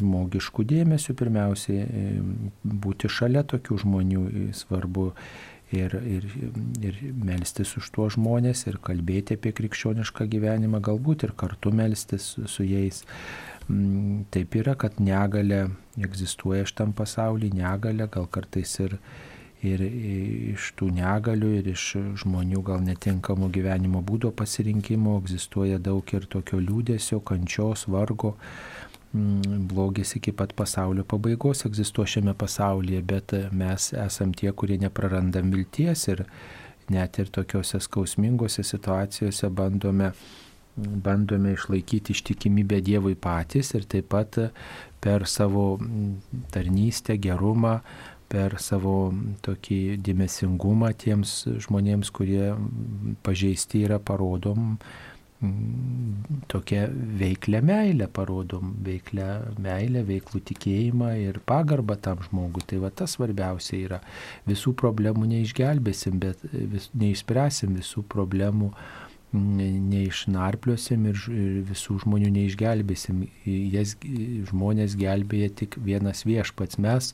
žmogiškų 0.00 0.66
dėmesių, 0.74 1.14
pirmiausiai 1.22 1.86
būti 2.64 3.06
šalia 3.06 3.46
tokių 3.54 3.84
žmonių 3.86 4.24
svarbu 4.56 5.12
ir, 5.76 5.94
ir, 6.06 6.26
ir 6.84 7.00
melstis 7.24 7.74
už 7.78 7.90
tuos 7.94 8.14
žmonės 8.16 8.66
ir 8.70 8.78
kalbėti 8.84 9.38
apie 9.38 9.52
krikščionišką 9.56 10.26
gyvenimą, 10.32 10.80
galbūt 10.84 11.26
ir 11.26 11.34
kartu 11.36 11.72
melstis 11.74 12.34
su 12.50 12.66
jais. 12.66 13.04
Mm, 13.68 14.26
taip 14.34 14.56
yra, 14.60 14.74
kad 14.76 14.98
negalė 15.00 15.66
egzistuoja 15.96 16.66
šitam 16.68 16.92
pasaulyje, 16.96 17.56
negalė 17.56 18.08
gal 18.12 18.26
kartais 18.28 18.74
ir, 18.84 18.98
ir 19.64 19.84
iš 20.54 20.72
tų 20.78 20.90
negalių 20.98 21.52
ir 21.60 21.70
iš 21.72 21.86
žmonių 22.24 22.60
gal 22.66 22.84
netinkamų 22.84 23.48
gyvenimo 23.54 24.04
būdo 24.04 24.34
pasirinkimo 24.36 25.16
egzistuoja 25.22 25.80
daug 25.80 26.12
ir 26.12 26.28
tokio 26.28 26.60
liūdėsio, 26.60 27.22
kančios, 27.24 27.88
vargo. 27.88 28.34
Mm, 29.14 29.64
blogis 29.70 30.16
iki 30.18 30.34
pat 30.36 30.54
pasaulio 30.56 31.04
pabaigos 31.08 31.64
egzistuoja 31.68 32.16
šiame 32.16 32.34
pasaulyje, 32.38 33.02
bet 33.02 33.34
mes 33.52 33.92
esam 34.06 34.34
tie, 34.36 34.52
kurie 34.52 34.78
neprarandam 34.82 35.52
vilties 35.54 36.08
ir 36.12 36.24
net 36.92 37.18
ir 37.18 37.30
tokiuose 37.32 37.80
skausmingose 37.80 38.64
situacijose 38.66 39.48
bandome, 39.48 40.10
bandome 40.76 41.54
išlaikyti 41.54 42.12
ištikimybę 42.12 42.82
Dievui 42.84 43.14
patys 43.14 43.72
ir 43.78 43.86
taip 43.88 44.10
pat 44.12 44.40
per 45.04 45.28
savo 45.30 45.76
mm, 45.78 46.48
tarnystę, 46.52 47.16
gerumą, 47.20 47.78
per 48.34 48.56
savo 48.58 49.12
tokį 49.44 49.98
dėmesingumą 50.02 50.90
tiems 50.98 51.44
žmonėms, 51.66 52.10
kurie 52.14 52.54
pažeisti 53.26 53.84
yra, 53.86 54.00
parodom 54.00 54.78
mm, 55.44 56.40
tokią 56.48 56.88
veiklę 57.20 57.60
meilę, 57.62 58.08
parodom 58.08 58.74
veiklę 58.86 59.28
meilę, 59.62 60.04
veiklų 60.08 60.40
tikėjimą 60.50 61.12
ir 61.20 61.40
pagarbą 61.46 61.96
tam 62.00 62.22
žmogui. 62.26 62.64
Tai 62.68 62.82
va 62.84 62.90
tas 62.90 63.16
svarbiausia 63.18 63.78
yra. 63.78 64.02
Visų 64.48 64.74
problemų 64.80 65.28
neišgelbėsim, 65.34 66.20
bet 66.22 66.44
vis, 66.52 66.90
neišspręsim 66.96 67.76
visų 67.78 68.04
problemų 68.14 68.70
mm, 68.72 69.88
neišnarpliosim 69.94 71.10
ir 71.12 71.24
visų 71.72 72.00
žmonių 72.04 72.30
neišgelbėsim. 72.38 73.26
Jas 73.46 73.96
žmonės 74.50 74.96
gelbėja 75.00 75.52
tik 75.62 75.76
vienas 75.84 76.24
viešpats. 76.28 76.80
Mes 76.80 77.12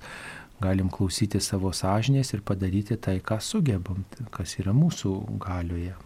galim 0.61 0.93
klausyti 0.93 1.41
savo 1.41 1.73
sąžinės 1.73 2.35
ir 2.35 2.45
padaryti 2.45 2.99
tai, 3.01 3.19
ką 3.25 3.41
sugebam, 3.43 4.05
kas 4.35 4.59
yra 4.61 4.77
mūsų 4.77 5.17
galioje. 5.41 5.97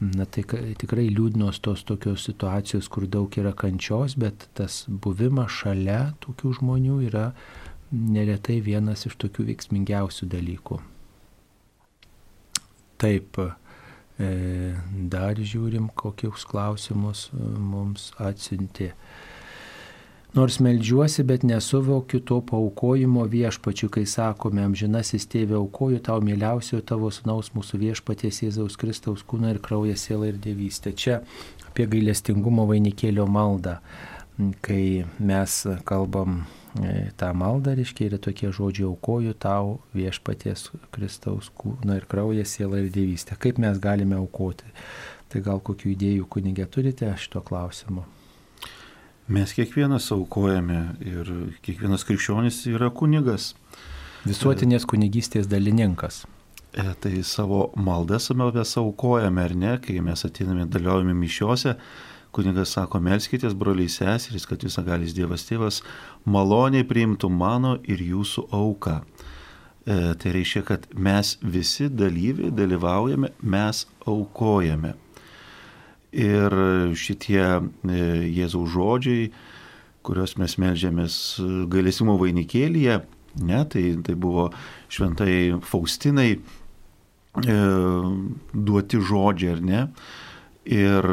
Na 0.00 0.24
tai 0.24 0.46
tikrai 0.80 1.10
liūdnos 1.12 1.58
tos 1.60 1.82
tokios 1.84 2.22
situacijos, 2.24 2.86
kur 2.88 3.04
daug 3.04 3.34
yra 3.36 3.52
kančios, 3.52 4.14
bet 4.16 4.46
tas 4.56 4.86
buvimas 4.88 5.52
šalia 5.52 6.14
tokių 6.24 6.54
žmonių 6.56 6.96
yra 7.10 7.26
neretai 7.92 8.62
vienas 8.64 9.04
iš 9.10 9.18
tokių 9.20 9.50
veiksmingiausių 9.50 10.28
dalykų. 10.32 10.78
Taip, 13.00 13.40
e, 13.40 14.30
dar 15.12 15.36
žiūrim, 15.52 15.90
kokius 15.92 16.46
klausimus 16.48 17.28
mums 17.34 18.10
atsiuntė. 18.16 18.94
Nors 20.30 20.60
melžiuosi, 20.62 21.24
bet 21.26 21.42
nesuvokiu 21.42 22.20
to 22.22 22.36
paukojimo 22.46 23.24
viešpačiu, 23.26 23.88
kai 23.90 24.04
sakome, 24.06 24.62
amžinasis 24.62 25.24
tėvė 25.26 25.56
aukoju 25.58 25.98
tau 26.06 26.22
mieliausio 26.22 26.78
tavo 26.86 27.10
sunaus 27.10 27.48
mūsų 27.56 27.80
viešpaties 27.80 28.38
Jėzaus 28.44 28.78
Kristaus 28.78 29.24
kūną 29.26 29.56
ir 29.56 29.58
kraują, 29.64 29.96
sielą 29.98 30.28
ir 30.30 30.38
dievystę. 30.38 30.92
Čia 30.94 31.16
apie 31.66 31.88
gailestingumo 31.90 32.68
vainikėlio 32.70 33.26
maldą, 33.26 33.80
kai 34.62 35.02
mes 35.18 35.56
kalbam 35.90 36.44
tą 37.18 37.32
maldą, 37.34 37.74
reiškia, 37.80 38.06
yra 38.12 38.22
tokie 38.22 38.52
žodžiai 38.54 38.86
aukoju 38.86 39.34
tau 39.34 39.80
viešpaties 39.98 40.68
Kristaus 40.94 41.50
kūną 41.58 41.98
ir 41.98 42.06
kraują, 42.06 42.46
sielą 42.46 42.84
ir 42.84 42.94
dievystę. 42.94 43.34
Kaip 43.34 43.58
mes 43.58 43.82
galime 43.82 44.14
aukoti? 44.22 44.70
Tai 45.30 45.42
gal 45.42 45.58
kokių 45.58 45.90
idėjų 45.96 46.30
kunigė 46.30 46.70
turite 46.70 47.10
šito 47.18 47.42
klausimu? 47.42 48.06
Mes 49.30 49.52
kiekvienas 49.54 50.08
aukojame 50.10 50.80
ir 51.06 51.28
kiekvienas 51.62 52.02
krikščionis 52.02 52.64
yra 52.72 52.88
kunigas. 52.90 53.52
Visuotinės 54.26 54.82
kunigystės 54.90 55.46
dalininkas. 55.46 56.24
E, 56.74 56.82
tai 56.98 57.22
savo 57.22 57.68
maldą 57.78 58.18
mes 58.18 58.72
aukojame, 58.82 59.44
ar 59.44 59.54
ne, 59.54 59.76
kai 59.78 60.00
mes 60.02 60.24
ateiname 60.26 60.66
dalyvaujame 60.66 61.14
mišiuose, 61.14 61.76
kunigas 62.34 62.74
sako, 62.74 62.98
melskitės, 62.98 63.54
broliai 63.54 63.86
seserys, 63.88 64.48
kad 64.50 64.66
visą 64.66 64.82
galis 64.82 65.14
Dievas 65.14 65.46
tėvas 65.46 65.82
maloniai 66.26 66.82
priimtų 66.82 67.30
mano 67.30 67.76
ir 67.86 68.02
jūsų 68.02 68.48
auką. 68.50 68.96
E, 69.86 70.14
tai 70.18 70.34
reiškia, 70.34 70.64
kad 70.66 70.90
mes 70.94 71.36
visi 71.42 71.86
dalyviai 71.86 72.50
dalyvaujame, 72.50 73.30
mes 73.42 73.86
aukojame. 74.06 74.96
Ir 76.10 76.54
šitie 76.98 77.42
e, 77.46 77.98
Jėzaus 78.34 78.72
žodžiai, 78.74 79.28
kuriuos 80.02 80.34
mes 80.40 80.56
melžiamės 80.58 81.14
gailesimo 81.70 82.16
vainikėlyje, 82.18 82.96
ne, 83.46 83.60
tai, 83.70 83.84
tai 84.02 84.16
buvo 84.18 84.48
šventai 84.90 85.60
Faustinai 85.62 86.32
e, 86.34 86.40
duoti 88.50 89.02
žodžiai, 89.06 89.54
ar 89.54 89.62
ne, 89.62 89.84
ir 90.66 91.06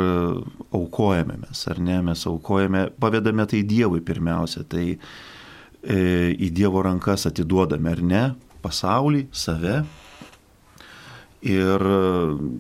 aukojame 0.76 1.38
mes, 1.44 1.62
ar 1.70 1.84
ne, 1.84 2.00
mes 2.10 2.26
aukojame, 2.32 2.88
pavedame 2.98 3.46
tai 3.50 3.62
Dievui 3.70 4.02
pirmiausia, 4.02 4.66
tai 4.66 4.88
e, 4.98 6.02
į 6.34 6.50
Dievo 6.58 6.82
rankas 6.86 7.30
atiduodame, 7.30 7.94
ar 7.94 8.02
ne, 8.02 8.26
pasaulį, 8.66 9.28
save. 9.30 9.84
Ir 11.48 11.84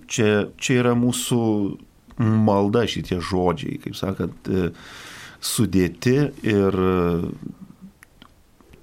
čia, 0.06 0.32
čia 0.62 0.76
yra 0.84 0.94
mūsų 0.96 1.42
malda 2.18 2.86
šitie 2.90 3.20
žodžiai, 3.22 3.78
kaip 3.82 3.98
sakant, 3.98 4.50
e, 4.50 4.70
sudėti 5.44 6.18
ir 6.48 6.78
e, 6.82 6.94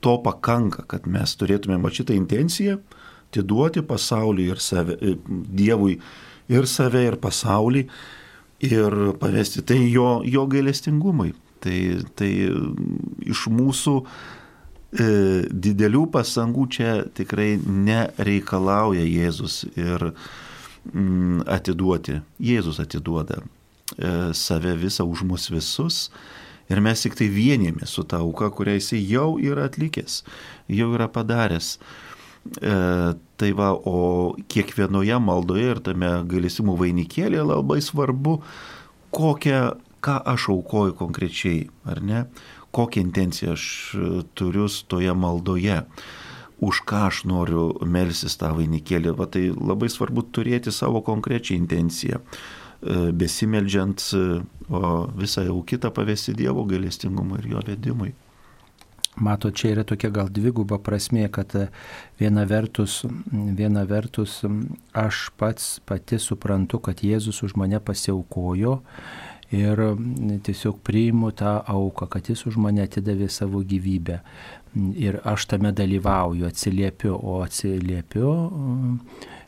to 0.05 0.19
pakanka, 0.25 0.85
kad 0.91 1.09
mes 1.11 1.35
turėtumėm 1.41 1.89
šitą 1.91 2.17
intenciją 2.17 2.79
atiduoti 3.35 3.83
pasaulį 3.83 4.51
ir 4.53 4.63
save, 4.63 4.99
e, 5.01 5.17
Dievui 5.27 5.99
ir 6.53 6.69
save 6.71 7.03
ir 7.09 7.19
pasaulį 7.19 7.89
ir 8.65 9.01
pavesti 9.19 9.65
tai 9.67 9.81
jo, 9.91 10.23
jo 10.25 10.47
gailestingumai. 10.47 11.33
Tai, 11.65 11.77
tai 12.13 12.29
iš 13.25 13.47
mūsų 13.49 13.95
didelių 14.95 16.03
pasangų 16.13 16.67
čia 16.71 16.91
tikrai 17.17 17.57
nereikalauja 17.57 19.03
Jėzus 19.09 19.63
ir 19.73 20.13
atiduoti. 21.47 22.21
Jėzus 22.43 22.81
atiduoda 22.83 23.41
e, 23.41 24.33
save 24.37 24.75
visą 24.81 25.07
už 25.09 25.25
mus 25.29 25.51
visus. 25.53 26.09
Ir 26.73 26.81
mes 26.81 27.03
tik 27.05 27.17
tai 27.19 27.29
vienėmės 27.29 27.93
su 27.93 28.07
ta 28.09 28.23
auka, 28.25 28.49
kurią 28.49 28.79
jisai 28.79 29.03
jau 29.05 29.35
yra 29.37 29.67
atlikęs, 29.69 30.23
jau 30.73 30.89
yra 30.97 31.11
padaręs. 31.13 31.77
E, 32.61 32.77
tai 33.41 33.51
va, 33.57 33.73
o 33.73 34.35
kiekvienoje 34.49 35.19
maldoje 35.21 35.75
ir 35.75 35.83
tame 35.85 36.11
galėsimų 36.29 36.77
vainikėlėje 36.81 37.45
labai 37.51 37.81
svarbu, 37.85 38.39
kokią, 39.15 39.63
ką 40.05 40.19
aš 40.35 40.51
aukoju 40.53 40.97
konkrečiai, 41.01 41.69
ar 41.89 42.01
ne, 42.05 42.27
kokią 42.75 43.05
intenciją 43.07 43.55
aš 43.57 43.65
turiu 44.37 44.69
toje 44.89 45.13
maldoje 45.17 45.83
už 46.65 46.83
ką 46.89 47.07
aš 47.11 47.23
noriu 47.29 47.71
melsis 47.85 48.37
tą 48.41 48.53
vainikėlį. 48.57 49.15
Va, 49.19 49.29
tai 49.31 49.49
labai 49.53 49.91
svarbu 49.93 50.27
turėti 50.35 50.73
savo 50.73 51.03
konkrečią 51.05 51.57
intenciją, 51.59 52.21
e, 52.21 53.13
besimeldžiant, 53.13 54.09
e, 54.13 54.43
o 54.69 54.83
visą 55.21 55.47
jau 55.49 55.63
kitą 55.63 55.93
pavesti 55.95 56.35
Dievo 56.35 56.65
galestingumui 56.65 57.43
ir 57.43 57.51
jo 57.55 57.65
vedimui. 57.67 58.15
Mato, 59.15 59.51
čia 59.55 59.71
yra 59.71 59.85
tokia 59.87 60.11
gal 60.11 60.27
dviguba 60.27 60.81
prasme, 60.83 61.29
kad 61.31 61.55
e, 61.55 61.69
viena 62.19 62.43
vertus, 62.51 63.05
viena 63.31 63.85
vertus 63.87 64.41
aš 64.93 65.29
pats 65.39 65.79
pati 65.87 66.19
suprantu, 66.19 66.81
kad 66.83 67.05
Jėzus 67.05 67.45
už 67.47 67.55
mane 67.61 67.79
pasiaukojo 67.79 68.81
ir 69.55 69.83
tiesiog 70.43 70.81
priimu 70.83 71.31
tą 71.31 71.61
auką, 71.63 72.09
kad 72.11 72.27
jis 72.27 72.43
už 72.49 72.59
mane 72.59 72.83
atidavė 72.83 73.29
savo 73.31 73.63
gyvybę 73.63 74.19
ir 74.75 75.21
aš 75.25 75.47
tame 75.47 75.73
dalyvauju, 75.73 76.47
atsiliepiu, 76.47 77.15
o 77.15 77.41
atsiliepiu 77.45 78.31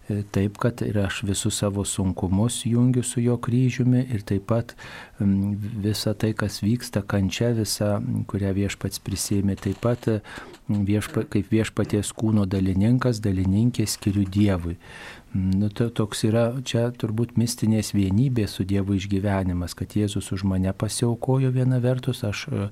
e, 0.08 0.22
taip, 0.32 0.58
kad 0.62 0.82
ir 0.86 0.98
aš 1.02 1.22
visus 1.26 1.58
savo 1.62 1.84
sunkumus 1.84 2.60
jungiu 2.66 3.02
su 3.02 3.20
jo 3.20 3.36
kryžiumi 3.42 4.04
ir 4.14 4.22
taip 4.26 4.46
pat 4.52 4.76
visa 5.18 6.14
tai, 6.14 6.32
kas 6.38 6.60
vyksta, 6.62 7.02
kančia 7.02 7.50
visa, 7.56 7.96
kurią 8.30 8.54
viešpats 8.60 9.02
prisėmė, 9.02 9.58
taip 9.58 9.82
pat 9.82 10.08
viešpa, 10.68 11.26
kaip 11.30 11.50
viešpaties 11.50 12.12
kūno 12.16 12.46
dalininkas, 12.46 13.22
dalininkė 13.24 13.86
skiriu 13.86 14.26
Dievui. 14.26 14.76
Nu, 15.34 15.68
toks 15.68 16.22
yra 16.24 16.44
čia 16.64 16.86
turbūt 16.96 17.34
mistinės 17.36 17.90
vienybės 17.96 18.54
su 18.56 18.64
Dievu 18.64 18.94
išgyvenimas, 18.96 19.74
kad 19.76 19.96
Jėzus 19.98 20.30
už 20.32 20.46
mane 20.48 20.72
pasiaukojo 20.72 21.50
viena 21.52 21.80
vertus, 21.82 22.22
aš 22.24 22.46
e, 22.48 22.68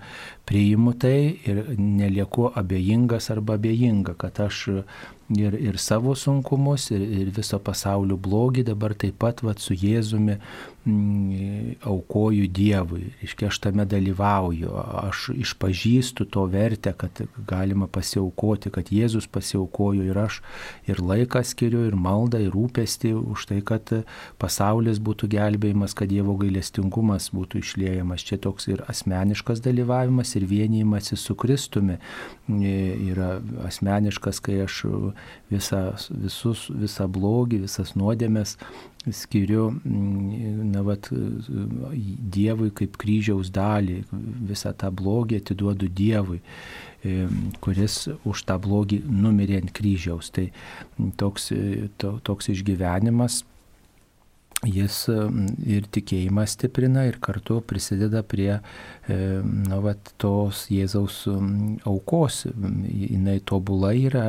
priimu 0.48 0.94
tai 0.96 1.34
ir 1.44 1.74
nelieku 1.76 2.46
abejingas 2.54 3.28
arba 3.34 3.58
abejinga, 3.58 4.14
kad 4.16 4.40
aš 4.46 4.62
ir, 5.32 5.54
ir 5.54 5.78
savo 5.78 6.14
sunkumus, 6.14 6.90
ir, 6.92 7.00
ir 7.00 7.32
viso 7.34 7.58
pasaulio 7.62 8.16
blogį, 8.20 8.66
dabar 8.68 8.94
taip 8.98 9.16
pat 9.22 9.40
vat, 9.44 9.62
su 9.62 9.74
Jėzumi 9.74 10.36
mm, 10.84 11.78
aukoju 11.88 12.48
Dievui. 12.52 13.08
Iškia, 13.24 13.48
aš 13.48 13.60
tame 13.64 13.86
dalyvauju, 13.88 14.72
aš 15.04 15.30
išpažįstu 15.34 16.26
to 16.34 16.44
vertę, 16.52 16.92
kad 16.98 17.24
galima 17.48 17.88
pasiaukoti, 17.88 18.72
kad 18.74 18.92
Jėzus 18.92 19.28
pasiaukojo 19.32 20.04
ir 20.04 20.20
aš 20.26 20.42
ir 20.90 21.00
laiką 21.00 21.44
skiriu, 21.46 21.86
ir 21.88 21.96
maldą, 21.96 22.42
ir 22.44 22.52
rūpestį 22.54 23.14
už 23.16 23.48
tai, 23.50 23.62
kad 23.64 23.94
pasaulis 24.42 25.00
būtų 25.00 25.30
gelbėjimas, 25.32 25.96
kad 25.96 26.12
Dievo 26.12 26.36
gailestingumas 26.40 27.30
būtų 27.34 27.64
išliejamas. 27.64 28.26
Čia 28.28 28.40
toks 28.44 28.68
ir 28.68 28.84
asmeniškas 28.92 29.64
dalyvavimas, 29.64 30.36
ir 30.36 30.44
vienijimasis 30.50 31.24
su 31.24 31.36
Kristumi 31.38 31.96
yra 32.48 33.38
asmeniškas, 33.64 34.40
kai 34.44 34.60
aš 34.66 34.82
visą, 35.52 35.82
visus, 36.10 36.66
visą 36.70 37.08
blogį, 37.10 37.64
visas 37.66 37.94
nuodėmės 37.98 38.56
skiriu 39.12 39.68
na, 39.84 40.82
vat, 40.86 41.10
Dievui 42.34 42.70
kaip 42.74 42.96
kryžiaus 43.00 43.52
dalį, 43.54 44.02
visą 44.48 44.72
tą 44.76 44.90
blogį 44.94 45.42
atiduodu 45.42 45.90
Dievui 45.92 46.40
kuris 47.60 48.06
už 48.24 48.44
tą 48.48 48.56
blogį 48.64 49.02
numirė 49.04 49.58
ant 49.60 49.72
kryžiaus. 49.76 50.30
Tai 50.32 50.46
toks, 51.20 51.50
to, 52.00 52.14
toks 52.24 52.48
išgyvenimas 52.54 53.42
jis 54.68 54.96
ir 55.66 55.86
tikėjimą 55.94 56.44
stiprina 56.48 57.04
ir 57.08 57.18
kartu 57.22 57.60
prisideda 57.66 58.22
prie 58.26 58.58
na, 59.08 59.78
vat, 59.84 60.12
tos 60.20 60.64
Jėzaus 60.72 61.24
aukos. 61.88 62.44
Jinai 62.88 63.38
tobula 63.46 63.92
yra, 63.96 64.26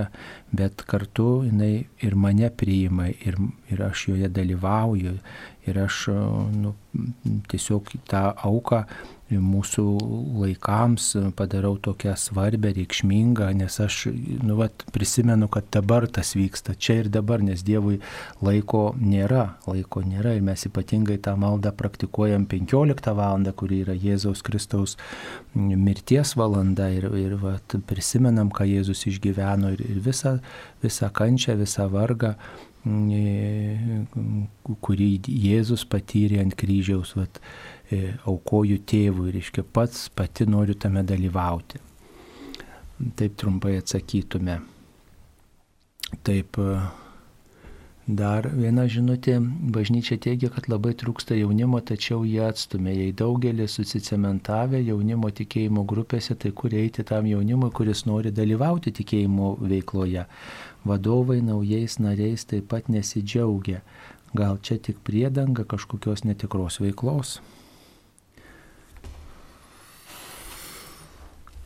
bet 0.55 0.83
kartu 0.89 1.45
jinai 1.47 1.87
ir 2.03 2.15
mane 2.19 2.51
priima, 2.51 3.09
ir, 3.09 3.39
ir 3.71 3.83
aš 3.87 4.09
joje 4.11 4.31
dalyvauju, 4.35 5.17
ir 5.65 5.81
aš 5.85 6.05
nu, 6.55 6.75
tiesiog 7.51 7.95
tą 8.09 8.27
auką 8.35 8.85
mūsų 9.31 9.83
laikams 10.37 11.07
padarau 11.37 11.75
tokią 11.81 12.13
svarbę, 12.19 12.69
reikšmingą, 12.77 13.47
nes 13.57 13.79
aš 13.81 14.11
nu, 14.45 14.57
vat, 14.59 14.85
prisimenu, 14.93 15.47
kad 15.49 15.65
dabar 15.73 16.05
tas 16.05 16.35
vyksta, 16.37 16.75
čia 16.77 16.99
ir 17.01 17.09
dabar, 17.09 17.41
nes 17.41 17.63
Dievui 17.65 17.97
laiko 18.45 18.93
nėra, 19.01 19.55
laiko 19.65 20.03
nėra 20.05 20.35
ir 20.37 20.45
mes 20.45 20.67
ypatingai 20.69 21.17
tą 21.25 21.33
maldą 21.41 21.73
praktikuojam 21.73 22.45
15 22.51 23.15
val. 23.17 23.41
kuri 23.55 23.81
yra 23.83 23.93
Jėzaus 23.93 24.41
Kristaus 24.45 24.95
mirties 25.55 26.35
valanda 26.35 26.89
ir, 26.93 27.09
ir 27.17 27.35
vat, 27.41 27.75
prisimenam, 27.87 28.51
ką 28.53 28.65
Jėzus 28.69 29.07
išgyveno 29.09 29.73
ir, 29.73 29.81
ir 29.81 29.99
visą, 30.05 30.39
visą 30.83 31.09
kančią, 31.09 31.57
visą 31.57 31.89
vargą 31.89 32.35
kurį 34.85 35.09
Jėzus 35.25 35.85
patyrė 35.89 36.43
ant 36.43 36.53
kryžiaus, 36.53 37.15
vat, 37.17 37.39
aukoju 38.27 38.81
tėvui, 38.87 39.31
reiškia 39.35 39.65
pats 39.75 40.07
pati 40.15 40.47
noriu 40.49 40.75
tame 40.79 41.03
dalyvauti. 41.07 41.81
Taip 43.19 43.35
trumpai 43.35 43.75
atsakytume. 43.81 44.61
Taip, 46.23 46.57
dar 48.07 48.47
viena 48.53 48.85
žinutė, 48.87 49.35
bažnyčia 49.75 50.17
teigia, 50.21 50.51
kad 50.53 50.69
labai 50.71 50.93
trūksta 50.95 51.35
jaunimo, 51.35 51.81
tačiau 51.81 52.23
jie 52.27 52.43
atstumė. 52.45 52.93
Jei 52.95 53.15
daugelis 53.17 53.75
susicementavę 53.79 54.79
jaunimo 54.85 55.31
tikėjimo 55.33 55.83
grupėse, 55.89 56.37
tai 56.39 56.53
kur 56.55 56.73
eiti 56.73 57.03
tam 57.03 57.27
jaunimui, 57.27 57.71
kuris 57.75 58.05
nori 58.07 58.31
dalyvauti 58.31 58.93
tikėjimo 59.01 59.55
veikloje. 59.65 60.27
Vadovai 60.85 61.41
naujais 61.41 61.97
nariais 61.99 62.45
taip 62.47 62.69
pat 62.71 62.87
nesidžiaugia. 62.93 63.81
Gal 64.35 64.59
čia 64.61 64.77
tik 64.77 65.01
priedanga 65.03 65.63
kažkokios 65.63 66.23
netikros 66.27 66.79
veiklos? 66.83 67.39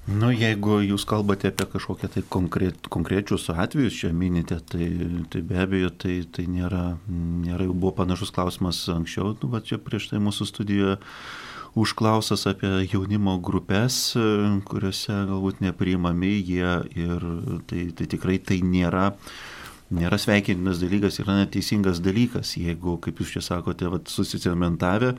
Nu, 0.09 0.29
jeigu 0.33 0.79
jūs 0.81 1.03
kalbate 1.05 1.51
apie 1.51 1.67
kažkokią 1.69 2.07
tai 2.13 2.21
konkret, 2.33 2.87
konkrečius 2.89 3.43
atvejus, 3.51 3.97
čia 3.99 4.09
minite, 4.15 4.57
tai, 4.71 4.87
tai 5.29 5.41
be 5.45 5.59
abejo, 5.61 5.91
tai, 6.01 6.15
tai 6.33 6.47
nėra, 6.49 6.95
nėra, 7.09 7.67
jau 7.67 7.75
buvo 7.75 7.91
panašus 7.99 8.33
klausimas 8.33 8.79
anksčiau, 8.89 9.35
nu, 9.37 9.49
va 9.53 9.61
čia 9.61 9.77
prieš 9.77 10.09
tai 10.09 10.21
mūsų 10.23 10.47
studijoje 10.49 10.95
užklausas 11.77 12.47
apie 12.49 12.71
jaunimo 12.89 13.37
grupės, 13.45 13.99
kuriuose 14.71 15.19
galbūt 15.29 15.61
nepriimami 15.67 16.33
jie 16.39 16.73
ir 16.97 17.29
tai, 17.69 17.85
tai 17.93 18.09
tikrai 18.09 18.39
tai 18.41 18.63
nėra. 18.65 19.11
Nėra 19.93 20.19
sveikintinas 20.21 20.81
dalykas, 20.81 21.15
yra 21.21 21.39
neteisingas 21.39 21.97
dalykas, 22.05 22.51
jeigu, 22.61 22.99
kaip 23.01 23.21
jūs 23.21 23.31
čia 23.33 23.41
sakote, 23.41 23.87
vat, 23.89 24.09
susicementavę 24.09 25.15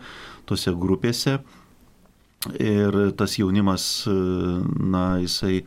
tose 0.46 0.70
grupėse, 0.78 1.40
ir 2.58 3.12
tas 3.16 3.38
jaunimas, 3.38 4.06
na, 4.80 5.18
jisai 5.20 5.64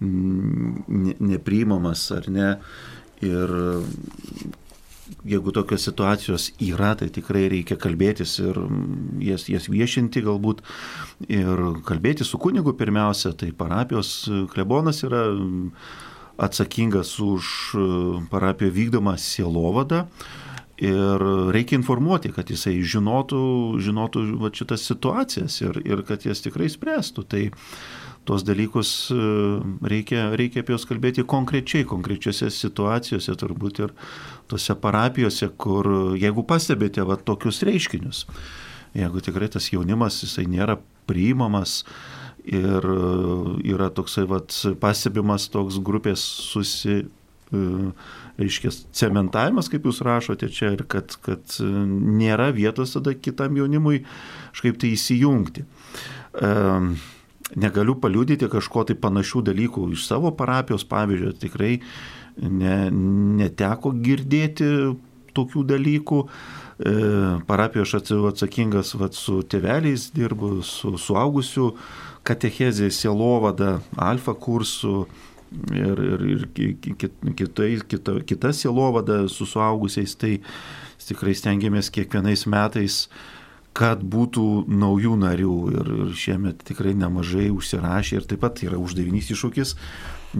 nepriimamas 0.00 2.10
ar 2.16 2.28
ne. 2.28 2.50
Ir 3.20 3.50
jeigu 5.28 5.52
tokios 5.52 5.84
situacijos 5.84 6.50
yra, 6.64 6.94
tai 6.96 7.10
tikrai 7.12 7.48
reikia 7.52 7.76
kalbėtis 7.80 8.38
ir 8.40 8.56
jas, 9.24 9.48
jas 9.50 9.68
viešinti 9.68 10.22
galbūt 10.24 10.62
ir 11.28 11.60
kalbėti 11.88 12.24
su 12.24 12.40
kunigu 12.40 12.72
pirmiausia, 12.78 13.34
tai 13.36 13.50
parapijos 13.52 14.30
klebonas 14.54 15.02
yra 15.04 15.26
atsakingas 16.40 17.18
už 17.20 17.44
parapijo 18.32 18.72
vykdomą 18.72 19.18
sielovadą 19.20 20.06
ir 20.80 21.24
reikia 21.54 21.78
informuoti, 21.78 22.32
kad 22.34 22.50
jisai 22.50 22.78
žinotų, 22.80 23.40
žinotų 23.84 24.24
va, 24.40 24.50
šitas 24.54 24.86
situacijas 24.88 25.60
ir, 25.62 25.80
ir 25.84 26.04
kad 26.08 26.24
jas 26.24 26.40
tikrai 26.44 26.70
spręstų. 26.72 27.24
Tai 27.30 27.42
tuos 28.28 28.44
dalykus 28.46 28.92
reikia, 29.92 30.30
reikia 30.36 30.64
apie 30.64 30.74
juos 30.74 30.86
kalbėti 30.88 31.24
konkrečiai, 31.28 31.88
konkrečiose 31.88 32.50
situacijose 32.54 33.36
turbūt 33.40 33.82
ir 33.84 33.94
tose 34.50 34.76
parapijose, 34.76 35.50
kur 35.60 36.16
jeigu 36.20 36.44
pastebite 36.48 37.04
va, 37.06 37.18
tokius 37.20 37.62
reiškinius, 37.66 38.24
jeigu 38.96 39.22
tikrai 39.24 39.50
tas 39.52 39.68
jaunimas 39.72 40.22
jisai 40.24 40.48
nėra 40.50 40.80
priimamas, 41.10 41.82
ir 42.44 42.86
yra 43.68 43.90
toksai 43.94 44.24
vat, 44.28 44.54
pastebimas 44.80 45.48
toks 45.52 45.78
grupės 45.84 46.22
susi, 46.24 47.04
reiškia, 48.40 48.72
cementavimas, 48.96 49.68
kaip 49.72 49.86
jūs 49.88 50.02
rašote 50.06 50.48
čia, 50.52 50.72
ir 50.76 50.84
kad, 50.90 51.14
kad 51.24 51.56
nėra 51.60 52.50
vietos 52.56 52.96
tada 52.96 53.14
kitam 53.14 53.58
jaunimui 53.60 54.02
kažkaip 54.50 54.80
tai 54.80 54.94
įsijungti. 54.96 55.66
Negaliu 57.60 57.96
paliudyti 57.98 58.48
kažko 58.50 58.86
tai 58.88 58.96
panašių 58.98 59.44
dalykų 59.50 59.90
iš 59.96 60.06
savo 60.06 60.30
parapijos, 60.38 60.86
pavyzdžio, 60.88 61.34
tikrai 61.42 61.76
ne, 62.40 62.76
neteko 63.42 63.92
girdėti 64.04 64.68
tokių 65.36 65.64
dalykų. 65.74 66.20
Parapijos 67.48 67.92
aš 67.98 68.12
atsakingas 68.30 68.94
vat, 68.96 69.18
su 69.18 69.42
tėveliais 69.44 70.08
dirbu, 70.14 70.60
su 70.64 70.94
suaugusiu 70.96 71.74
katechezė, 72.24 72.88
sielovada, 72.92 73.80
alfa 74.00 74.32
kursų, 74.32 75.04
ir, 75.74 75.98
ir, 75.98 76.24
ir 76.26 76.46
kitai, 77.36 77.72
kita, 77.88 78.20
kita 78.26 78.52
sielovada 78.56 79.24
su 79.28 79.46
suaugusiais, 79.48 80.14
tai 80.18 80.38
tikrai 81.10 81.34
stengiamės 81.34 81.90
kiekvienais 81.94 82.46
metais, 82.50 83.02
kad 83.76 84.02
būtų 84.02 84.66
naujų 84.70 85.16
narių. 85.20 85.56
Ir, 85.74 85.90
ir 86.04 86.14
šiemet 86.18 86.64
tikrai 86.68 86.94
nemažai 86.98 87.48
užsirašė 87.54 88.20
ir 88.20 88.30
taip 88.30 88.42
pat 88.44 88.62
yra 88.66 88.78
uždavinys 88.80 89.30
iššūkis, 89.34 89.74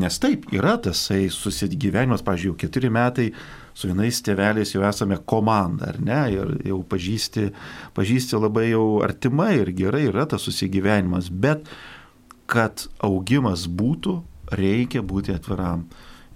nes 0.01 0.21
taip 0.23 0.47
yra 0.55 0.77
tasai 0.83 1.25
susigyvenimas, 1.35 2.25
pažiūrėjau, 2.27 2.59
keturi 2.61 2.91
metai 2.95 3.31
su 3.75 3.91
vienais 3.91 4.19
tėveliais 4.27 4.75
jau 4.75 4.83
esame 4.87 5.19
komanda, 5.27 5.93
ar 5.93 6.01
ne, 6.03 6.21
ir 6.35 6.57
jau 6.69 6.83
pažįsti, 6.87 7.49
pažįsti 7.97 8.39
labai 8.39 8.71
jau 8.71 9.01
artimai 9.07 9.55
ir 9.61 9.73
gerai 9.79 10.07
yra 10.11 10.27
tas 10.31 10.47
susigyvenimas, 10.47 11.31
bet 11.31 11.71
kad 12.51 12.87
augimas 13.07 13.67
būtų, 13.71 14.19
reikia 14.51 15.03
būti 15.03 15.35
atviram 15.35 15.87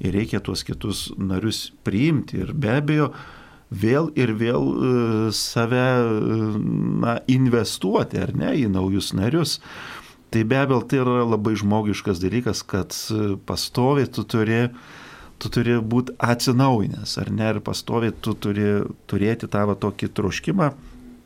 ir 0.03 0.15
reikia 0.15 0.41
tuos 0.43 0.65
kitus 0.67 1.07
narius 1.19 1.69
priimti 1.87 2.41
ir 2.43 2.53
be 2.53 2.73
abejo 2.79 3.13
vėl 3.75 4.11
ir 4.19 4.35
vėl 4.39 4.67
save 5.35 5.85
na, 7.03 7.19
investuoti 7.31 8.21
ar 8.23 8.35
ne 8.37 8.55
į 8.59 8.69
naujus 8.73 9.13
narius. 9.17 9.59
Tai 10.31 10.43
be 10.51 10.59
abejo 10.59 10.83
tai 10.91 11.01
yra 11.03 11.23
labai 11.27 11.55
žmogiškas 11.59 12.21
dalykas, 12.23 12.65
kad 12.67 12.95
pastoviai 13.47 14.11
tu 14.11 14.25
turi, 14.27 14.67
tu 15.39 15.51
turi 15.55 15.79
būti 15.79 16.17
atsinaujinęs, 16.19 17.19
ar 17.23 17.31
ne, 17.31 17.53
ir 17.55 17.63
pastoviai 17.63 18.15
tu 18.21 18.35
turi 18.35 18.83
turėti 19.11 19.51
tą 19.51 19.63
va, 19.71 19.79
tokį 19.79 20.11
troškimą 20.11 20.73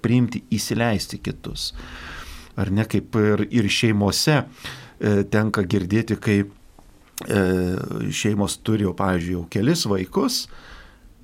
priimti, 0.04 0.44
įsileisti 0.54 1.22
kitus. 1.24 1.72
Ar 2.58 2.70
ne 2.74 2.84
kaip 2.90 3.16
ir, 3.16 3.46
ir 3.54 3.68
šeimose 3.70 4.42
e, 4.42 4.44
tenka 5.30 5.64
girdėti, 5.64 6.18
kaip 6.20 6.52
šeimos 7.18 8.60
turi 8.62 8.86
jau, 8.86 8.92
pavyzdžiui, 8.96 9.34
jau 9.34 9.44
kelis 9.50 9.86
vaikus 9.90 10.44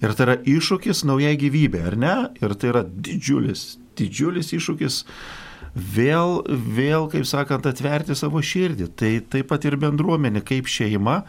Ir 0.05 0.13
tai 0.13 0.27
yra 0.27 0.35
iššūkis 0.43 1.05
naujai 1.09 1.35
gyvybė, 1.41 1.81
ar 1.89 1.97
ne? 1.97 2.15
Ir 2.43 2.55
tai 2.59 2.73
yra 2.73 2.83
didžiulis, 2.85 3.77
didžiulis 3.99 4.51
iššūkis 4.57 5.01
vėl, 5.95 6.41
vėl, 6.77 7.09
kaip 7.13 7.27
sakant, 7.29 7.67
atverti 7.71 8.17
savo 8.19 8.43
širdį. 8.45 8.91
Tai 8.99 9.13
taip 9.33 9.51
pat 9.53 9.65
ir 9.69 9.79
bendruomenė, 9.81 10.43
kaip 10.47 10.69
šeima, 10.71 11.23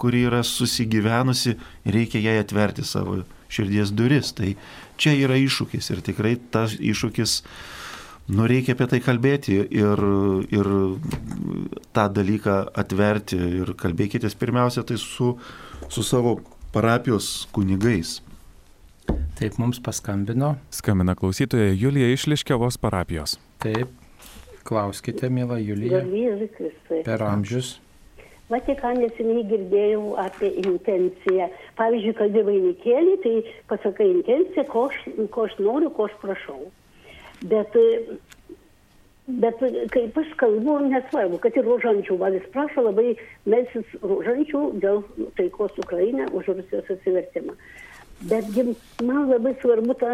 kuri 0.00 0.26
yra 0.28 0.42
susigyvenusi, 0.46 1.56
reikia 1.96 2.22
jai 2.22 2.38
atverti 2.42 2.84
savo 2.86 3.22
širdies 3.52 3.94
duris. 3.96 4.34
Tai 4.36 4.54
čia 5.00 5.16
yra 5.24 5.38
iššūkis 5.40 5.92
ir 5.94 6.04
tikrai 6.04 6.36
tas 6.54 6.76
iššūkis, 6.78 7.38
nu 8.28 8.46
reikia 8.46 8.76
apie 8.76 8.88
tai 8.90 9.00
kalbėti 9.02 9.58
ir, 9.62 10.02
ir 10.54 10.72
tą 11.96 12.08
dalyką 12.18 12.58
atverti 12.82 13.38
ir 13.62 13.74
kalbėkite 13.78 14.30
pirmiausia 14.38 14.84
tai 14.86 14.98
su, 15.00 15.34
su 15.88 16.04
savo 16.06 16.38
parapijos 16.72 17.48
kunigais. 17.52 18.20
Taip 19.38 19.58
mums 19.58 19.80
paskambino. 19.82 20.54
Skambina 20.70 21.14
klausytoja 21.18 21.72
Julija 21.74 22.12
iš 22.12 22.28
Liškiavos 22.30 22.78
parapijos. 22.78 23.38
Taip, 23.62 23.90
klauskite, 24.64 25.28
mėla 25.28 25.58
Julija. 25.58 26.04
Per 27.02 27.24
amžius. 27.26 27.78
Vatikane 28.52 29.06
neseniai 29.06 29.46
girdėjau 29.48 30.12
apie 30.20 30.50
intenciją. 30.60 31.48
Pavyzdžiui, 31.78 32.14
kad 32.18 32.34
į 32.36 32.42
vainikėlį, 32.48 33.14
tai 33.24 33.34
pasakai 33.70 34.08
intenciją, 34.10 34.66
ko 34.68 34.86
aš, 34.90 34.98
ko 35.32 35.46
aš 35.48 35.54
noriu, 35.62 35.88
ko 35.96 36.06
aš 36.10 36.18
prašau. 36.20 36.60
Bet, 37.42 37.74
bet 39.26 39.62
kaip 39.94 40.18
aš 40.22 40.34
kalbu, 40.38 40.76
nesvarbu, 40.92 41.40
kad 41.42 41.56
ir 41.58 41.66
rožančių, 41.66 42.18
valis 42.20 42.44
prašo 42.54 42.84
labai 42.86 43.16
melsis 43.50 43.96
rožančių 44.02 44.60
dėl 44.82 45.02
taikos 45.38 45.74
Ukraina 45.82 46.28
už 46.30 46.52
Rusijos 46.52 46.92
atsivertimą. 46.94 47.56
Betgi 48.30 48.68
man 49.02 49.26
labai 49.30 49.56
svarbu 49.62 49.96
tą, 49.98 50.12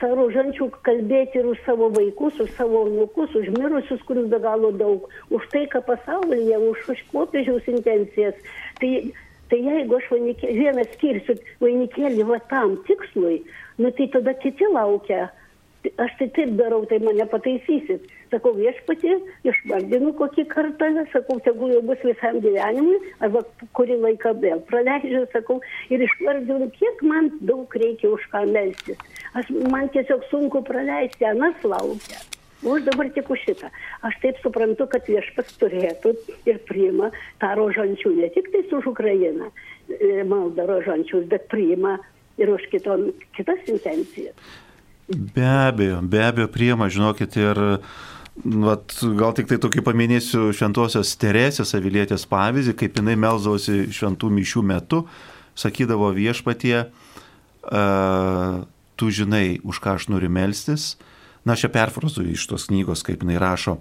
tą 0.00 0.10
rožančių 0.18 0.68
kalbėti 0.84 1.40
ir 1.40 1.48
už 1.52 1.62
savo 1.64 1.88
vaikus, 1.94 2.36
už 2.44 2.50
savo 2.58 2.84
nukus, 2.92 3.32
už 3.38 3.48
mirusius, 3.56 4.02
kurių 4.08 4.26
be 4.32 4.40
galo 4.44 4.72
daug, 4.76 5.08
už 5.32 5.48
tai, 5.52 5.64
ką 5.72 5.80
pasaulyje, 5.86 6.58
už, 6.60 6.84
už 6.92 7.00
popiežiaus 7.14 7.72
intencijas. 7.72 8.36
Tai, 8.82 8.92
tai 9.48 9.62
jeigu 9.64 9.96
aš 9.96 10.12
vainikė, 10.12 10.52
vieną 10.60 10.84
skirsiu 10.92 11.38
vainikėlį 11.64 12.28
va 12.28 12.42
tam 12.52 12.76
tikslui, 12.88 13.40
nu 13.80 13.92
tai 13.96 14.10
tada 14.12 14.36
kiti 14.44 14.68
laukia. 14.76 15.30
Aš 16.02 16.14
tai 16.18 16.28
taip 16.36 16.54
darau, 16.58 16.84
tai 16.88 16.98
mane 17.04 17.24
pataisysit. 17.30 18.06
Sakau, 18.32 18.52
viešpatį, 18.56 19.12
išvardinu 19.46 20.12
kokį 20.18 20.44
kartą, 20.50 20.88
sakau, 21.12 21.36
tegul 21.44 21.74
jau 21.74 21.82
bus 21.86 22.00
visam 22.06 22.40
gyvenimui, 22.42 22.96
arba 23.22 23.44
kurį 23.76 24.00
laiką 24.02 24.32
vėl 24.42 24.62
praleidžiu, 24.70 25.26
sakau, 25.34 25.60
ir 25.92 26.02
išvardinu, 26.08 26.70
kiek 26.78 27.04
man 27.06 27.30
daug 27.46 27.76
reikia 27.82 28.10
už 28.10 28.24
ką 28.32 28.42
melstis. 28.50 28.98
Aš, 29.38 29.52
man 29.70 29.92
tiesiog 29.94 30.26
sunku 30.32 30.64
praleisti, 30.66 31.28
anas 31.28 31.62
laukia. 31.62 32.18
O 32.64 32.74
aš 32.74 32.86
dabar 32.88 33.10
tik 33.14 33.30
už 33.30 33.42
šitą. 33.44 33.70
Aš 34.08 34.16
taip 34.22 34.38
suprantu, 34.42 34.88
kad 34.90 35.06
viešpas 35.06 35.52
turėtų 35.60 36.16
ir 36.48 36.58
priima 36.66 37.12
tą 37.42 37.52
rožančių, 37.58 38.14
ne 38.16 38.30
tik 38.34 38.48
tai 38.54 38.64
už 38.74 38.88
Ukrainą 38.94 39.52
maldą 40.26 40.66
rožančius, 40.66 41.28
bet 41.30 41.46
priima 41.52 41.98
ir 42.40 42.50
už 42.50 42.64
kitom, 42.72 43.12
kitas 43.36 43.60
intencijas. 43.70 44.34
Be 45.06 45.46
abejo, 45.46 46.00
be 46.02 46.18
abejo 46.24 46.48
priema, 46.50 46.88
žinokit, 46.90 47.36
ir 47.38 47.60
vat, 48.42 48.94
gal 49.14 49.34
tik 49.38 49.46
tai 49.46 49.58
tokį 49.62 49.84
paminėsiu 49.86 50.48
šventosios 50.56 51.12
Teresės 51.20 51.76
avilietės 51.78 52.26
pavyzdį, 52.26 52.74
kaip 52.80 52.98
jinai 52.98 53.14
melzdavosi 53.22 53.86
šventų 53.94 54.32
mišių 54.40 54.64
metu, 54.66 55.04
sakydavo 55.54 56.10
viešpatie, 56.16 56.88
tu 58.96 59.12
žinai, 59.14 59.60
už 59.62 59.80
ką 59.84 59.94
aš 60.00 60.08
noriu 60.10 60.32
melstis. 60.32 60.96
Na, 61.46 61.54
aš 61.54 61.68
čia 61.68 61.70
perfrazuoju 61.70 62.34
iš 62.34 62.48
tos 62.50 62.66
knygos, 62.66 63.04
kaip 63.06 63.22
jinai 63.22 63.38
rašo, 63.38 63.76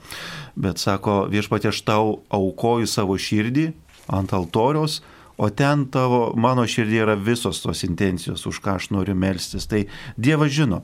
bet 0.53 0.77
sako, 0.77 1.23
viešpatie, 1.33 1.71
aš 1.73 1.81
tau 1.87 2.19
aukoju 2.29 2.85
savo 2.85 3.17
širdį 3.17 3.71
ant 4.13 4.35
altoriaus, 4.37 4.99
o 5.37 5.49
ten 5.49 5.85
tavo, 5.91 6.29
mano 6.39 6.65
širdį 6.69 7.01
yra 7.03 7.15
visos 7.19 7.61
tos 7.63 7.83
intencijos, 7.87 8.45
už 8.47 8.61
ką 8.63 8.77
aš 8.79 8.89
noriu 8.95 9.15
melstis. 9.17 9.67
Tai 9.67 9.85
Dievas 10.17 10.53
žino. 10.55 10.83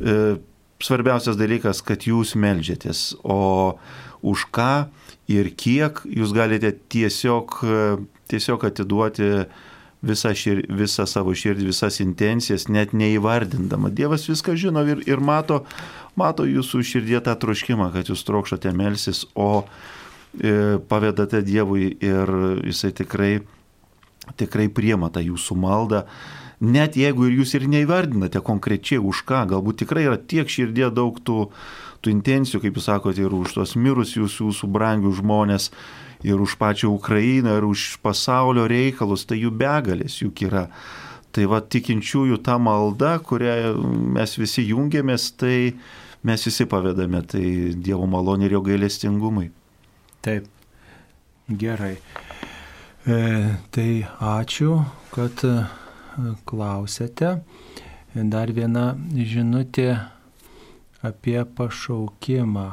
E, 0.00 0.38
svarbiausias 0.80 1.38
dalykas, 1.38 1.82
kad 1.84 2.06
jūs 2.08 2.36
melžiatės, 2.38 3.14
o 3.22 3.76
už 4.22 4.46
ką 4.54 4.90
ir 5.30 5.50
kiek 5.56 6.02
jūs 6.08 6.32
galite 6.36 6.72
tiesiog, 6.92 7.60
tiesiog 8.30 8.64
atiduoti 8.68 9.30
visą, 10.02 10.32
šir, 10.36 10.64
visą 10.72 11.06
savo 11.08 11.34
širdį, 11.36 11.68
visas 11.70 12.00
intencijas, 12.02 12.68
net 12.72 12.94
neįvardindama. 12.96 13.92
Dievas 13.92 14.26
viską 14.30 14.56
žino 14.58 14.84
ir, 14.88 15.02
ir 15.08 15.20
mato, 15.20 15.62
mato 16.18 16.46
jūsų 16.48 16.82
širdie 16.86 17.20
tą 17.24 17.36
troškimą, 17.40 17.90
kad 17.94 18.10
jūs 18.12 18.24
trokštate 18.28 18.72
melsis, 18.76 19.26
o 19.34 19.62
e, 19.62 20.78
pavedate 20.88 21.42
Dievui 21.44 21.92
ir 22.00 22.36
jisai 22.64 22.94
tikrai 22.96 23.34
tikrai 24.38 24.68
priema 24.72 25.10
tą 25.10 25.22
jūsų 25.24 25.56
maldą, 25.58 26.04
net 26.60 26.98
jeigu 27.00 27.28
ir 27.28 27.40
jūs 27.40 27.54
ir 27.56 27.66
neįvardinate 27.70 28.42
konkrečiai 28.44 29.00
už 29.00 29.24
ką, 29.28 29.46
galbūt 29.54 29.82
tikrai 29.84 30.06
yra 30.08 30.18
tiek 30.20 30.48
širdie 30.50 30.90
daug 30.94 31.18
tų, 31.24 31.48
tų 32.04 32.12
intencijų, 32.14 32.62
kaip 32.64 32.78
jūs 32.78 32.88
sakote, 32.90 33.24
ir 33.24 33.34
už 33.34 33.56
tos 33.58 33.76
mirusius 33.76 34.38
jūsų 34.40 34.68
brangių 34.70 35.12
žmonės, 35.20 35.70
ir 36.22 36.40
už 36.40 36.56
pačią 36.60 36.92
Ukrainą, 36.92 37.56
ir 37.56 37.64
už 37.64 37.98
pasaulio 38.04 38.66
reikalus, 38.68 39.24
tai 39.24 39.40
jų 39.40 39.52
begalės 39.56 40.20
juk 40.20 40.44
yra. 40.48 40.68
Tai 41.30 41.46
va 41.46 41.60
tikinčiųjų 41.62 42.40
ta 42.42 42.58
malda, 42.58 43.18
kurią 43.22 43.76
mes 44.16 44.34
visi 44.38 44.66
jungiamės, 44.66 45.30
tai 45.38 45.76
mes 46.26 46.46
visi 46.46 46.66
pavedame, 46.66 47.22
tai 47.22 47.44
Dievo 47.76 48.08
malonė 48.10 48.48
ir 48.48 48.58
jo 48.58 48.64
gailestingumai. 48.66 49.46
Taip, 50.26 50.50
gerai. 51.48 51.96
E, 53.10 53.56
tai 53.74 54.06
ačiū, 54.22 54.84
kad 55.10 55.40
e, 55.42 55.54
klausėte. 56.46 57.30
Dar 58.14 58.52
viena 58.54 58.84
žinutė 59.32 59.88
apie 61.02 61.40
pašaukimą. 61.58 62.66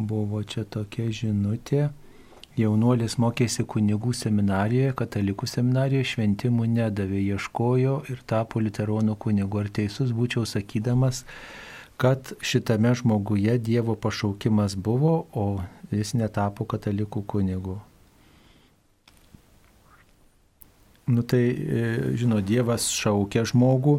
Buvo 0.00 0.40
čia 0.52 0.64
tokia 0.64 1.10
žinutė. 1.18 1.90
Jaunuolis 2.56 3.18
mokėsi 3.20 3.66
kunigų 3.68 4.14
seminarijoje, 4.16 4.94
katalikų 5.02 5.50
seminarijoje, 5.52 6.08
šventimų 6.14 6.70
nedavė, 6.78 7.20
ieškojo 7.34 7.98
ir 8.14 8.24
tapo 8.30 8.64
literonų 8.64 9.18
kunigu. 9.20 9.60
Ar 9.60 9.68
teisus 9.80 10.16
būčiau 10.16 10.46
sakydamas, 10.48 11.26
kad 12.00 12.32
šitame 12.40 12.96
žmoguje 12.96 13.58
Dievo 13.68 14.00
pašaukimas 14.00 14.80
buvo, 14.80 15.14
o 15.36 15.46
jis 15.92 16.16
netapo 16.16 16.64
katalikų 16.64 17.26
kunigu? 17.28 17.80
Nu 21.10 21.24
tai, 21.26 21.42
žinot, 22.18 22.44
Dievas 22.46 22.86
šaukia 22.94 23.42
žmogų, 23.48 23.98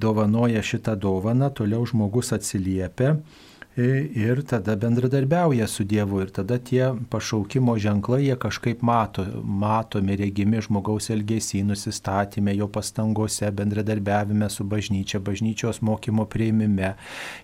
dovanoja 0.00 0.62
šitą 0.64 0.94
dovaną, 0.96 1.50
toliau 1.52 1.84
žmogus 1.88 2.32
atsiliepia 2.32 3.18
ir 3.76 4.42
tada 4.42 4.76
bendradarbiauja 4.76 5.66
su 5.66 5.84
Dievu 5.84 6.20
ir 6.22 6.30
tada 6.30 6.58
tie 6.58 6.92
pašaukimo 7.10 7.74
ženklai 7.78 8.22
jie 8.24 8.36
kažkaip 8.38 8.82
mato, 8.86 9.24
matomi, 9.42 10.14
regimi 10.16 10.60
žmogaus 10.62 11.10
elgesį, 11.10 11.64
nusistatymė, 11.66 12.54
jo 12.54 12.68
pastangose, 12.70 13.50
bendradarbiavime 13.50 14.46
su 14.50 14.64
bažnyčia, 14.64 15.18
bažnyčios 15.18 15.82
mokymo 15.82 16.26
prieimime 16.30 16.92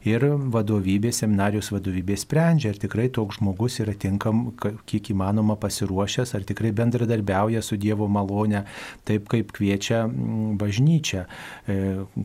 ir 0.07 0.27
vadovybė, 0.55 1.11
seminarijos 1.11 1.73
vadovybė 1.75 2.15
sprendžia, 2.21 2.71
ar 2.71 2.79
tikrai 2.79 3.09
toks 3.11 3.41
žmogus 3.41 3.81
yra 3.83 3.97
tinkam, 3.99 4.53
kiek 4.87 5.11
įmanoma 5.11 5.59
pasiruošęs, 5.59 6.37
ar 6.39 6.47
tikrai 6.47 6.71
bendradarbiauja 6.71 7.63
su 7.63 7.75
Dievo 7.81 8.07
malone, 8.07 8.63
taip 9.09 9.27
kaip 9.33 9.51
kviečia 9.57 10.05
bažnyčia, 10.63 11.27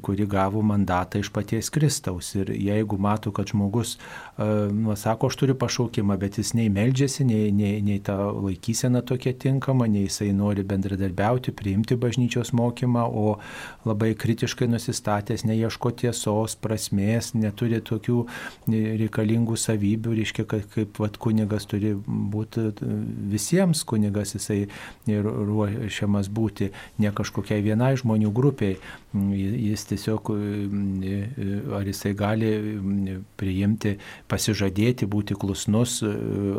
kuri 0.05 0.29
gavo 0.29 0.61
mandatą 0.61 1.25
iš 1.25 1.33
paties 1.33 1.73
Kristaus. 1.73 2.35
Ir 2.37 2.53
jeigu 2.53 3.01
mato, 3.01 3.33
kad 3.33 3.49
žmogus 3.49 3.94
nu, 4.71 4.95
sako, 4.95 5.27
aš 5.27 5.35
turiu 5.39 5.55
pašaukimą, 5.55 6.17
bet 6.19 6.37
jis 6.37 6.51
nei 6.57 6.67
meldžiasi, 6.69 7.23
nei, 7.23 7.51
nei, 7.55 7.79
nei 7.81 8.01
ta 8.03 8.17
laikysena 8.33 8.99
tokia 9.07 9.31
tinkama, 9.39 9.87
nei 9.87 10.09
jisai 10.09 10.33
nori 10.35 10.65
bendradarbiauti, 10.67 11.53
priimti 11.55 11.95
bažnyčios 11.95 12.51
mokymą, 12.51 13.05
o 13.07 13.37
labai 13.87 14.11
kritiškai 14.19 14.67
nusistatęs, 14.67 15.45
neieško 15.47 15.93
tiesos, 16.01 16.57
prasmės, 16.59 17.31
neturi 17.37 17.79
tokių 17.79 18.25
reikalingų 18.67 19.55
savybių, 19.61 20.17
reiškia, 20.19 20.47
kad 20.51 20.67
kaip 20.73 20.99
vat, 20.99 21.15
kunigas 21.21 21.69
turi 21.71 21.93
būti 21.95 22.67
visiems 23.31 23.85
kunigas, 23.87 24.35
jisai 24.35 24.65
ruošiamas 25.07 26.27
būti 26.27 26.73
ne 26.99 27.13
kažkokiai 27.15 27.63
vienai 27.63 27.93
žmonių 28.03 28.35
grupiai, 28.35 28.75
jis 29.15 29.87
tiesiog, 29.93 30.35
ar 31.79 31.87
jisai 31.87 32.11
gali 32.19 32.51
priimti 33.39 33.84
paskelbti, 33.85 33.97
pasižadėti 34.27 35.05
būti 35.07 35.35
klusnus 35.37 36.01
e, 36.03 36.09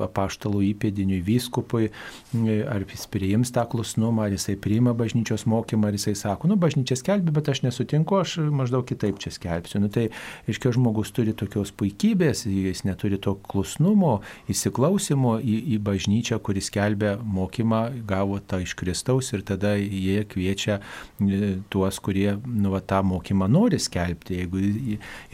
apaštalų 0.05 0.62
įpėdiniui 0.73 1.20
vyskupui, 1.24 1.90
e, 1.90 2.57
ar 2.65 2.85
jis 2.86 3.07
priims 3.11 3.53
tą 3.53 3.66
klusnumą, 3.69 4.27
ar 4.27 4.32
jisai 4.36 4.57
priima 4.57 4.94
bažnyčios 4.94 5.47
mokymą, 5.47 5.89
ar 5.89 5.97
jisai 5.98 6.15
sako, 6.16 6.48
nu 6.48 6.57
bažnyčia 6.57 6.97
skelbi, 6.97 7.32
bet 7.35 7.48
aš 7.48 7.62
nesutinku, 7.66 8.16
aš 8.20 8.39
maždaug 8.39 8.86
kitaip 8.86 9.19
čia 9.19 9.32
skelbsiu. 9.35 9.81
Nu, 9.82 9.90
tai, 9.93 10.09
aiškiai, 10.48 10.74
žmogus 10.77 11.12
turi 11.15 11.35
tokios 11.36 11.73
puikybės, 11.77 12.47
jis 12.47 12.85
neturi 12.86 13.19
to 13.19 13.36
klusnumo, 13.47 14.20
įsiklausimo 14.53 15.36
į, 15.40 15.59
į 15.77 15.81
bažnyčią, 15.86 16.40
kuris 16.44 16.70
skelbia 16.70 17.16
mokymą, 17.20 17.82
gavo 18.07 18.39
tą 18.40 18.62
iš 18.65 18.77
Kristaus 18.78 19.32
ir 19.35 19.44
tada 19.47 19.74
jie 19.77 20.23
kviečia 20.28 20.78
e, 20.78 21.57
tuos, 21.73 22.01
kurie 22.03 22.36
nu, 22.47 22.73
va, 22.74 22.81
tą 22.81 23.03
mokymą 23.07 23.51
nori 23.51 23.81
skelbti. 23.82 24.40
Jeigu, 24.40 24.62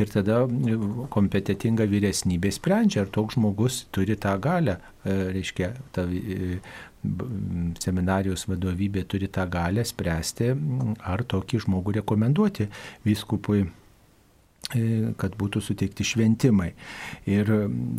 ir 0.01 0.13
tada 0.13 0.43
kompetitinga 1.13 1.82
vyresnybė 1.91 2.53
sprendžia, 2.55 3.05
ar 3.05 3.13
toks 3.15 3.39
žmogus 3.39 3.83
turi 3.95 4.17
tą 4.21 4.37
galę, 4.43 4.79
e, 5.05 5.17
reiškia, 5.37 5.73
ta 5.95 6.07
e, 6.07 6.59
seminarijos 7.83 8.47
vadovybė 8.51 9.05
turi 9.11 9.29
tą 9.33 9.47
galę 9.51 9.85
spręsti, 9.87 10.53
ar 11.03 11.25
tokį 11.27 11.65
žmogų 11.67 11.97
rekomenduoti 11.99 12.69
vyskupui 13.07 13.65
kad 15.21 15.35
būtų 15.37 15.61
suteikti 15.65 16.05
šventimai. 16.07 16.71
Ir 17.29 17.51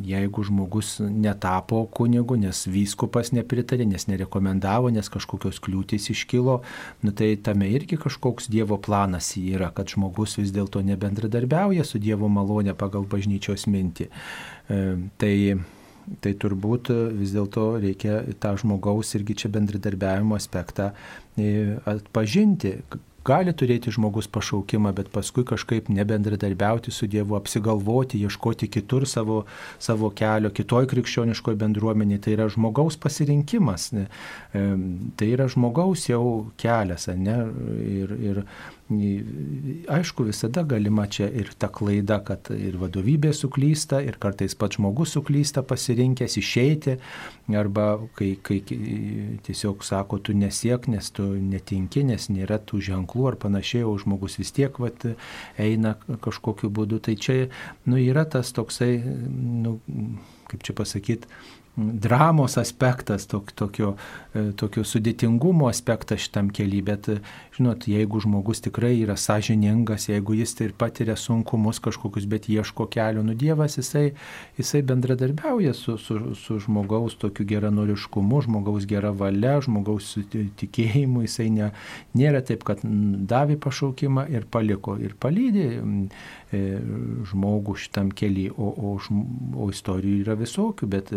jeigu 0.08 0.46
žmogus 0.48 0.96
netapo 1.04 1.84
kunigu, 1.94 2.38
nes 2.40 2.64
vyskupas 2.72 3.34
nepritarė, 3.36 3.86
nes 3.90 4.08
nerekomendavo, 4.10 4.90
nes 4.94 5.12
kažkokios 5.14 5.62
kliūtis 5.64 6.10
iškilo, 6.14 6.62
nu, 7.04 7.14
tai 7.14 7.34
tame 7.38 7.70
irgi 7.74 8.00
kažkoks 8.02 8.50
Dievo 8.54 8.80
planas 8.82 9.34
yra, 9.38 9.70
kad 9.76 9.92
žmogus 9.94 10.38
vis 10.40 10.54
dėlto 10.56 10.82
nebendradarbiauja 10.86 11.86
su 11.88 12.02
Dievo 12.02 12.32
malonė 12.32 12.76
pagal 12.78 13.06
bažnyčios 13.10 13.68
mintį. 13.70 14.10
E, 14.10 14.84
tai 15.22 15.36
Tai 16.20 16.34
turbūt 16.36 16.90
vis 17.16 17.32
dėlto 17.32 17.78
reikia 17.80 18.18
tą 18.44 18.50
žmogaus 18.60 19.14
irgi 19.16 19.38
čia 19.40 19.50
bendradarbiavimo 19.54 20.36
aspektą 20.36 20.90
e, 21.40 21.78
atpažinti, 21.88 22.74
gali 23.28 23.54
turėti 23.56 23.94
žmogus 23.94 24.28
pašaukimą, 24.32 24.94
bet 24.98 25.10
paskui 25.14 25.46
kažkaip 25.48 25.90
nebendradarbiauti 25.94 26.92
su 26.92 27.08
Dievu, 27.08 27.38
apsigalvoti, 27.40 28.22
ieškoti 28.24 28.70
kitur 28.72 29.08
savo, 29.10 29.44
savo 29.80 30.12
kelio, 30.16 30.52
kitoj 30.54 30.88
krikščioniškoje 30.92 31.60
bendruomenėje. 31.64 32.24
Tai 32.26 32.36
yra 32.38 32.50
žmogaus 32.52 33.00
pasirinkimas, 33.00 33.92
ne? 33.96 34.08
tai 35.20 35.32
yra 35.32 35.48
žmogaus 35.52 36.08
jau 36.10 36.52
kelias, 36.60 37.10
ne? 37.18 37.40
Ir, 37.84 38.16
ir 38.32 38.44
Aišku, 39.94 40.26
visada 40.28 40.64
galima 40.68 41.06
čia 41.12 41.28
ir 41.30 41.52
ta 41.60 41.70
klaida, 41.74 42.20
kad 42.26 42.50
ir 42.56 42.78
vadovybė 42.82 43.34
suklysta, 43.36 44.02
ir 44.04 44.18
kartais 44.22 44.56
pats 44.60 44.80
žmogus 44.80 45.16
suklysta 45.18 45.64
pasirinkęs 45.68 46.38
išeiti, 46.42 46.98
arba 47.60 47.88
kai, 48.18 48.34
kai 48.42 48.60
tiesiog 49.46 49.84
sako, 49.86 50.20
tu 50.24 50.36
nesiek, 50.38 50.88
nes 50.92 51.10
tu 51.16 51.28
netinki, 51.38 52.06
nes 52.08 52.30
nėra 52.32 52.60
tų 52.62 52.82
ženklų 52.90 53.30
ar 53.34 53.40
panašiai, 53.42 53.86
o 53.88 53.96
žmogus 54.00 54.40
vis 54.42 54.54
tiek 54.56 54.78
vat, 54.82 55.08
eina 55.62 55.96
kažkokiu 56.24 56.72
būdu. 56.74 57.02
Tai 57.04 57.18
čia 57.20 57.40
nu, 57.86 57.98
yra 58.00 58.26
tas 58.30 58.54
toksai, 58.56 58.96
nu, 59.04 59.80
kaip 60.52 60.64
čia 60.66 60.78
pasakyti, 60.78 61.30
dramos 61.76 62.58
aspektas, 62.58 63.26
tok, 63.26 63.52
tokio, 63.52 63.96
e, 64.36 64.52
tokio 64.58 64.84
sudėtingumo 64.86 65.66
aspektas 65.72 66.22
šitam 66.22 66.52
keliui, 66.54 66.84
bet, 66.86 67.10
e, 67.10 67.18
žinot, 67.58 67.88
jeigu 67.90 68.22
žmogus 68.22 68.62
tikrai 68.62 68.92
yra 69.00 69.16
sąžiningas, 69.18 70.06
jeigu 70.12 70.38
jis 70.38 70.54
tai 70.54 70.68
ir 70.70 70.76
patiria 70.78 71.16
sunkumus 71.18 71.82
kažkokius, 71.82 72.28
bet 72.30 72.46
ieško 72.50 72.86
kelio, 72.94 73.24
nu 73.26 73.34
Dievas 73.34 73.80
jisai, 73.80 74.12
jisai 74.60 74.84
bendradarbiauja 74.86 75.74
su, 75.74 75.98
su, 75.98 76.20
su 76.38 76.60
žmogaus 76.62 77.18
tokiu 77.18 77.48
geranoriškumu, 77.50 78.44
žmogaus 78.46 78.86
gera 78.90 79.10
valia, 79.10 79.58
žmogaus 79.66 80.14
tikėjimu, 80.62 81.26
jisai 81.26 81.50
ne, 81.58 81.72
nėra 82.14 82.44
taip, 82.46 82.68
kad 82.70 82.86
davė 82.86 83.58
pašaukimą 83.58 84.28
ir 84.30 84.46
paliko, 84.46 85.00
ir 85.02 85.18
palydė 85.18 85.72
žmogų 86.54 87.76
šitam 87.80 88.12
keliui, 88.14 88.50
o, 88.54 88.70
o, 88.70 88.94
o 89.58 89.70
istorijų 89.74 90.22
yra 90.24 90.36
visokių, 90.40 90.90
bet 90.90 91.12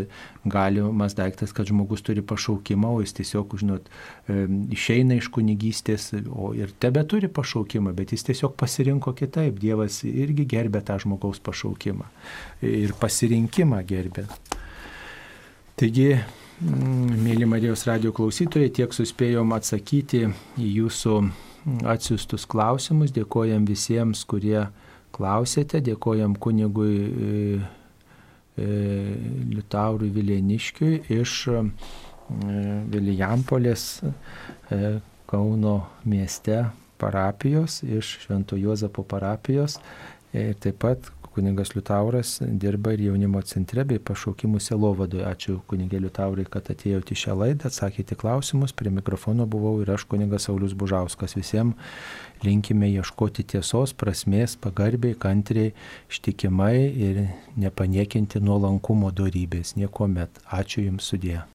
galimas 0.49 1.17
daiktas, 1.19 1.53
kad 1.57 1.69
žmogus 1.69 2.05
turi 2.07 2.25
pašaukimą, 2.27 2.95
o 2.97 3.03
jis 3.05 3.17
tiesiog, 3.19 3.57
žinot, 3.61 3.91
e, 4.29 4.47
išeina 4.77 5.19
iš 5.21 5.31
kunigystės, 5.35 6.13
o 6.33 6.53
ir 6.57 6.73
tebe 6.83 7.05
turi 7.09 7.29
pašaukimą, 7.33 7.95
bet 7.97 8.15
jis 8.17 8.27
tiesiog 8.31 8.57
pasirinko 8.59 9.15
kitaip. 9.17 9.61
Dievas 9.61 10.03
irgi 10.07 10.47
gerbė 10.49 10.83
tą 10.87 10.99
žmogaus 11.03 11.43
pašaukimą 11.45 12.09
ir 12.67 12.95
pasirinkimą 13.01 13.83
gerbė. 13.87 14.27
Taigi, 15.77 16.15
mėly 16.65 17.45
Marijos 17.49 17.85
radio 17.85 18.15
klausytojai, 18.17 18.71
tiek 18.73 18.95
suspėjom 18.97 19.51
atsakyti 19.53 20.23
į 20.57 20.71
jūsų 20.81 21.17
atsiustus 21.85 22.47
klausimus. 22.49 23.13
Dėkojam 23.13 23.67
visiems, 23.69 24.25
kurie 24.29 24.69
klausėte. 25.16 25.80
Dėkojam 25.84 26.36
kunigui 26.40 26.94
e, 26.97 27.59
e, 28.60 28.68
Liutaurui 29.52 30.10
Vilieniškiui 30.14 31.02
iš 31.20 31.36
e, 31.52 31.62
Vilijampolės 32.93 33.86
Kauno 35.26 35.76
mieste 36.06 36.64
parapijos, 36.98 37.80
iš 37.82 38.16
Švento 38.24 38.59
Juozapo 38.59 39.02
parapijos. 39.06 39.78
Ir 40.36 40.55
taip 40.62 40.78
pat 40.82 41.09
kuningas 41.36 41.74
Liutauras 41.74 42.38
dirba 42.40 42.94
ir 42.94 43.02
jaunimo 43.10 43.43
centre 43.44 43.84
bei 43.84 44.01
pašaukimų 44.01 44.60
selovadoje. 44.64 45.24
Ačiū 45.28 45.59
kunigė 45.68 46.01
Liutaurai, 46.01 46.47
kad 46.48 46.70
atėjote 46.72 47.12
į 47.12 47.20
šią 47.22 47.36
laidą, 47.43 47.68
atsakėte 47.68 48.16
klausimus. 48.16 48.72
Prie 48.76 48.93
mikrofono 48.94 49.44
buvau 49.51 49.74
ir 49.82 49.93
aš 49.93 50.06
kuningas 50.09 50.48
Saulis 50.48 50.72
Bužauskas. 50.78 51.36
Visiems 51.36 51.76
linkime 52.45 52.89
ieškoti 52.91 53.45
tiesos, 53.53 53.95
prasmės, 53.97 54.57
pagarbiai, 54.61 55.17
kantriai, 55.19 55.75
ištikimai 56.11 56.77
ir 57.09 57.23
nepaniekinti 57.57 58.43
nuolankumo 58.45 59.13
darybės. 59.15 59.77
Niekuomet. 59.81 60.43
Ačiū 60.51 60.87
Jums 60.89 61.13
sudė. 61.13 61.41